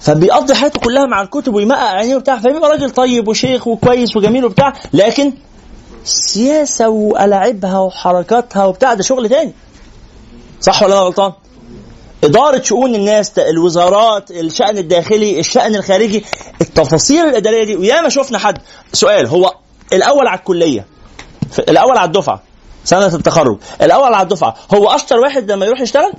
فبيقضي 0.00 0.54
حياته 0.54 0.80
كلها 0.80 1.06
مع 1.06 1.22
الكتب 1.22 1.54
ويمقع 1.54 1.88
عينيه 1.88 2.16
وبتاع 2.16 2.36
فبيبقى 2.38 2.70
راجل 2.70 2.90
طيب 2.90 3.28
وشيخ 3.28 3.66
وكويس 3.66 4.16
وجميل 4.16 4.44
وبتاع 4.44 4.72
لكن 4.92 5.32
سياسة 6.04 6.88
وألاعبها 6.88 7.78
وحركاتها 7.78 8.64
وبتاع 8.64 8.94
ده 8.94 9.02
شغل 9.02 9.28
تاني. 9.28 9.52
صح 10.60 10.82
ولا 10.82 10.92
أنا 10.94 11.02
غلطان؟ 11.02 11.32
إدارة 12.24 12.62
شؤون 12.62 12.94
الناس 12.94 13.38
الوزارات 13.38 14.30
الشأن 14.30 14.78
الداخلي 14.78 15.40
الشأن 15.40 15.74
الخارجي 15.74 16.24
التفاصيل 16.60 17.24
الإدارية 17.24 17.64
دي. 17.64 17.76
وياما 17.76 18.08
شفنا 18.08 18.38
حد 18.38 18.58
سؤال 18.92 19.26
هو 19.26 19.54
الأول 19.92 20.26
على 20.26 20.38
الكلية 20.38 20.86
الأول 21.58 21.98
على 21.98 22.06
الدفعة 22.06 22.42
سنة 22.84 23.06
التخرج 23.06 23.58
الأول 23.82 24.14
على 24.14 24.22
الدفعة 24.22 24.54
هو 24.74 24.88
أشطر 24.90 25.18
واحد 25.18 25.50
لما 25.50 25.66
يروح 25.66 25.80
يشتغل؟ 25.80 26.12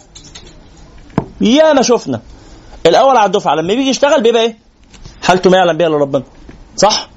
ياما 1.41 1.81
شفنا. 1.81 2.21
الأول 2.85 3.17
على 3.17 3.25
الدفعة 3.25 3.55
لما 3.55 3.73
بيجي 3.73 3.89
يشتغل 3.89 4.21
بيبقى 4.23 4.41
إيه؟ 4.41 4.57
حالته 5.21 5.49
ما 5.49 5.57
يعلم 5.57 5.77
بها 5.77 5.87
إلا 5.87 5.97
ربنا. 5.97 6.23
صح؟ 6.77 7.09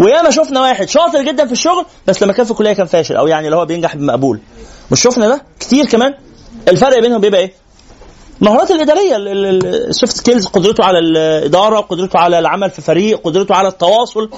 وياما 0.00 0.30
شفنا 0.30 0.60
واحد 0.60 0.88
شاطر 0.88 1.22
جدا 1.22 1.46
في 1.46 1.52
الشغل 1.52 1.84
بس 2.06 2.22
لما 2.22 2.32
كان 2.32 2.44
في 2.46 2.50
الكلية 2.50 2.72
كان 2.72 2.86
فاشل 2.86 3.16
أو 3.16 3.26
يعني 3.26 3.46
اللي 3.46 3.56
هو 3.56 3.64
بينجح 3.64 3.96
بمقبول. 3.96 4.40
مش 4.90 5.02
شفنا 5.02 5.28
ده؟ 5.28 5.42
كتير 5.60 5.86
كمان. 5.86 6.14
الفرق 6.68 7.00
بينهم 7.00 7.20
بيبقى 7.20 7.40
إيه؟ 7.40 7.52
المهارات 8.42 8.70
الإدارية 8.70 9.16
ال 9.16 9.36
soft 9.36 10.16
skills 10.16 10.46
قدرته 10.46 10.84
على 10.84 10.98
الإدارة 10.98 11.80
قدرته 11.80 12.18
على 12.18 12.38
العمل 12.38 12.70
في 12.70 12.82
فريق 12.82 13.20
قدرته 13.24 13.54
على 13.54 13.68
التواصل. 13.68 14.30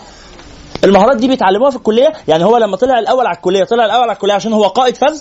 المهارات 0.84 1.16
دي 1.16 1.28
بيتعلموها 1.28 1.70
في 1.70 1.76
الكلية. 1.76 2.12
يعني 2.28 2.44
هو 2.44 2.56
لما 2.56 2.76
طلع 2.76 2.98
الأول 2.98 3.26
على 3.26 3.36
الكلية 3.36 3.64
طلع 3.64 3.84
الأول 3.84 4.02
على 4.02 4.12
الكلية 4.12 4.34
عشان 4.34 4.52
هو 4.52 4.66
قائد 4.66 4.96
فذ 4.96 5.20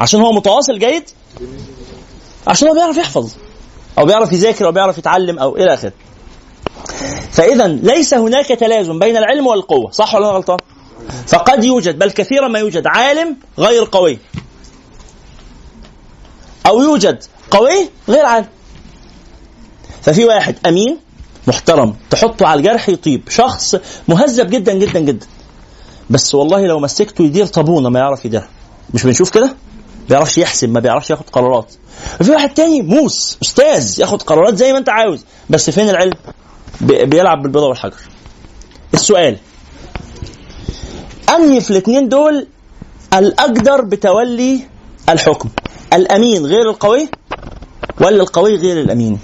عشان 0.00 0.20
هو 0.20 0.32
متواصل 0.32 0.78
جيد 0.78 1.04
عشان 2.46 2.68
هو 2.68 2.74
بيعرف 2.74 2.96
يحفظ 2.96 3.30
أو 3.98 4.04
بيعرف 4.06 4.32
يذاكر 4.32 4.66
أو 4.66 4.72
بيعرف 4.72 4.98
يتعلم 4.98 5.38
أو 5.38 5.56
إلى 5.56 5.74
آخره. 5.74 5.92
فاذا 7.32 7.66
ليس 7.66 8.14
هناك 8.14 8.46
تلازم 8.46 8.98
بين 8.98 9.16
العلم 9.16 9.46
والقوة 9.46 9.90
صح 9.90 10.14
ولا 10.14 10.24
أنا 10.24 10.36
غلطان؟ 10.36 10.58
فقد 11.26 11.64
يوجد 11.64 11.98
بل 11.98 12.10
كثيرا 12.10 12.48
ما 12.48 12.58
يوجد 12.58 12.86
عالم 12.86 13.36
غير 13.58 13.88
قوي. 13.92 14.18
أو 16.66 16.82
يوجد 16.82 17.24
قوي 17.50 17.88
غير 18.08 18.26
عالم. 18.26 18.48
ففي 20.02 20.24
واحد 20.24 20.56
أمين 20.66 20.98
محترم 21.46 21.96
تحطه 22.10 22.46
على 22.46 22.58
الجرح 22.58 22.88
يطيب 22.88 23.28
شخص 23.28 23.76
مهذب 24.08 24.50
جدا 24.50 24.72
جدا 24.72 25.00
جدا. 25.00 25.26
بس 26.10 26.34
والله 26.34 26.66
لو 26.66 26.78
مسكته 26.78 27.24
يدير 27.24 27.46
طابونة 27.46 27.88
ما 27.88 27.98
يعرف 27.98 28.24
يديرها. 28.24 28.48
مش 28.94 29.02
بنشوف 29.02 29.30
كده؟ 29.30 29.56
بيعرفش 30.08 30.38
يحسب 30.38 30.68
ما 30.68 30.80
بيعرفش 30.80 31.10
ياخد 31.10 31.30
قرارات. 31.30 31.74
وفي 32.20 32.30
واحد 32.30 32.54
تاني 32.54 32.82
موس 32.82 33.38
أستاذ 33.42 34.00
ياخد 34.00 34.22
قرارات 34.22 34.54
زي 34.54 34.72
ما 34.72 34.78
أنت 34.78 34.88
عاوز. 34.88 35.24
بس 35.50 35.70
فين 35.70 35.88
العلم؟ 35.88 36.12
بيلعب 36.82 37.42
بالبيضة 37.42 37.66
والحجر. 37.66 37.96
السؤال. 38.94 39.36
انهي 41.36 41.60
في 41.60 41.70
الاثنين 41.70 42.08
دول 42.08 42.46
الأقدر 43.14 43.80
بتولي 43.80 44.60
الحكم 45.08 45.48
الأمين 45.92 46.46
غير 46.46 46.70
القوي 46.70 47.08
ولا 48.00 48.22
القوي 48.22 48.56
غير 48.56 48.80
الأمين؟ 48.80 49.18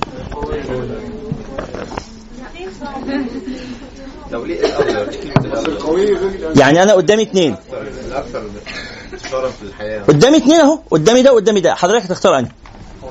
يعني 6.57 6.83
أنا 6.83 6.93
قدامي 6.93 7.23
اثنين 7.23 7.57
قدامي 10.09 10.37
اثنين 10.37 10.61
أهو 10.61 10.79
قدامي 10.91 11.23
ده 11.23 11.33
وقدامي 11.33 11.61
ده. 11.61 11.75
حضرتك 11.75 12.05
هتختار 12.05 12.39
أنهي؟ 12.39 12.51
هو 13.03 13.09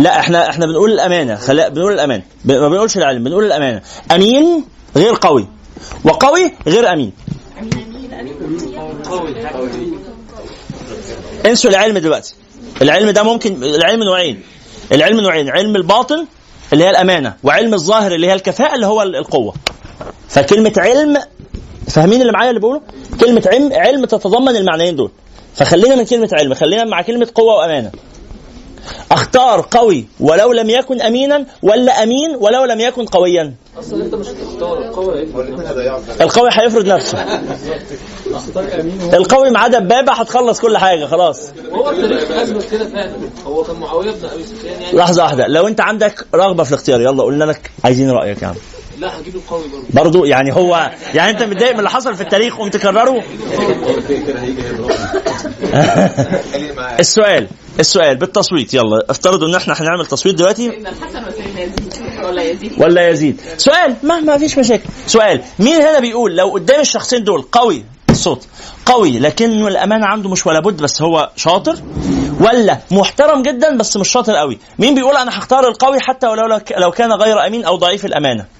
لا 0.00 0.20
إحنا 0.20 0.50
إحنا 0.50 0.66
بنقول 0.66 0.92
الأمانة. 0.92 1.36
خلا 1.36 1.68
بنقول 1.68 1.92
الأمانة. 1.92 2.22
ما 2.44 2.68
بنقولش 2.68 2.96
العلم 2.96 3.24
بنقول 3.24 3.44
الأمانة. 3.44 3.82
أمين 4.14 4.64
غير 4.96 5.14
قوي 5.20 5.48
وقوي 6.04 6.52
غير 6.66 6.92
أمين. 6.92 7.12
انسوا 11.46 11.70
العلم 11.70 11.98
دلوقتي. 11.98 12.34
العلم 12.82 13.10
ده 13.10 13.22
ممكن 13.22 13.64
العلم 13.64 14.02
نوعين. 14.02 14.42
العلم 14.92 15.20
نوعين 15.20 15.48
علم 15.48 15.76
الباطن 15.76 16.26
اللي 16.72 16.84
هي 16.84 16.90
الأمانة 16.90 17.34
وعلم 17.42 17.74
الظاهر 17.74 18.14
اللي 18.14 18.26
هي 18.26 18.32
الكفاءة 18.32 18.74
اللي 18.74 18.86
هو 18.86 19.02
القوة. 19.02 19.54
فكلمة 20.28 20.72
علم 20.76 21.16
فاهمين 21.88 22.20
اللي 22.20 22.32
معايا 22.32 22.50
اللي 22.50 22.60
بقوله 22.60 22.80
كلمة 23.20 23.42
علم 23.46 23.72
علم 23.72 24.04
تتضمن 24.04 24.56
المعنيين 24.56 24.96
دول. 24.96 25.10
فخلينا 25.54 25.94
من 25.94 26.04
كلمة 26.04 26.28
علم 26.32 26.54
خلينا 26.54 26.84
مع 26.84 27.02
كلمة 27.02 27.28
قوة 27.34 27.54
وأمانة. 27.54 27.90
أختار 29.12 29.66
قوي 29.70 30.06
ولو 30.20 30.52
لم 30.52 30.70
يكن 30.70 31.00
أمينا 31.00 31.46
ولا 31.62 32.02
أمين 32.02 32.36
ولو 32.40 32.64
لم 32.64 32.80
يكن 32.80 33.04
قويا. 33.04 33.54
أصلا 33.78 34.04
أنت 34.04 34.14
مش 34.14 34.26
هتختار 34.26 34.78
القوي 34.78 35.22
القوي 36.20 36.48
هيفرض 36.52 36.86
نفسه. 36.86 37.18
القوي 39.12 39.50
معاه 39.50 39.68
دبابه 39.68 40.12
هتخلص 40.12 40.60
كل 40.60 40.78
حاجة 40.78 41.06
خلاص. 41.06 41.50
هو 41.72 41.90
التاريخ 41.90 42.30
اثبت 42.30 42.70
كده 42.70 42.88
فعلا. 42.88 43.12
هو 43.46 43.62
كان 43.62 43.76
معاوية 43.76 44.10
بن 44.10 44.28
أبي 44.32 44.44
سفيان 44.44 44.82
يعني. 44.82 44.96
لحظة 44.96 45.22
واحدة 45.22 45.46
لو 45.46 45.66
أنت 45.66 45.80
عندك 45.80 46.26
رغبة 46.34 46.64
في 46.64 46.70
الاختيار 46.70 47.00
يلا 47.00 47.22
قلنا 47.22 47.44
لك 47.44 47.70
عايزين 47.84 48.10
رأيك 48.10 48.42
يا 48.42 48.46
عم. 48.46 48.54
لا 49.00 49.20
هجيب 49.20 49.36
القوي 49.36 49.68
برضه. 49.68 49.84
برضو 49.90 50.24
يعني 50.24 50.52
هو 50.54 50.90
يعني 51.14 51.30
انت 51.30 51.42
متضايق 51.42 51.72
من 51.72 51.78
اللي 51.78 51.90
حصل 51.90 52.14
في 52.14 52.20
التاريخ 52.20 52.56
قمت 52.56 52.76
تكرره؟ 52.76 53.22
السؤال 57.00 57.48
السؤال 57.80 58.16
بالتصويت 58.16 58.74
يلا 58.74 58.98
افترضوا 59.10 59.48
ان 59.48 59.54
إحنا 59.54 59.74
هنعمل 59.76 60.06
تصويت 60.06 60.34
دلوقتي. 60.34 60.68
ولا 62.78 63.08
يزيد. 63.08 63.40
سؤال 63.56 63.96
ما 64.02 64.20
ما 64.20 64.38
فيش 64.38 64.58
مشاكل. 64.58 64.88
سؤال 65.06 65.42
مين 65.58 65.80
هنا 65.80 66.00
بيقول 66.00 66.36
لو 66.36 66.48
قدام 66.48 66.80
الشخصين 66.80 67.24
دول 67.24 67.42
قوي 67.42 67.84
الصوت 68.10 68.46
قوي 68.86 69.18
لكنه 69.18 69.68
الأمانة 69.68 70.06
عنده 70.06 70.28
مش 70.28 70.46
ولا 70.46 70.60
بد 70.60 70.82
بس 70.82 71.02
هو 71.02 71.30
شاطر 71.36 71.76
ولا 72.40 72.78
محترم 72.90 73.42
جدا 73.42 73.76
بس 73.76 73.96
مش 73.96 74.08
شاطر 74.08 74.36
قوي؟ 74.36 74.58
مين 74.78 74.94
بيقول 74.94 75.16
أنا 75.16 75.38
هختار 75.38 75.68
القوي 75.68 76.00
حتى 76.00 76.26
ولو 76.26 76.60
لو 76.76 76.90
كان 76.90 77.12
غير 77.12 77.46
أمين 77.46 77.64
أو 77.64 77.76
ضعيف 77.76 78.04
الأمانة؟ 78.04 78.59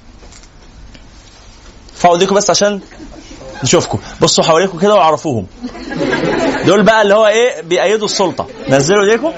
فاقول 2.01 2.19
ايديكم 2.19 2.35
بس 2.35 2.51
عشان 2.51 2.81
نشوفكم. 3.65 3.99
بصوا 4.21 4.45
حواليكم 4.45 4.79
كده 4.79 4.95
وعرفوهم 4.95 5.47
دول 6.67 6.83
بقى 6.83 7.03
اللي 7.03 7.15
هو 7.15 7.27
إيه 7.27 7.61
بيأيدوا 7.63 8.05
السلطة. 8.05 8.47
نزلوا 8.69 9.05
إيديكم. 9.05 9.33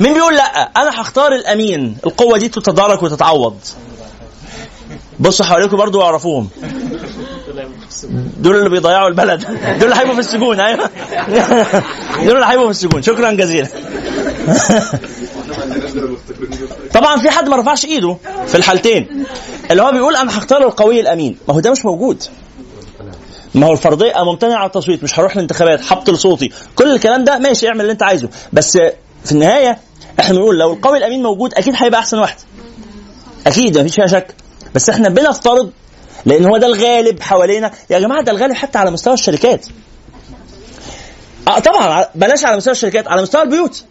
مين 0.00 0.14
بيقول 0.14 0.34
لأ؟ 0.36 0.70
أنا 0.76 1.00
هختار 1.00 1.32
الأمين. 1.32 1.96
القوة 2.06 2.38
دي 2.38 2.48
تتدارك 2.48 3.02
وتتعوض. 3.02 3.56
بصوا 5.20 5.46
حواليكم 5.46 5.76
برضو 5.76 5.98
وأعرفوهم. 5.98 6.48
دول 8.38 8.56
اللي 8.56 8.70
بيضيعوا 8.70 9.08
البلد. 9.08 9.40
دول 9.80 9.84
اللي 9.92 9.96
هيبقوا 9.96 10.14
في 10.14 10.20
السجون 10.20 10.60
أيوه. 10.60 10.90
دول 12.24 12.34
اللي 12.34 12.46
هيبقوا 12.46 12.64
في 12.66 12.70
السجون. 12.70 13.02
شكرا 13.02 13.32
جزيلا. 13.32 13.68
طبعا 16.94 17.16
في 17.20 17.30
حد 17.30 17.48
ما 17.48 17.56
رفعش 17.56 17.84
إيده 17.84 18.16
في 18.46 18.54
الحالتين. 18.54 19.26
اللي 19.70 19.82
هو 19.82 19.92
بيقول 19.92 20.16
أنا 20.16 20.38
هختار 20.38 20.62
القوي 20.66 21.00
الأمين. 21.00 21.38
ما 21.48 21.54
هو 21.54 21.60
ده 21.60 21.70
مش 21.70 21.84
موجود. 21.84 22.22
ما 23.54 23.66
هو 23.66 23.72
الفرضية 23.72 24.12
ممتنع 24.24 24.56
على 24.56 24.66
التصويت. 24.66 25.02
مش 25.02 25.18
هروح 25.18 25.32
الانتخابات 25.34 25.92
هبطل 25.92 26.18
صوتي 26.18 26.52
كل 26.74 26.92
الكلام 26.92 27.24
ده 27.24 27.38
ماشي 27.38 27.68
اعمل 27.68 27.80
اللي 27.80 27.92
أنت 27.92 28.02
عايزه. 28.02 28.28
بس 28.52 28.78
في 29.24 29.32
النهاية 29.32 29.78
إحنا 30.20 30.34
بنقول 30.34 30.58
لو 30.58 30.72
القوي 30.72 30.98
الأمين 30.98 31.22
موجود 31.22 31.54
أكيد 31.54 31.74
هيبقى 31.76 32.00
أحسن 32.00 32.18
واحد. 32.18 32.36
أكيد 33.46 33.78
مفيش 33.78 33.94
فيها 33.94 34.06
شك. 34.06 34.34
بس 34.74 34.90
إحنا 34.90 35.08
بنفترض 35.08 35.70
لأن 36.26 36.44
هو 36.44 36.56
ده 36.56 36.66
الغالب 36.66 37.20
حوالينا. 37.22 37.70
يا 37.90 37.98
جماعة 37.98 38.22
ده 38.22 38.32
الغالب 38.32 38.54
حتى 38.54 38.78
على 38.78 38.90
مستوى 38.90 39.14
الشركات. 39.14 39.66
آه 41.48 41.58
طبعا 41.58 42.06
بلاش 42.14 42.44
على 42.44 42.56
مستوى 42.56 42.72
الشركات 42.72 43.08
على 43.08 43.22
مستوى 43.22 43.42
البيوت. 43.42 43.84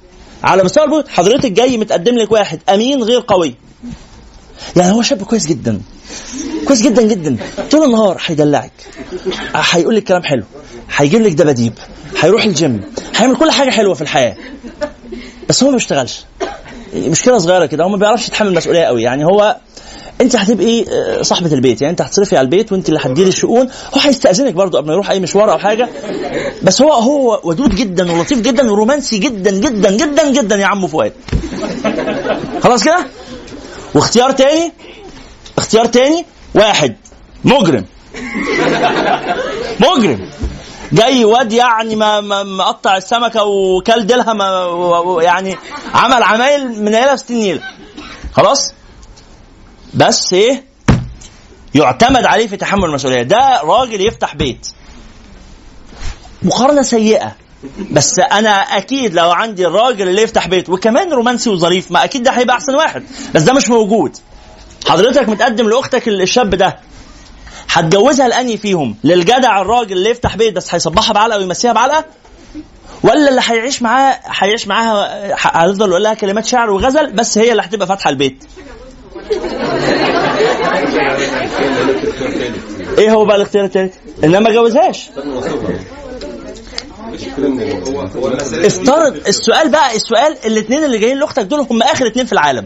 على 0.43 0.63
مستوى 0.63 0.83
البيوت 0.83 1.07
حضرتك 1.07 1.51
جاي 1.51 1.77
متقدم 1.77 2.15
لك 2.15 2.31
واحد 2.31 2.59
أمين 2.69 3.03
غير 3.03 3.23
قوي. 3.27 3.55
يعني 4.75 4.91
هو 4.91 5.01
شاب 5.01 5.23
كويس 5.23 5.45
جدا. 5.45 5.81
كويس 6.67 6.81
جدا 6.81 7.01
جدا. 7.01 7.37
طول 7.71 7.83
النهار 7.83 8.21
هيدلعك. 8.25 8.71
هيقول 9.55 9.95
لك 9.95 10.03
كلام 10.03 10.23
حلو. 10.23 10.43
هيجيب 10.95 11.21
لك 11.21 11.31
دباديب. 11.31 11.73
هيروح 12.19 12.43
الجيم. 12.43 12.81
هيعمل 13.15 13.35
كل 13.35 13.51
حاجة 13.51 13.69
حلوة 13.69 13.93
في 13.93 14.01
الحياة. 14.01 14.35
بس 15.49 15.63
هو 15.63 15.69
ما 15.69 15.75
بيشتغلش. 15.75 16.25
مشكلة 16.95 17.37
صغيرة 17.37 17.65
كده 17.65 17.83
هو 17.83 17.89
ما 17.89 17.97
بيعرفش 17.97 18.27
يتحمل 18.27 18.53
مسؤولية 18.53 18.83
قوي. 18.83 19.01
يعني 19.01 19.25
هو 19.25 19.57
انت 20.21 20.35
هتبقي 20.35 20.85
آه، 20.91 21.21
صاحبة 21.21 21.53
البيت. 21.53 21.81
يعني 21.81 21.91
انت 21.91 22.01
هتصرفي 22.01 22.37
على 22.37 22.45
البيت 22.45 22.71
وانت 22.71 22.89
اللي 22.89 22.99
هتديري 23.03 23.29
الشؤون. 23.29 23.69
هو 23.93 23.99
هيستأذنك 24.01 24.53
برضه 24.53 24.77
قبل 24.77 24.87
ما 24.87 24.93
يروح 24.93 25.09
أي 25.09 25.19
مشوار 25.19 25.51
أو 25.51 25.57
حاجة. 25.57 25.89
بس 26.63 26.81
هو 26.81 26.93
هو 26.93 27.41
ودود 27.43 27.75
جدا 27.75 28.11
ولطيف 28.11 28.41
جدا 28.41 28.71
ورومانسي 28.71 29.17
جدا 29.17 29.51
جدا 29.51 29.91
جدا 29.91 30.31
جدا 30.31 30.55
يا 30.55 30.65
عم 30.65 30.87
فؤاد. 30.87 31.13
خلاص 32.63 32.83
كده؟ 32.83 33.05
واختيار 33.95 34.31
تاني؟ 34.31 34.71
اختيار 35.57 35.85
تاني؟ 35.85 36.25
واحد. 36.55 36.95
مجرم. 37.43 37.85
مجرم. 39.79 40.19
جاي 40.93 41.25
واد 41.25 41.51
يعني 41.53 41.95
ما 41.95 42.21
مقطع 42.43 42.97
السمكة 42.97 43.43
وكل 43.43 44.05
ديلها 44.05 44.33
يعني 45.21 45.57
عمل 45.93 46.23
عمايل 46.23 46.83
من 46.83 46.95
عيله 46.95 47.15
60 47.15 47.37
نيله 47.37 47.61
خلاص؟ 48.33 48.73
بس 49.93 50.33
إيه؟ 50.33 50.63
يعتمد 51.75 52.25
عليه 52.25 52.47
في 52.47 52.57
تحمل 52.57 52.85
المسؤولية. 52.85 53.21
ده 53.21 53.61
راجل 53.63 54.07
يفتح 54.07 54.35
بيت. 54.35 54.67
مقارنة 56.43 56.81
سيئة. 56.81 57.35
بس 57.91 58.19
أنا 58.19 58.49
أكيد 58.49 59.13
لو 59.13 59.31
عندي 59.31 59.67
الراجل 59.67 60.07
اللي 60.09 60.21
يفتح 60.21 60.47
بيت 60.47 60.69
وكمان 60.69 61.13
رومانسي 61.13 61.49
وظريف 61.49 61.91
ما 61.91 62.03
أكيد 62.03 62.23
ده 62.23 62.31
هيبقى 62.31 62.55
أحسن 62.55 62.75
واحد. 62.75 63.03
بس 63.35 63.41
ده 63.41 63.53
مش 63.53 63.69
موجود. 63.69 64.17
حضرتك 64.89 65.29
متقدم 65.29 65.69
لأختك 65.69 66.07
الشاب 66.07 66.49
ده. 66.55 66.79
هتجوزها 67.69 68.27
لاني 68.27 68.57
فيهم؟ 68.57 68.95
للجدع 69.03 69.61
الراجل 69.61 69.97
اللي 69.97 70.09
يفتح 70.09 70.37
بيت 70.37 70.53
بس 70.53 70.73
هيصبحها 70.73 71.13
بعلقة 71.13 71.39
ويمسيها 71.39 71.73
بعلقة؟ 71.73 72.05
ولا 73.03 73.29
اللي 73.29 73.41
هيعيش 73.45 73.81
معاه 73.81 74.19
هيعيش 74.25 74.67
معاها 74.67 75.65
هيفضل 75.65 75.89
يقول 75.89 76.03
لها 76.03 76.13
كلمات 76.13 76.45
شعر 76.45 76.69
وغزل 76.69 77.11
بس 77.11 77.37
هي 77.37 77.51
اللي 77.51 77.61
هتبقى 77.61 77.87
فاتحة 77.87 78.09
البيت. 78.09 78.43
إيه 82.97 83.11
هو 83.11 83.25
بقى 83.25 83.35
الاختيار 83.35 83.65
الثالث؟ 83.65 83.93
إنما 84.23 84.39
ما 84.39 84.51
جوزهاش. 84.51 85.09
افترض 88.65 89.15
السؤال 89.27 89.69
بقى 89.69 89.95
السؤال 89.95 90.37
الاثنين 90.45 90.83
اللي 90.83 90.97
جايين 90.97 91.19
لأختك 91.19 91.43
دول 91.43 91.59
هم 91.59 91.81
آخر 91.81 92.07
اثنين 92.07 92.25
في 92.25 92.33
العالم. 92.33 92.65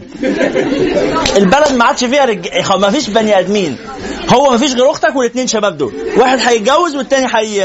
البلد 1.36 1.72
ما 1.72 1.84
عادش 1.84 2.04
فيها 2.04 2.24
رج... 2.24 2.48
ما 2.78 2.90
فيش 2.90 3.10
بني 3.10 3.38
آدمين. 3.38 3.78
هو 4.34 4.50
ما 4.50 4.58
فيش 4.58 4.74
غير 4.74 4.90
أختك 4.90 5.16
والاثنين 5.16 5.46
شباب 5.46 5.76
دول. 5.76 5.94
واحد 6.16 6.38
هيتجوز 6.38 6.96
والتاني 6.96 7.26
هي 7.34 7.56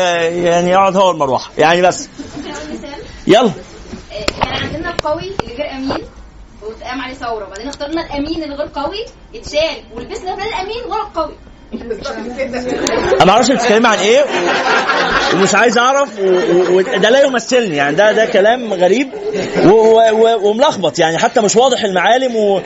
يعني 0.44 0.70
يقعد 0.70 0.96
هو 0.98 1.12
المروحه 1.12 1.52
يعني 1.58 1.82
بس. 1.82 2.10
يلا. 3.28 3.52
كان 4.42 4.54
عندنا 4.54 4.90
القوي 4.92 5.32
اللي 5.44 5.56
غير 5.56 5.72
أمين 5.72 6.04
واتقام 6.62 7.02
عليه 7.02 7.14
ثورة. 7.14 7.46
وبعدين 7.48 7.68
اخترنا 7.68 8.06
الأمين 8.06 8.44
اللي 8.44 8.56
غير 8.56 8.70
قوي 8.76 9.06
اتشال. 9.36 9.84
ولبسنا 9.96 10.36
بدل 10.36 10.44
الأمين 10.44 10.84
ورا 10.90 11.02
القوي 11.02 11.34
أنا 11.82 13.26
ما 13.26 13.32
أعرفش 13.32 13.52
بتتكلمي 13.52 13.88
عن 13.88 13.98
إيه 13.98 14.26
ومش 15.34 15.56
عايز 15.56 15.78
أعرف 15.78 16.10
وده 16.72 17.10
لا 17.10 17.24
يمثلني 17.24 17.76
يعني 17.76 17.96
ده 17.96 18.12
ده 18.12 18.26
كلام 18.26 18.74
غريب 18.74 19.08
وملخبط 20.44 21.00
يعني 21.00 21.18
حتى 21.18 21.42
مش 21.42 21.56
واضح 21.56 21.84
المعالم 21.84 22.36
و 22.36 22.62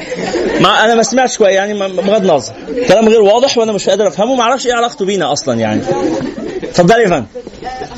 ما 0.62 0.86
أنا 0.86 0.96
ما 0.96 1.04
سمعتش 1.04 1.38
كويس 1.38 1.56
يعني 1.56 1.74
بغض 1.74 2.22
النظر 2.22 2.54
كلام 2.88 3.08
غير 3.10 3.22
واضح 3.22 3.58
وأنا 3.58 3.72
مش 3.72 3.90
قادر 3.90 4.08
أفهمه 4.08 4.36
ما 4.36 4.42
أعرفش 4.44 4.68
إيه 4.68 4.74
علاقته 4.74 5.06
بينا 5.06 5.32
أصلا 5.34 5.60
يعني. 5.60 5.82
اتفضلي 6.64 7.04
يا 7.04 7.08
فندم. 7.10 7.26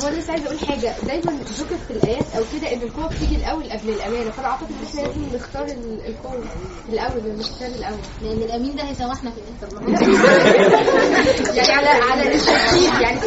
هو 0.02 0.08
أنا 0.08 0.46
أقول 0.46 0.49
حاجة. 0.68 0.94
دايما 1.06 1.32
ذكر 1.58 1.76
في 1.88 1.90
الآيات 1.90 2.24
أو 2.36 2.42
كده 2.52 2.72
إن 2.72 2.82
القوة 2.82 3.06
بتيجي 3.06 3.36
الأول 3.36 3.64
قبل 3.70 3.88
الأمانة. 3.88 4.30
فأنا 4.30 4.48
أعتقد 4.48 4.66
إن 4.70 4.86
إحنا 4.88 5.00
لازم 5.00 5.36
نختار 5.36 5.64
ال- 5.64 6.06
القوة 6.06 6.44
الأول 6.88 7.20
الاختيار 7.26 7.70
الأول. 7.70 7.98
لأن 8.22 8.42
الأمين 8.42 8.76
ده 8.76 8.82
هيسامحنا 8.82 9.30
في 9.30 9.36
الآخر. 9.36 9.88
يعني 11.56 11.72
على 11.72 11.88
على 11.88 12.34
الترتيب 12.34 12.92
يعني 13.00 13.20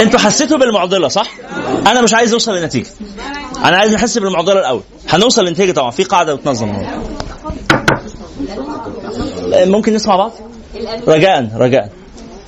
أنتوا 0.00 0.18
حسيتوا 0.20 0.58
بالمعضلة 0.58 1.08
صح؟ 1.08 1.30
أنا 1.86 2.00
مش 2.02 2.14
عايز 2.14 2.32
أوصل 2.32 2.56
لنتيجة. 2.56 2.86
أنا 3.64 3.76
عايز 3.76 3.94
نحس 3.94 4.18
بالمعضلة 4.18 4.60
الأول. 4.60 4.82
هنوصل 5.08 5.44
لنتيجة 5.44 5.72
طبعا. 5.72 5.90
في 5.90 6.04
قاعدة 6.04 6.34
بتنظم. 6.34 6.72
ممكن 9.52 9.94
نسمع 9.94 10.16
بعض؟ 10.16 10.32
رجاء 11.08 11.50
رجاء 11.56 11.90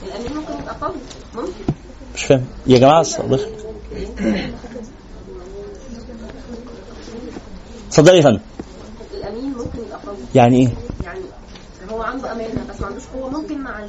الامين 0.06 0.36
ممكن 0.36 0.52
يبقى 0.62 0.76
قوي 0.80 0.94
ممكن 1.34 1.52
مش 2.14 2.24
فاهم. 2.24 2.44
يا 2.66 2.78
جماعة 2.78 3.02
صدق 3.02 3.40
اتفضلي 7.88 8.16
يا 8.16 8.22
فندم. 8.22 8.40
يعني 10.34 10.58
إيه؟ 10.58 10.68
يعني 11.04 11.20
هو 11.90 12.02
عنده 12.02 12.32
أمانة 12.32 12.64
بس 12.70 12.80
ما 12.80 12.86
عندوش 12.86 13.02
قوة 13.14 13.30
ممكن 13.30 13.58
مع. 13.58 13.80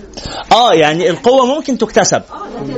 آه 0.52 0.74
يعني 0.74 1.10
القوة 1.10 1.46
ممكن 1.46 1.78
تكتسب. 1.78 2.22
لكن 2.62 2.76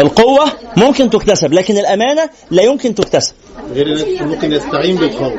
القوة 0.00 0.44
ممكن 0.76 1.10
تكتسب 1.10 1.52
لكن 1.52 1.78
الأمانة 1.78 2.30
لا 2.50 2.62
يمكن 2.62 2.94
تكتسب. 2.94 3.34
غير 3.72 4.22
ممكن 4.26 4.52
يستعين 4.52 4.96
بالقوي 4.96 5.38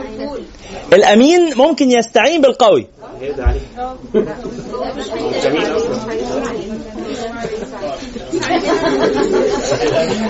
الأمين 0.93 1.57
ممكن 1.57 1.91
يستعين 1.91 2.41
بالقوي. 2.41 2.87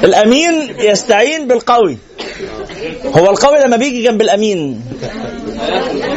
الأمين 0.03 0.75
يستعين 0.79 1.47
بالقوي. 1.47 1.97
هو 3.05 3.29
القوي 3.29 3.59
لما 3.59 3.77
بيجي 3.77 4.03
جنب 4.03 4.21
الأمين. 4.21 4.83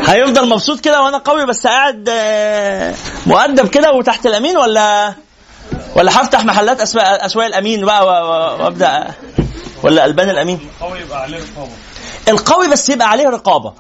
هيفضل 0.07 0.48
مبسوط 0.48 0.80
كده 0.80 1.03
وأنا 1.03 1.18
قوي 1.18 1.46
بس 1.46 1.66
قاعد 1.66 2.09
آه، 2.12 2.94
مؤدب 3.26 3.68
كده 3.68 3.92
وتحت 3.92 4.26
الأمين 4.26 4.57
ولا 4.57 5.14
ولا 5.96 6.20
هفتح 6.22 6.44
محلات 6.44 6.80
أسواق 6.80 7.24
أسواق 7.24 7.46
الأمين 7.46 7.84
بقى 7.84 8.07
و- 8.07 8.09
و- 8.09 8.64
وأبدأ 8.64 9.07
ولا 9.82 10.05
ألبان 10.05 10.30
الأمين؟ 10.30 10.59
القوي 10.82 11.01
يبقى 11.01 11.22
عليه 11.22 11.38
رقابه 11.38 11.70
القوي 12.28 12.68
بس 12.68 12.88
يبقى 12.90 13.11
عليه 13.11 13.28
رقابة. 13.28 13.72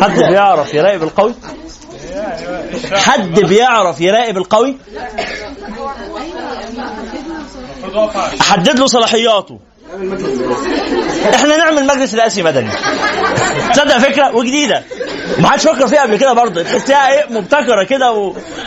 حد 0.00 0.18
بيعرف 0.18 0.74
يراقب 0.74 1.02
القوي؟ 1.02 1.34
حد 2.92 3.40
بيعرف 3.40 4.00
يراقب 4.00 4.36
القوي؟ 4.36 4.76
المفروض 7.78 7.94
واقف 7.94 8.16
على 8.16 8.42
حدد 8.42 8.78
له 8.78 8.86
صلاحياته. 8.86 9.58
إحنا 11.34 11.56
نعمل 11.56 11.86
مجلس 11.86 12.14
رئاسي 12.14 12.42
مدني. 12.42 12.70
تصدق 13.74 13.98
فكرة 13.98 14.36
وجديدة. 14.36 14.82
ما 15.38 15.48
حدش 15.48 15.62
فكر 15.62 15.86
فيها 15.86 16.02
قبل 16.02 16.16
كده 16.16 16.32
برضه. 16.32 16.62
تحسها 16.62 17.10
إيه 17.10 17.26
مبتكرة 17.30 17.84
كده 17.84 18.12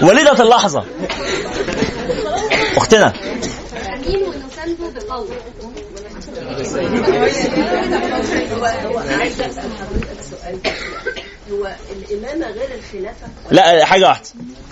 ووليده 0.02 0.44
اللحظة. 0.44 0.86
أختنا. 2.78 3.14
هو 11.52 11.72
الإمامة 11.92 12.48
غير 12.52 12.70
الخلافة؟ 12.76 13.28
لا 13.52 13.86
حاجة 13.86 14.06
واحدة. 14.08 14.30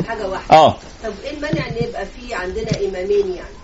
حاجة 0.08 0.28
واحدة. 0.30 0.56
آه. 0.56 0.78
طب 1.04 1.14
إيه 1.24 1.32
المانع 1.32 1.68
إن 1.68 1.76
يبقى 1.90 2.06
في 2.06 2.34
عندنا 2.34 2.70
إمامين 2.90 3.36
يعني؟ 3.36 3.60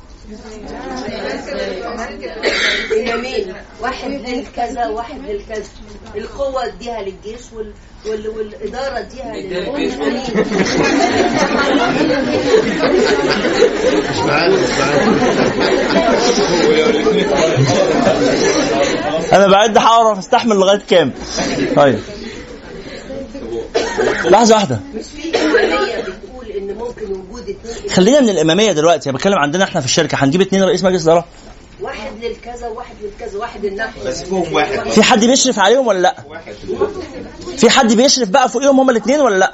إمامين. 3.03 3.53
واحد 3.81 4.09
للكذا 4.11 4.87
واحد 4.87 5.19
للكذا 5.27 5.63
القوة 6.15 6.65
اديها 6.65 7.01
للجيش 7.01 7.41
وال... 7.53 7.71
وال... 8.05 8.27
والإدارة 8.29 8.99
اديها 8.99 9.35
للمؤمنين 9.35 9.87
مش 14.09 14.17
معانا 14.17 14.55
مش 14.55 14.69
معانا 14.79 15.15
أنا 19.33 19.47
بعد 19.47 19.77
هعرف 19.77 20.17
أستحمل 20.17 20.55
لغاية 20.55 20.81
كام. 20.89 21.13
طيب. 21.75 21.99
لحظة 24.25 24.55
واحدة. 24.55 24.79
مش 24.95 25.03
في 25.05 25.31
بتقول 25.31 26.45
إن 26.57 26.75
ممكن 26.77 27.11
وجود 27.11 27.49
اثنين 27.49 27.89
خلينا 27.91 28.19
من 28.21 28.29
الإمامية 28.29 28.71
دلوقتي 28.71 29.09
أنا 29.09 29.17
بتكلم 29.17 29.33
عندنا 29.39 29.63
إحنا 29.63 29.81
في 29.81 29.85
الشركة 29.87 30.15
هنجيب 30.23 30.41
اتنين 30.41 30.63
رئيس 30.63 30.83
مجلس 30.83 31.03
إدارة. 31.03 31.25
واحد 31.81 32.11
للكذا 32.21 32.67
وواحد 32.67 32.95
للكذا 33.03 33.39
واحد 33.39 33.65
النحو 33.65 33.99
بس 34.05 34.23
فيهم 34.23 34.53
واحد. 34.53 34.89
في 34.89 35.03
حد 35.03 35.25
بيشرف 35.25 35.59
عليهم 35.59 35.87
ولا 35.87 35.99
لأ؟ 35.99 36.15
في 37.57 37.69
حد 37.69 37.93
بيشرف 37.93 38.29
بقى 38.29 38.49
فوقيهم 38.49 38.79
هما 38.79 38.91
الاثنين 38.91 39.19
ولا 39.19 39.35
لأ؟ 39.37 39.53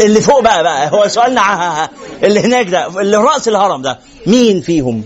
اللي 0.00 0.20
فوق 0.20 0.40
بقى 0.42 0.62
بقى. 0.62 0.90
هو 0.92 1.08
سؤالنا 1.08 1.88
اللي 2.22 2.40
هناك 2.40 2.68
ده 2.68 3.00
اللي 3.00 3.16
رأس 3.16 3.48
الهرم 3.48 3.82
ده 3.82 3.98
مين 4.26 4.60
فيهم؟ 4.60 5.02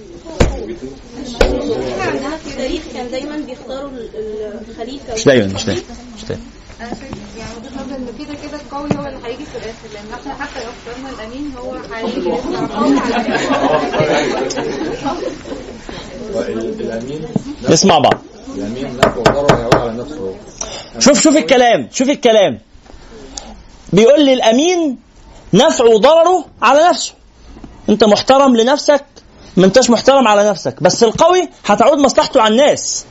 عندنا 2.01 2.37
في 2.37 2.51
التاريخ 2.51 2.83
كان 2.95 3.11
دايما 3.11 3.37
بيختاروا 3.37 3.91
ال- 3.91 4.61
الخليفة. 4.71 5.15
مش 5.15 5.25
دايما 5.25 5.47
مش 5.55 5.65
دايما 5.65 5.83
مش 6.17 6.25
دايما. 6.25 6.43
يعني 6.85 7.97
إن 7.97 8.07
كده 8.19 8.35
كده 8.35 8.57
القوي 8.57 8.89
هو 8.99 9.07
اللي 9.07 9.27
هيجي 9.27 9.45
في 9.45 9.57
الآخر 9.57 9.89
لأن 9.95 10.13
إحنا 10.21 10.35
حتى 10.45 10.65
لو 10.65 10.71
اخترنا 10.71 11.11
الأمين 11.11 11.53
هو 11.59 11.75
هيجي 11.95 12.31
الامين 16.85 17.29
نسمع 17.69 17.99
بعض 17.99 18.19
الأمين 18.55 18.97
نفعه 18.97 19.19
وضرره 19.19 19.57
هيعود 19.57 19.75
على 19.75 19.93
نفسه. 19.93 20.19
هو 20.19 20.33
شوف 21.01 21.21
شوف 21.21 21.37
الكلام 21.37 21.89
شوف 21.93 22.11
الكلام. 22.11 22.59
بيقول 23.93 24.25
لي 24.25 24.35
الأمين 24.35 24.99
نفعه 25.53 25.87
وضرره 25.87 26.45
على 26.63 26.89
نفسه. 26.89 27.13
أنت 27.89 28.05
محترم 28.05 28.57
لنفسك 28.57 29.05
ما 29.57 29.67
أنتش 29.67 29.91
محترم 29.91 30.29
على 30.29 30.51
نفسك. 30.51 30.83
بس 30.83 31.05
القوي 31.05 31.49
هتعود 31.65 31.99
مصلحته 31.99 32.43
على 32.43 32.53
الناس. 32.53 33.05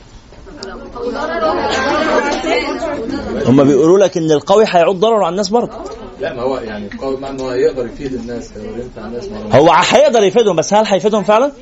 هم 3.46 3.64
بيقولوا 3.64 3.98
لك 3.98 4.16
إن 4.16 4.30
القوي 4.32 4.64
هيعود 4.68 5.00
ضرره 5.00 5.24
على 5.24 5.28
الناس 5.32 5.48
برضه. 5.48 5.72
لا 6.20 6.34
ما 6.34 6.42
هو 6.42 6.58
يعني 6.58 6.88
القوي 6.94 7.16
معنى 7.16 7.42
هو 7.42 7.50
يقدر 7.50 7.86
يفيد 7.86 8.12
الناس 8.14 8.50
ينفع 8.56 9.06
الناس 9.06 9.24
هو 9.52 9.70
هيقدر 9.70 10.22
يفيدهم 10.22 10.56
بس 10.56 10.74
هل 10.74 10.86
هيفيدهم 10.86 11.22
فعلا؟ 11.24 11.52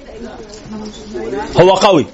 هو 1.60 1.70
قوي. 1.70 2.06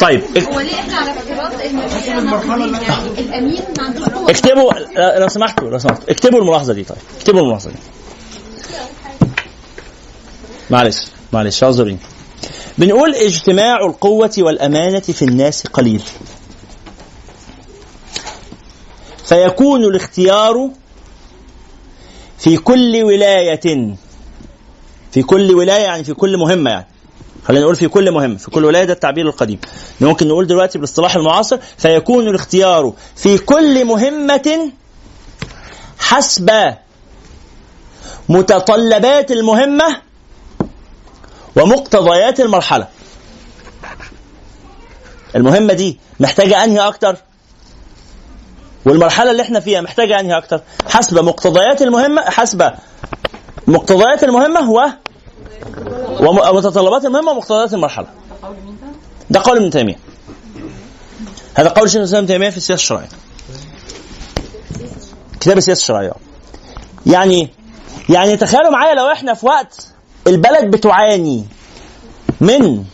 طيب 0.00 0.22
هو 0.52 0.60
ليه 0.60 0.74
إحنا 0.74 0.96
على 0.96 1.10
افتراض 1.10 1.60
ان 1.60 1.78
الامين 3.18 3.60
ما 3.78 3.84
عندوش 3.84 4.08
قوه 4.08 4.30
اكتبوا 4.30 4.72
لو 5.18 5.28
سمحتوا 5.28 5.70
لو 5.70 5.78
سمحتوا. 5.78 6.10
اكتبوا 6.10 6.38
الملاحظة 6.40 6.72
دي 6.72 6.84
طيب. 6.84 6.98
اكتبوا 7.18 7.40
الملاحظة 7.40 7.70
دي. 7.70 7.76
معلش. 10.70 11.04
معلش 11.32 11.64
اعذريني. 11.64 11.98
بنقول 12.78 13.14
اجتماع 13.14 13.86
القوة 13.86 14.32
والأمانة 14.38 15.00
في 15.00 15.22
الناس 15.24 15.66
قليل. 15.66 16.02
فيكون 19.24 19.84
الاختيار 19.84 20.70
في 22.38 22.56
كل 22.56 23.02
ولاية 23.02 23.60
في 25.12 25.22
كل 25.22 25.54
ولاية 25.54 25.82
يعني 25.82 26.04
في 26.04 26.14
كل 26.14 26.36
مهمة 26.36 26.70
يعني. 26.70 26.86
خلينا 27.44 27.62
نقول 27.62 27.76
في 27.76 27.88
كل 27.88 28.10
مهمة 28.10 28.36
في 28.36 28.50
كل 28.50 28.64
ولاية 28.64 28.84
ده 28.84 28.92
التعبير 28.92 29.26
القديم. 29.28 29.58
ممكن 30.00 30.28
نقول 30.28 30.46
دلوقتي 30.46 30.78
بالاصطلاح 30.78 31.16
المعاصر 31.16 31.58
فيكون 31.78 32.28
الاختيار 32.28 32.92
في 33.16 33.38
كل 33.38 33.84
مهمة 33.84 34.72
حسب 35.98 36.50
متطلبات 38.28 39.30
المهمة 39.30 39.96
ومقتضيات 41.56 42.40
المرحلة. 42.40 42.88
المهمة 45.36 45.72
دي 45.72 45.98
محتاجة 46.20 46.64
أنهي 46.64 46.78
أكتر؟ 46.80 47.16
والمرحلة 48.84 49.30
اللي 49.30 49.42
إحنا 49.42 49.60
فيها 49.60 49.80
محتاجة 49.80 50.20
أنهي 50.20 50.38
أكتر؟ 50.38 50.60
حسب 50.88 51.18
مقتضيات 51.18 51.82
المهمة 51.82 52.22
حسب 52.22 52.70
مقتضيات 53.66 54.24
المهمة 54.24 54.70
و 54.70 54.88
ومتطلبات 56.20 57.04
المهمة 57.04 57.32
ومقتضيات 57.32 57.74
المرحلة. 57.74 58.06
ده 59.30 59.40
قول 59.44 59.56
ابن 59.56 59.70
تيمية. 59.70 59.98
هذا 61.54 61.68
قول 61.68 61.90
شيخ 61.90 61.96
الإسلام 61.96 62.24
ابن 62.24 62.32
تيمية 62.32 62.50
في 62.50 62.56
السياسة 62.56 62.82
الشرعية. 62.82 63.08
كتاب 65.40 65.58
السياسة 65.58 65.80
الشرعية. 65.80 66.12
يعني 67.06 67.48
يعني 68.08 68.36
تخيلوا 68.36 68.70
معايا 68.70 68.94
لو 68.94 69.12
إحنا 69.12 69.34
في 69.34 69.46
وقت 69.46 69.86
البلد 70.26 70.70
بتعاني 70.70 71.44
من 72.40 72.84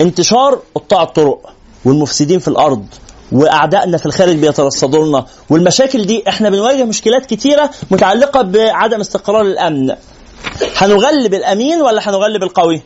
انتشار 0.00 0.58
قطاع 0.74 1.02
الطرق 1.02 1.52
والمفسدين 1.84 2.38
في 2.38 2.48
الأرض 2.48 2.86
وأعدائنا 3.32 3.96
في 3.96 4.06
الخارج 4.06 4.36
بيترصدوا 4.36 5.06
لنا 5.06 5.26
والمشاكل 5.50 6.06
دي 6.06 6.24
إحنا 6.28 6.50
بنواجه 6.50 6.84
مشكلات 6.84 7.26
كتيرة 7.26 7.70
متعلقة 7.90 8.42
بعدم 8.42 9.00
استقرار 9.00 9.40
الأمن. 9.42 9.94
هنغلب 10.76 11.34
الأمين 11.34 11.82
ولا 11.82 12.08
هنغلب 12.08 12.42
القوي؟ 12.42 12.82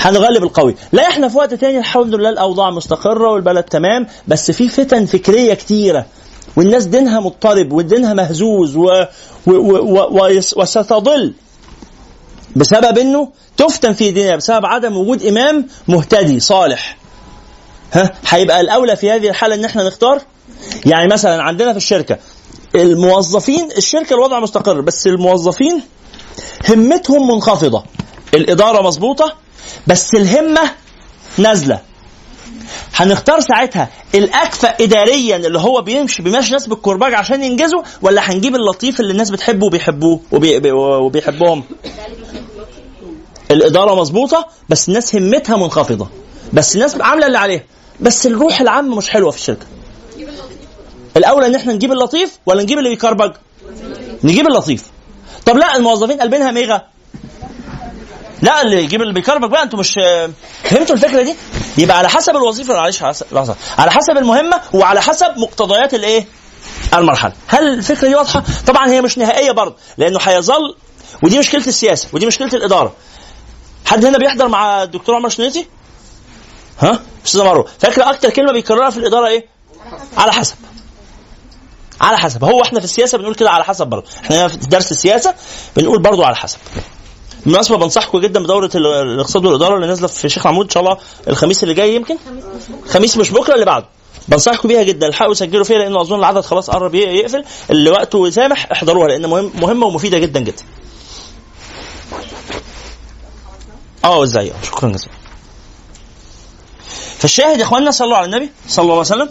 هنغلب 0.00 0.42
القوي، 0.42 0.74
لا 0.92 1.02
إحنا 1.08 1.28
في 1.28 1.36
وقت 1.38 1.54
تاني 1.54 1.78
الحمد 1.78 2.14
لله 2.14 2.28
الأوضاع 2.28 2.70
مستقرة 2.70 3.30
والبلد 3.30 3.64
تمام 3.64 4.06
بس 4.28 4.50
في 4.50 4.68
فتن 4.68 5.06
فكرية 5.06 5.54
كتيرة 5.54 6.06
والناس 6.56 6.84
دينها 6.84 7.20
مضطرب 7.20 7.72
ودينها 7.72 8.14
مهزوز 8.14 8.76
و... 8.76 8.82
و... 9.46 9.50
و... 9.50 9.98
و... 9.98 10.40
وستضل 10.56 11.34
بسبب 12.56 12.98
إنه 12.98 13.28
تفتن 13.56 13.92
في 13.92 14.10
دينها 14.10 14.36
بسبب 14.36 14.66
عدم 14.66 14.96
وجود 14.96 15.22
إمام 15.22 15.66
مهتدي 15.88 16.40
صالح. 16.40 16.96
ها؟ 17.92 18.10
هيبقى 18.28 18.60
الأولى 18.60 18.96
في 18.96 19.10
هذه 19.10 19.28
الحالة 19.28 19.54
إن 19.54 19.64
إحنا 19.64 19.82
نختار؟ 19.86 20.22
يعني 20.86 21.12
مثلا 21.12 21.42
عندنا 21.42 21.70
في 21.72 21.76
الشركة 21.76 22.18
الموظفين 22.74 23.68
الشركة 23.76 24.14
الوضع 24.14 24.40
مستقر 24.40 24.80
بس 24.80 25.06
الموظفين 25.06 25.82
همتهم 26.68 27.28
منخفضة. 27.30 27.84
الإدارة 28.34 28.82
مظبوطة 28.82 29.32
بس 29.86 30.14
الهمة 30.14 30.60
نازلة. 31.38 31.80
هنختار 32.94 33.40
ساعتها 33.40 33.88
الأكفأ 34.14 34.68
اداريا 34.80 35.36
اللي 35.36 35.58
هو 35.58 35.82
بيمشي 35.82 36.22
بيمشي 36.22 36.52
ناس 36.52 36.66
بالكرباج 36.66 37.14
عشان 37.14 37.44
ينجزوا 37.44 37.82
ولا 38.02 38.30
هنجيب 38.30 38.54
اللطيف 38.54 39.00
اللي 39.00 39.12
الناس 39.12 39.30
بتحبه 39.30 39.66
وبيحبوه 39.66 40.20
وبي... 40.32 40.58
بي- 40.60 40.72
وبيحبهم؟ 40.72 41.64
الإدارة 43.54 43.94
مظبوطة 43.94 44.46
بس 44.68 44.88
الناس 44.88 45.14
همتها 45.16 45.56
منخفضة. 45.56 46.08
بس 46.52 46.74
الناس 46.74 47.00
عاملة 47.00 47.26
اللي 47.26 47.38
عليها. 47.38 47.62
بس 48.00 48.26
الروح 48.26 48.60
العامة 48.60 48.96
مش 48.96 49.10
حلوة 49.10 49.30
في 49.30 49.36
الشركة. 49.36 49.66
الأولى 51.16 51.46
إن 51.46 51.54
إحنا 51.54 51.72
نجيب 51.72 51.92
اللطيف 51.92 52.38
ولا 52.46 52.62
نجيب 52.62 52.78
اللي 52.78 52.88
بيكربج؟ 52.90 53.32
نجيب 54.24 54.46
اللطيف. 54.46 54.84
طب 55.46 55.56
لا 55.56 55.76
الموظفين 55.76 56.20
قلبينها 56.20 56.50
ميغا 56.50 56.82
لا 58.42 58.62
اللي 58.62 58.82
يجيب 58.84 59.02
اللي 59.02 59.12
بيكربج 59.12 59.50
بقى 59.50 59.62
أنتوا 59.62 59.78
مش 59.78 59.94
فهمتوا 60.64 60.94
الفكرة 60.94 61.22
دي؟ 61.22 61.34
يبقى 61.78 61.98
على 61.98 62.08
حسب 62.08 62.36
الوظيفة. 62.36 62.74
معلش 62.74 63.02
لحظة. 63.32 63.56
على 63.78 63.90
حسب 63.90 64.18
المهمة 64.18 64.60
وعلى 64.72 65.02
حسب 65.02 65.38
مقتضيات 65.38 65.94
الإيه؟ 65.94 66.26
المرحلة. 66.94 67.32
هل 67.46 67.68
الفكرة 67.68 68.08
دي 68.08 68.14
واضحة؟ 68.14 68.42
طبعا 68.66 68.88
هي 68.90 69.00
مش 69.02 69.18
نهائية 69.18 69.50
برضه 69.52 69.74
لأنه 69.98 70.18
هيظل 70.22 70.74
ودي 71.22 71.38
مشكلة 71.38 71.66
السياسة 71.66 72.08
ودي 72.12 72.26
مشكلة 72.26 72.48
الإدارة. 72.54 72.92
حد 73.84 74.04
هنا 74.04 74.18
بيحضر 74.18 74.48
مع 74.48 74.82
الدكتور 74.82 75.14
عمر 75.14 75.28
شنيتي؟ 75.28 75.66
ها؟ 76.80 77.02
أستاذ 77.26 77.42
مروه 77.44 77.66
فاكره 77.78 78.10
أكتر 78.10 78.30
كلمة 78.30 78.52
بيكررها 78.52 78.90
في 78.90 78.96
الإدارة 78.98 79.26
إيه؟ 79.26 79.46
على 80.16 80.32
حسب. 80.32 80.56
على 82.00 82.18
حسب. 82.18 82.44
هو 82.44 82.62
إحنا 82.62 82.78
في 82.78 82.84
السياسة 82.84 83.18
بنقول 83.18 83.34
كده 83.34 83.50
على 83.50 83.64
حسب 83.64 83.86
برضه. 83.86 84.06
إحنا 84.24 84.48
في 84.48 84.56
درس 84.56 84.92
السياسة 84.92 85.34
بنقول 85.76 86.02
برضه 86.02 86.26
على 86.26 86.36
حسب. 86.36 86.58
بالمناسبة 87.44 87.76
بنصحكم 87.78 88.18
جدا 88.18 88.40
بدورة 88.42 88.70
ال- 88.74 88.86
الاقتصاد 88.86 89.46
والإدارة 89.46 89.76
اللي 89.76 89.86
نازلة 89.86 90.06
في 90.08 90.28
شيخ 90.28 90.46
محمود 90.46 90.64
إن 90.64 90.70
شاء 90.70 90.82
الله 90.82 90.96
الخميس 91.28 91.62
اللي 91.62 91.74
جاي 91.74 91.94
يمكن؟ 91.94 92.16
خميس 92.88 93.16
مش 93.16 93.30
بكرة 93.30 93.54
اللي 93.54 93.64
بعده. 93.66 93.86
بنصحكم 94.28 94.68
بيها 94.68 94.82
جدا. 94.82 95.06
الحقوا 95.06 95.34
سجلوا 95.34 95.64
فيها 95.64 95.78
لأنه 95.78 96.00
أظن 96.00 96.18
العدد 96.18 96.40
خلاص 96.40 96.70
قرب 96.70 96.94
يقفل. 96.94 97.44
اللي 97.70 97.90
وقته 97.90 98.30
سامح 98.30 98.70
احضروها 98.72 99.08
لأن 99.08 99.26
مهم 99.26 99.50
مهمة 99.54 99.86
ومفيدة 99.86 100.18
جدا 100.18 100.40
جدا. 100.40 100.62
آه 104.04 104.22
إزاي 104.22 104.52
شكرا 104.62 104.88
جزيلا 104.88 105.14
فالشاهد 107.18 107.58
يا 107.58 107.64
إخواننا 107.64 107.90
صلوا 107.90 108.16
على 108.16 108.26
النبي 108.26 108.50
صلى 108.68 108.82
الله 108.82 108.92
عليه 108.92 109.00
وسلم 109.00 109.28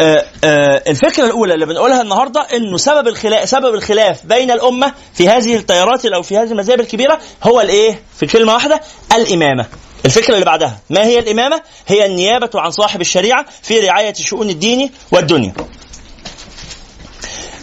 آه، 0.00 0.24
آه، 0.44 0.82
الفكرة 0.86 1.24
الأولى 1.24 1.54
اللي 1.54 1.66
بنقولها 1.66 2.02
النهارده 2.02 2.40
إنه 2.40 2.76
سبب 2.76 3.08
الخلاف 3.08 3.48
سبب 3.48 3.74
الخلاف 3.74 4.26
بين 4.26 4.50
الأمة 4.50 4.92
في 5.14 5.28
هذه 5.28 5.56
التيارات 5.56 6.06
أو 6.06 6.22
في 6.22 6.36
هذه 6.38 6.50
المذاهب 6.50 6.80
الكبيرة 6.80 7.20
هو 7.42 7.60
الإيه؟ 7.60 8.02
في 8.20 8.26
كلمة 8.26 8.54
واحدة 8.54 8.80
الإمامة. 9.16 9.66
الفكرة 10.04 10.34
اللي 10.34 10.44
بعدها 10.44 10.80
ما 10.90 11.04
هي 11.04 11.18
الإمامة؟ 11.18 11.62
هي 11.86 12.06
النيابة 12.06 12.50
عن 12.54 12.70
صاحب 12.70 13.00
الشريعة 13.00 13.46
في 13.62 13.80
رعاية 13.80 14.14
شؤون 14.14 14.50
الدين 14.50 14.90
والدنيا. 15.12 15.54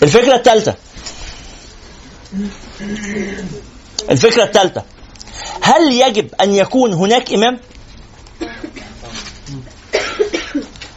الفكرة 0.04 0.36
الثالثة 0.36 0.76
الفكرة 4.10 4.44
الثالثة 4.44 4.84
هل 5.62 5.92
يجب 5.94 6.30
أن 6.42 6.56
يكون 6.56 6.94
هناك 6.94 7.34
إمام؟ 7.34 7.60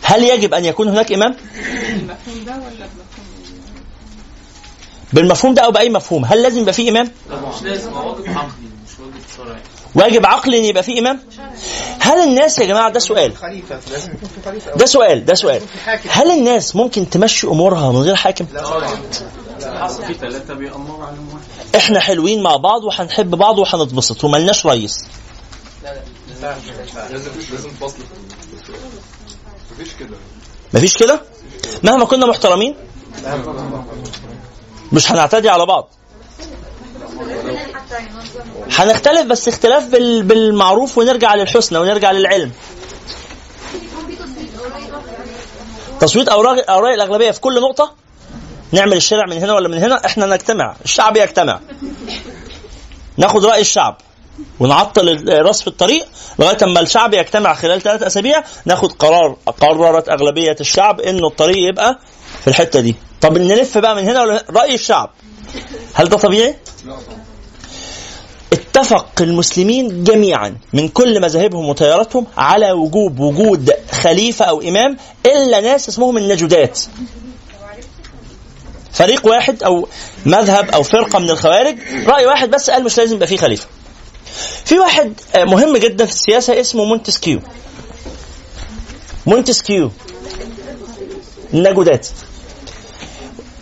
هل 0.02 0.24
يجب 0.24 0.54
أن 0.54 0.64
يكون 0.64 0.88
هناك 0.88 1.12
بمفهوم 1.12 1.36
بالمفهوم 5.12 5.54
ده 5.54 5.62
أو 5.62 5.70
بأي 5.70 5.88
مفهوم 5.88 6.24
هل 6.24 6.42
لازم 6.42 6.60
يبقى 6.60 6.72
فيه 6.72 6.90
إمام؟ 6.90 7.10
لا 7.30 7.36
مش 7.40 7.62
لازم 7.62 7.92
هو 7.92 8.08
واجب 8.10 8.28
عقلي 8.28 8.68
مش 8.86 8.98
واجب 9.00 9.14
شرعي 9.36 9.60
واجب 9.94 10.26
عقلي 10.26 10.58
إن 10.58 10.64
يبقى 10.64 10.82
فيه 10.82 10.98
امام؟ 11.00 11.20
هل 12.00 12.18
الناس 12.28 12.58
يا 12.58 12.66
جماعة 12.66 12.92
ده 12.92 13.00
سؤال. 13.00 13.32
ده 14.76 14.86
سؤال 14.86 15.24
ده 15.24 15.34
سؤال. 15.34 15.62
هل 16.08 16.30
الناس 16.30 16.76
ممكن 16.76 17.10
تمشي 17.10 17.46
أمورها 17.46 17.92
من 17.92 18.02
غير 18.02 18.14
حاكم؟ 18.14 18.46
إحنا 21.76 22.00
حلوين 22.00 22.42
مع 22.42 22.56
بعض 22.56 22.84
وهنحب 22.84 23.30
بعض 23.30 23.58
وهنتبسط 23.58 24.24
وملناش 24.24 24.66
كده. 29.98 30.16
مفيش 30.74 30.96
كده؟ 30.96 31.20
مهما 31.82 32.04
كنا 32.04 32.26
محترمين؟ 32.26 32.74
مش 34.92 35.12
هنعتدي 35.12 35.48
على 35.48 35.66
بعض. 35.66 35.88
هنختلف 38.72 39.26
بس 39.26 39.48
اختلاف 39.48 39.86
بال... 39.86 40.22
بالمعروف 40.22 40.98
ونرجع 40.98 41.34
للحسنى 41.34 41.78
ونرجع 41.78 42.10
للعلم. 42.10 42.52
تصويت 46.00 46.28
اوراق 46.28 46.70
اوراق 46.70 46.92
الأغلبية 46.92 47.30
في 47.30 47.40
كل 47.40 47.60
نقطة؟ 47.60 47.92
نعمل 48.72 48.96
الشارع 48.96 49.26
من 49.26 49.36
هنا 49.38 49.54
ولا 49.54 49.68
من 49.68 49.78
هنا؟ 49.78 50.06
إحنا 50.06 50.26
نجتمع. 50.26 50.76
الشعب 50.84 51.16
يجتمع. 51.16 51.60
ناخد 53.16 53.44
رأي 53.44 53.60
الشعب. 53.60 53.96
ونعطل 54.60 55.08
الراس 55.08 55.60
في 55.60 55.66
الطريق 55.66 56.06
لغاية 56.38 56.56
أما 56.62 56.80
الشعب 56.80 57.14
يجتمع 57.14 57.54
خلال 57.54 57.80
ثلاث 57.82 58.02
أسابيع 58.02 58.44
ناخد 58.64 58.92
قرار 58.92 59.36
قررت 59.60 60.08
أغلبية 60.08 60.56
الشعب 60.60 61.00
إنه 61.00 61.26
الطريق 61.26 61.68
يبقى 61.68 61.98
في 62.40 62.48
الحتة 62.48 62.80
دي. 62.80 62.96
طب 63.20 63.38
نلف 63.38 63.78
بقى 63.78 63.96
من 63.96 64.02
هنا 64.02 64.22
ولا 64.22 64.44
رأي 64.50 64.74
الشعب. 64.74 65.10
هل 65.94 66.08
ده 66.08 66.16
طبيعي؟ 66.16 66.56
اتفق 68.52 69.06
المسلمين 69.20 70.04
جميعا 70.04 70.56
من 70.72 70.88
كل 70.88 71.20
مذاهبهم 71.20 71.68
وتياراتهم 71.68 72.26
على 72.36 72.72
وجوب 72.72 73.20
وجود 73.20 73.70
خليفة 73.90 74.44
أو 74.44 74.60
إمام 74.60 74.96
إلا 75.26 75.60
ناس 75.60 75.88
اسمهم 75.88 76.16
النجدات 76.18 76.80
فريق 78.92 79.26
واحد 79.26 79.62
أو 79.62 79.88
مذهب 80.26 80.70
أو 80.70 80.82
فرقة 80.82 81.18
من 81.18 81.30
الخوارج 81.30 81.78
رأي 82.06 82.26
واحد 82.26 82.50
بس 82.50 82.70
قال 82.70 82.84
مش 82.84 82.98
لازم 82.98 83.16
يبقى 83.16 83.26
فيه 83.26 83.36
خليفة. 83.36 83.66
في 84.64 84.78
واحد 84.78 85.12
مهم 85.36 85.76
جدا 85.76 86.04
في 86.04 86.10
السياسة 86.12 86.60
اسمه 86.60 86.84
مونتسكيو. 86.84 87.40
مونتسكيو. 89.26 89.90
النجدات. 91.54 92.08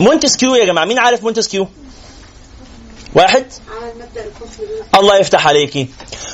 مونتسكيو 0.01 0.55
يا 0.55 0.65
جماعة 0.65 0.85
مين 0.85 0.99
عارف 0.99 1.23
مونتسكيو؟ 1.23 1.69
واحد؟ 3.16 3.47
الله 4.94 5.16
يفتح 5.16 5.47
عليكي. 5.47 5.88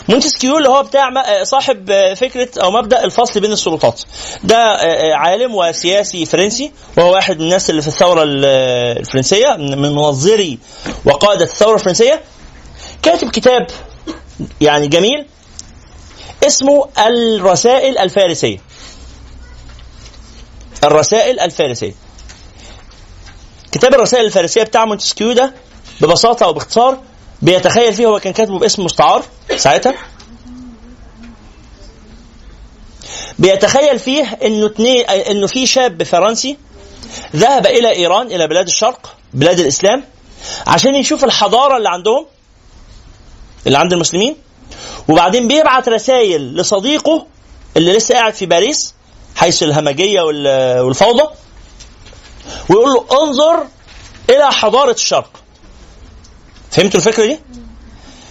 مونتسكيو 0.09 0.59
اللي 0.59 0.69
هو 0.69 0.83
بتاع 0.83 1.09
آه، 1.27 1.45
صاحب 1.45 1.91
آه، 1.91 2.15
فكرة 2.15 2.49
أو 2.63 2.71
مبدأ 2.71 3.05
الفصل 3.05 3.41
بين 3.41 3.53
السلطات. 3.53 4.03
ده 4.45 4.57
آه، 4.57 5.15
عالم 5.15 5.55
وسياسي 5.55 6.27
فرنسي 6.27 6.73
وهو 6.99 7.13
واحد 7.15 7.37
من 7.39 7.43
الناس 7.45 7.71
اللي 7.71 7.83
في 7.83 7.89
الثورة 7.89 8.23
ال- 8.23 8.45
الفرنسية 8.99 9.49
من 9.59 9.79
منظري 9.95 10.59
وقاده 11.05 11.45
الثورة 11.45 11.75
الفرنسية. 11.75 12.23
كاتب 13.03 13.31
كتاب 13.31 13.67
يعني 14.61 14.89
جميل 14.89 15.27
اسمه 16.47 16.89
الرسائل 16.99 17.99
الفارسية. 17.99 18.59
الرسائل 20.85 21.41
الفارسية. 21.41 21.95
كتاب 23.73 23.95
الرسائل 23.95 24.25
الفارسية 24.27 24.63
بتاع 24.63 24.85
مونتسكيو 24.85 25.33
ده 25.33 25.55
ببساطة 26.03 26.45
أو 26.45 26.53
باختصار 26.53 26.99
بيتخيل 27.43 27.95
فيه 27.95 28.07
هو 28.07 28.21
كان 28.21 28.33
كاتبه 28.33 28.59
باسم 28.59 28.85
مستعار 28.85 29.23
ساعتها. 29.57 29.95
بيتخيل 33.39 33.99
فيه 33.99 34.39
إنه 34.43 34.67
اتنين 34.67 35.05
إنه 35.11 35.47
في 35.47 35.67
شاب 35.67 36.03
فرنسي 36.03 36.57
ذهب 37.37 37.67
إلى 37.67 37.91
إيران 37.97 38.27
إلى 38.27 38.47
بلاد 38.49 38.67
الشرق 38.67 39.17
بلاد 39.35 39.59
الإسلام 39.61 40.05
عشان 40.67 40.95
يشوف 40.95 41.25
الحضارة 41.25 41.77
اللي 41.77 41.89
عندهم 41.89 42.27
اللي 43.67 43.79
عند 43.79 43.93
المسلمين 43.93 44.37
وبعدين 45.09 45.49
بيبعت 45.49 45.89
رسائل 45.89 46.57
لصديقه 46.57 47.27
اللي 47.77 47.93
لسه 47.93 48.15
قاعد 48.15 48.35
في 48.35 48.47
باريس 48.47 48.95
حيث 49.37 49.63
الهمجية 49.63 50.21
وال- 50.21 50.81
والفوضى 50.81 51.23
ويقول 52.71 52.91
له 52.95 53.05
انظر 53.23 53.67
إلى 54.31 54.53
حضارة 54.53 54.93
الشرق. 54.93 55.42
فهمتوا 56.73 57.01
الفكرة 57.01 57.27
دي؟ 57.27 57.39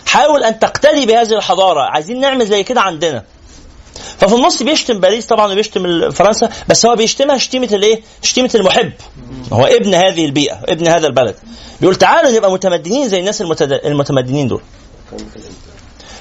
حاول 0.05 0.43
أن 0.43 0.59
تقتدي 0.59 1.05
بهذه 1.05 1.34
الحضارة. 1.34 1.81
عايزين 1.81 2.19
نعمل 2.19 2.45
زي 2.47 2.63
كده 2.63 2.81
عندنا. 2.81 3.23
ففي 4.18 4.35
النص 4.35 4.63
بيشتم 4.63 4.99
باريس 4.99 5.26
طبعا 5.26 5.51
وبيشتم 5.51 6.09
فرنسا 6.11 6.49
بس 6.69 6.85
هو 6.85 6.95
بيشتمها 6.95 7.38
شتيمة 7.38 7.69
الإيه؟ 7.73 8.01
شتيمة 8.22 8.49
المحب. 8.55 8.91
هو 9.53 9.65
ابن 9.65 9.93
هذه 9.93 10.26
البيئة 10.26 10.59
ابن 10.69 10.88
هذا 10.88 11.07
البلد. 11.07 11.35
بيقول 11.81 11.95
تعالوا 11.95 12.31
نبقى 12.31 12.51
متمدنين 12.51 13.09
زي 13.09 13.19
الناس 13.19 13.41
المتد... 13.41 13.72
المتمدنين 13.72 14.47
دول. 14.47 14.61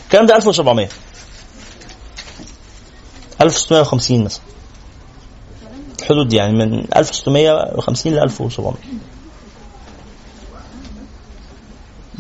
الكلام 0.05 0.27
ده 0.27 0.37
1700 0.37 0.89
1650 3.41 4.25
مثلا. 4.25 4.43
الحدود 6.01 6.29
دي 6.29 6.37
يعني 6.37 6.53
من 6.53 6.85
1650 6.97 8.13
ل 8.15 8.19
1700 8.19 8.75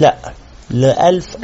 لا 0.00 0.14
ل 0.70 0.84
1000 0.84 1.36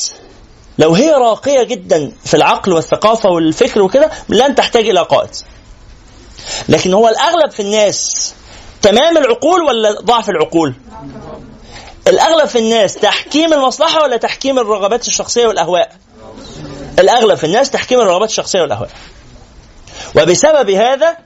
لو 0.78 0.94
هي 0.94 1.10
راقية 1.10 1.62
جدا 1.62 2.12
في 2.24 2.34
العقل 2.34 2.72
والثقافة 2.72 3.28
والفكر 3.30 3.82
وكده 3.82 4.10
لن 4.28 4.54
تحتاج 4.54 4.88
إلى 4.88 5.00
قائد. 5.00 5.30
لكن 6.68 6.94
هو 6.94 7.08
الأغلب 7.08 7.50
في 7.50 7.60
الناس 7.60 8.34
تمام 8.82 9.18
العقول 9.18 9.62
ولا 9.62 10.00
ضعف 10.00 10.30
العقول؟ 10.30 10.74
الأغلب 12.08 12.48
في 12.48 12.58
الناس 12.58 12.94
تحكيم 12.94 13.52
المصلحة 13.52 14.02
ولا 14.02 14.16
تحكيم 14.16 14.58
الرغبات 14.58 15.08
الشخصية 15.08 15.46
والأهواء؟ 15.46 15.92
الأغلب 16.98 17.34
في 17.34 17.44
الناس 17.44 17.70
تحكيم 17.70 18.00
الرغبات 18.00 18.28
الشخصية 18.28 18.60
والأهواء. 18.60 18.90
وبسبب 20.16 20.70
هذا 20.70 21.16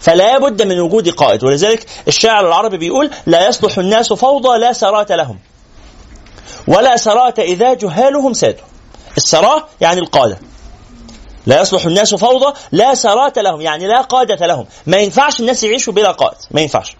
فلا 0.00 0.38
بد 0.38 0.62
من 0.62 0.80
وجود 0.80 1.08
قائد. 1.08 1.44
ولذلك 1.44 1.86
الشاعر 2.08 2.46
العربي 2.48 2.76
بيقول 2.76 3.10
لا 3.26 3.48
يصلح 3.48 3.78
الناس 3.78 4.12
فوضى 4.12 4.58
لا 4.58 4.72
سرات 4.72 5.12
لهم 5.12 5.38
ولا 6.66 6.96
سرات 6.96 7.38
إذا 7.38 7.74
جهالهم 7.74 8.32
سادوا. 8.32 8.64
السراء 9.16 9.68
يعني 9.80 10.00
القادة. 10.00 10.38
لا 11.46 11.60
يصلح 11.60 11.84
الناس 11.84 12.14
فوضى 12.14 12.58
لا 12.72 12.94
سرات 12.94 13.38
لهم 13.38 13.60
يعني 13.60 13.86
لا 13.86 14.00
قادة 14.00 14.46
لهم. 14.46 14.66
ما 14.86 14.96
ينفعش 14.96 15.40
الناس 15.40 15.62
يعيشوا 15.62 15.92
بلا 15.92 16.10
قائد. 16.10 16.38
ما 16.50 16.60
ينفعش. 16.60 16.96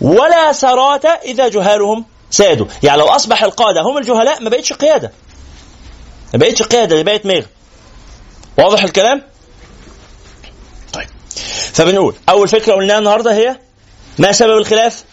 ولا 0.00 0.52
سرات 0.52 1.04
إذا 1.04 1.48
جهالهم 1.48 2.04
سادوا. 2.30 2.66
يعني 2.82 2.98
لو 2.98 3.06
أصبح 3.06 3.42
القادة 3.42 3.80
هم 3.80 3.98
الجهلاء 3.98 4.42
ما 4.42 4.50
بقتش 4.50 4.72
قيادة. 4.72 5.12
ما 6.32 6.38
بقتش 6.38 6.62
قيادة 6.62 7.02
بقت 7.02 7.26
ميغ 7.26 7.44
واضح 8.58 8.82
الكلام؟ 8.82 9.22
طيب. 10.92 11.08
فبنقول 11.72 12.14
أول 12.28 12.48
فكرة 12.48 12.74
قلناها 12.74 12.98
النهاردة 12.98 13.34
هي 13.34 13.58
ما 14.18 14.32
سبب 14.32 14.56
الخلاف؟ 14.56 15.04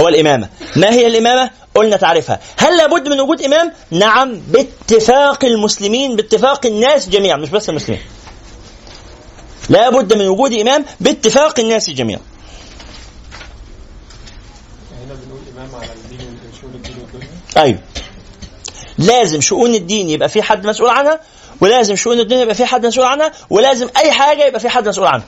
هو 0.00 0.08
الإمامة. 0.08 0.48
ما 0.76 0.90
هي 0.90 1.06
الإمامة؟ 1.06 1.50
قلنا 1.74 1.96
تعرفها. 1.96 2.40
هل 2.56 2.76
لابد 2.76 3.08
من 3.08 3.20
وجود 3.20 3.42
إمام؟ 3.42 3.72
نعم 3.90 4.40
باتفاق 4.48 5.44
المسلمين 5.44 6.16
باتفاق 6.16 6.66
الناس 6.66 7.08
جميعا 7.08 7.36
مش 7.36 7.48
بس 7.48 7.68
المسلمين. 7.68 8.00
لابد 9.68 10.14
من 10.14 10.28
وجود 10.28 10.52
إمام 10.52 10.84
باتفاق 11.00 11.60
الناس 11.60 11.90
جميعا. 11.90 12.20
أيوه 17.56 17.78
لازم 18.98 19.40
شؤون 19.40 19.74
الدين 19.74 20.10
يبقى 20.10 20.28
في 20.28 20.42
حد 20.42 20.66
مسؤول 20.66 20.90
عنها 20.90 21.20
ولازم 21.60 21.96
شؤون 21.96 22.20
الدنيا 22.20 22.42
يبقى 22.42 22.54
في 22.54 22.64
حد 22.64 22.86
مسؤول 22.86 23.06
عنها 23.06 23.32
ولازم 23.50 23.88
أي 23.96 24.12
حاجة 24.12 24.44
يبقى 24.44 24.60
في 24.60 24.68
حد 24.68 24.88
مسؤول 24.88 25.06
عنها. 25.06 25.26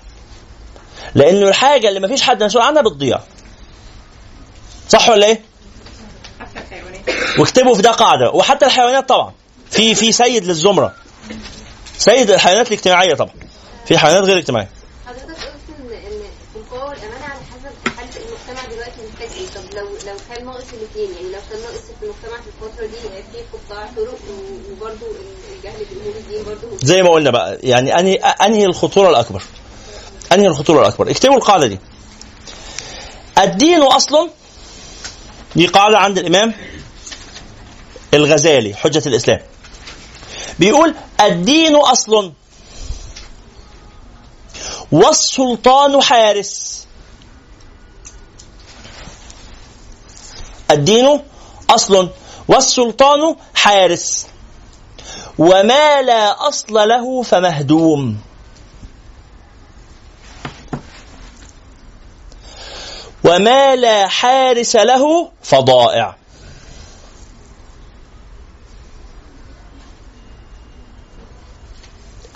لأنه 1.14 1.48
الحاجة 1.48 1.88
اللي 1.88 2.00
ما 2.00 2.08
فيش 2.08 2.22
حد 2.22 2.42
مسؤول 2.42 2.64
عنها 2.64 2.82
بتضيع. 2.82 3.18
صح 4.88 5.08
ولا 5.08 5.26
إيه؟ 5.26 5.40
حتى 6.40 6.58
الحيوانات 6.58 7.38
واكتبوا 7.38 7.74
في 7.74 7.82
ده 7.82 7.90
قاعدة. 7.90 8.30
وحتى 8.30 8.66
الحيوانات 8.66 9.08
طبعا. 9.08 9.32
في 9.70 9.94
في 9.94 10.12
سيد 10.12 10.44
للزمرة. 10.44 10.94
سيد 11.98 12.30
الحيوانات 12.30 12.68
الاجتماعية 12.68 13.14
طبعا. 13.14 13.32
في 13.86 13.98
حيوانات 13.98 14.22
غير 14.24 14.38
اجتماعية. 14.38 14.68
حضرتك 15.06 15.22
قلت 15.30 15.36
إن 15.80 15.92
إن 15.92 16.22
القوة 16.56 16.88
والأمانة 16.88 17.24
على 17.24 17.34
حسب 17.50 17.96
حالة 17.96 18.10
المجتمع 18.16 18.70
دلوقتي 18.74 18.92
محتاج 19.12 19.28
إيه. 19.38 19.46
طب 19.46 19.76
لو 19.76 19.84
لو 20.06 20.16
كان 20.34 20.44
ناقص 20.46 20.64
الاثنين 20.72 21.10
يعني 21.16 21.28
لو 21.34 21.40
كان 21.50 21.60
ناقص 21.60 21.74
في 22.00 22.02
المجتمع 22.04 22.40
في 22.42 22.48
الفترة 22.66 22.86
دي 22.86 22.92
في 23.32 23.38
قطاع 23.52 23.86
طرق 23.96 24.18
و- 24.30 24.72
وبرضه 24.72 25.06
الجهل 25.56 25.84
بامور 25.90 26.14
الدين 26.18 26.44
برضه. 26.44 26.76
زي 26.82 27.02
ما 27.02 27.10
قلنا 27.10 27.30
بقى 27.30 27.58
يعني 27.62 27.98
أنهي 28.00 28.14
أنهي 28.16 28.64
الخطورة 28.64 29.10
الأكبر؟ 29.10 29.42
أنهي 30.32 30.46
الخطورة 30.46 30.80
الأكبر؟ 30.80 31.10
اكتبوا 31.10 31.36
القاعدة 31.36 31.66
دي. 31.66 31.78
الدين 33.38 33.82
اصل 33.82 34.30
دي 35.56 35.66
قاعدة 35.66 35.98
عند 35.98 36.18
الإمام 36.18 36.54
الغزالي 38.14 38.74
حجة 38.74 39.02
الإسلام. 39.06 39.40
بيقول 40.58 40.94
الدين 41.20 41.76
أصل. 41.76 42.32
والسلطان 44.92 46.02
حارس. 46.02 46.86
الدين 50.70 51.20
أصل. 51.70 52.10
والسلطان 52.48 53.36
حارس. 53.54 54.26
وما 55.38 56.02
لا 56.02 56.48
أصل 56.48 56.74
له 56.74 57.22
فمهدوم. 57.22 58.20
وما 63.28 63.76
لا 63.76 64.08
حارس 64.08 64.76
له 64.76 65.30
فضائع. 65.42 66.16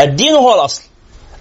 الدين 0.01 0.35
هو 0.35 0.55
الأصل 0.55 0.83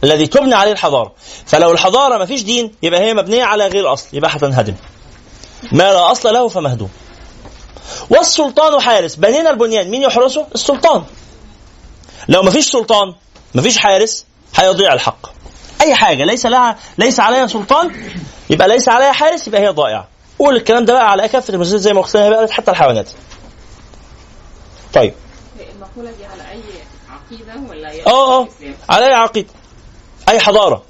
الذي 0.03 0.27
تبنى 0.27 0.55
عليه 0.55 0.71
الحضارة. 0.71 1.13
فلو 1.45 1.71
الحضارة 1.71 2.17
ما 2.17 2.25
فيش 2.25 2.43
دين 2.43 2.75
يبقى 2.83 2.99
هي 2.99 3.13
مبنية 3.13 3.43
على 3.43 3.67
غير 3.67 3.93
أصل 3.93 4.07
يبقى 4.13 4.31
هتنهدم. 4.33 4.75
ما 5.71 5.83
لا 5.83 6.11
أصل 6.11 6.33
له 6.33 6.47
فمهدوم. 6.47 6.89
والسلطان 8.09 8.81
حارس. 8.81 9.15
بنينا 9.15 9.49
البنيان. 9.49 9.89
مين 9.89 10.01
يحرسه؟ 10.01 10.47
السلطان. 10.55 11.03
لو 12.27 12.43
ما 12.43 12.51
فيش 12.51 12.71
سلطان 12.71 13.13
ما 13.53 13.61
فيش 13.61 13.77
حارس 13.77 14.25
هيضيع 14.55 14.93
الحق. 14.93 15.27
أي 15.81 15.95
حاجة. 15.95 16.23
ليس 16.25 16.45
لها 16.45 16.77
ليس 16.97 17.19
عليها 17.19 17.47
سلطان 17.47 18.11
يبقى 18.51 18.67
ليس 18.67 18.89
عليها 18.89 19.11
حارس 19.11 19.47
يبقى 19.47 19.61
هي 19.61 19.67
ضائعة. 19.67 20.07
قول 20.39 20.55
الكلام 20.55 20.85
ده 20.85 20.93
بقى 20.93 21.11
على 21.11 21.27
كافه 21.27 21.53
المسلمين 21.53 21.79
زي 21.79 21.93
ما 21.93 21.99
أختنا 22.01 22.29
بقى 22.29 22.47
حتى 22.51 22.71
الحيوانات. 22.71 23.09
طيب. 24.93 25.13
المقولة 25.75 26.11
دي 26.17 26.25
على 26.25 26.41
أي 26.51 26.61
عقيدة 27.09 27.69
ولا 27.69 28.07
آه 28.07 28.41
آه؟ 28.41 28.47
على 28.89 29.07
أي 29.07 29.13
عقيدة. 29.13 29.47
أي 30.29 30.39
حضارة. 30.39 30.83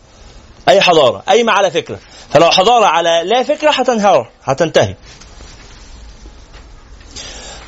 أي 0.70 0.82
حضارة. 0.82 1.24
قايمه 1.28 1.52
على 1.54 1.72
فكرة. 1.72 2.00
فلو 2.34 2.52
حضارة 2.52 2.86
على 2.86 3.22
لا 3.26 3.44
فكرة 3.44 3.70
هتنهار 3.72 4.30
هتنتهي. 4.44 4.96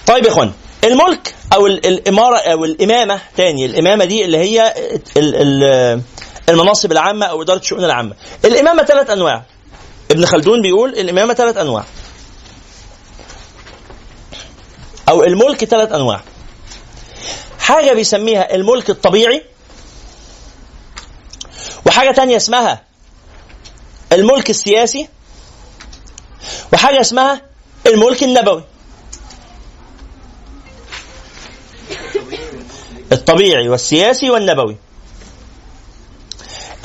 طيب 0.08 0.26
يا 0.26 0.30
إخوان 0.32 0.52
الملك 0.84 1.36
أو 1.54 1.68
ال- 1.68 1.86
الإمارة 1.86 2.38
أو 2.38 2.66
الإمامة 2.66 3.22
تاني 3.38 3.66
الإمامة 3.66 4.06
دي 4.06 4.26
اللي 4.26 4.38
هي 4.38 4.74
ال- 5.18 5.36
ال- 5.64 6.02
المناصب 6.50 6.92
العامة 6.92 7.26
أو 7.26 7.42
إدارة 7.42 7.58
الشؤون 7.60 7.84
العامة. 7.86 8.16
الإمامة 8.46 8.84
ثلاث 8.84 9.10
أنواع. 9.10 9.44
ابن 10.12 10.26
خلدون 10.26 10.62
بيقول 10.62 10.90
الإمامة 10.90 11.34
ثلاث 11.34 11.58
أنواع. 11.58 11.86
أو 15.10 15.24
الملك 15.24 15.66
ثلاث 15.66 15.92
أنواع. 15.92 16.24
حاجة 17.60 17.94
بيسميها 17.94 18.56
الملك 18.56 18.90
الطبيعي 18.90 19.44
وحاجة 21.86 22.12
تانية 22.12 22.38
اسمها 22.38 22.82
الملك 24.12 24.50
السياسي 24.50 25.08
وحاجة 26.74 27.02
اسمها 27.02 27.42
الملك 27.88 28.24
النبوي. 28.24 28.64
الطبيعي 33.12 33.70
والسياسي 33.70 34.30
والنبوي. 34.30 34.78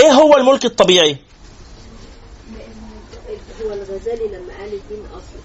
إيه 0.00 0.10
هو 0.10 0.36
الملك 0.36 0.64
الطبيعي؟ 0.64 1.16
الغزالي 4.08 4.28
لما 4.28 4.52
قال 4.60 4.72
الدين 4.72 5.04
اصل 5.12 5.38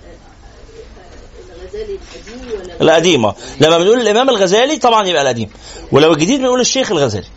الغزالي 1.61 1.97
القديم 2.15 2.61
ولا 2.81 2.93
القديم؟ 2.93 3.25
آه. 3.25 3.35
لما 3.59 3.77
بنقول 3.77 4.01
الإمام 4.01 4.29
الغزالي 4.29 4.77
طبعا 4.77 5.07
يبقى 5.07 5.21
القديم. 5.21 5.49
ولو 5.91 6.13
الجديد 6.13 6.39
بنقول 6.39 6.59
الشيخ 6.61 6.91
الغزالي. 6.91 7.27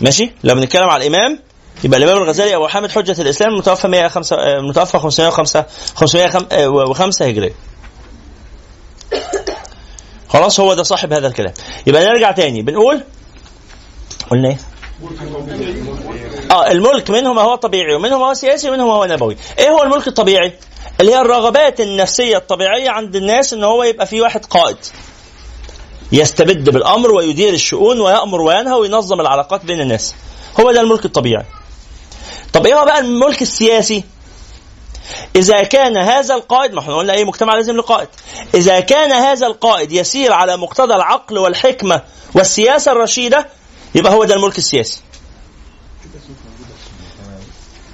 ماشي؟ 0.00 0.30
لو 0.44 0.54
بنتكلم 0.54 0.88
على 0.90 1.06
الإمام 1.06 1.38
يبقى 1.84 1.98
الإمام 1.98 2.22
الغزالي 2.22 2.56
أبو 2.56 2.68
حامد 2.68 2.90
حجة 2.90 3.22
الإسلام 3.22 3.54
متوفى 3.58 3.88
105 3.88 4.36
آه، 4.36 4.60
متوفى 4.60 4.98
505 4.98 5.66
505 5.94 7.26
هجرية. 7.26 7.54
خلاص 10.28 10.60
هو 10.60 10.74
ده 10.74 10.82
صاحب 10.82 11.12
هذا 11.12 11.26
الكلام. 11.26 11.52
يبقى 11.86 12.04
نرجع 12.06 12.30
تاني. 12.30 12.62
بنقول؟ 12.62 13.00
قلنا 14.30 14.48
إيه؟ 14.48 14.58
آه 16.50 16.70
الملك 16.70 17.10
منه 17.10 17.32
ما 17.32 17.42
هو 17.42 17.54
طبيعي 17.54 17.94
ومنه 17.94 18.18
ما 18.18 18.26
هو 18.26 18.34
سياسي 18.34 18.70
ومنه 18.70 18.86
ما 18.86 18.92
هو 18.92 19.04
نبوي. 19.04 19.36
إيه 19.58 19.70
هو 19.70 19.82
الملك 19.82 20.06
الطبيعي؟ 20.08 20.52
اللي 21.00 21.12
هي 21.14 21.20
الرغبات 21.20 21.80
النفسية 21.80 22.36
الطبيعية 22.36 22.90
عند 22.90 23.16
الناس 23.16 23.52
إن 23.52 23.64
هو 23.64 23.82
يبقى 23.82 24.06
في 24.06 24.20
واحد 24.20 24.44
قائد. 24.44 24.76
يستبد 26.12 26.70
بالأمر 26.70 27.10
ويدير 27.10 27.54
الشؤون 27.54 28.00
ويأمر 28.00 28.40
وينهى 28.40 28.72
وينظم 28.74 29.20
العلاقات 29.20 29.64
بين 29.64 29.80
الناس. 29.80 30.14
هو 30.60 30.72
ده 30.72 30.80
الملك 30.80 31.04
الطبيعي. 31.04 31.44
طب 32.52 32.66
إيه 32.66 32.74
هو 32.80 32.84
بقى 32.84 32.98
الملك 32.98 33.42
السياسي؟ 33.42 34.04
إذا 35.36 35.62
كان 35.62 35.96
هذا 35.96 36.34
القائد 36.34 36.72
ما 36.72 36.80
إحنا 36.80 36.96
قلنا 36.96 37.12
أي 37.12 37.24
مجتمع 37.24 37.54
لازم 37.54 37.76
له 37.76 37.82
قائد. 37.82 38.08
إذا 38.54 38.80
كان 38.80 39.12
هذا 39.12 39.46
القائد 39.46 39.92
يسير 39.92 40.32
على 40.32 40.56
مقتضى 40.56 40.94
العقل 40.94 41.38
والحكمة 41.38 42.02
والسياسة 42.34 42.92
الرشيدة 42.92 43.46
يبقى 43.94 44.12
هو 44.12 44.24
ده 44.24 44.34
الملك 44.34 44.58
السياسي. 44.58 45.00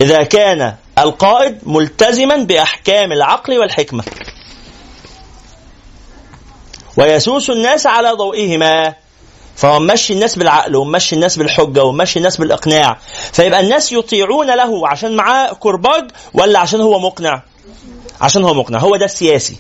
إذا 0.00 0.22
كان 0.22 0.74
القائد 0.98 1.58
ملتزما 1.62 2.36
بأحكام 2.36 3.12
العقل 3.12 3.58
والحكمة. 3.58 4.04
ويسوس 6.96 7.50
الناس 7.50 7.86
على 7.86 8.10
ضوئهما. 8.10 8.94
فهو 9.56 9.80
ممشي 9.80 10.12
الناس 10.12 10.36
بالعقل 10.36 10.76
وممشي 10.76 11.14
الناس 11.14 11.36
بالحجة 11.36 11.84
وممشي 11.84 12.18
الناس 12.18 12.36
بالإقناع. 12.36 12.98
فيبقى 13.32 13.60
الناس 13.60 13.92
يطيعون 13.92 14.46
له 14.46 14.88
عشان 14.88 15.16
معاه 15.16 15.52
كرباج 15.52 16.10
ولا 16.34 16.58
عشان 16.58 16.80
هو 16.80 16.98
مقنع؟ 16.98 17.42
عشان 18.20 18.44
هو 18.44 18.54
مقنع. 18.54 18.78
هو 18.78 18.96
ده 18.96 19.04
السياسي. 19.04 19.56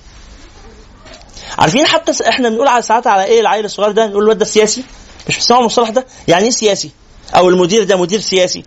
عارفين 1.58 1.86
حتى 1.86 2.28
إحنا 2.28 2.48
بنقول 2.48 2.68
على 2.68 2.82
ساعات 2.82 3.06
على 3.06 3.24
إيه 3.24 3.40
العيل 3.40 3.64
الصغير 3.64 3.90
ده؟ 3.92 4.06
نقول 4.06 4.22
الواد 4.22 4.38
ده 4.38 4.44
سياسي؟ 4.44 4.84
مش 5.28 5.36
بتسمعوا 5.36 5.60
المصطلح 5.60 5.90
ده؟ 5.90 6.06
يعني 6.28 6.44
إيه 6.44 6.50
سياسي؟ 6.50 6.90
أو 7.34 7.48
المدير 7.48 7.84
ده 7.84 7.96
مدير 7.96 8.20
سياسي؟ 8.20 8.62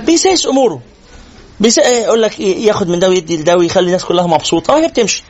بيسايس 0.00 0.46
أموره. 0.46 0.80
بيس... 1.60 1.78
إيه، 1.78 2.02
يقول 2.04 2.22
لك 2.22 2.40
إيه، 2.40 2.66
ياخد 2.66 2.88
من 2.88 2.98
ده 2.98 3.08
ويدي 3.08 3.36
لده 3.36 3.56
ويخلي 3.56 3.86
الناس 3.86 4.04
كلها 4.04 4.26
مبسوطة. 4.26 4.74
آه 4.74 4.78
هي 4.78 4.88
بتمشي. 4.88 5.22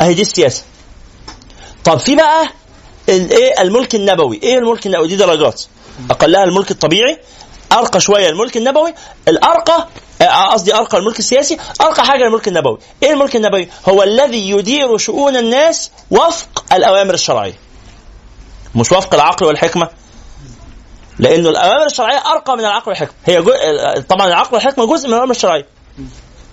أهي 0.00 0.14
دي 0.14 0.22
السياسة. 0.22 0.62
طب 1.84 1.98
في 1.98 2.14
بقى 2.16 2.48
الايه 3.08 3.60
الملك 3.62 3.94
النبوي. 3.94 4.40
إيه 4.42 4.58
الملك 4.58 4.86
النبوي؟ 4.86 5.08
دي 5.08 5.16
درجات. 5.16 5.62
أقلها 6.10 6.44
الملك 6.44 6.70
الطبيعي 6.70 7.18
أرقى 7.72 8.00
شوية 8.00 8.28
الملك 8.28 8.56
النبوي. 8.56 8.94
الأرقى 9.28 9.88
آه، 10.22 10.52
قصدي 10.52 10.74
أرقى 10.74 10.98
الملك 10.98 11.18
السياسي 11.18 11.58
أرقى 11.80 12.04
حاجة 12.04 12.26
الملك 12.26 12.48
النبوي. 12.48 12.78
إيه 13.02 13.10
الملك 13.12 13.36
النبوي؟ 13.36 13.68
هو 13.88 14.02
الذي 14.02 14.50
يدير 14.50 14.96
شؤون 14.96 15.36
الناس 15.36 15.90
وفق 16.10 16.64
الأوامر 16.72 17.14
الشرعية. 17.14 17.54
مش 18.74 18.92
وفق 18.92 19.14
العقل 19.14 19.46
والحكمة؟ 19.46 19.88
لأنه 21.18 21.48
الاوامر 21.48 21.86
الشرعية 21.86 22.22
أرقى 22.32 22.56
من 22.56 22.60
العقل 22.60 22.88
والحكمة. 22.88 23.14
هي 23.26 23.42
جو... 23.42 23.52
طبعا 24.08 24.26
العقل 24.26 24.54
والحكمة 24.54 24.86
جزء 24.86 25.06
من 25.06 25.14
الاوامر 25.14 25.30
الشرعية. 25.30 25.66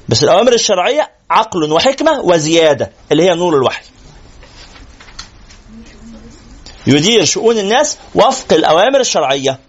بس 0.09 0.23
الاوامر 0.23 0.53
الشرعية 0.53 1.11
عقل 1.29 1.71
وحكمة 1.71 2.19
وزيادة 2.19 2.91
اللي 3.11 3.23
هي 3.23 3.35
نور 3.35 3.55
الوحي. 3.55 3.83
يدير 6.87 7.25
شؤون 7.25 7.57
الناس 7.57 7.97
وفق 8.15 8.53
الأوامر 8.53 8.99
الشرعية. 8.99 9.59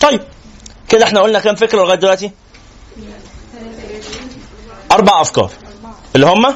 طيب 0.00 0.20
كده 0.88 1.04
إحنا 1.04 1.20
قلنا 1.20 1.38
كام 1.40 1.54
فكرة 1.54 1.78
لغاية 1.82 1.98
دلوقتي؟ 1.98 2.30
أربع 4.92 5.20
أفكار 5.20 5.50
اللي 6.14 6.26
هم 6.26 6.54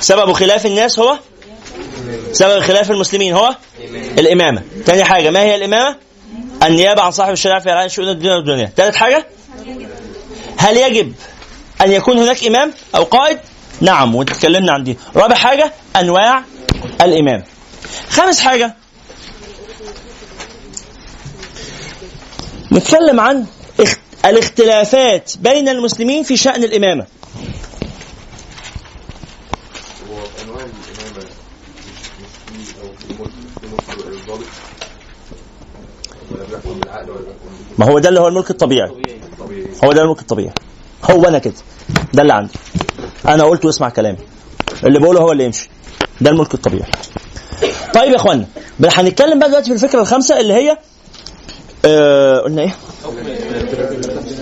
سبب 0.00 0.32
خلاف 0.32 0.66
الناس 0.66 0.98
هو 0.98 1.18
سبب 2.32 2.60
خلاف 2.62 2.90
المسلمين 2.90 3.34
هو 3.34 3.56
الإمامة 4.18 4.62
تاني 4.86 5.04
حاجة 5.04 5.30
ما 5.30 5.40
هي 5.40 5.54
الإمامة 5.54 5.96
النيابة 6.62 7.02
عن 7.02 7.10
صاحب 7.10 7.32
الشريعة 7.32 7.60
في 7.60 7.70
إعلان 7.70 7.88
شؤون 7.88 8.08
الدنيا 8.08 8.34
والدنيا 8.34 8.72
ثالث 8.76 8.96
حاجة 8.96 9.26
هل 10.58 10.76
يجب 10.76 11.14
أن 11.80 11.92
يكون 11.92 12.18
هناك 12.18 12.44
إمام 12.44 12.72
أو 12.94 13.02
قائد؟ 13.04 13.38
نعم 13.80 14.14
وتكلمنا 14.14 14.72
عن 14.72 14.84
دي. 14.84 14.98
رابع 15.16 15.34
حاجة 15.34 15.72
أنواع 15.96 16.42
الإمام. 17.00 17.44
خامس 18.10 18.40
حاجة 18.40 18.74
نتكلم 22.72 23.20
عن 23.20 23.46
الاختلافات 24.24 25.32
بين 25.40 25.68
المسلمين 25.68 26.22
في 26.22 26.36
شأن 26.36 26.64
الإمامة. 26.64 27.06
ما 37.78 37.86
هو 37.86 37.98
ده 37.98 38.08
اللي 38.08 38.20
هو 38.20 38.28
الملك 38.28 38.50
الطبيعي. 38.50 38.90
هو 39.84 39.92
ده 39.92 40.02
الملك 40.02 40.20
الطبيعي. 40.20 40.52
هو 41.10 41.24
أنا 41.24 41.38
كده. 41.38 41.54
ده 42.14 42.22
اللي 42.22 42.32
عندي. 42.32 42.52
أنا 43.28 43.44
قلت 43.44 43.64
واسمع 43.64 43.88
كلامي. 43.88 44.18
اللي 44.84 44.98
بقوله 44.98 45.20
هو 45.20 45.32
اللي 45.32 45.44
يمشي. 45.44 45.68
ده 46.20 46.30
الملك 46.30 46.54
الطبيعي. 46.54 46.90
طيب 47.94 48.10
يا 48.12 48.16
اخوانا 48.16 48.46
هنتكلم 48.84 49.38
بقى 49.38 49.48
دلوقتي 49.48 49.66
في 49.66 49.72
الفكرة 49.84 50.00
الخامسة 50.00 50.40
اللي 50.40 50.54
هي 50.54 50.78
آه 51.84 52.38
قلنا 52.40 52.62
إيه؟ 52.62 52.74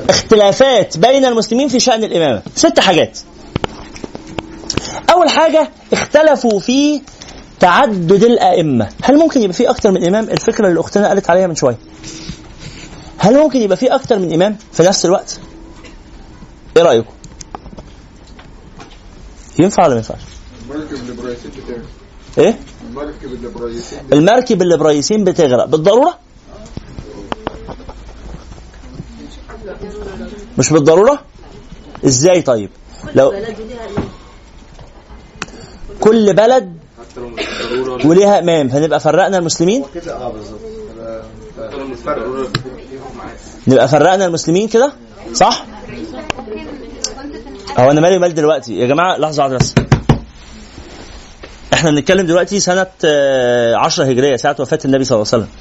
اختلافات 0.09 0.99
بين 0.99 1.25
المسلمين 1.25 1.69
في 1.69 1.81
شأن 1.81 2.05
الإمامة. 2.05 2.43
ست 2.57 2.81
حاجات. 2.81 3.19
أول 5.13 5.29
حاجة 5.29 5.71
اختلفوا 5.93 6.61
في 6.61 7.01
تعدد 7.61 8.25
الأئمة. 8.25 8.89
هل 9.03 9.17
ممكن 9.19 9.41
يبقى 9.43 9.55
في 9.55 9.71
أكتر 9.71 9.91
من 9.91 10.05
إمام؟ 10.07 10.31
الفكرة 10.31 10.69
اللي 10.69 10.81
أختنا 10.81 11.09
قالت 11.09 11.31
عليها 11.31 11.47
من 11.47 11.55
شوية. 11.55 11.79
هل 13.19 13.39
ممكن 13.39 13.59
يبقى 13.63 13.77
في 13.77 13.87
أكتر 13.95 14.19
من 14.19 14.33
إمام 14.33 14.57
في 14.73 14.83
نفس 14.83 15.05
الوقت؟ 15.05 15.41
إيه 16.77 16.83
رأيكم؟ 16.83 17.13
ينفع 19.59 19.83
ولا 19.83 19.91
ما 19.91 19.97
ينفعش؟ 19.97 20.21
المركب 20.71 20.95
اللي 20.95 21.13
بريسين 21.12 21.51
بتغرق. 21.51 21.83
إيه؟ 22.39 22.59
المركب 22.91 23.33
اللي 23.33 23.49
بريسين 23.49 23.99
المركب 24.13 24.63
اللي 24.63 24.77
بريسين 24.77 25.24
بتغرق. 25.25 25.65
بالضرورة؟ 25.65 26.19
مش 30.59 30.73
بالضرورة؟ 30.73 31.20
إزاي 32.07 32.43
طيب؟ 32.43 32.70
لو. 33.15 33.35
كل 36.01 36.35
بلد 36.35 36.77
بالضروره 37.16 38.07
وليها 38.07 38.39
إمام 38.39 38.69
فنبقى 38.69 39.01
فرقنا 39.01 39.39
المسلمين؟ 39.39 39.85
بالضروره 41.57 42.49
نبقى 43.66 43.89
فرقنا 43.89 44.27
المسلمين 44.27 44.69
كده؟ 44.69 44.93
صح؟ 45.35 45.65
هو 47.78 47.90
أنا 47.90 48.01
مالي 48.01 48.19
مال 48.19 48.35
دلوقتي؟ 48.35 48.78
يا 48.78 48.86
جماعة 48.86 49.16
لحظة 49.16 49.43
واحدة 49.43 49.57
بس. 49.59 49.74
إحنا 51.74 51.90
بنتكلم 51.90 52.27
دلوقتي 52.27 52.61
سنة 52.61 52.86
آه، 53.05 53.77
10 53.77 54.05
هجرية 54.05 54.36
ساعة 54.36 54.57
وفاة 54.61 54.78
النبي 54.85 55.05
صلى 55.05 55.16
الله 55.16 55.28
عليه 55.32 55.45
وسلم. 55.45 55.55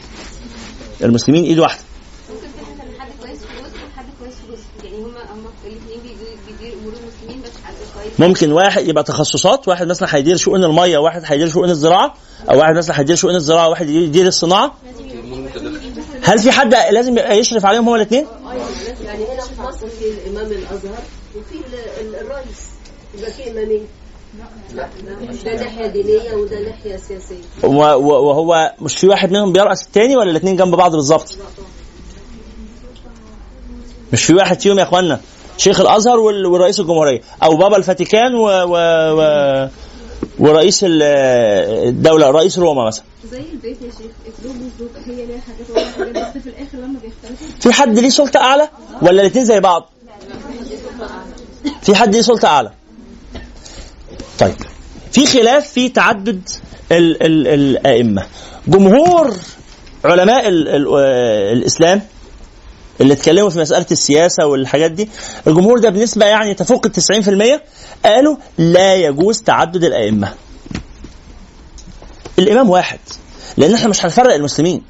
المسلمين 1.09 1.43
إيد 1.43 1.59
واحدة 1.59 1.81
ممكن 2.29 2.47
فكرة 2.47 2.83
ان 2.83 2.99
حد 3.01 3.09
كويس 3.21 3.37
في 3.39 3.45
جزء 3.63 3.77
وحد 3.95 4.05
كويس 4.19 4.33
في 4.33 4.51
جزء 4.51 4.91
يعني 4.91 5.03
هما 5.03 5.19
هما 5.33 5.49
الاثنين 5.65 5.99
بيديروا 6.47 6.81
امور 6.81 6.93
المسلمين 6.93 7.41
بس 7.43 7.51
حد 7.65 7.73
كويس 7.95 8.06
ممكن 8.19 8.51
واحد 8.51 8.87
يبقى 8.87 9.03
تخصصات 9.03 9.67
واحد 9.67 9.87
مثلا 9.87 10.15
هيدير 10.15 10.37
شؤون 10.37 10.63
المية 10.63 10.97
وواحد 10.97 11.21
هيدير 11.25 11.49
شؤون 11.49 11.69
الزراعة 11.69 12.13
أو 12.49 12.59
واحد 12.59 12.75
مثلا 12.77 12.99
هيدير 12.99 13.15
شؤون 13.15 13.35
الزراعة 13.35 13.67
وواحد 13.67 13.89
يدير 13.89 14.27
الصناعة. 14.27 14.73
هل 16.23 16.39
في 16.39 16.51
حد 16.51 16.73
لازم 16.91 17.11
يبقى 17.17 17.37
يشرف 17.39 17.65
عليهم 17.65 17.87
هما 17.87 17.95
الاثنين 17.95 18.25
يعني 19.05 19.25
هنا 19.25 19.41
في 19.41 19.61
مصر 19.61 19.87
في 19.87 20.05
الامام 20.27 20.51
الازهر 20.51 20.97
وفي 21.35 21.55
ال- 21.55 22.01
ال- 22.07 22.15
الرئيس 22.15 22.67
يبقى 23.17 23.31
في 23.31 23.51
امامين 23.51 23.87
لا 24.75 24.87
ده 25.45 25.55
ناحيه 25.63 25.87
دينيه 25.87 26.33
وده 26.33 26.59
ناحيه 26.59 26.97
سياسيه 26.97 27.35
وهو 27.63 28.73
مش 28.81 28.97
في 28.97 29.07
واحد 29.07 29.31
منهم 29.31 29.53
بيرأس 29.53 29.85
التاني 29.85 30.15
ولا 30.15 30.31
الاثنين 30.31 30.55
جنب 30.55 30.75
بعض 30.75 30.91
بالظبط؟ 30.95 31.37
مش 34.13 34.23
في 34.25 34.33
واحد 34.33 34.59
فيهم 34.61 34.79
يا 34.79 34.83
اخوانا 34.83 35.19
شيخ 35.57 35.79
الأزهر 35.81 36.19
ورئيس 36.19 36.79
الجمهورية 36.79 37.21
أو 37.43 37.57
بابا 37.57 37.77
الفاتيكان 37.77 38.35
و, 38.35 38.47
و, 38.47 38.75
و 39.19 39.67
ورئيس 40.39 40.83
ال- 40.83 41.03
الدولة 41.87 42.29
رئيس 42.29 42.59
روما 42.59 42.85
مثلا. 42.85 43.03
زي 43.31 43.37
البيت 43.53 43.77
يا 43.81 43.91
شيخ 43.91 44.11
هي 45.07 45.25
ليها 45.25 45.39
حاجات 45.41 46.09
بس 46.35 46.41
في 46.43 46.49
الآخر 46.49 46.77
لما 46.77 46.99
بيختلفوا 47.03 47.47
في 47.59 47.73
حد 47.73 47.99
ليه 47.99 48.09
سلطة 48.09 48.37
أعلى 48.39 48.69
ولا 49.01 49.21
الاثنين 49.21 49.45
زي 49.45 49.59
بعض؟ 49.59 49.89
في 51.81 51.95
حد 51.95 52.15
ليه 52.15 52.21
سلطة 52.21 52.47
أعلى؟ 52.47 52.71
طيب 54.39 54.55
في 55.11 55.25
خلاف 55.25 55.67
في 55.69 55.89
تعدد 55.89 56.49
ال 56.91 57.23
ال 57.23 57.47
الأئمة. 57.47 58.25
جمهور 58.67 59.33
علماء 60.05 60.47
ال 60.47 60.67
ال 60.67 60.87
الإسلام 61.57 62.01
اللي 63.01 63.13
اتكلموا 63.13 63.49
في 63.49 63.59
مسألة 63.59 63.85
السياسة 63.91 64.45
والحاجات 64.45 64.91
دي 64.91 65.09
الجمهور 65.47 65.79
ده 65.79 65.89
بنسبة 65.89 66.25
يعني 66.25 66.53
تفوق 66.53 66.85
ال 66.85 66.91
90% 67.59 67.61
قالوا 68.05 68.35
لا 68.57 68.95
يجوز 68.95 69.41
تعدد 69.41 69.83
الأئمة. 69.83 70.33
الإمام 72.39 72.69
واحد 72.69 72.99
لأن 73.57 73.73
إحنا 73.73 73.87
مش 73.87 74.05
هنفرق 74.05 74.33
المسلمين. 74.33 74.83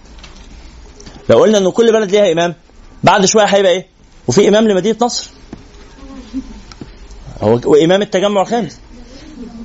لو 1.30 1.40
قلنا 1.40 1.58
إن 1.58 1.70
كل 1.70 1.92
بلد 1.94 2.12
ليها 2.12 2.32
إمام 2.32 2.56
بعد 3.04 3.26
شوية 3.26 3.44
هيبقى 3.46 3.72
إيه؟ 3.72 3.88
وفي 4.28 4.48
إمام 4.48 4.68
لمدينة 4.68 4.98
نصر. 5.02 5.30
هو 7.42 7.60
وإمام 7.66 8.02
التجمع 8.02 8.42
الخامس 8.42 8.80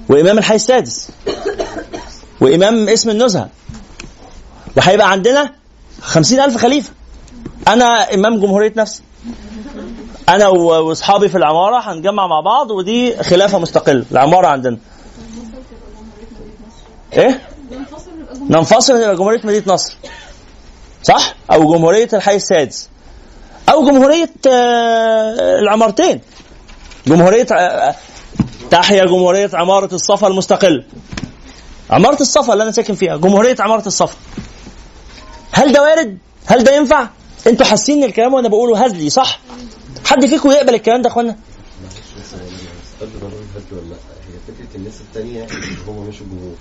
وإمام 0.08 0.38
الحي 0.38 0.54
السادس 0.54 1.08
وإمام 2.40 2.88
اسم 2.88 3.10
النزهة. 3.10 3.48
وهيبقى 4.76 5.10
عندنا 5.10 5.52
خمسين 6.00 6.40
ألف 6.40 6.56
خليفة. 6.56 6.90
أنا 7.68 8.14
إمام 8.14 8.40
جمهورية 8.40 8.72
نفسي. 8.76 9.02
أنا 10.28 10.48
و- 10.48 10.88
وأصحابي 10.88 11.28
في 11.28 11.38
العمارة 11.38 11.92
هنجمع 11.92 12.26
مع 12.26 12.40
بعض 12.40 12.70
ودي 12.70 13.22
خلافة 13.22 13.58
مستقلة. 13.58 14.04
العمارة 14.12 14.46
عندنا. 14.46 14.78
إيه؟ 17.12 17.40
ننفصل 18.50 18.96
نبقى 19.00 19.16
جمهورية 19.16 19.40
مدينة 19.44 19.64
نصر. 19.66 19.96
صح؟ 21.02 21.34
أو 21.52 21.74
جمهورية 21.76 22.08
الحي 22.12 22.36
السادس. 22.36 22.88
أو 23.68 23.84
جمهورية 23.86 24.30
آه، 24.48 25.58
العمارتين. 25.58 26.20
جمهورية 27.06 27.46
آه، 27.52 27.94
تحيا 28.70 29.04
جمهورية 29.04 29.50
عمارة 29.54 29.94
الصفا 29.94 30.26
المستقلة. 30.26 30.84
عمارة 31.90 32.20
الصفا 32.22 32.52
اللي 32.52 32.64
أنا 32.64 32.72
ساكن 32.72 32.94
فيها. 32.94 33.16
جمهورية 33.16 33.56
عمارة 33.60 33.86
الصفا. 33.86 34.16
هل 35.52 35.72
ده 35.72 35.82
وارد؟ 35.82 36.18
هل 36.46 36.64
ده 36.64 36.74
ينفع؟ 36.76 37.08
أنتوا 37.46 37.66
حاسين 37.66 37.98
إن 37.98 38.04
الكلام 38.08 38.34
وأنا 38.34 38.48
بقوله 38.48 38.84
هزلي 38.84 39.10
صح؟ 39.10 39.40
حد 40.04 40.26
فيكم 40.26 40.50
يقبل 40.50 40.74
الكلام 40.74 41.02
ده 41.02 41.08
يا 41.08 41.12
أخوانا؟ 41.12 41.36
فكره 44.48 44.76
الناس 44.76 44.94
الثانية 45.00 45.44
مش 46.08 46.20
الجمهور 46.20 46.54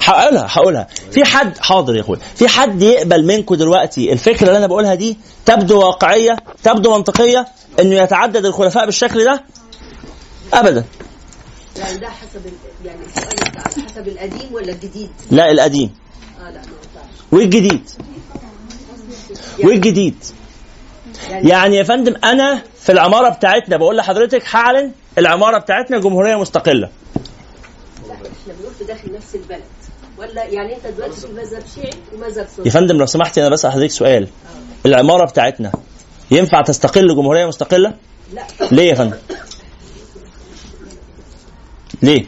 هقولها 0.00 0.46
هقولها. 0.50 0.88
في 1.12 1.24
حد 1.24 1.58
حاضر 1.58 1.96
يا 1.96 2.00
اخويا 2.00 2.18
في 2.36 2.48
حد 2.48 2.82
يقبل 2.82 3.24
منكم 3.26 3.54
دلوقتي 3.54 4.12
الفكرة 4.12 4.46
اللي 4.46 4.58
أنا 4.58 4.66
بقولها 4.66 4.94
دي 4.94 5.16
تبدو 5.46 5.78
واقعية 5.80 6.36
تبدو 6.64 6.96
منطقية 6.96 7.48
إنه 7.80 7.94
يتعدد 7.94 8.46
الخلفاء 8.46 8.84
بالشكل 8.86 9.24
ده؟ 9.24 9.44
ابدا. 10.52 10.84
يعني 11.76 11.98
ده 11.98 12.08
حسب 12.08 12.52
يعني 12.84 13.00
السؤال 13.16 13.58
حسب 13.86 14.08
القديم 14.08 14.52
ولا 14.52 14.72
الجديد؟ 14.72 15.10
لا 15.30 15.50
القديم. 15.50 15.90
آه 16.40 16.50
لا 16.50 16.60
ما 16.60 17.02
والجديد. 17.32 17.90
والجديد 19.64 20.24
يعني 21.30 21.76
يا 21.76 21.82
فندم 21.82 22.14
أنا 22.24 22.62
في 22.80 22.92
العمارة 22.92 23.28
بتاعتنا 23.28 23.76
بقول 23.76 23.96
لحضرتك 23.96 24.42
هعلن 24.54 24.92
العمارة 25.18 25.58
بتاعتنا 25.58 25.98
جمهورية 25.98 26.36
مستقلة. 26.36 26.88
لا 28.08 28.14
إحنا 28.14 28.54
بنقول 28.58 28.74
في 28.78 28.84
داخل 28.84 29.12
نفس 29.12 29.34
البلد. 29.34 29.62
ولا 30.18 30.44
يعني 30.44 30.76
أنت 30.76 30.86
دلوقتي 30.86 31.20
في 31.20 31.26
مذهب 31.32 31.62
شيعي 31.74 31.90
ومذهب 32.14 32.46
سني. 32.56 32.66
يا 32.66 32.70
فندم 32.70 32.96
لو 32.96 33.06
سمحتي 33.06 33.40
أنا 33.40 33.48
بسال 33.48 33.72
حضرتك 33.72 33.90
سؤال. 33.90 34.28
العمارة 34.86 35.24
بتاعتنا 35.24 35.72
ينفع 36.30 36.62
تستقل 36.62 37.14
جمهورية 37.14 37.46
مستقلة؟ 37.46 37.94
لا. 38.34 38.42
ليه 38.70 38.88
يا 38.90 38.94
فندم؟ 38.94 39.16
ليه؟ 42.02 42.24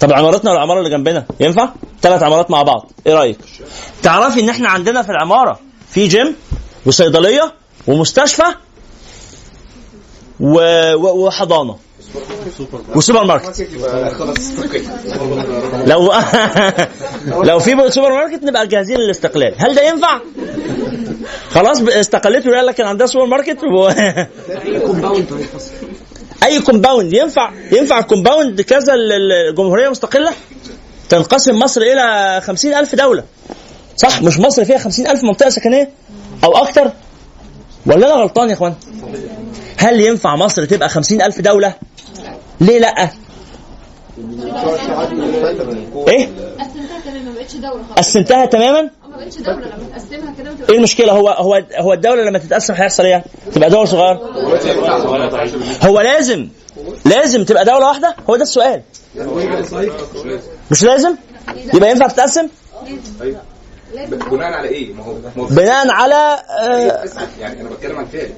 طب 0.00 0.12
عمارتنا 0.12 0.50
والعمارة 0.50 0.78
اللي 0.78 0.90
جنبنا 0.90 1.26
ينفع؟ 1.40 1.68
ثلاث 2.02 2.22
عمارات 2.22 2.50
مع 2.50 2.62
بعض. 2.62 2.90
إيه 3.06 3.14
رأيك؟ 3.14 3.38
تعرفي 4.02 4.40
إن 4.40 4.48
إحنا 4.48 4.68
عندنا 4.68 5.02
في 5.02 5.10
العمارة 5.10 5.60
في 5.92 6.06
جيم 6.06 6.36
وصيدلية 6.86 7.52
ومستشفى 7.86 8.42
و... 10.40 10.60
وحضانة. 10.96 11.76
وسوبر 12.94 13.24
ماركت. 13.24 13.66
لو 15.86 16.12
لو 17.48 17.58
في 17.58 17.90
سوبر 17.90 18.12
ماركت 18.12 18.42
نبقى 18.44 18.66
جاهزين 18.66 18.96
للاستقلال. 18.98 19.54
هل 19.58 19.74
ده 19.74 19.82
ينفع؟ 19.82 20.20
خلاص 21.50 21.80
استقلت 21.80 22.46
وقال 22.46 22.66
لك 22.66 22.80
عندها 22.80 23.06
سوبر 23.06 23.26
ماركت 23.26 23.58
و... 23.64 23.88
أي 26.44 26.60
compound 26.60 27.12
ينفع؟ 27.12 27.50
ينفع 27.72 27.98
ال 27.98 28.05
compound 28.05 28.60
كذا 28.60 28.94
ال- 28.94 29.12
الجمهوريه 29.48 29.88
مستقلة؟ 29.88 30.32
تنقسم 31.08 31.58
مصر 31.58 31.80
إلى 31.80 32.40
خمسين 32.44 32.74
ألف 32.74 32.94
دولة. 32.94 33.24
صح؟ 34.00 34.22
مش 34.22 34.38
مصر 34.38 34.64
فيها 34.64 34.78
خمسين 34.78 35.06
ألف 35.06 35.24
منطقة 35.24 35.48
سكنية؟ 35.50 35.90
أو 36.44 36.56
أكتر؟ 36.56 36.90
ولا 37.86 38.06
أنا 38.06 38.22
غلطان 38.22 38.48
يا 38.48 38.54
إخوان؟ 38.54 38.74
هل 39.76 40.00
ينفع 40.00 40.36
مصر 40.36 40.64
تبقى 40.64 40.88
خمسين 40.88 41.22
ألف 41.22 41.40
دولة؟ 41.40 41.74
ليه 42.60 42.78
لأ؟ 42.78 43.10
إيه؟ 46.08 46.28
قسمتها 47.96 48.46
تماما؟ 48.46 48.90
إيه 50.70 50.76
المشكلة؟ 50.76 51.12
هو 51.12 51.28
هو 51.28 51.62
هو 51.78 51.92
الدولة 51.92 52.22
لما 52.22 52.38
تتقسم 52.38 52.74
هيحصل 52.74 53.04
إيه؟ 53.04 53.24
تبقى 53.54 53.70
دول 53.70 53.88
صغيرة. 53.88 54.20
هو 55.82 56.00
لازم 56.00 56.48
لازم 57.04 57.44
تبقى 57.44 57.64
دولة 57.64 57.86
واحدة؟ 57.86 58.16
هو 58.30 58.36
ده 58.36 58.42
السؤال. 58.42 58.82
مش 60.70 60.82
لازم؟ 60.82 61.14
يبقى 61.74 61.90
ينفع 61.90 62.06
تتقسم؟ 62.06 62.48
بناء 64.30 64.52
على 64.52 64.68
إيه؟ 64.68 64.92
ما 64.94 65.04
هو 65.04 65.44
بناء 65.46 65.90
على 65.90 66.38
آه 66.60 67.04
يعني 67.40 67.60
أنا 67.60 67.68
بتكلم 67.70 67.96
عن 67.96 68.06
فعل 68.06 68.30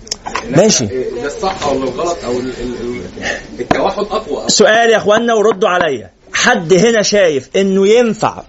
ماشي. 0.56 0.86
ده 0.86 1.26
الصح 1.26 1.66
أو 1.66 1.72
الغلط 1.72 2.18
أو 2.24 2.32
ال- 2.32 2.52
ال- 2.60 2.80
ال- 2.80 3.60
التوحد 3.60 4.04
أقوى. 4.04 4.48
سؤال 4.48 4.90
يا 4.90 4.96
أخوانا 4.96 5.34
وردوا 5.34 5.68
عليا. 5.68 6.10
حد 6.34 6.72
هنا 6.72 7.02
شايف 7.02 7.48
إنه 7.56 7.88
ينفع 7.88 8.42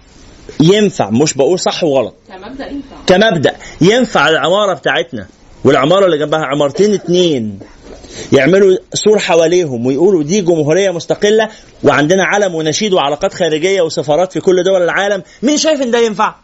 ينفع 0.60 1.10
مش 1.10 1.34
بقول 1.34 1.58
صح 1.60 1.84
وغلط. 1.84 2.14
كمبدأ 2.28 2.66
ينفع. 2.66 2.96
كمبدأ. 3.06 3.56
ينفع 3.80 4.28
العمارة 4.28 4.72
بتاعتنا 4.74 5.26
والعمارة 5.64 6.06
اللي 6.06 6.18
جنبها 6.18 6.40
عمارتين 6.44 6.94
اتنين. 6.94 7.58
يعملوا 8.32 8.76
سور 8.94 9.18
حواليهم 9.18 9.86
ويقولوا 9.86 10.22
دي 10.22 10.40
جمهورية 10.40 10.90
مستقلة 10.90 11.48
وعندنا 11.84 12.24
علم 12.24 12.54
ونشيد 12.54 12.92
وعلاقات 12.92 13.34
خارجية 13.34 13.82
وسفارات 13.82 14.32
في 14.32 14.40
كل 14.40 14.62
دول 14.62 14.82
العالم. 14.82 15.22
مين 15.42 15.56
شايف 15.56 15.82
إن 15.82 15.90
ده 15.90 15.98
ينفع؟ 15.98 16.34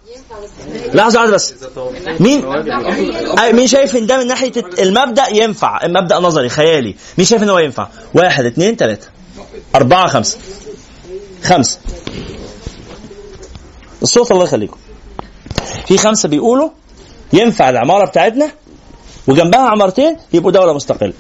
لحظة 0.94 1.20
واحدة 1.20 1.34
بس. 1.34 1.54
مين؟ 2.20 2.44
مين 3.52 3.66
شايف 3.66 3.96
إن 3.96 4.06
ده 4.06 4.18
من 4.18 4.26
ناحية 4.26 4.52
المبدأ؟ 4.78 5.28
ينفع. 5.28 5.84
المبدأ 5.84 6.18
نظري 6.18 6.48
خيالي. 6.48 6.94
مين 7.18 7.26
شايف 7.26 7.42
إن 7.42 7.50
هو 7.50 7.58
ينفع؟ 7.58 7.88
واحد 8.14 8.44
اثنين 8.44 8.76
ثلاثة 8.76 9.08
أربعة 9.74 10.08
خمسة. 10.08 10.38
خمسة. 11.42 11.78
الصوت 14.02 14.32
الله 14.32 14.44
يخليكم. 14.44 14.76
في 15.86 15.98
خمسة 15.98 16.28
بيقولوا 16.28 16.68
ينفع 17.32 17.70
العمارة 17.70 18.06
بتاعتنا 18.06 18.50
وجنبها 19.28 19.60
عمارتين 19.60 20.16
يبقوا 20.32 20.52
دولة 20.52 20.72
مستقلة. 20.72 21.12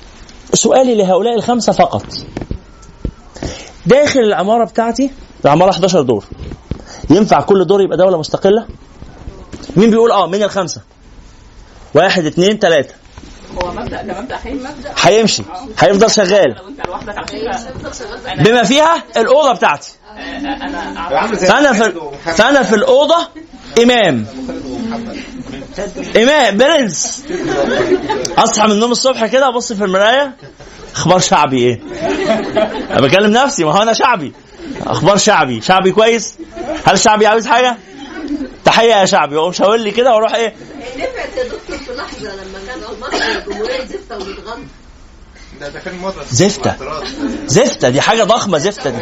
سؤالي 0.54 0.94
لهؤلاء 0.94 1.34
الخمسة 1.34 1.72
فقط. 1.72 2.06
داخل 3.86 4.20
العمارة 4.20 4.64
بتاعتي 4.64 5.10
العمارة 5.44 5.70
11 5.70 6.02
دور. 6.02 6.24
ينفع 7.10 7.40
كل 7.40 7.64
دور 7.64 7.82
يبقى 7.82 7.96
دولة 7.96 8.18
مستقلة؟ 8.18 8.66
مين 9.76 9.90
بيقول 9.90 10.12
آه 10.12 10.26
من 10.26 10.42
الخمسة؟ 10.42 10.80
واحد 11.94 12.24
اثنين 12.24 12.58
ثلاثة 12.58 12.94
هو 13.62 13.72
مبدأ 13.72 13.96
كمبدا 13.96 14.38
مبدأ 14.46 14.92
هيمشي. 15.00 15.42
هيفضل 15.78 16.10
شغال. 16.10 16.56
بما 18.44 18.62
فيها 18.62 19.02
الأوضة 19.16 19.52
بتاعتي. 19.52 19.92
انا 20.16 21.34
فأنا 21.36 21.72
في 21.72 21.92
فأنا 22.24 22.62
في 22.62 22.74
الأوضة 22.74 23.28
إمام. 23.82 24.26
إمام 26.16 26.56
برنس 26.56 27.24
أصحى 28.38 28.66
من 28.66 28.72
النوم 28.72 28.90
الصبح 28.92 29.26
كده 29.26 29.48
أبص 29.48 29.72
في 29.72 29.84
المراية 29.84 30.34
أخبار 30.94 31.18
شعبي 31.18 31.58
إيه؟ 31.58 31.80
أنا 32.90 33.00
بكلم 33.00 33.30
نفسي 33.32 33.64
ما 33.64 33.72
هو 33.72 33.82
أنا 33.82 33.92
شعبي 33.92 34.32
أخبار 34.86 35.16
شعبي 35.16 35.60
شعبي 35.60 35.92
كويس؟ 35.92 36.34
هل 36.86 36.98
شعبي 36.98 37.26
عاوز 37.26 37.46
حاجة؟ 37.46 37.76
تحية 38.64 38.94
يا 38.94 39.04
شعبي 39.06 39.36
وأقوم 39.36 39.52
شاور 39.52 39.76
لي 39.76 39.90
كده 39.90 40.14
وأروح 40.14 40.34
إيه؟ 40.34 40.54
نفعت 40.96 41.36
يا 41.36 41.44
دكتور 41.44 41.76
في 41.78 41.92
لحظة 41.92 42.34
لما 42.34 42.58
كان 42.66 42.78
مصر 43.00 43.38
الجمهورية 43.38 43.84
زفته 43.84 44.16
ومتغمر 44.16 44.64
ده 45.60 45.68
ده 45.68 45.80
كان 45.80 45.98
مره 45.98 46.24
زفتة. 46.30 46.74
زفتة. 47.46 47.88
دي 47.90 48.00
حاجة 48.00 48.22
ضخمة 48.24 48.58
زفتة 48.58 48.90
دي. 48.90 48.98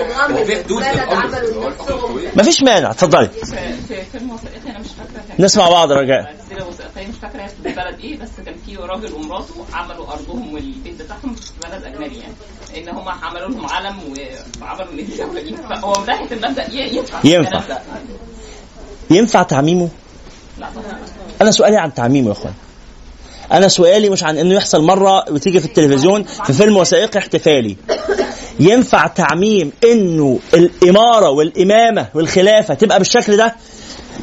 مفيش 2.36 2.62
مانع 2.62 2.90
اتفضلي. 2.90 3.28
في 3.28 3.44
في 3.89 4.02
فيلم 4.12 4.30
وثائقي 4.30 4.70
أنا 4.70 4.78
مش 4.78 4.86
فاكرة 4.89 5.22
كان 5.28 5.44
نسمع 5.44 5.68
بعض 5.68 5.93
رجاء. 5.93 6.35
مش 6.97 7.16
فاكرة 7.22 7.43
هي 7.43 7.48
في 7.48 7.68
البلد 7.68 8.01
إيه 8.01 8.18
بس 8.18 8.28
كان 8.47 8.55
في 8.66 8.76
راجل 8.76 9.12
ومراته 9.12 9.55
عملوا 9.72 10.12
أرضهم 10.12 10.55
والبيت 10.55 11.02
بتاعهم 11.02 11.35
في 11.35 11.51
بلد 11.62 11.85
أجنبي 11.85 12.18
يعني. 12.18 12.35
إن 12.76 12.89
هم 12.97 13.09
عملوا 13.09 13.48
لهم 13.48 13.66
علم 13.66 13.97
وعملوا 14.62 14.94
دي 14.94 15.05
فهو 15.56 16.01
من 16.01 16.06
ناحيه 16.06 16.26
المبدأ 16.32 16.74
ينفع. 16.74 17.18
ينفع. 17.24 17.62
ينفع 19.10 19.43
تعميمه؟ 19.43 19.89
لا 20.59 20.66
طبعا. 20.74 20.98
أنا 21.43 21.51
سؤالي 21.51 21.76
عن 21.76 21.94
تعميمه 21.94 22.26
يا 22.28 22.32
إخوان. 22.32 22.55
أنا 23.52 23.68
سؤالي 23.68 24.08
مش 24.10 24.24
عن 24.24 24.38
إنه 24.38 24.54
يحصل 24.54 24.82
مرة 24.82 25.24
وتيجي 25.32 25.60
في 25.60 25.66
التلفزيون 25.66 26.22
في 26.24 26.52
فيلم 26.52 26.76
وثائقي 26.76 27.18
احتفالي. 27.18 27.76
ينفع 28.60 29.06
تعميم 29.06 29.72
إنه 29.84 30.38
الإمارة 30.54 31.30
والإمامة 31.30 32.08
والخلافة 32.14 32.74
تبقى 32.74 32.98
بالشكل 32.98 33.36
ده؟ 33.36 33.56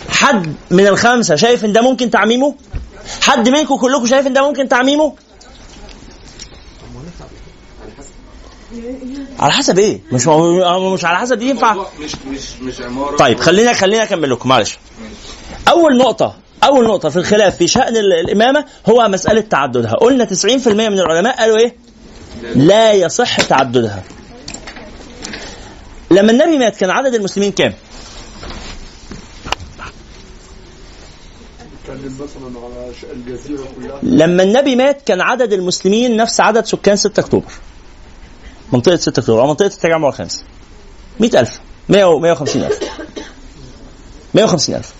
حد 0.09 0.53
من 0.71 0.87
الخمسة 0.87 1.35
شايف 1.35 1.65
إن 1.65 1.73
ده 1.73 1.81
ممكن 1.81 2.09
تعميمه؟ 2.09 2.55
حد 3.21 3.49
منكم 3.49 3.75
كلكم 3.77 4.05
شايف 4.07 4.27
إن 4.27 4.33
ده 4.33 4.47
ممكن 4.47 4.69
تعميمه؟ 4.69 5.13
على 9.39 9.51
حسب 9.53 9.79
إيه؟ 9.79 9.99
مش 10.11 10.27
مش 10.93 11.05
على 11.05 11.17
حسب 11.17 11.39
دي 11.39 11.49
ينفع؟ 11.49 11.75
مش 11.99 12.11
مش 12.27 12.41
مش 12.61 12.81
عمارة. 12.81 13.17
طيب 13.17 13.39
خلينا 13.39 13.73
خلينا 13.73 14.03
أكمل 14.03 14.29
لكم 14.31 14.49
معلش. 14.49 14.77
أول 15.69 15.97
نقطة 15.97 16.35
أول 16.65 16.87
نقطة 16.87 17.09
في 17.09 17.15
الخلاف 17.17 17.57
في 17.57 17.67
شأن 17.67 17.97
ال- 17.97 18.13
الإمامة 18.13 18.65
هو 18.89 19.07
مسألة 19.07 19.41
تعددها. 19.41 19.91
قلنا 19.93 20.25
90% 20.25 20.67
من 20.89 20.99
العلماء 20.99 21.37
قالوا 21.37 21.57
إيه؟ 21.57 21.75
لا 22.55 22.91
يصح 22.93 23.41
تعددها. 23.41 24.03
لما 26.11 26.31
النبي 26.31 26.57
مات 26.57 26.77
كان 26.77 26.89
عدد 26.89 27.13
المسلمين 27.15 27.51
كام؟ 27.51 27.73
لما 34.03 34.43
النبي 34.43 34.75
مات 34.75 35.01
كان 35.05 35.21
عدد 35.21 35.53
المسلمين 35.53 36.17
نفس 36.17 36.39
عدد 36.41 36.65
سكان 36.65 36.95
6 36.95 37.19
أكتوبر. 37.19 37.51
منطقة 38.73 38.95
6 38.95 39.19
أكتوبر 39.19 39.41
أو 39.41 39.47
منطقة 39.47 39.65
التجمع 39.67 40.07
الخامس. 40.09 40.43
100000 41.19 41.59
100 41.89 42.19
150000 42.19 42.79
150000 44.33 44.93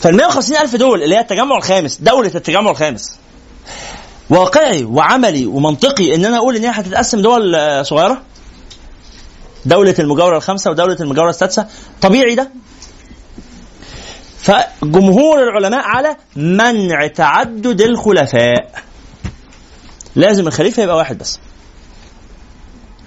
فال 0.00 0.16
150000 0.16 0.76
دول 0.76 1.02
اللي 1.02 1.14
هي 1.16 1.20
التجمع 1.20 1.56
الخامس 1.56 1.96
دولة 2.00 2.30
التجمع 2.34 2.70
الخامس. 2.70 3.18
واقعي 4.30 4.84
وعملي 4.84 5.46
ومنطقي 5.46 6.14
إن 6.14 6.24
أنا 6.24 6.36
أقول 6.36 6.56
إن 6.56 6.64
هي 6.64 6.70
هتتقسم 6.70 7.22
دول 7.22 7.54
آه، 7.54 7.82
صغيرة. 7.82 8.22
دولة 9.64 9.94
المجاورة 9.98 10.36
الخامسة 10.36 10.70
ودولة 10.70 10.96
المجاورة 11.00 11.30
السادسة. 11.30 11.66
طبيعي 12.00 12.34
ده. 12.34 12.50
فجمهور 14.38 15.42
العلماء 15.42 15.80
على 15.84 16.16
منع 16.36 17.06
تعدد 17.06 17.80
الخلفاء. 17.80 18.82
لازم 20.16 20.46
الخليفة 20.46 20.82
يبقى 20.82 20.96
واحد 20.96 21.18
بس. 21.18 21.38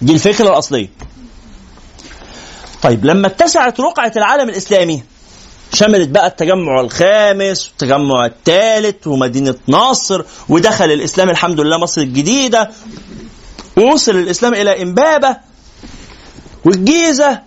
دي 0.02 0.14
الفكرة 0.14 0.48
الأصلية. 0.50 0.90
طيب 2.82 3.06
لما 3.06 3.28
اتسعت 3.28 3.80
رقعة 3.80 4.12
العالم 4.18 4.50
الإسلامي 4.50 5.04
شملت 5.74 6.10
بقى 6.10 6.28
التجمع 6.28 6.80
الخامس 6.82 7.68
والتجمع 7.70 8.26
الثالث 8.26 9.08
ومدينة 9.08 9.56
ناصر 9.68 10.24
ودخل 10.50 10.86
الإسلام 10.92 11.30
الحمد 11.30 11.60
لله 11.60 11.78
مصر 11.78 12.02
الجديدة 12.02 12.70
ووصل 13.78 14.12
الإسلام 14.16 14.54
إلى 14.54 14.82
إمبابة 14.84 15.38
والجيزة 16.66 17.40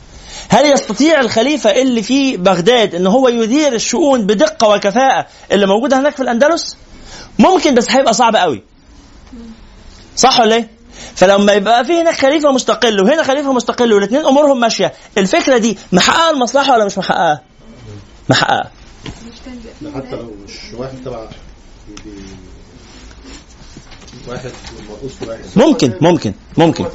هل 0.49 0.65
يستطيع 0.65 1.19
الخليفة 1.19 1.69
اللي 1.69 2.03
في 2.03 2.37
بغداد 2.37 2.95
إن 2.95 3.07
هو 3.07 3.27
يدير 3.27 3.73
الشؤون 3.73 4.25
بدقة 4.25 4.67
وكفاءة 4.67 5.27
اللي 5.51 5.67
موجودة 5.67 5.99
هناك 5.99 6.15
في 6.15 6.21
الأندلس؟ 6.23 6.77
ممكن 7.39 7.73
بس 7.75 7.91
هيبقى 7.91 8.13
صعب 8.13 8.35
قوي. 8.35 8.63
صح 10.15 10.39
ولا 10.39 10.55
إيه؟ 10.55 10.69
فلما 11.15 11.53
يبقى 11.53 11.85
في 11.85 12.01
هناك 12.01 12.15
خليفة 12.15 12.51
مستقل 12.51 13.01
وهنا 13.01 13.23
خليفة 13.23 13.53
مستقل 13.53 13.93
والاثنين 13.93 14.25
أمورهم 14.25 14.59
ماشية، 14.59 14.93
الفكرة 15.17 15.57
دي 15.57 15.77
محققة 15.91 16.29
المصلحة 16.29 16.73
ولا 16.73 16.85
مش 16.85 16.97
محققة؟ 16.97 17.41
محققة. 18.29 18.69
حتى 19.95 20.15
لو 20.15 20.35
مش 20.45 20.73
واحد 20.77 20.97
تبع 21.05 21.27
واحد 24.27 24.51
ممكن 25.55 25.93
ممكن 26.01 26.33
ممكن 26.57 26.85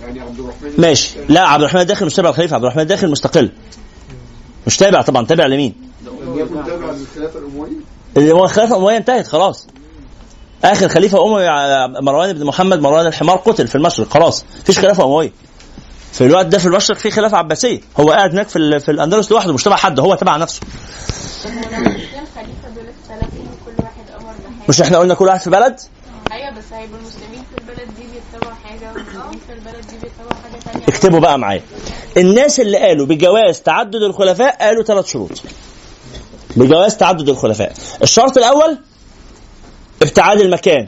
يعني 0.00 0.20
عبد 0.20 0.38
الرحمن 0.38 0.72
ماشي. 0.78 1.10
لا 1.28 1.40
عبد 1.48 1.62
الرحمن 1.62 1.80
الداخل 1.80 2.06
مش 2.06 2.14
تابع 2.14 2.28
الخليفة. 2.28 2.54
عبد 2.54 2.64
الرحمن 2.64 2.82
الداخل 2.82 3.10
مستقل. 3.10 3.50
مش 4.66 4.76
تابع 4.76 5.02
طبعا 5.02 5.26
تابع 5.26 5.46
لمين؟ 5.46 5.74
لم 6.06 6.38
يكن 6.38 6.64
تابع 6.64 6.90
للخلافة 6.90 7.38
الأموية؟ 7.38 7.70
اللي 8.16 8.32
هو 8.32 8.44
الخلافة 8.44 8.72
الأموية 8.72 8.96
انتهت 8.96 9.26
خلاص. 9.26 9.66
آخر 10.64 10.88
خليفة 10.88 11.24
أموي 11.26 11.46
ع- 11.48 11.86
مروان 11.86 12.32
بن 12.32 12.44
محمد 12.46 12.80
مروان 12.80 13.06
الحمار 13.06 13.36
قتل 13.36 13.66
في 13.68 13.74
المشرق 13.74 14.08
خلاص. 14.08 14.44
مفيش 14.60 14.78
خلافة 14.78 15.04
أموية. 15.04 15.32
في 16.12 16.26
الوقت 16.26 16.46
ده 16.46 16.58
في 16.58 16.66
المشرق 16.66 16.96
في 16.96 17.10
خلافة 17.10 17.36
عباسية. 17.36 17.80
هو 18.00 18.10
قاعد 18.10 18.30
هناك 18.30 18.48
في, 18.48 18.56
ال- 18.56 18.80
في 18.80 18.90
الأندلس 18.90 19.32
لوحده 19.32 19.52
مش 19.52 19.62
تبع 19.64 19.76
حد 19.76 20.00
هو 20.00 20.14
تبع 20.14 20.36
نفسه. 20.36 20.60
مش 24.68 24.80
إحنا 24.80 24.98
قلنا 24.98 25.14
كل 25.14 25.24
واحد 25.26 25.40
في 25.40 25.50
بلد 25.50 25.80
أيوة 26.32 26.50
بس 26.58 26.64
هيبقى 26.72 26.98
المسلمين 27.00 27.44
في 27.54 27.60
البلد 27.60 27.88
دي 27.96 28.02
بيتبعوا 28.12 28.54
اكتبوا 30.88 31.20
بقى 31.20 31.38
معايا. 31.38 31.62
الناس 32.16 32.60
اللي 32.60 32.78
قالوا 32.78 33.06
بجواز 33.06 33.60
تعدد 33.60 33.94
الخلفاء 34.02 34.56
قالوا 34.66 34.82
ثلاث 34.84 35.06
شروط. 35.06 35.42
بجواز 36.56 36.96
تعدد 36.96 37.28
الخلفاء. 37.28 37.72
الشرط 38.02 38.38
الأول 38.38 38.78
ابتعاد 40.02 40.40
المكان. 40.40 40.86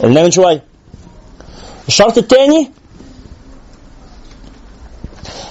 قلنا 0.00 0.22
من 0.22 0.30
شوية. 0.30 0.62
الشرط 1.88 2.18
الثاني 2.18 2.70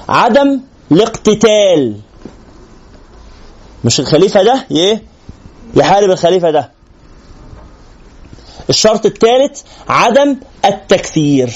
عدم 0.09 0.61
الاقتتال. 0.91 1.99
مش 3.83 3.99
الخليفة 3.99 4.43
ده؟ 4.43 4.65
إيه 4.71 5.03
يحارب 5.75 6.11
الخليفة 6.11 6.51
ده. 6.51 6.71
الشرط 8.71 9.05
الثالث 9.05 9.61
عدم 9.89 10.37
التكفير 10.65 11.51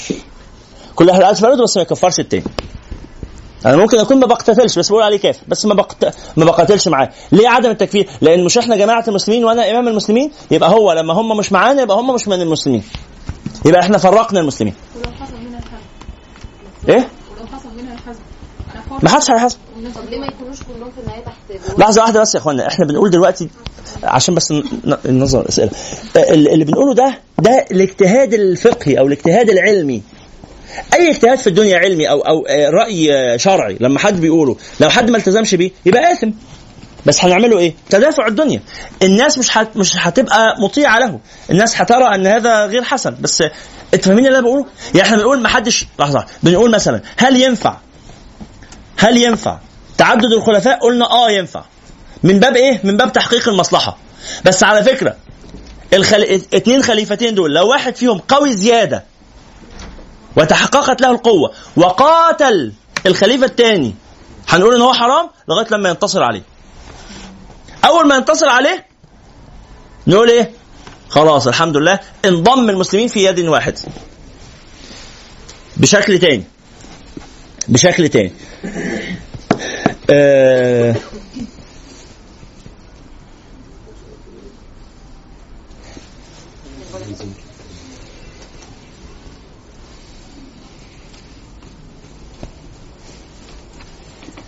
كل 0.94 1.08
واحد 1.08 1.22
عايز 1.22 1.40
فرده 1.40 1.62
بس 1.64 1.76
ما 1.76 1.82
يكفرش 1.82 2.20
التاني. 2.20 2.44
أنا 3.66 3.76
ممكن 3.76 3.98
أكون 3.98 4.16
ما 4.20 4.26
بقتتلش 4.26 4.78
بس 4.78 4.88
بقول 4.88 5.02
عليه 5.02 5.16
كافر 5.18 5.40
بس 5.48 5.66
ما 5.66 5.74
بقت... 5.74 6.14
ما 6.36 6.44
بقاتلش 6.44 6.88
معاه. 6.88 7.10
ليه 7.32 7.48
عدم 7.48 7.70
التكفير؟ 7.70 8.08
لأن 8.20 8.44
مش 8.44 8.58
إحنا 8.58 8.76
جماعة 8.76 9.04
المسلمين 9.08 9.44
وأنا 9.44 9.70
إمام 9.70 9.88
المسلمين 9.88 10.30
يبقى 10.50 10.70
هو 10.70 10.92
لما 10.92 11.14
هم 11.14 11.36
مش 11.36 11.52
معانا 11.52 11.82
يبقى 11.82 11.96
هم 11.96 12.14
مش 12.14 12.28
من 12.28 12.42
المسلمين. 12.42 12.82
يبقى 13.64 13.80
إحنا 13.80 13.98
فرقنا 13.98 14.40
المسلمين. 14.40 14.74
ولو 14.96 15.12
حصل 15.20 15.34
منها 15.36 15.58
الحزب 15.58 16.88
إيه 16.88 17.08
ولو 17.36 17.46
حصل 17.46 17.68
منها 17.76 17.94
الحزب 17.94 18.20
أنا 18.74 18.82
حر. 18.82 18.84
ما 19.02 19.08
حدش 19.10 19.30
هيحاسب 19.30 19.58
طب 19.94 20.10
ليه 20.10 20.18
ما 20.20 20.26
يكونوش 20.26 20.56
كلهم 20.62 20.90
في 20.90 21.00
النهاية 21.00 21.24
تحت 21.24 21.78
لحظة 21.78 22.02
واحدة 22.02 22.20
بس 22.20 22.34
يا 22.34 22.40
اخوانا 22.40 22.68
إحنا 22.68 22.86
بنقول 22.86 23.10
دلوقتي 23.10 23.48
عشان 24.04 24.34
بس 24.34 24.52
ننظر 25.06 25.40
الأسئلة. 25.40 25.70
ال- 26.16 26.48
اللي 26.48 26.64
بنقوله 26.64 26.94
ده 26.94 27.18
ده 27.38 27.64
الاجتهاد 27.70 28.34
الفقهي 28.34 28.98
أو 28.98 29.06
الاجتهاد 29.06 29.50
العلمي. 29.50 30.02
أي 30.94 31.10
اجتهاد 31.10 31.38
في 31.38 31.46
الدنيا 31.46 31.78
علمي 31.78 32.10
أو 32.10 32.20
أو 32.20 32.46
آه، 32.48 32.70
رأي 32.70 33.14
آه، 33.14 33.36
شرعي 33.36 33.76
لما 33.80 33.98
حد 33.98 34.20
بيقوله 34.20 34.56
لو 34.80 34.90
حد 34.90 35.10
ما 35.10 35.16
التزمش 35.18 35.54
بيه 35.54 35.70
يبقى 35.86 36.12
آثم. 36.12 36.30
بس 37.06 37.24
هنعمله 37.24 37.58
إيه؟ 37.58 37.74
تدافع 37.90 38.26
الدنيا. 38.26 38.60
الناس 39.02 39.38
مش 39.38 39.58
هت... 39.58 39.76
مش 39.76 39.92
هتبقى 39.96 40.56
مطيعة 40.60 40.98
له. 40.98 41.18
الناس 41.50 41.80
هترى 41.80 42.14
أن 42.14 42.26
هذا 42.26 42.66
غير 42.66 42.82
حسن. 42.82 43.16
بس 43.20 43.42
أنت 43.94 44.04
فاهمين 44.04 44.26
اللي 44.26 44.38
أنا 44.38 44.46
بقوله؟ 44.46 44.66
يعني 44.94 45.06
إحنا 45.06 45.16
بنقول 45.16 45.40
ما 45.42 45.48
حدش 45.48 45.86
لحظة 45.98 46.26
بنقول 46.42 46.70
مثلا 46.70 47.00
هل 47.16 47.42
ينفع 47.42 47.76
هل 48.96 49.16
ينفع؟ 49.16 49.58
تعدد 49.98 50.32
الخلفاء؟ 50.32 50.78
قلنا 50.78 51.10
آه 51.10 51.30
ينفع. 51.30 51.64
من 52.22 52.38
باب 52.40 52.56
إيه؟ 52.56 52.80
من 52.84 52.96
باب 52.96 53.12
تحقيق 53.12 53.48
المصلحة. 53.48 53.96
بس 54.44 54.62
على 54.62 54.84
فكرة 54.84 55.16
الخل... 55.94 56.22
اتنين 56.54 56.82
خليفتين 56.82 57.34
دول 57.34 57.54
لو 57.54 57.68
واحد 57.68 57.96
فيهم 57.96 58.18
قوي 58.18 58.52
زيادة 58.52 59.04
وتحققت 60.36 61.00
له 61.00 61.10
القوة 61.10 61.52
وقاتل 61.76 62.72
الخليفة 63.06 63.46
الثاني 63.46 63.94
هنقول 64.48 64.74
إن 64.74 64.80
هو 64.80 64.92
حرام؟ 64.92 65.30
لغاية 65.48 65.66
لما 65.70 65.88
ينتصر 65.88 66.22
عليه. 66.22 66.42
أول 67.84 68.08
ما 68.08 68.16
ينتصر 68.16 68.48
عليه 68.48 68.86
نقول 70.06 70.30
إيه؟ 70.30 70.50
خلاص 71.08 71.46
الحمد 71.46 71.76
لله 71.76 72.00
انضم 72.24 72.70
المسلمين 72.70 73.08
في 73.08 73.24
يد 73.24 73.38
واحد. 73.40 73.78
بشكل 75.76 76.18
تاني. 76.18 76.44
بشكل 77.68 78.08
تاني. 78.08 78.32
آه 80.10 80.94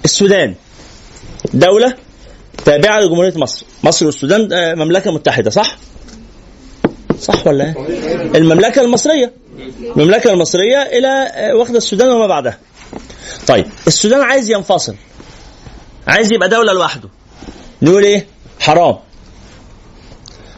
السودان 0.05 0.55
دولة 1.55 1.95
تابعة 2.65 3.01
لجمهورية 3.01 3.33
مصر 3.37 3.67
مصر 3.85 4.07
والسودان 4.07 4.53
آه، 4.53 4.75
مملكة 4.75 5.11
متحدة 5.11 5.51
صح؟ 5.51 5.77
صح 7.21 7.47
ولا 7.47 7.65
إيه؟ 7.65 7.75
المملكة 8.35 8.81
المصرية 8.83 9.33
المملكة 9.97 10.31
المصرية 10.33 10.83
إلى 10.83 11.09
آه، 11.09 11.55
واخدة 11.55 11.79
السودان 11.79 12.09
وما 12.09 12.27
بعدها 12.27 12.59
طيب 13.47 13.67
السودان 13.87 14.21
عايز 14.21 14.51
ينفصل. 14.51 14.95
عايز 16.07 16.33
يبقى 16.33 16.49
دولة 16.49 16.73
لوحده. 16.73 17.09
نقول 17.83 18.03
إيه؟ 18.05 18.27
حرام. 18.61 18.97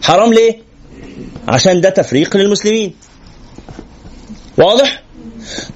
حرام 0.02 0.32
ليه؟ 0.32 0.62
عشان 1.48 1.80
ده 1.80 1.90
تفريق 1.90 2.36
للمسلمين. 2.36 2.94
واضح؟ 4.58 5.02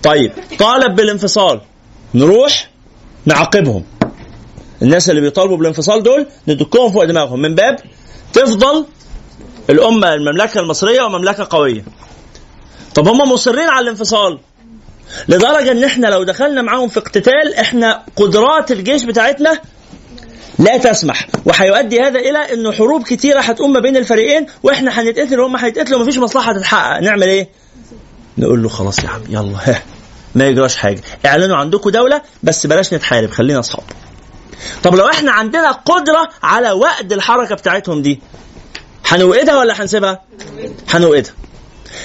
طيب 0.03 0.33
طالب 0.59 0.95
بالانفصال. 0.97 1.61
نروح 2.15 2.71
نعاقبهم. 3.25 3.85
الناس 4.83 5.11
اللي 5.11 5.21
بيطالبوا 5.21 5.57
بالانفصال 5.57 6.03
دول 6.03 6.27
ندكهم 6.49 6.93
فوق 6.93 7.05
دماغهم. 7.05 7.41
من 7.43 7.55
باب 7.55 7.77
تفضل 8.33 8.87
الأمة 9.71 10.15
المملكة 10.15 10.61
المصرية 10.61 11.03
ومملكة 11.03 11.47
قوية 11.51 11.85
طب 12.95 13.09
هم 13.09 13.33
مصرين 13.33 13.69
على 13.69 13.85
الانفصال. 13.85 14.39
لدرجة 15.29 15.73
إن 15.73 15.85
إحنا 15.85 16.07
لو 16.07 16.23
دخلنا 16.23 16.63
معاهم 16.63 16.89
في 16.89 16.99
اقتتال 17.01 17.55
إحنا 17.55 18.03
قدرات 18.17 18.71
الجيش 18.73 19.05
بتاعتنا 19.05 19.61
لا 20.59 20.77
تسمح. 20.77 21.27
وهيؤدي 21.45 22.01
هذا 22.01 22.19
إلى 22.19 22.39
إنه 22.39 22.73
حروب 22.73 23.03
كتيرة 23.03 23.41
هتقوم 23.41 23.73
ما 23.73 23.81
بين 23.81 23.97
الفريقين 23.97 24.47
وإحنا 24.63 25.01
هنتقتل 25.01 25.41
وهم 25.41 25.57
هيتقتلوا 25.57 25.99
ومفيش 25.99 26.19
مصلحة 26.19 26.53
تتحقق. 26.53 27.01
نعمل 27.01 27.29
إيه؟ 27.29 27.49
نقول 28.39 28.63
له 28.63 28.69
خلاص 28.69 28.99
يا 28.99 29.09
عم 29.09 29.23
يلا 29.29 29.59
ها 29.65 29.83
ما 30.35 30.47
يجراش 30.49 30.77
حاجة. 30.77 31.01
اعلنوا 31.27 31.57
عندكم 31.57 31.91
دولة 31.91 32.23
بس 32.43 32.67
بلاش 32.67 32.95
نتحارب 32.95 33.31
خلينا 33.31 33.61
أصحاب. 33.61 33.85
طب 34.83 34.95
لو 34.95 35.09
إحنا 35.09 35.33
عندنا 35.33 35.71
قدرة 35.71 36.29
على 36.43 36.73
وقد 36.73 37.13
الحركة 37.13 37.55
بتاعتهم 37.55 38.03
دي 38.03 38.21
هنوقدها 39.07 39.57
ولا 39.59 39.83
هنسيبها؟ 39.83 40.23
هنوقدها. 40.91 41.33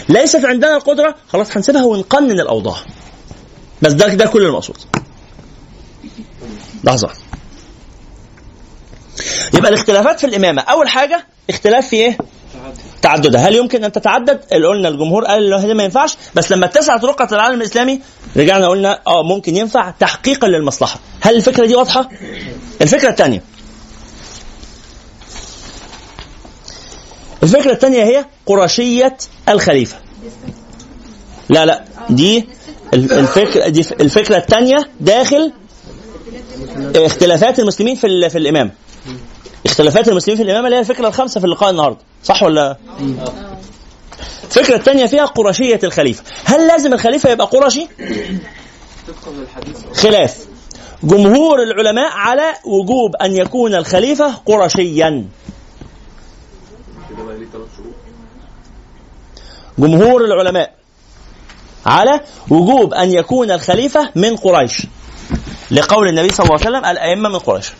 ليست 0.10 0.46
عندنا 0.46 0.76
القدرة 0.78 1.16
خلاص 1.28 1.58
هنسيبها 1.58 1.84
ونقنن 1.84 2.40
الأوضاع. 2.40 2.76
بس 3.82 3.94
ده 3.94 4.08
ده 4.08 4.26
كل 4.26 4.46
المقصود 4.46 4.78
لحظة. 6.84 7.10
يبقى 9.54 9.70
الاختلافات 9.70 10.20
في 10.20 10.26
الإمامة 10.26 10.62
أول 10.62 10.90
حاجة 10.90 11.28
اختلاف 11.50 11.88
في 11.88 11.96
إيه؟ 11.96 12.18
تعددها 13.02 13.48
هل 13.48 13.56
يمكن 13.56 13.84
أن 13.84 13.92
تتعدد؟ 13.92 14.42
اللي 14.52 14.68
قلنا 14.68 14.88
الجمهور 14.90 15.26
قال 15.26 15.50
له 15.50 15.74
ما 15.74 15.84
ينفعش 15.84 16.18
بس 16.36 16.52
لما 16.52 16.66
اتسعت 16.66 17.04
رقعة 17.04 17.30
العالم 17.32 17.62
الإسلامي 17.62 18.02
رجعنا 18.38 18.68
قلنا 18.68 19.00
آه 19.08 19.24
ممكن 19.24 19.56
ينفع 19.56 19.90
تحقيقا 19.90 20.48
للمصلحة. 20.48 21.00
هل 21.22 21.36
الفكرة 21.36 21.66
دي 21.66 21.76
واضحة؟ 21.76 22.10
الفكرة 22.82 23.10
الثانية 23.10 23.44
الفكرة 27.44 27.72
الثانية 27.72 28.04
هي 28.04 28.26
قرشية 28.46 29.18
الخليفة. 29.50 29.98
لا 31.50 31.66
لا 31.66 31.86
دي 32.10 32.50
الفكرة 32.94 33.68
دي 33.68 33.80
الفكرة 34.02 34.38
الثانية 34.38 34.90
داخل 35.00 35.54
اختلافات 36.96 37.60
المسلمين 37.60 37.96
في 37.96 38.30
في 38.30 38.38
الامامه 38.38 38.72
اختلافات 39.66 40.08
المسلمين 40.08 40.38
في 40.38 40.44
الامامه 40.44 40.66
اللي 40.66 40.76
هي 40.76 40.80
الفكرة 40.80 41.08
الخامسة 41.08 41.40
في 41.40 41.46
اللقاء 41.46 41.70
النهارده. 41.70 41.98
صح 42.24 42.44
ولا؟ 42.44 42.78
الفكرة 44.44 44.76
الثانية 44.76 45.06
فيها 45.06 45.26
قرشية 45.26 45.80
الخليفة. 45.84 46.24
هل 46.46 46.68
لازم 46.68 46.94
الخليفة 46.94 47.30
يبقى 47.30 47.48
قرشي؟ 47.48 47.88
خلاف. 49.94 50.46
جمهور 51.04 51.64
العلماء 51.64 52.12
على 52.12 52.54
وجوب 52.66 53.16
أن 53.16 53.36
يكون 53.36 53.76
الخليفة 53.76 54.36
قرشيا 54.46 55.26
كده 57.10 57.24
بقى 57.24 57.38
ليه 57.38 57.46
ثلاث 57.54 57.68
شروط 57.78 57.94
جمهور 59.80 60.26
العلماء 60.26 60.74
على 61.86 62.22
وجوب 62.50 62.94
أن 62.94 63.12
يكون 63.14 63.52
الخليفة 63.52 64.12
من 64.16 64.36
قريش 64.36 64.88
لقول 65.72 66.08
النبي 66.08 66.30
صلى 66.32 66.44
الله 66.44 66.58
عليه 66.60 66.70
وسلم 66.70 66.86
الأئمة 66.86 67.30
من 67.30 67.40
قريش. 67.40 67.72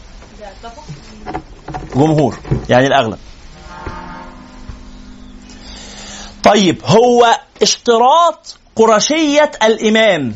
جمهور 1.96 2.40
يعني 2.70 2.88
الأغلب. 2.88 3.18
طيب 6.44 6.82
هو 6.86 7.40
اشتراط 7.62 8.58
قرشية 8.76 9.52
الإمام 9.64 10.36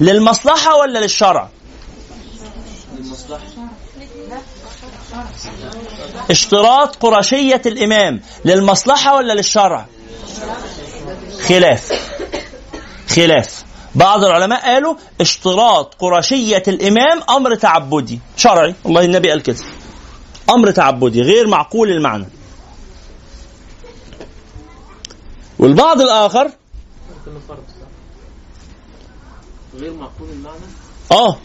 للمصلحة 0.00 0.76
ولا 0.76 0.98
للشرع؟ 0.98 1.48
اشتراط 6.30 6.96
قرشية 6.96 7.62
الإمام 7.66 8.20
للمصلحة 8.44 9.16
ولا 9.16 9.32
للشرع؟ 9.32 9.86
خلاف. 11.48 11.92
خلاف. 13.08 13.64
بعض 13.94 14.24
العلماء 14.24 14.60
قالوا 14.74 14.94
اشتراط 15.20 15.94
قرشية 15.94 16.62
الإمام 16.68 17.22
أمر 17.30 17.54
تعبدي. 17.54 18.20
شرعي. 18.36 18.74
والله 18.84 19.04
النبي 19.04 19.30
قال 19.30 19.42
كده. 19.42 19.58
أمر 20.50 20.70
تعبدي 20.70 21.22
غير 21.22 21.46
معقول 21.46 21.90
المعنى. 21.90 22.26
والبعض 25.58 26.00
الآخر 26.00 26.50
غير 29.74 29.92
معقول 29.92 30.28
المعنى؟ 30.30 30.64
آه. 31.12 31.36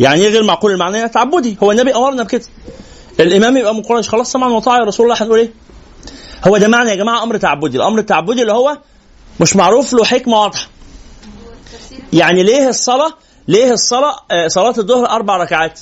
يعني 0.00 0.20
إيه 0.22 0.28
غير 0.28 0.42
معقول 0.44 0.72
المعنى 0.72 0.96
يعني 0.98 1.08
تعبدي. 1.08 1.56
هو 1.62 1.72
النبي 1.72 1.94
أمرنا 1.94 2.22
بكده. 2.22 2.44
الإمام 3.20 3.56
يبقى 3.56 3.74
من 3.74 3.82
قريش 3.82 4.08
خلاص 4.08 4.32
سمعا 4.32 4.48
وطاعه 4.48 4.78
يا 4.78 4.84
رسول 4.84 5.06
الله 5.06 5.22
هنقول 5.22 5.38
إيه؟ 5.38 5.50
هو 6.46 6.56
ده 6.56 6.68
معنى 6.68 6.90
يا 6.90 6.94
جماعة 6.94 7.22
أمر 7.22 7.36
تعبدي. 7.36 7.76
الأمر 7.76 7.98
التعبدي 7.98 8.42
اللي 8.42 8.52
هو 8.52 8.78
مش 9.40 9.56
معروف 9.56 9.92
له 9.92 10.04
حكمة 10.04 10.40
واضحة. 10.40 10.68
يعني 12.12 12.42
ليه 12.42 12.68
الصلاة 12.68 13.12
ليه 13.48 13.72
الصلاة 13.72 14.16
آه 14.30 14.48
صلاة 14.48 14.74
الظهر 14.78 15.06
أربع 15.10 15.36
ركعات؟ 15.36 15.80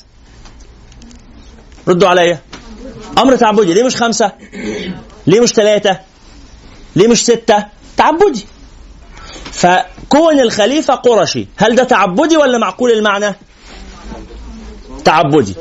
ردوا 1.89 2.09
عليا. 2.09 2.39
أمر 3.19 3.37
تعبدي. 3.37 3.75
ليه 3.75 3.83
مش 3.83 3.97
خمسة؟ 3.97 4.33
ليه 5.27 5.41
مش 5.41 5.49
ثلاثة 5.49 6.01
ليه 6.97 7.09
مش 7.09 7.23
ستة؟ 7.25 7.65
تعبدي. 7.97 8.47
فكون 9.53 10.41
الخليفة 10.41 10.95
قرشي 10.95 11.49
هل 11.57 11.75
ده 11.75 11.85
تعبدي 11.85 12.37
ولا 12.37 12.59
معقول 12.59 12.91
المعنى؟ 12.91 13.35
تعبدي 15.05 15.55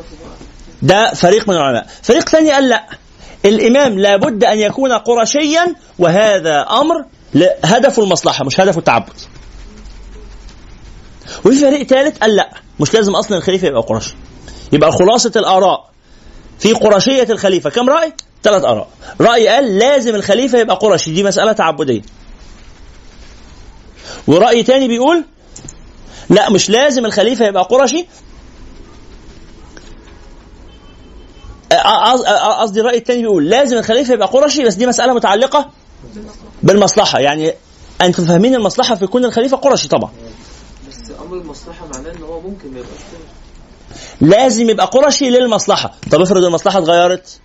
ده 0.81 1.13
فريق 1.13 1.49
من 1.49 1.55
العلماء. 1.55 1.87
فريق 2.03 2.29
ثاني 2.29 2.51
قال 2.51 2.69
لا. 2.69 2.83
الإمام 3.45 3.99
لابد 3.99 4.43
أن 4.43 4.59
يكون 4.59 4.91
قرشيا 4.91 5.75
وهذا 5.99 6.61
أمر 6.61 7.05
هدف 7.65 7.99
المصلحة 7.99 8.45
مش 8.45 8.59
هدف 8.59 8.77
التعبد. 8.77 9.13
وفي 11.45 11.55
فريق 11.57 11.87
ثالث 11.87 12.17
قال 12.17 12.35
لا. 12.35 12.49
مش 12.79 12.93
لازم 12.93 13.15
أصلا 13.15 13.37
الخليفة 13.37 13.67
يبقى 13.67 13.81
قرشي 13.81 14.15
يبقى 14.73 14.91
خلاصة 14.91 15.31
الآراء. 15.35 15.89
في 16.59 16.73
قرشية 16.73 17.27
الخليفة. 17.29 17.69
كم 17.69 17.89
رأي؟ 17.89 18.13
ثلاث 18.43 18.63
آراء. 18.63 18.87
رأي 19.21 19.47
قال 19.47 19.77
لازم 19.77 20.15
الخليفة 20.15 20.57
يبقى 20.59 20.75
قرشي. 20.75 21.11
دي 21.11 21.23
مسألة 21.23 21.51
تعبدية. 21.51 22.01
ورأي 24.27 24.63
تاني 24.63 24.87
بيقول 24.87 25.25
لا 26.29 26.49
مش 26.49 26.69
لازم 26.69 27.05
الخليفة 27.05 27.45
يبقى 27.45 27.63
قرشي. 27.63 28.05
قصدي 32.59 32.79
الرأي 32.79 32.97
الثاني 32.97 33.21
بيقول 33.21 33.49
لازم 33.49 33.77
الخليفة 33.77 34.13
يبقى 34.13 34.27
قرشي 34.27 34.63
بس 34.63 34.73
دي 34.73 34.87
مسألة 34.87 35.13
متعلقة 35.13 35.69
بالمصلحة. 36.63 37.19
يعني 37.19 37.53
أنتم 38.01 38.25
فاهمين 38.25 38.55
المصلحة 38.55 38.95
في 38.95 39.07
كون 39.07 39.25
الخليفة 39.25 39.57
قرشي 39.57 39.87
طبعا. 39.87 40.11
بس 40.89 41.11
أمر 41.27 41.37
المصلحة 41.37 41.87
معناه 41.93 42.11
إن 42.11 42.23
هو 42.23 42.41
ممكن 42.41 42.71
ما 42.73 42.79
يبقاش 42.79 42.99
لازم 44.21 44.69
يبقى 44.69 44.85
قرشي 44.85 45.29
للمصلحة. 45.29 45.93
طب 46.11 46.21
افرض 46.21 46.43
المصلحة 46.43 46.79
اتغيرت؟ 46.79 47.39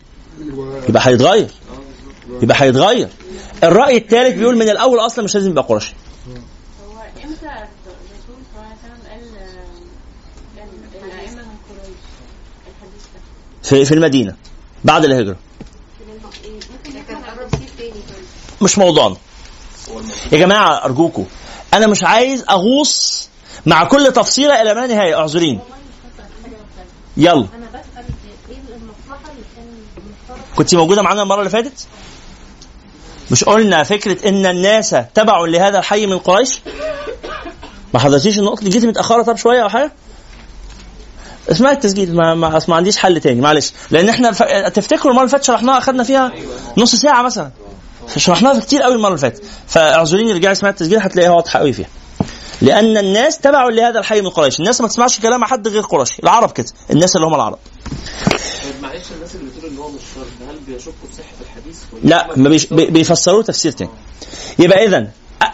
يبقى 0.89 1.03
هيتغير. 1.07 1.51
يبقى 2.43 2.57
هيتغير. 2.61 3.09
الرأي 3.65 3.97
الثالث 3.97 4.35
بيقول 4.39 4.57
من 4.57 4.69
الأول 4.69 4.99
أصلا 5.01 5.25
مش 5.25 5.35
لازم 5.35 5.51
يبقى 5.51 5.65
قرشي 5.65 5.95
هو 6.89 7.01
إمتى 7.25 7.47
الرسول 7.47 8.39
صلى 8.55 8.61
الله 8.61 8.67
عليه 8.67 8.77
وسلم 8.79 9.11
قال 9.11 9.21
آه، 10.59 11.07
الائمه 11.07 11.43
من 11.43 11.57
قريش 11.69 11.99
الحديث 12.69 13.05
ده 13.15 13.21
في, 13.69 13.85
في 13.85 13.95
المدينة 13.95 14.35
بعد 14.85 15.05
الهجرة. 15.05 15.37
مش 18.63 18.79
موضوعنا. 18.79 19.17
يا 20.33 20.39
جماعة 20.39 20.85
أرجوكم 20.85 21.27
أنا 21.75 21.87
مش 21.87 22.05
عايز 22.05 22.45
أغوص 22.51 23.29
مع 23.67 23.85
كل 23.85 24.13
تفصيلة 24.13 24.63
إلى 24.63 24.75
ما 24.75 24.87
نهايه 24.87 25.15
اعذرين 25.15 25.61
يلا. 27.17 27.47
كنت 30.57 30.75
موجودة 30.75 31.03
معانا 31.03 31.23
المرة 31.23 31.39
اللي 31.39 31.51
فاتت؟ 31.51 31.87
مش 33.31 33.45
قلنا 33.45 33.83
فكرة 33.83 34.29
إن 34.29 34.47
الناس 34.47 34.97
تبعوا 35.15 35.47
لهذا 35.47 35.79
الحي 35.79 36.07
من 36.07 36.19
قريش؟ 36.19 36.61
ما 37.95 38.01
حضرتيش 38.01 38.39
النقطة 38.39 38.65
دي؟ 38.65 38.71
جيتي 38.71 38.87
متأخرة 38.87 39.23
طب 39.23 39.37
شوية 39.37 39.63
أو 39.63 39.69
حاجة؟ 39.69 39.93
اسمعي 41.51 41.73
التسجيل 41.73 42.15
ما 42.17 42.35
ما, 42.35 42.61
ما 42.69 42.77
عنديش 42.77 42.97
حل 42.97 43.21
تاني 43.21 43.41
معلش. 43.41 43.73
لأن 43.91 44.09
إحنا 44.09 44.33
ف... 44.33 44.43
تفتكروا 44.69 45.11
المرة 45.11 45.23
اللي 45.23 45.33
فاتت 45.33 45.45
شرحناها 45.45 45.79
أخذنا 45.79 46.03
فيها 46.05 46.33
نص 46.79 46.95
ساعة 46.95 47.23
مثلا. 47.23 47.51
شرحناها 48.17 48.61
كتير 48.61 48.83
قوي 48.83 48.95
المرة 48.95 49.09
اللي 49.09 49.19
فاتت. 49.21 49.43
فأعذريني 49.67 50.33
ارجعي 50.33 50.53
اسمعي 50.53 50.71
التسجيل 50.73 50.99
هتلاقيها 51.03 51.31
واضحه 51.31 51.59
قوي 51.59 51.73
فيها. 51.73 51.89
لأن 52.63 52.97
الناس 52.97 53.39
تبعوا 53.39 53.71
لهذا 53.71 53.99
الحي 53.99 54.21
من 54.21 54.29
قريش. 54.29 54.61
الناس 54.61 54.81
ما 54.81 54.89
تسمعش 54.89 55.21
كلام 55.21 55.45
حد 55.45 55.69
غير 55.69 55.83
قريشي 55.83 56.23
العرب 56.23 56.51
كده 56.53 56.67
الناس 56.91 57.17
اللي 57.17 57.27
هم 57.27 57.35
العرب. 57.35 57.59
طيب 58.65 58.83
معلش 58.83 59.05
الناس 59.17 59.35
اللي 59.35 59.51
بتقول 59.51 59.71
إن 59.73 59.79
هو 59.79 59.89
مش 59.89 60.01
شرط 60.15 60.27
هل 60.51 60.57
بيشكوا 60.67 60.93
في 61.11 61.17
صحة 61.17 61.35
الحديث؟ 61.41 61.77
لا 62.05 62.29
ما 62.37 62.49
بيش 62.49 62.67
بي- 62.67 62.87
بيفسروه 62.87 63.43
تفسير 63.43 63.73
تاني. 63.73 63.91
يبقى 64.59 64.85
اذا 64.87 65.09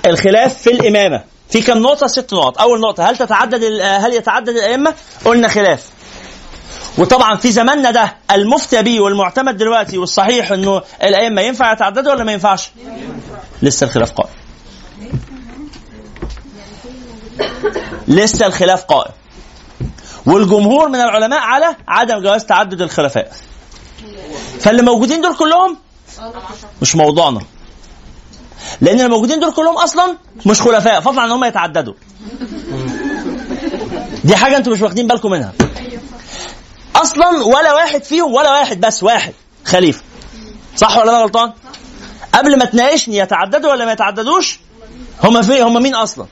الخلاف 0.06 0.58
في 0.62 0.70
الإمامة. 0.70 1.24
في 1.48 1.62
كم 1.62 1.78
نقطة؟ 1.78 2.06
ست 2.06 2.34
نقط. 2.34 2.58
أول 2.58 2.80
نقطة 2.80 3.10
هل 3.10 3.16
تتعدد 3.16 3.64
هل 3.82 4.14
يتعدد 4.14 4.48
الأئمة؟ 4.48 4.94
قلنا 5.24 5.48
خلاف. 5.48 5.90
وطبعا 6.98 7.36
في 7.36 7.52
زماننا 7.52 7.90
ده 7.90 8.16
المفتى 8.30 8.82
به 8.82 9.00
والمعتمد 9.00 9.56
دلوقتي 9.56 9.98
والصحيح 9.98 10.52
إنه 10.52 10.82
الأئمة 11.02 11.42
ينفع 11.42 11.72
يتعددوا 11.72 12.12
ولا 12.12 12.24
ما 12.24 12.32
ينفعش؟ 12.32 12.70
لسه 13.62 13.84
الخلاف 13.84 14.12
قائم. 14.12 14.34
لسه 18.08 18.46
الخلاف 18.46 18.84
قائم. 18.84 19.12
والجمهور 20.26 20.88
من 20.88 21.00
العلماء 21.00 21.40
على 21.40 21.76
عدم 21.88 22.22
جواز 22.22 22.44
تعدد 22.44 22.80
الخلفاء. 22.82 23.32
فاللي 24.60 24.82
موجودين 24.82 25.20
دول 25.20 25.36
كلهم 25.36 25.78
مش 26.82 26.96
موضوعنا. 26.96 27.40
لأن 28.80 29.00
الموجودين 29.00 29.40
دول 29.40 29.52
كلهم 29.52 29.76
أصلا 29.76 30.16
مش 30.46 30.62
خلفاء 30.62 31.08
عن 31.08 31.18
إن 31.18 31.30
هم 31.30 31.44
يتعددوا. 31.44 31.94
دي 34.24 34.36
حاجة 34.36 34.56
أنتم 34.56 34.72
مش 34.72 34.80
واخدين 34.80 35.06
بالكم 35.06 35.30
منها. 35.30 35.52
أصلا 36.96 37.44
ولا 37.44 37.74
واحد 37.74 38.04
فيهم 38.04 38.34
ولا 38.34 38.50
واحد 38.50 38.80
بس 38.80 39.02
واحد 39.02 39.32
خليفة. 39.64 40.02
صح 40.76 40.96
ولا 40.98 41.10
أنا 41.10 41.22
غلطان؟ 41.22 41.52
قبل 42.34 42.58
ما 42.58 42.64
تناقشني 42.64 43.16
يتعددوا 43.16 43.70
ولا 43.70 43.84
ما 43.84 43.92
يتعددوش 43.92 44.60
هم 45.22 45.42
في 45.42 45.62
هم 45.62 45.82
مين 45.82 45.94
أصلا؟ 45.94 46.26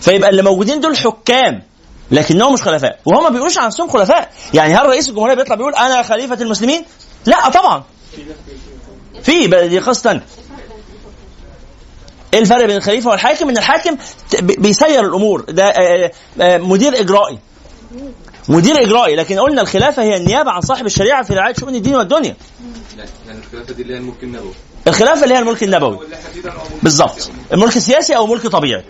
فيبقى 0.00 0.30
اللي 0.30 0.42
موجودين 0.42 0.80
دول 0.80 0.96
حكام 0.96 1.62
لكنهم 2.10 2.52
مش 2.52 2.62
خلفاء. 2.62 2.98
وهم 3.04 3.22
ما 3.22 3.28
بيقولوش 3.28 3.58
عن 3.58 3.66
نفسهم 3.66 3.88
خلفاء. 3.88 4.32
يعني 4.54 4.74
هل 4.74 4.86
رئيس 4.86 5.08
الجمهورية 5.08 5.34
بيطلع 5.34 5.54
بيقول 5.54 5.74
أنا 5.74 6.02
خليفة 6.02 6.34
المسلمين؟ 6.34 6.84
لا 7.26 7.48
طبعا. 7.48 7.84
في 9.22 9.46
دي 9.68 9.78
قصه 9.78 10.20
إيه 12.34 12.40
الفرق 12.40 12.66
بين 12.66 12.76
الخليفة 12.76 13.10
والحاكم؟ 13.10 13.48
إن 13.48 13.56
الحاكم 13.56 13.96
بيسير 14.42 15.04
الأمور. 15.04 15.44
ده 15.48 15.64
آه، 15.64 16.10
آه، 16.40 16.58
مدير 16.58 17.00
إجرائي. 17.00 17.38
مدير 18.48 18.82
إجرائي. 18.82 19.16
لكن 19.16 19.38
قلنا 19.38 19.62
الخلافة 19.62 20.02
هي 20.02 20.16
النيابة 20.16 20.50
عن 20.50 20.60
صاحب 20.60 20.86
الشريعة 20.86 21.22
في 21.22 21.34
رعاية 21.34 21.54
شؤون 21.54 21.74
الدين 21.74 21.94
والدنيا. 21.94 22.36
يعني 23.26 23.38
الخلافة 23.38 23.72
دي 23.74 23.82
اللي 23.82 23.94
هي 23.94 23.98
الملك 23.98 24.22
النبوي. 24.22 24.52
الخلافة 24.88 25.24
اللي 25.24 25.34
هي 25.34 25.38
الملك 25.38 25.62
النبوي. 25.62 25.98
بالظبط. 26.82 27.30
الملك 27.52 27.76
السياسي 27.76 28.16
أو 28.16 28.24
الملك 28.24 28.44
الطبيعي 28.44 28.84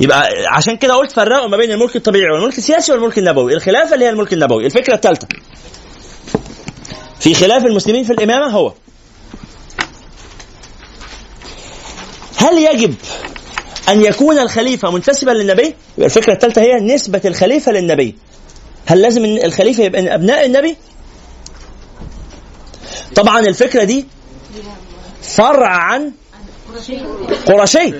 يبقى 0.00 0.28
عشان 0.48 0.76
كده 0.76 0.94
قلت 0.94 1.12
فرقوا 1.12 1.48
ما 1.48 1.56
بين 1.56 1.70
الملك 1.70 1.96
الطبيعي 1.96 2.30
والملك 2.30 2.58
السياسي 2.58 2.92
والملك 2.92 3.18
النبوي. 3.18 3.54
الخلافة 3.54 3.94
اللي 3.94 4.04
هي 4.04 4.10
الملك 4.10 4.32
النبوي. 4.32 4.66
الفكرة 4.66 4.94
الثالثة. 4.94 5.28
في 7.20 7.34
خلاف 7.34 7.64
المسلمين 7.64 8.04
في 8.04 8.12
الإمامة 8.12 8.46
هو 8.46 8.72
هل 12.36 12.58
يجب 12.58 12.94
أن 13.88 14.02
يكون 14.02 14.38
الخليفة 14.38 14.90
منتسبا 14.90 15.30
للنبي؟ 15.30 15.74
يبقى 15.98 16.06
الفكرة 16.06 16.32
الثالثة 16.32 16.62
هي 16.62 16.80
نسبة 16.80 17.20
الخليفة 17.24 17.72
للنبي. 17.72 18.14
هل 18.86 19.02
لازم 19.02 19.24
إن 19.24 19.44
الخليفة 19.44 19.82
يبقى 19.84 20.02
من 20.02 20.08
أبناء 20.08 20.46
النبي؟ 20.46 20.76
طبعا 23.14 23.40
الفكرة 23.40 23.84
دي 23.84 24.06
فرع 25.22 25.68
عن 25.76 26.12
قرشي 27.46 27.92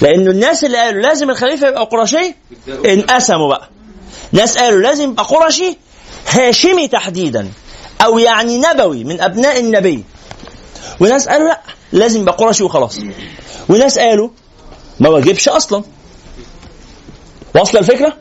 لأنه 0.00 0.30
الناس 0.30 0.64
اللي 0.64 0.78
قالوا 0.78 1.02
لازم 1.02 1.30
الخليفة 1.30 1.68
يبقى 1.68 1.84
قرشي 1.84 2.34
انقسموا 2.86 3.48
بقى. 3.48 3.68
ناس 4.32 4.58
قالوا 4.58 4.80
لازم 4.80 5.10
يبقى 5.10 5.24
قرشي 5.24 5.76
هاشمي 6.28 6.88
تحديدا 6.88 7.48
أو 8.04 8.18
يعني 8.18 8.58
نبوي 8.58 9.04
من 9.04 9.20
أبناء 9.20 9.60
النبي. 9.60 10.04
وناس 11.00 11.28
قالوا 11.28 11.48
لا 11.48 11.60
لازم 11.92 12.20
يبقى 12.20 12.34
قرشي 12.36 12.62
وخلاص. 12.64 12.98
وناس 13.68 13.98
قالوا 13.98 14.28
ما 15.00 15.08
واجبش 15.08 15.48
أصلا. 15.48 15.82
واصلة 17.54 17.80
الفكرة؟ 17.80 18.16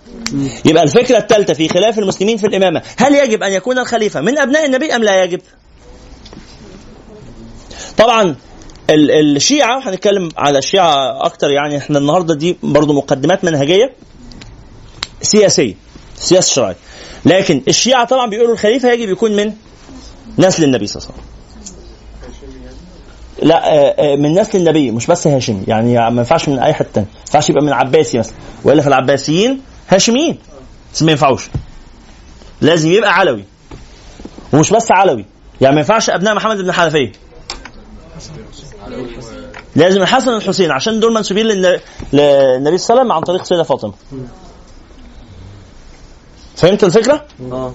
يبقى 0.65 0.83
الفكرة 0.83 1.17
الثالثه 1.17 1.53
في 1.53 1.69
خلاف 1.69 1.99
المسلمين 1.99 2.37
في 2.37 2.47
الإمامة. 2.47 2.81
هل 2.97 3.15
يجب 3.15 3.43
أن 3.43 3.51
يكون 3.53 3.79
الخليفة 3.79 4.21
من 4.21 4.37
أبناء 4.39 4.65
النبي 4.65 4.95
أم 4.95 5.03
لا 5.03 5.23
يجب؟ 5.23 5.41
طبعا 7.97 8.35
ال- 8.89 9.35
الشيعة 9.35 9.89
هنتكلم 9.89 10.29
على 10.37 10.57
الشيعة 10.57 11.25
أكتر 11.25 11.49
يعني 11.49 11.77
إحنا 11.77 11.97
النهاردة 11.99 12.33
دي 12.35 12.57
برضو 12.63 12.93
مقدمات 12.93 13.43
منهجية 13.43 13.93
سياسية 15.21 15.75
سياسة 16.15 16.53
شرعية. 16.53 16.75
لكن 17.25 17.61
الشيعة 17.67 18.05
طبعا 18.05 18.29
بيقولوا 18.29 18.53
الخليفة 18.53 18.91
يجب 18.91 19.09
يكون 19.09 19.35
من 19.35 19.53
نسل 20.37 20.63
النبي 20.63 20.87
صلى 20.87 21.01
الله 21.03 21.11
عليه 21.11 21.21
وسلم. 21.21 21.28
لا 23.41 23.73
آه، 23.73 23.95
آه، 24.13 24.15
من 24.15 24.39
نسل 24.39 24.57
النبي 24.57 24.91
مش 24.91 25.07
بس 25.07 25.27
هاشمي. 25.27 25.63
يعني 25.67 25.93
ما 25.93 26.07
ينفعش 26.21 26.49
من 26.49 26.59
أي 26.59 26.73
حتة 26.73 26.89
تاني 26.93 27.05
ما 27.05 27.21
ينفعش 27.27 27.49
يبقى 27.49 27.63
من 27.65 27.73
عباسي 27.73 28.17
مثلا. 28.19 28.35
وإلا 28.63 28.81
في 28.81 28.87
العباسيين 28.87 29.61
هاشميين. 29.89 30.37
بس 30.93 31.03
ما 31.03 31.11
ينفعوش. 31.11 31.49
لازم 32.61 32.91
يبقى 32.91 33.13
علوي. 33.13 33.43
ومش 34.53 34.73
بس 34.73 34.91
علوي. 34.91 35.25
يعني 35.61 35.75
ما 35.75 35.81
ينفعش 35.81 36.09
أبناء 36.09 36.35
محمد 36.35 36.57
بن 36.57 36.71
حنفية. 36.71 37.11
لازم 39.75 40.01
الحسن 40.01 40.33
والحسين. 40.33 40.71
عشان 40.71 40.99
دول 40.99 41.13
منسوبين 41.13 41.45
للن- 41.47 41.79
للنبي 42.13 42.77
صلى 42.77 43.01
الله 43.01 43.01
عليه 43.01 43.01
وسلم 43.01 43.11
عن 43.11 43.21
طريق 43.21 43.43
سيدة 43.43 43.63
فاطمة. 43.63 43.93
فهمت 46.55 46.83
الفكرة؟ 46.83 47.25
آه. 47.51 47.73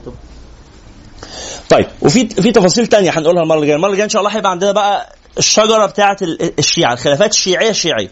طيب 1.71 1.87
وفي 2.03 2.27
في 2.29 2.53
تفاصيل 2.53 2.87
تانية 2.87 3.11
هنقولها 3.19 3.43
المرة 3.43 3.57
اللي 3.57 3.67
جاية، 3.67 3.77
المرة 3.77 3.87
اللي 3.89 3.97
جاية 3.97 4.05
إن 4.05 4.11
شاء 4.11 4.23
الله 4.23 4.37
هيبقى 4.37 4.51
عندنا 4.51 4.73
بقى 4.73 5.15
الشجرة 5.39 5.87
بتاعه 5.87 6.17
ال- 6.23 6.59
الشيعة، 6.59 6.93
الخلافات 6.93 7.31
الشيعية 7.31 7.71
الشيعيه. 7.71 8.11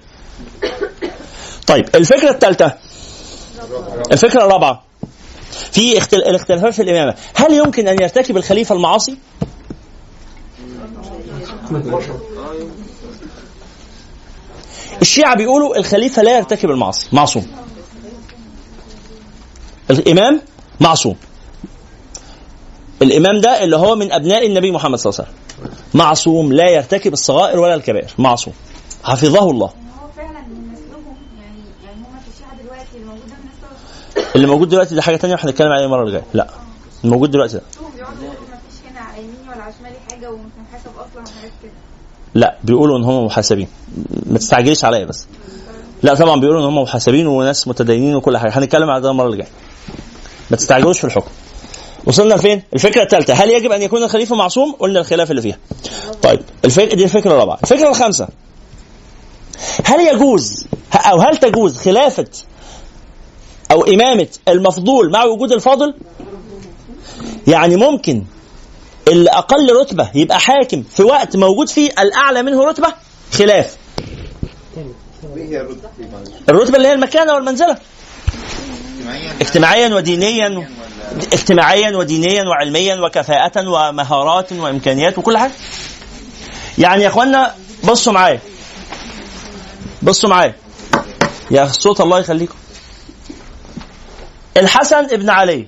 طيب 1.67 1.85
الفكرة 1.95 2.31
الثالثة 2.31 2.73
الفكرة 4.13 4.45
الرابعة 4.45 4.85
في 5.73 5.99
اختل... 5.99 6.17
الاختلافات 6.17 6.75
في 6.75 6.83
الإمامة، 6.83 7.15
هل 7.35 7.53
يمكن 7.53 7.89
أن 7.89 8.03
يرتكب 8.03 8.37
الخليفة 8.37 8.75
المعاصي؟ 8.75 9.17
الشيعة 15.03 15.37
بيقولوا 15.37 15.77
الخليفة 15.77 16.23
لا 16.23 16.37
يرتكب 16.37 16.71
المعاصي 16.71 17.09
معصوم 17.13 17.47
الإمام 19.91 20.43
معصوم 20.81 21.17
الإمام 23.03 23.41
ده 23.41 23.65
اللي 23.65 23.77
هو 23.77 23.97
من 23.97 24.13
أبناء 24.13 24.47
النبي 24.47 24.71
محمد 24.71 24.99
صلى 24.99 25.11
الله 25.11 25.21
عليه 25.25 25.31
وسلم 25.31 25.43
معصوم 25.95 26.53
لا 26.53 26.71
يرتكب 26.71 27.13
الصغائر 27.13 27.61
ولا 27.61 27.75
الكبائر. 27.75 28.11
معصوم. 28.19 28.55
حفظه 29.05 29.51
الله. 29.51 29.71
اللي 34.37 34.47
موجود 34.47 34.69
دلوقتي 34.69 34.95
ده 34.95 35.03
حاجة 35.03 35.17
ثانية 35.17 35.35
إحنا 35.35 35.51
هنتكلم 35.51 35.73
عليها 35.73 35.87
المرة 35.87 36.03
الجايه 36.05 36.23
لا. 36.35 36.49
الموجود 37.05 37.31
دلوقتي 37.31 37.55
ده. 37.57 37.63
لا 42.35 42.57
بيقولوا 42.65 42.99
إن 42.99 43.05
هم 43.05 43.25
محاسبين. 43.27 43.69
ما 44.27 44.39
تستعجلش 44.39 44.85
عليا 44.85 45.05
بس. 45.05 45.27
لا 46.03 46.15
طبعا 46.15 46.41
بيقولوا 46.41 46.61
إن 46.61 46.67
هم 46.67 46.83
محاسبين 46.83 47.27
وناس 47.27 47.69
متدينين 47.69 48.15
وكل 48.15 48.39
حاجة. 48.39 48.59
هنتكلم 48.59 48.91
على 48.91 49.01
ده 49.03 49.11
المرة 49.11 49.27
اللي 49.27 49.37
جاية. 49.37 49.49
ما 50.51 50.57
تستعجلوش 50.57 50.99
في 50.99 51.05
الحكم. 51.07 51.31
وصلنا 52.05 52.35
لفين؟ 52.35 52.63
الفكرة 52.75 53.03
الثالثة 53.03 53.35
هل 53.35 53.51
يجب 53.51 53.73
أن 53.73 53.83
يكون 53.83 54.03
الخليفة 54.03 54.37
معصوم؟ 54.37 54.73
قلنا 54.73 55.01
الخلاف 55.01 55.31
اللي 55.31 55.43
فيها. 55.43 55.59
طيب 56.23 56.41
الفك... 56.65 56.95
دي 56.95 57.05
الفكرة 57.05 57.31
الرابعة، 57.31 57.59
الفكرة 57.63 57.89
الخامسة 57.89 58.29
هل 59.85 60.01
يجوز 60.01 60.67
أو 60.95 61.21
هل 61.21 61.37
تجوز 61.37 61.77
خلافة 61.79 62.27
أو 63.71 63.83
إمامة 63.85 64.27
المفضول 64.49 65.11
مع 65.13 65.25
وجود 65.25 65.53
الفاضل؟ 65.53 65.95
يعني 67.47 67.77
ممكن 67.77 68.25
اللي 69.09 69.31
أقل 69.31 69.77
رتبة 69.81 70.11
يبقى 70.15 70.41
حاكم 70.41 70.83
في 70.83 71.03
وقت 71.03 71.37
موجود 71.37 71.69
فيه 71.69 71.91
الأعلى 71.99 72.43
منه 72.43 72.65
رتبة 72.65 72.95
خلاف 73.33 73.77
الرتبة 76.49 76.77
اللي 76.77 76.89
هي 76.89 76.93
المكانة 76.93 77.35
والمنزلة 77.35 77.77
اجتماعيا 79.41 79.95
ودينيا 79.95 80.67
اجتماعيا 81.33 81.97
ودينيا 81.97 82.43
وعلميا 82.45 82.95
وكفاءة 82.95 83.69
ومهارات 83.69 84.53
وإمكانيات 84.53 85.19
وكل 85.19 85.39
حاجة. 85.39 85.53
يعني 86.79 87.03
يا 87.03 87.09
اخوانا 87.09 87.55
بصوا 87.85 88.13
معايا. 88.13 88.41
بصوا 90.03 90.31
معايا. 90.31 90.55
يا 91.51 91.65
الصوت 91.65 92.01
الله 92.01 92.19
يخليكم. 92.19 92.55
الحسن 94.57 95.05
ابن 95.05 95.31
علي 95.31 95.67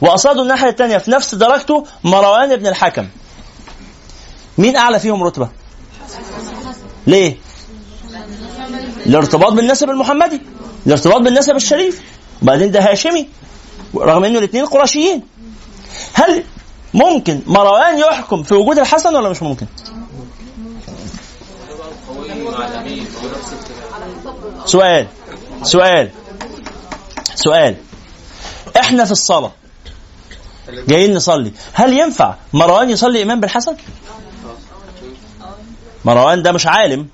وقصاده 0.00 0.42
الناحية 0.42 0.68
الثانية 0.68 0.98
في 0.98 1.10
نفس 1.10 1.34
درجته 1.34 1.86
مروان 2.04 2.56
بن 2.56 2.66
الحكم. 2.66 3.08
مين 4.58 4.76
أعلى 4.76 5.00
فيهم 5.00 5.22
رتبة؟ 5.22 5.48
ليه؟ 7.06 7.36
الارتباط 9.06 9.52
بالنسب 9.52 9.90
المحمدي 9.90 10.40
الارتباط 10.86 11.20
بالنسب 11.20 11.56
الشريف 11.56 12.00
وبعدين 12.42 12.70
ده 12.70 12.90
هاشمي 12.90 13.28
رغم 13.94 14.24
إنه 14.24 14.38
الاثنين 14.38 14.66
قرشيين 14.66 15.22
هل 16.14 16.44
ممكن 16.94 17.40
مروان 17.46 17.98
يحكم 17.98 18.42
في 18.42 18.54
وجود 18.54 18.78
الحسن 18.78 19.16
ولا 19.16 19.28
مش 19.28 19.42
ممكن؟ 19.42 19.66
سؤال 24.66 25.06
سؤال 25.62 26.10
سؤال 27.34 27.76
إحنا 28.80 29.04
في 29.04 29.10
الصلاة 29.12 29.52
جايين 30.88 31.14
نصلي 31.14 31.52
هل 31.72 31.92
ينفع 31.92 32.34
مروان 32.52 32.90
يصلي 32.90 33.22
إمام 33.22 33.40
بالحسن؟ 33.40 33.76
مروان 36.04 36.42
ده 36.42 36.52
مش 36.52 36.66
عالم 36.66 37.08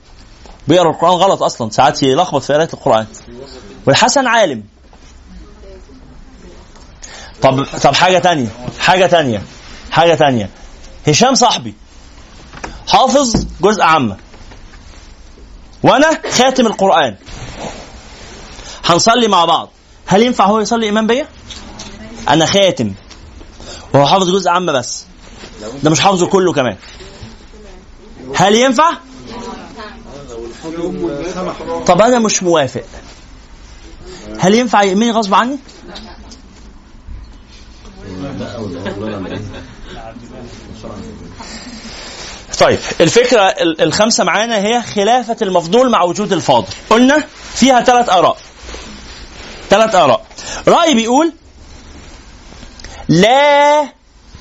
بيقرأ 0.68 0.90
القرآن 0.90 1.12
غلط 1.12 1.42
أصلا 1.42 1.70
ساعات 1.70 2.02
يلخبط 2.02 2.42
في 2.42 2.52
قراءة 2.52 2.68
القرآن 2.74 3.06
والحسن 3.86 4.26
عالم 4.26 4.62
طب 7.44 7.64
طب 7.64 7.94
حاجة 7.94 8.18
تانية 8.18 8.48
حاجة 8.78 9.06
تانية 9.06 9.42
حاجة 9.90 10.14
تانية. 10.14 10.50
هشام 11.08 11.34
صاحبي 11.34 11.74
حافظ 12.88 13.46
جزء 13.60 13.82
عامة. 13.82 14.16
وأنا 15.82 16.20
خاتم 16.30 16.66
القرآن. 16.66 17.16
هنصلي 18.84 19.28
مع 19.28 19.44
بعض. 19.44 19.70
هل 20.06 20.22
ينفع 20.22 20.44
هو 20.44 20.60
يصلي 20.60 20.88
إمام 20.88 21.06
بيا؟ 21.06 21.28
أنا 22.28 22.46
خاتم. 22.46 22.92
وهو 23.94 24.06
حافظ 24.06 24.30
جزء 24.30 24.50
عامة 24.50 24.72
بس. 24.72 25.04
ده 25.82 25.90
مش 25.90 26.00
حافظه 26.00 26.26
كله 26.26 26.52
كمان. 26.52 26.76
هل 28.34 28.54
ينفع؟ 28.54 28.90
طب 31.86 32.02
أنا 32.02 32.18
مش 32.18 32.42
موافق. 32.42 32.84
هل 34.38 34.54
ينفع 34.54 34.82
يأمني 34.82 35.10
غصب 35.10 35.34
عني؟ 35.34 35.58
طيب 42.60 42.78
الفكرة 43.00 43.40
ال- 43.42 43.80
الخامسة 43.82 44.24
معانا 44.24 44.56
هي 44.58 44.82
خلافة 44.82 45.36
المفضول 45.42 45.90
مع 45.90 46.02
وجود 46.02 46.32
الفاضل. 46.32 46.66
قلنا 46.90 47.24
فيها 47.54 47.80
ثلاث 47.80 48.08
آراء. 48.10 48.36
ثلاث 49.70 49.94
آراء. 49.94 50.26
رأي 50.68 50.94
بيقول 50.94 51.32
لا 53.08 53.88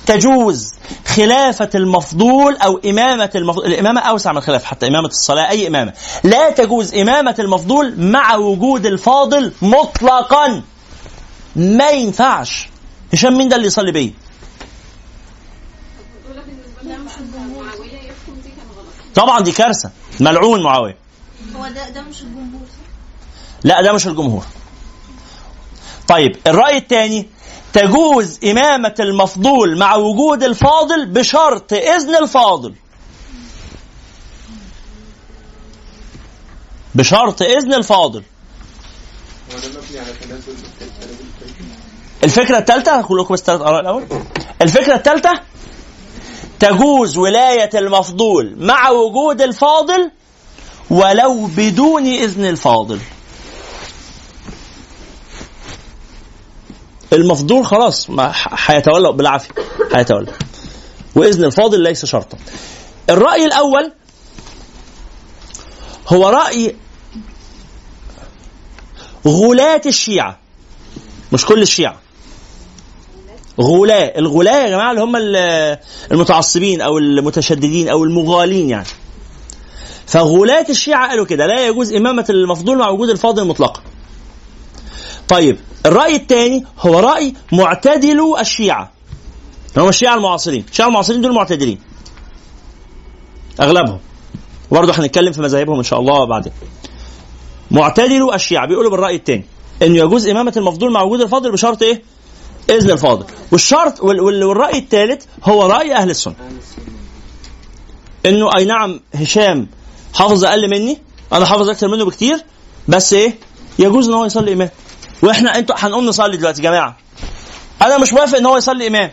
تجوز 0.06 0.70
خلافة 1.06 1.70
المفضول 1.74 2.56
أو 2.56 2.78
إمامة 2.84 3.30
المفضول 3.34 3.66
الإمامة 3.66 4.00
أوسع 4.00 4.32
من 4.32 4.38
الخلافة 4.38 4.66
حتى 4.66 4.86
إمامة 4.86 5.08
الصلاة 5.08 5.50
أي 5.50 5.66
إمامة. 5.68 5.92
لا 6.24 6.50
تجوز 6.50 6.94
إمامة 6.94 7.34
المفضول 7.38 7.94
مع 8.00 8.34
وجود 8.36 8.86
الفاضل 8.86 9.52
مطلقا. 9.62 10.62
ما 11.56 11.90
ينفعش. 11.90 12.68
هشام 13.14 13.38
مين 13.38 13.48
ده 13.48 13.56
اللي 13.56 13.66
يصلي 13.66 13.92
بيه 13.92 14.12
طبعا 19.14 19.40
دي 19.40 19.52
كارثة. 19.52 19.90
ملعون 20.20 20.62
معاوية. 20.62 20.96
هو 21.56 21.68
ده 21.68 21.88
ده 21.88 22.02
مش 22.02 22.22
الجمهور 22.22 22.66
لا 23.64 23.82
ده 23.82 23.92
مش 23.92 24.06
الجمهور. 24.06 24.44
طيب 26.08 26.36
الرأي 26.46 26.76
الثاني 26.76 27.28
تجوز 27.72 28.38
إمامة 28.44 28.94
المفضول 29.00 29.78
مع 29.78 29.94
وجود 29.94 30.42
الفاضل 30.42 31.06
بشرط 31.06 31.72
إذن 31.72 32.14
الفاضل. 32.16 32.74
بشرط 36.94 37.42
إذن 37.42 37.74
الفاضل. 37.74 38.22
الفكرة 42.24 42.58
الثالثة 42.58 42.92
هقول 42.92 43.18
لكم 43.20 43.34
بس 43.34 43.40
ثلاث 43.40 43.60
آراء 43.60 43.80
الأول. 43.80 44.04
الفكرة 44.62 44.94
الثالثة 44.94 45.40
تجوز 46.60 47.16
ولاية 47.18 47.70
المفضول 47.74 48.56
مع 48.58 48.90
وجود 48.90 49.42
الفاضل 49.42 50.10
ولو 50.90 51.46
بدون 51.56 52.06
إذن 52.06 52.44
الفاضل. 52.44 52.98
المفضول 57.12 57.66
خلاص 57.66 58.10
ما 58.10 58.32
هيتولى 58.66 59.12
بالعافية 59.12 59.50
هيتولى 59.94 60.32
وإذن 61.14 61.44
الفاضل 61.44 61.80
ليس 61.80 62.04
شرطا. 62.04 62.38
الرأي 63.10 63.44
الأول 63.44 63.92
هو 66.08 66.28
رأي 66.28 66.76
غلاة 69.26 69.82
الشيعة 69.86 70.38
مش 71.32 71.46
كل 71.46 71.62
الشيعة. 71.62 72.03
غلاة 73.60 74.12
الغلاة 74.18 74.64
يا 74.64 74.68
جماعة 74.70 74.90
اللي 74.90 75.02
هم 75.02 75.16
ال- 75.16 75.78
المتعصبين 76.12 76.80
أو 76.80 76.98
المتشددين 76.98 77.88
أو 77.88 78.04
المغالين 78.04 78.70
يعني. 78.70 78.86
فغلاة 80.06 80.66
الشيعة 80.70 81.08
قالوا 81.08 81.26
كده 81.26 81.46
لا 81.46 81.66
يجوز 81.66 81.92
إمامة 81.92 82.24
المفضول 82.30 82.78
مع 82.78 82.88
وجود 82.88 83.10
الفاضل 83.10 83.46
مطلقا 83.46 83.82
طيب 85.28 85.58
الرأي 85.86 86.16
الثاني 86.16 86.64
هو 86.80 86.98
رأي 86.98 87.34
معتدلو 87.52 88.38
الشيعة. 88.38 88.92
هم 89.76 89.88
الشيعة 89.88 90.14
المعاصرين. 90.14 90.64
الشيعة 90.70 90.86
المعاصرين 90.88 91.20
دول 91.20 91.32
معتدلين. 91.34 91.78
أغلبهم. 93.60 93.98
وبرضه 94.70 94.92
هنتكلم 94.92 95.32
في 95.32 95.40
مذاهبهم 95.40 95.76
إن 95.76 95.82
شاء 95.82 96.00
الله 96.00 96.24
بعدين. 96.26 96.52
معتدلو 97.70 98.32
الشيعة. 98.32 98.66
بيقولوا 98.66 98.90
بالرأي 98.90 99.16
الثاني 99.16 99.44
إنه 99.82 99.98
يجوز 99.98 100.28
إمامة 100.28 100.52
المفضول 100.56 100.92
مع 100.92 101.02
وجود 101.02 101.20
الفاضل 101.20 101.52
بشرط 101.52 101.82
إيه؟ 101.82 102.02
إذن 102.70 102.90
الفاضل. 102.90 103.26
والشرط 103.52 104.00
وال- 104.00 104.20
وال- 104.20 104.44
والرأي 104.44 104.78
الثالث 104.78 105.24
هو 105.44 105.66
رأي 105.66 105.94
أهل 105.94 106.10
السنة. 106.10 106.34
إنه 108.26 108.56
أي 108.56 108.64
نعم 108.64 109.00
هشام 109.14 109.66
حافظ 110.14 110.44
أقل 110.44 110.70
مني 110.70 110.98
أنا 111.32 111.46
حافظ 111.46 111.68
أكثر 111.68 111.88
منه 111.88 112.04
بكتير 112.04 112.44
بس 112.88 113.12
إيه؟ 113.12 113.34
يجوز 113.78 114.08
إن 114.08 114.14
هو 114.14 114.24
يصلي 114.24 114.52
إمام. 114.52 114.70
وإحنا 115.22 115.58
أنتوا 115.58 115.76
هنقوم 115.78 116.06
نصلي 116.06 116.36
دلوقتي 116.36 116.62
يا 116.62 116.70
جماعة. 116.70 116.96
أنا 117.82 117.98
مش 117.98 118.12
موافق 118.12 118.38
إن 118.38 118.46
هو 118.46 118.56
يصلي 118.56 118.86
إمام. 118.86 119.10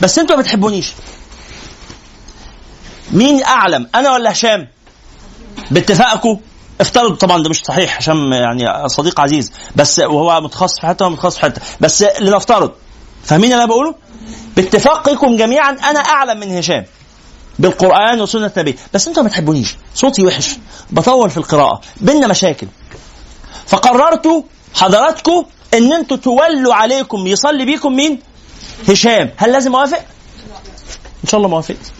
بس 0.00 0.18
أنتوا 0.18 0.36
ما 0.36 0.42
بتحبونيش. 0.42 0.92
مين 3.12 3.42
أعلم 3.44 3.88
أنا 3.94 4.12
ولا 4.12 4.32
هشام؟ 4.32 4.68
باتفاقكم 5.70 6.40
افترض 6.80 7.16
طبعا 7.16 7.42
ده 7.42 7.50
مش 7.50 7.62
صحيح 7.64 7.98
هشام 7.98 8.32
يعني 8.32 8.88
صديق 8.88 9.20
عزيز 9.20 9.52
بس 9.76 9.98
وهو 9.98 10.40
متخصص 10.40 10.80
في 10.80 10.86
حتة 10.86 11.08
متخصص 11.08 11.36
في 11.36 11.42
حتة 11.42 11.62
بس 11.80 12.04
لنفترض 12.20 12.72
فاهمين 13.24 13.52
اللي 13.52 13.62
أنا 13.64 13.66
بقوله؟ 13.66 13.94
باتفاقكم 14.56 15.36
جميعا 15.36 15.70
أنا 15.70 15.98
أعلم 16.00 16.40
من 16.40 16.56
هشام 16.56 16.84
بالقرآن 17.58 18.20
وسنة 18.20 18.52
النبي. 18.56 18.78
بس 18.94 19.08
أنتوا 19.08 19.22
ما 19.22 19.28
بتحبونيش 19.28 19.76
صوتي 19.94 20.26
وحش 20.26 20.56
بطول 20.90 21.30
في 21.30 21.36
القراءة 21.36 21.80
بينا 22.00 22.26
مشاكل. 22.26 22.66
فقررتوا 23.66 24.42
حضراتكم 24.74 25.44
إن 25.74 25.92
أنتوا 25.92 26.16
تولوا 26.16 26.74
عليكم 26.74 27.26
يصلي 27.26 27.64
بيكم 27.64 27.92
مين؟ 27.96 28.20
هشام، 28.88 29.30
هل 29.36 29.52
لازم 29.52 29.74
أوافق؟ 29.76 29.98
إن 31.24 31.28
شاء 31.28 31.38
الله 31.38 31.48
ما 31.48 31.56
وافقت 31.56 31.92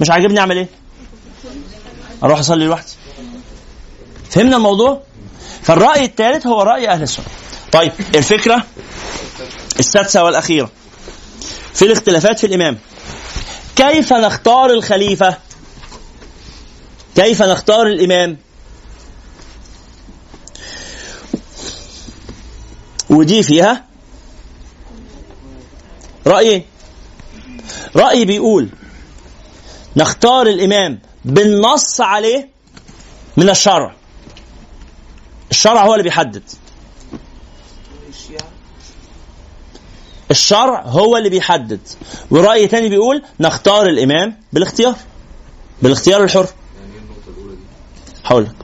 مش 0.00 0.10
عاجبني 0.10 0.40
أعمل 0.40 0.56
إيه؟ 0.56 0.68
أروح 2.24 2.38
أصلي 2.38 2.64
لوحدي. 2.64 2.92
فهمنا 4.30 4.56
الموضوع؟ 4.56 5.02
فالرأي 5.62 6.04
الثالث 6.04 6.46
هو 6.46 6.62
رأي 6.62 6.88
أهل 6.88 7.02
السنة. 7.02 7.24
طيب 7.72 7.92
الفكرة 8.14 8.66
السادسة 9.78 10.24
والأخيرة. 10.24 10.70
في 11.74 11.84
الاختلافات 11.84 12.38
في 12.38 12.46
الإمام. 12.46 12.78
كيف 13.76 14.12
نختار 14.12 14.70
الخليفة؟ 14.70 15.36
كيف 17.16 17.42
نختار 17.42 17.86
الإمام؟ 17.86 18.36
ودي 23.10 23.42
فيها 23.42 23.84
رأيين 26.26 26.64
رأي 27.96 28.24
بيقول 28.24 28.68
نختار 29.96 30.46
الإمام 30.46 30.98
بالنص 31.24 32.00
عليه 32.00 32.48
من 33.36 33.50
الشرع. 33.50 33.99
الشرع 35.50 35.84
هو 35.84 35.92
اللي 35.92 36.02
بيحدد. 36.02 36.42
الشرع 40.30 40.82
هو 40.82 41.16
اللي 41.16 41.28
بيحدد. 41.28 41.80
ورأي 42.30 42.66
تاني 42.66 42.88
بيقول 42.88 43.22
نختار 43.40 43.86
الإمام 43.86 44.36
بالاختيار. 44.52 44.94
بالاختيار 45.82 46.24
الحر. 46.24 46.46
هقول 48.24 48.44
لك. 48.44 48.54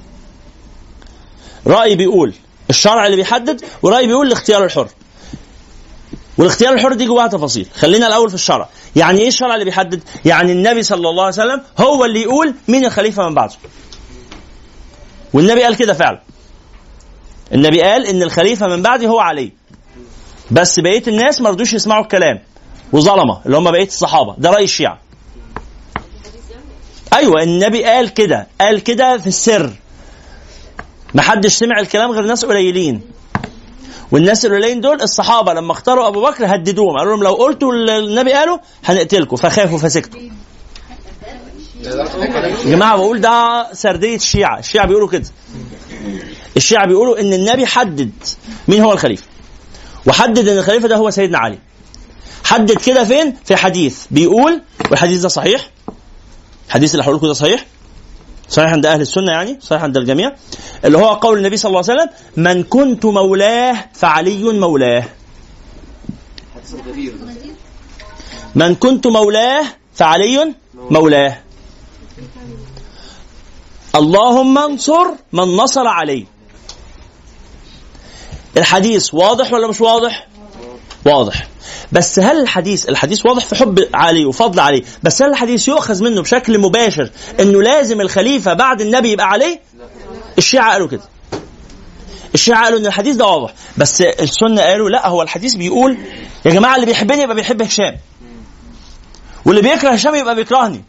رأي 1.67 1.97
بيقول 1.97 2.35
الشرع 2.71 3.07
اللي 3.07 3.17
بيحدد 3.17 3.65
ورأي 3.83 4.07
بيقول 4.07 4.27
الاختيار 4.27 4.65
الحر. 4.65 4.89
والاختيار 6.39 6.73
الحر 6.73 6.93
دي 6.93 7.07
جواها 7.07 7.27
تفاصيل. 7.27 7.67
خلينا 7.75 8.07
الأول 8.07 8.29
في 8.29 8.35
الشرع. 8.35 8.69
يعني 8.97 9.21
إيه 9.21 9.29
الشرع 9.29 9.55
اللي 9.55 9.65
بيحدد؟ 9.65 10.03
يعني 10.25 10.53
النبي 10.53 10.83
صلى 10.83 11.09
الله 11.09 11.23
عليه 11.23 11.35
وسلم 11.35 11.63
هو 11.79 12.05
اللي 12.05 12.23
يقول 12.23 12.55
مين 12.69 12.85
الخليفة 12.85 13.29
من 13.29 13.35
بعده. 13.35 13.55
والنبي 15.33 15.63
قال 15.63 15.77
كده 15.77 15.95
فعلا. 15.95 16.23
النبي 17.53 17.83
قال 17.83 18.07
إن 18.07 18.23
الخليفة 18.23 18.67
من 18.69 18.83
بعدي 18.83 19.09
هو 19.09 19.21
علي. 19.21 19.53
بس 20.51 20.81
بقية 20.81 21.03
الناس 21.09 21.41
ما 21.41 21.51
رضوش 21.51 21.73
يسمعوا 21.73 22.03
الكلام. 22.03 22.41
وظلمة 22.93 23.41
اللي 23.47 23.57
هم 23.57 23.71
بقية 23.71 23.87
الصحابة. 23.87 24.35
ده 24.39 24.51
رأي 24.51 24.65
الشيعة. 24.65 24.99
أيوه 27.17 27.43
النبي 27.43 27.85
قال 27.85 28.15
كده. 28.15 28.47
قال 28.61 28.83
كده 28.83 29.19
في 29.19 29.27
السر. 29.27 29.73
محدش 31.15 31.55
سمع 31.55 31.81
الكلام 31.81 32.11
غير 32.11 32.25
ناس 32.25 32.45
قليلين. 32.45 33.01
والناس 34.13 34.47
القليلين 34.47 34.81
دول 34.81 35.03
الصحابة 35.03 35.53
لما 35.53 35.73
اختاروا 35.73 36.09
أبو 36.09 36.23
بكر 36.23 36.55
هددوهم. 36.55 36.99
قالوا 36.99 37.13
لهم 37.17 37.25
لو 37.25 37.35
قلتوا 37.35 37.73
النبي 37.73 38.33
قاله 38.33 38.61
هنقتلكم. 38.85 39.37
فخافوا 39.37 39.79
فسكتوا. 39.79 40.21
يا 41.83 42.05
جماعة 42.65 42.97
بقول 42.97 43.21
ده 43.21 43.67
سردية 43.73 44.17
الشيعة. 44.17 44.59
الشيعة 44.59 44.87
بيقولوا 44.87 45.09
كده. 45.09 45.25
الشيعة 46.57 46.87
بيقولوا 46.87 47.21
إن 47.21 47.33
النبي 47.33 47.67
حدد 47.67 48.11
مين 48.69 48.81
هو 48.83 48.93
الخليفة. 48.93 49.25
وحدد 50.07 50.49
إن 50.49 50.59
الخليفة 50.59 50.89
ده 50.89 50.97
هو 50.97 51.11
سيدنا 51.11 51.39
علي. 51.39 51.59
حدد 52.45 52.73
كده 52.79 53.05
فين؟ 53.05 53.37
في 53.45 53.57
حديث 53.57 54.05
بيقول 54.11 54.63
والحديث 54.91 55.21
ده 55.21 55.29
صحيح؟ 55.29 55.71
الحديث 56.67 56.93
اللي 56.95 57.05
هقول 57.05 57.17
لكم 57.17 57.27
ده 57.27 57.33
صحيح؟ 57.33 57.67
صحيح 58.49 58.71
عند 58.73 58.87
أهل 58.87 59.01
السنة 59.01 59.33
يعني؟ 59.33 59.59
صحيح 59.61 59.83
عند 59.83 59.97
الجميع؟ 59.97 60.33
اللي 60.85 60.99
هو 60.99 61.09
قول 61.15 61.39
النبي 61.39 61.57
صلى 61.57 61.69
الله 61.69 61.83
عليه 61.91 62.03
وسلم 62.03 62.11
من 62.37 62.63
كنت 62.63 63.05
مولاه 63.07 63.85
فعلي 63.95 64.45
مولاه. 64.59 65.05
من 68.55 68.75
كنت 68.75 69.07
مولاه 69.07 69.65
فعلي 69.95 70.55
مولاه. 70.75 71.39
اللهم 73.95 74.59
انصر 74.59 75.07
من 75.33 75.45
نصر 75.45 75.87
علي. 75.87 76.27
الحديث 78.57 79.15
واضح 79.15 79.53
ولا 79.53 79.69
مش 79.69 79.81
واضح؟ 79.81 80.27
واضح. 81.07 81.47
بس 81.93 82.19
هل 82.19 82.41
الحديث 82.43 82.89
الحديث 82.89 83.27
واضح 83.27 83.45
في 83.45 83.55
حب 83.57 83.89
علي 83.95 84.25
وفضل 84.25 84.61
علي 84.61 84.85
بس 85.03 85.23
هل 85.23 85.31
الحديث 85.31 85.69
يؤخذ 85.69 86.05
منه 86.05 86.23
بشكل 86.23 86.59
مباشر 86.59 87.11
إنه 87.41 87.63
لازم 87.63 88.01
الخليفة 88.01 88.53
بعد 88.53 88.81
النبي 88.81 89.11
يبقى 89.13 89.27
علي 89.29 89.61
الشيعة 90.39 90.73
قالوا 90.73 90.89
كده. 90.89 91.03
الشيعة 92.35 92.65
قالوا 92.65 92.79
إن 92.79 92.87
الحديث 92.87 93.17
ده 93.17 93.27
واضح 93.27 93.55
بس 93.77 94.01
السنة 94.03 94.63
قالوا 94.63 94.91
لا 94.91 95.09
هو 95.09 95.23
الحديث 95.23 95.55
بيقول 95.55 95.97
يا 96.45 96.51
جماعة 96.51 96.75
اللي 96.75 96.87
بيحبني 96.87 97.23
يبقى 97.23 97.37
بيحب 97.37 97.63
هشام. 97.63 97.97
واللي 99.45 99.63
بيكره 99.63 99.91
هشام 99.91 100.15
يبقى 100.15 100.35
بيكرهني. 100.35 100.85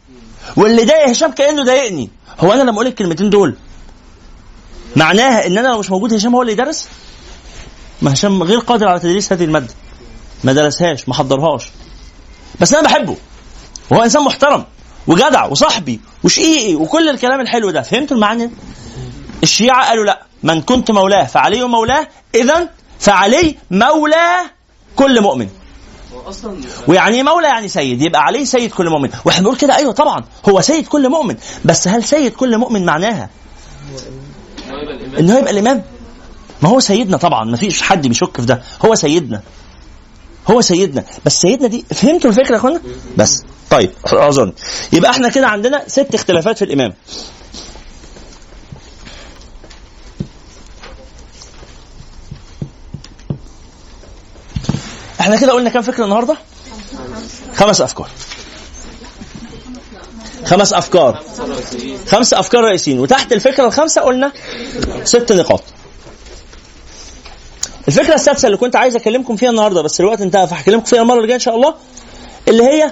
واللي 0.57 0.85
ضايق 0.85 1.09
هشام 1.09 1.31
كأنه 1.31 1.63
ضايقني. 1.63 2.09
هو 2.39 2.53
أنا 2.53 2.61
لما 2.61 2.71
أقول 2.71 2.87
الكلمتين 2.87 3.29
دول 3.29 3.55
معناها 4.95 5.47
إن 5.47 5.57
أنا 5.57 5.67
لو 5.67 5.79
مش 5.79 5.89
موجود 5.91 6.13
هشام 6.13 6.35
هو 6.35 6.41
اللي 6.41 6.53
يدرس؟ 6.53 6.87
ما 8.01 8.13
هشام 8.13 8.43
غير 8.43 8.59
قادر 8.59 8.87
على 8.87 8.99
تدريس 8.99 9.33
هذه 9.33 9.43
المادة. 9.43 9.73
ما 10.43 10.53
درسهاش 10.53 11.09
ما 11.09 11.13
حضرهاش. 11.13 11.69
بس 12.59 12.73
أنا 12.73 12.83
بحبه. 12.83 13.17
وهو 13.89 14.03
إنسان 14.03 14.23
محترم 14.23 14.65
وجدع 15.07 15.45
وصاحبي 15.45 15.99
وشقيقي 16.23 16.75
وكل 16.75 17.09
الكلام 17.09 17.41
الحلو 17.41 17.69
ده. 17.69 17.81
فهمتوا 17.81 18.15
المعنى؟ 18.15 18.51
الشيعة 19.43 19.87
قالوا 19.87 20.05
لا 20.05 20.23
من 20.43 20.61
كنت 20.61 20.91
مولاه 20.91 21.23
فعلي 21.23 21.63
مولاه 21.63 22.07
اذا 22.35 22.69
فعلي 22.99 23.55
مولى 23.71 24.37
كل 24.95 25.21
مؤمن. 25.21 25.49
ويعني 26.87 27.23
مولى 27.23 27.47
يعني 27.47 27.67
سيد 27.67 28.01
يبقى 28.01 28.21
عليه 28.23 28.43
سيد 28.45 28.71
كل 28.71 28.89
مؤمن. 28.89 29.09
وإحنا 29.25 29.41
بنقول 29.41 29.57
كده 29.57 29.75
أيوه 29.75 29.91
طبعا 29.93 30.23
هو 30.49 30.61
سيد 30.61 30.87
كل 30.87 31.09
مؤمن. 31.09 31.35
بس 31.65 31.87
هل 31.87 32.03
سيد 32.03 32.33
كل 32.33 32.57
مؤمن 32.57 32.85
معناها؟ 32.85 33.29
إنه 35.19 35.37
يبقى 35.37 35.51
الإمام. 35.51 35.83
ما 36.61 36.69
هو 36.69 36.79
سيدنا 36.79 37.17
طبعا 37.17 37.43
ما 37.45 37.57
فيش 37.57 37.81
حد 37.81 38.07
بيشك 38.07 38.37
في 38.41 38.45
ده. 38.45 38.61
هو 38.85 38.95
سيدنا. 38.95 39.41
هو 40.51 40.61
سيدنا. 40.61 41.03
بس 41.25 41.41
سيدنا 41.41 41.67
دي 41.67 41.85
فهمتوا 41.93 42.29
الفكرة 42.29 42.51
يا 42.51 42.57
أخوانا؟ 42.57 42.81
بس. 43.17 43.43
طيب 43.69 43.91
أظن. 44.05 44.53
يبقى 44.93 45.11
إحنا 45.11 45.29
كده 45.29 45.47
عندنا 45.47 45.83
ست 45.87 46.15
اختلافات 46.15 46.57
في 46.57 46.65
الامام 46.65 46.93
إحنا 55.19 55.35
كده 55.35 55.51
قلنا 55.53 55.69
كام 55.69 55.81
فكرة 55.81 56.03
النهارده؟ 56.03 56.37
خمس 57.55 57.81
أفكار. 57.81 58.09
خمس 60.45 60.73
أفكار. 60.73 61.23
خمس 62.07 62.33
أفكار 62.33 62.63
رئيسيين. 62.63 62.99
وتحت 62.99 63.33
الفكرة 63.33 63.65
الخامسة 63.67 64.01
قلنا 64.01 64.31
ست 65.03 65.31
نقاط. 65.31 65.63
الفكرة 67.87 68.13
السادسة 68.13 68.45
اللي 68.45 68.57
كنت 68.57 68.75
عايز 68.75 68.95
أكلمكم 68.95 69.35
فيها 69.35 69.49
النهارده 69.49 69.81
بس 69.81 69.99
الوقت 69.99 70.21
انتهى 70.21 70.47
فهكلمكم 70.47 70.85
فيها 70.85 71.01
المرة 71.01 71.15
اللي 71.15 71.27
جاية 71.27 71.35
إن 71.35 71.39
شاء 71.41 71.55
الله 71.55 71.75
اللي 72.47 72.63
هي 72.63 72.91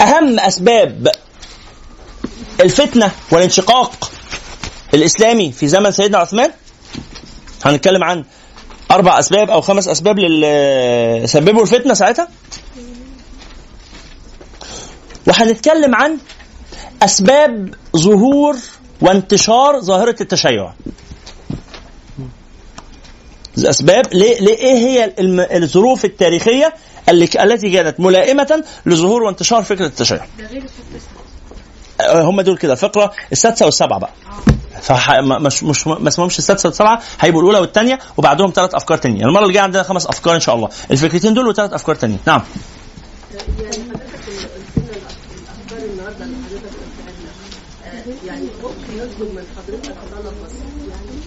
أهم 0.00 0.40
أسباب 0.40 1.08
الفتنة 2.60 3.10
والانشقاق 3.32 4.10
الإسلامي 4.94 5.52
في 5.52 5.68
زمن 5.68 5.90
سيدنا 5.92 6.18
عثمان. 6.18 6.50
هنتكلم 7.64 8.04
عن 8.04 8.24
أربع 8.90 9.18
أسباب 9.18 9.50
أو 9.50 9.60
خمس 9.60 9.88
أسباب 9.88 10.16
سببوا 11.26 11.62
الفتنة 11.62 11.94
ساعتها. 11.94 12.28
وهنتكلم 15.26 15.94
عن 15.94 16.18
أسباب 17.02 17.74
ظهور 17.96 18.56
وانتشار 19.00 19.80
ظاهرة 19.80 20.16
التشيع. 20.20 20.72
الأسباب 23.58 24.14
ليه 24.14 24.40
ليه 24.40 24.56
إيه 24.56 24.74
هي 24.78 25.14
الظروف 25.56 26.04
التاريخية 26.04 26.74
اللي 27.08 27.28
التي 27.40 27.70
كانت 27.72 28.00
ملائمة 28.00 28.64
لظهور 28.86 29.22
وانتشار 29.22 29.62
فكرة 29.62 29.86
التشيع. 29.86 30.26
آه، 32.00 32.22
هم 32.22 32.40
دول 32.40 32.56
كده 32.58 32.72
الفقره 32.72 33.12
السادسة 33.32 33.64
والسابعة 33.66 33.98
بقى. 34.00 34.10
فح... 34.82 35.10
مش 35.20 35.62
مش 35.64 35.86
ما 35.86 36.08
اسمهمش 36.08 36.38
السادسة 36.38 36.68
والسابعة 36.68 37.02
هيبقوا 37.20 37.42
الأولى 37.42 37.58
والثانية 37.58 37.98
وبعدهم 38.16 38.52
ثلاث 38.56 38.74
أفكار 38.74 38.98
تانية. 38.98 39.24
المرة 39.24 39.42
اللي 39.42 39.52
جاية 39.52 39.62
عندنا 39.62 39.82
خمس 39.82 40.06
أفكار 40.06 40.34
إن 40.34 40.40
شاء 40.40 40.54
الله. 40.54 40.68
الفكرتين 40.90 41.34
دول 41.34 41.46
وثلاث 41.48 41.72
أفكار 41.72 41.94
تانية. 41.94 42.16
نعم. 42.26 42.42
يعني 43.34 43.74
حضرتك 43.74 44.28
اللي 44.28 44.42
قلت 44.42 44.76
لنا 44.76 44.96
الافكار 44.96 45.90
النهارده 45.92 46.24
اللي 46.24 46.36
حضرتك 46.48 46.64
قلتها 46.64 47.12
لنا 47.20 47.30
آه، 47.86 48.26
يعني 48.26 48.42
ممكن 48.62 48.96
نطلب 48.96 49.34
من 49.34 49.44
حضرتك 49.56 49.94
طلب 50.12 50.34
بسيط 50.44 50.88
يعني 50.90 51.18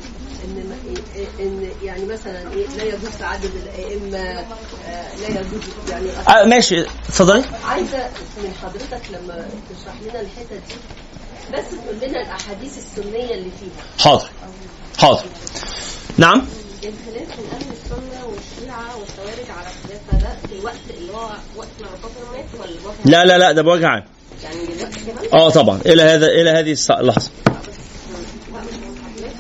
ان 0.45 0.69
ما- 0.69 1.43
ان 1.43 1.69
يعني 2.02 2.14
مثلا 2.14 2.53
إيه 2.53 2.68
لا 2.78 2.84
يجوز 2.84 3.10
تعدد 3.19 3.52
الأئمة 3.56 4.18
آه، 4.18 5.15
لا 5.22 5.28
يجوز 5.30 5.61
يعني 5.90 6.06
آه 6.28 6.45
ماشي. 6.45 6.82
اتفضلي 6.82 7.44
عايزة 7.65 7.98
من 8.38 8.53
حضرتك 8.64 9.02
لما 9.11 9.48
تشرح 9.69 9.94
لنا 10.02 10.22
الحتت 10.22 10.52
دي 10.68 10.76
بس 11.53 11.64
تقول 11.72 12.10
لنا 12.10 12.22
الأحاديث 12.22 12.78
السنية 12.78 13.34
اللي 13.36 13.52
فيها. 13.60 13.86
حاضر. 13.99 14.30
حاضر. 14.98 15.23
نعم. 16.18 16.45
الخلاف 16.84 17.38
بين 17.40 17.49
أهل 17.52 17.61
السنة 17.84 18.26
والشيعة 18.26 18.98
والخوارج 18.98 19.49
على 19.57 19.68
الخلاف 19.68 20.02
فده 20.11 20.36
في 20.48 20.60
الوقت 20.60 20.76
اللي 20.98 21.14
هو 21.14 21.30
وقت 21.56 21.68
ما 21.82 21.88
الرسول 21.88 22.38
مات 22.38 22.45
ولا 22.60 22.95
لا 23.06 23.26
لا 23.26 23.38
لا 23.38 23.52
ده 23.52 23.61
بوجه 23.61 23.88
عام. 23.88 24.03
يعني 24.44 24.65
دلوقتي 24.65 24.99
كمان 24.99 25.41
آه 25.41 25.49
طبعا. 25.49 25.80
إلى 25.86 26.03
هذا 26.03 26.28
إلى 26.28 26.49
هذه 26.49 26.78
اللحظه 26.99 27.32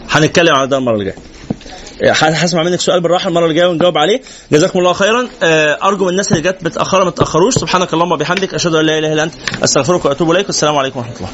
هنتكلم 0.09 0.55
على 0.55 0.67
ده 0.67 0.77
المرة 0.77 0.93
اللي 0.93 1.05
جاية. 1.05 1.15
هسمع 2.09 2.63
منك 2.63 2.79
سؤال 2.79 3.01
بالراحة 3.01 3.27
المرة 3.29 3.43
اللي 3.43 3.55
جاية 3.55 3.67
ونجاوب 3.67 3.97
عليه. 3.97 4.21
جزاكم 4.51 4.79
الله 4.79 4.93
خيرا. 4.93 5.27
آه، 5.43 5.77
أرجو 5.83 6.03
من 6.05 6.09
الناس 6.11 6.31
اللي 6.31 6.51
جت 6.51 6.63
متاخره 6.63 7.03
ما 7.03 7.11
تأخروش. 7.11 7.53
سبحانك 7.53 7.93
اللهم 7.93 8.11
وبحمدك 8.11 8.53
أشهد 8.53 8.75
أن 8.75 8.85
لا 8.85 8.97
إله 8.97 9.13
إلا 9.13 9.23
أنت 9.23 9.33
أستغفرك 9.63 10.05
وأتوب 10.05 10.31
إليك. 10.31 10.45
والسلام 10.45 10.77
عليكم 10.77 10.99
ورحمة 10.99 11.15
الله. 11.15 11.29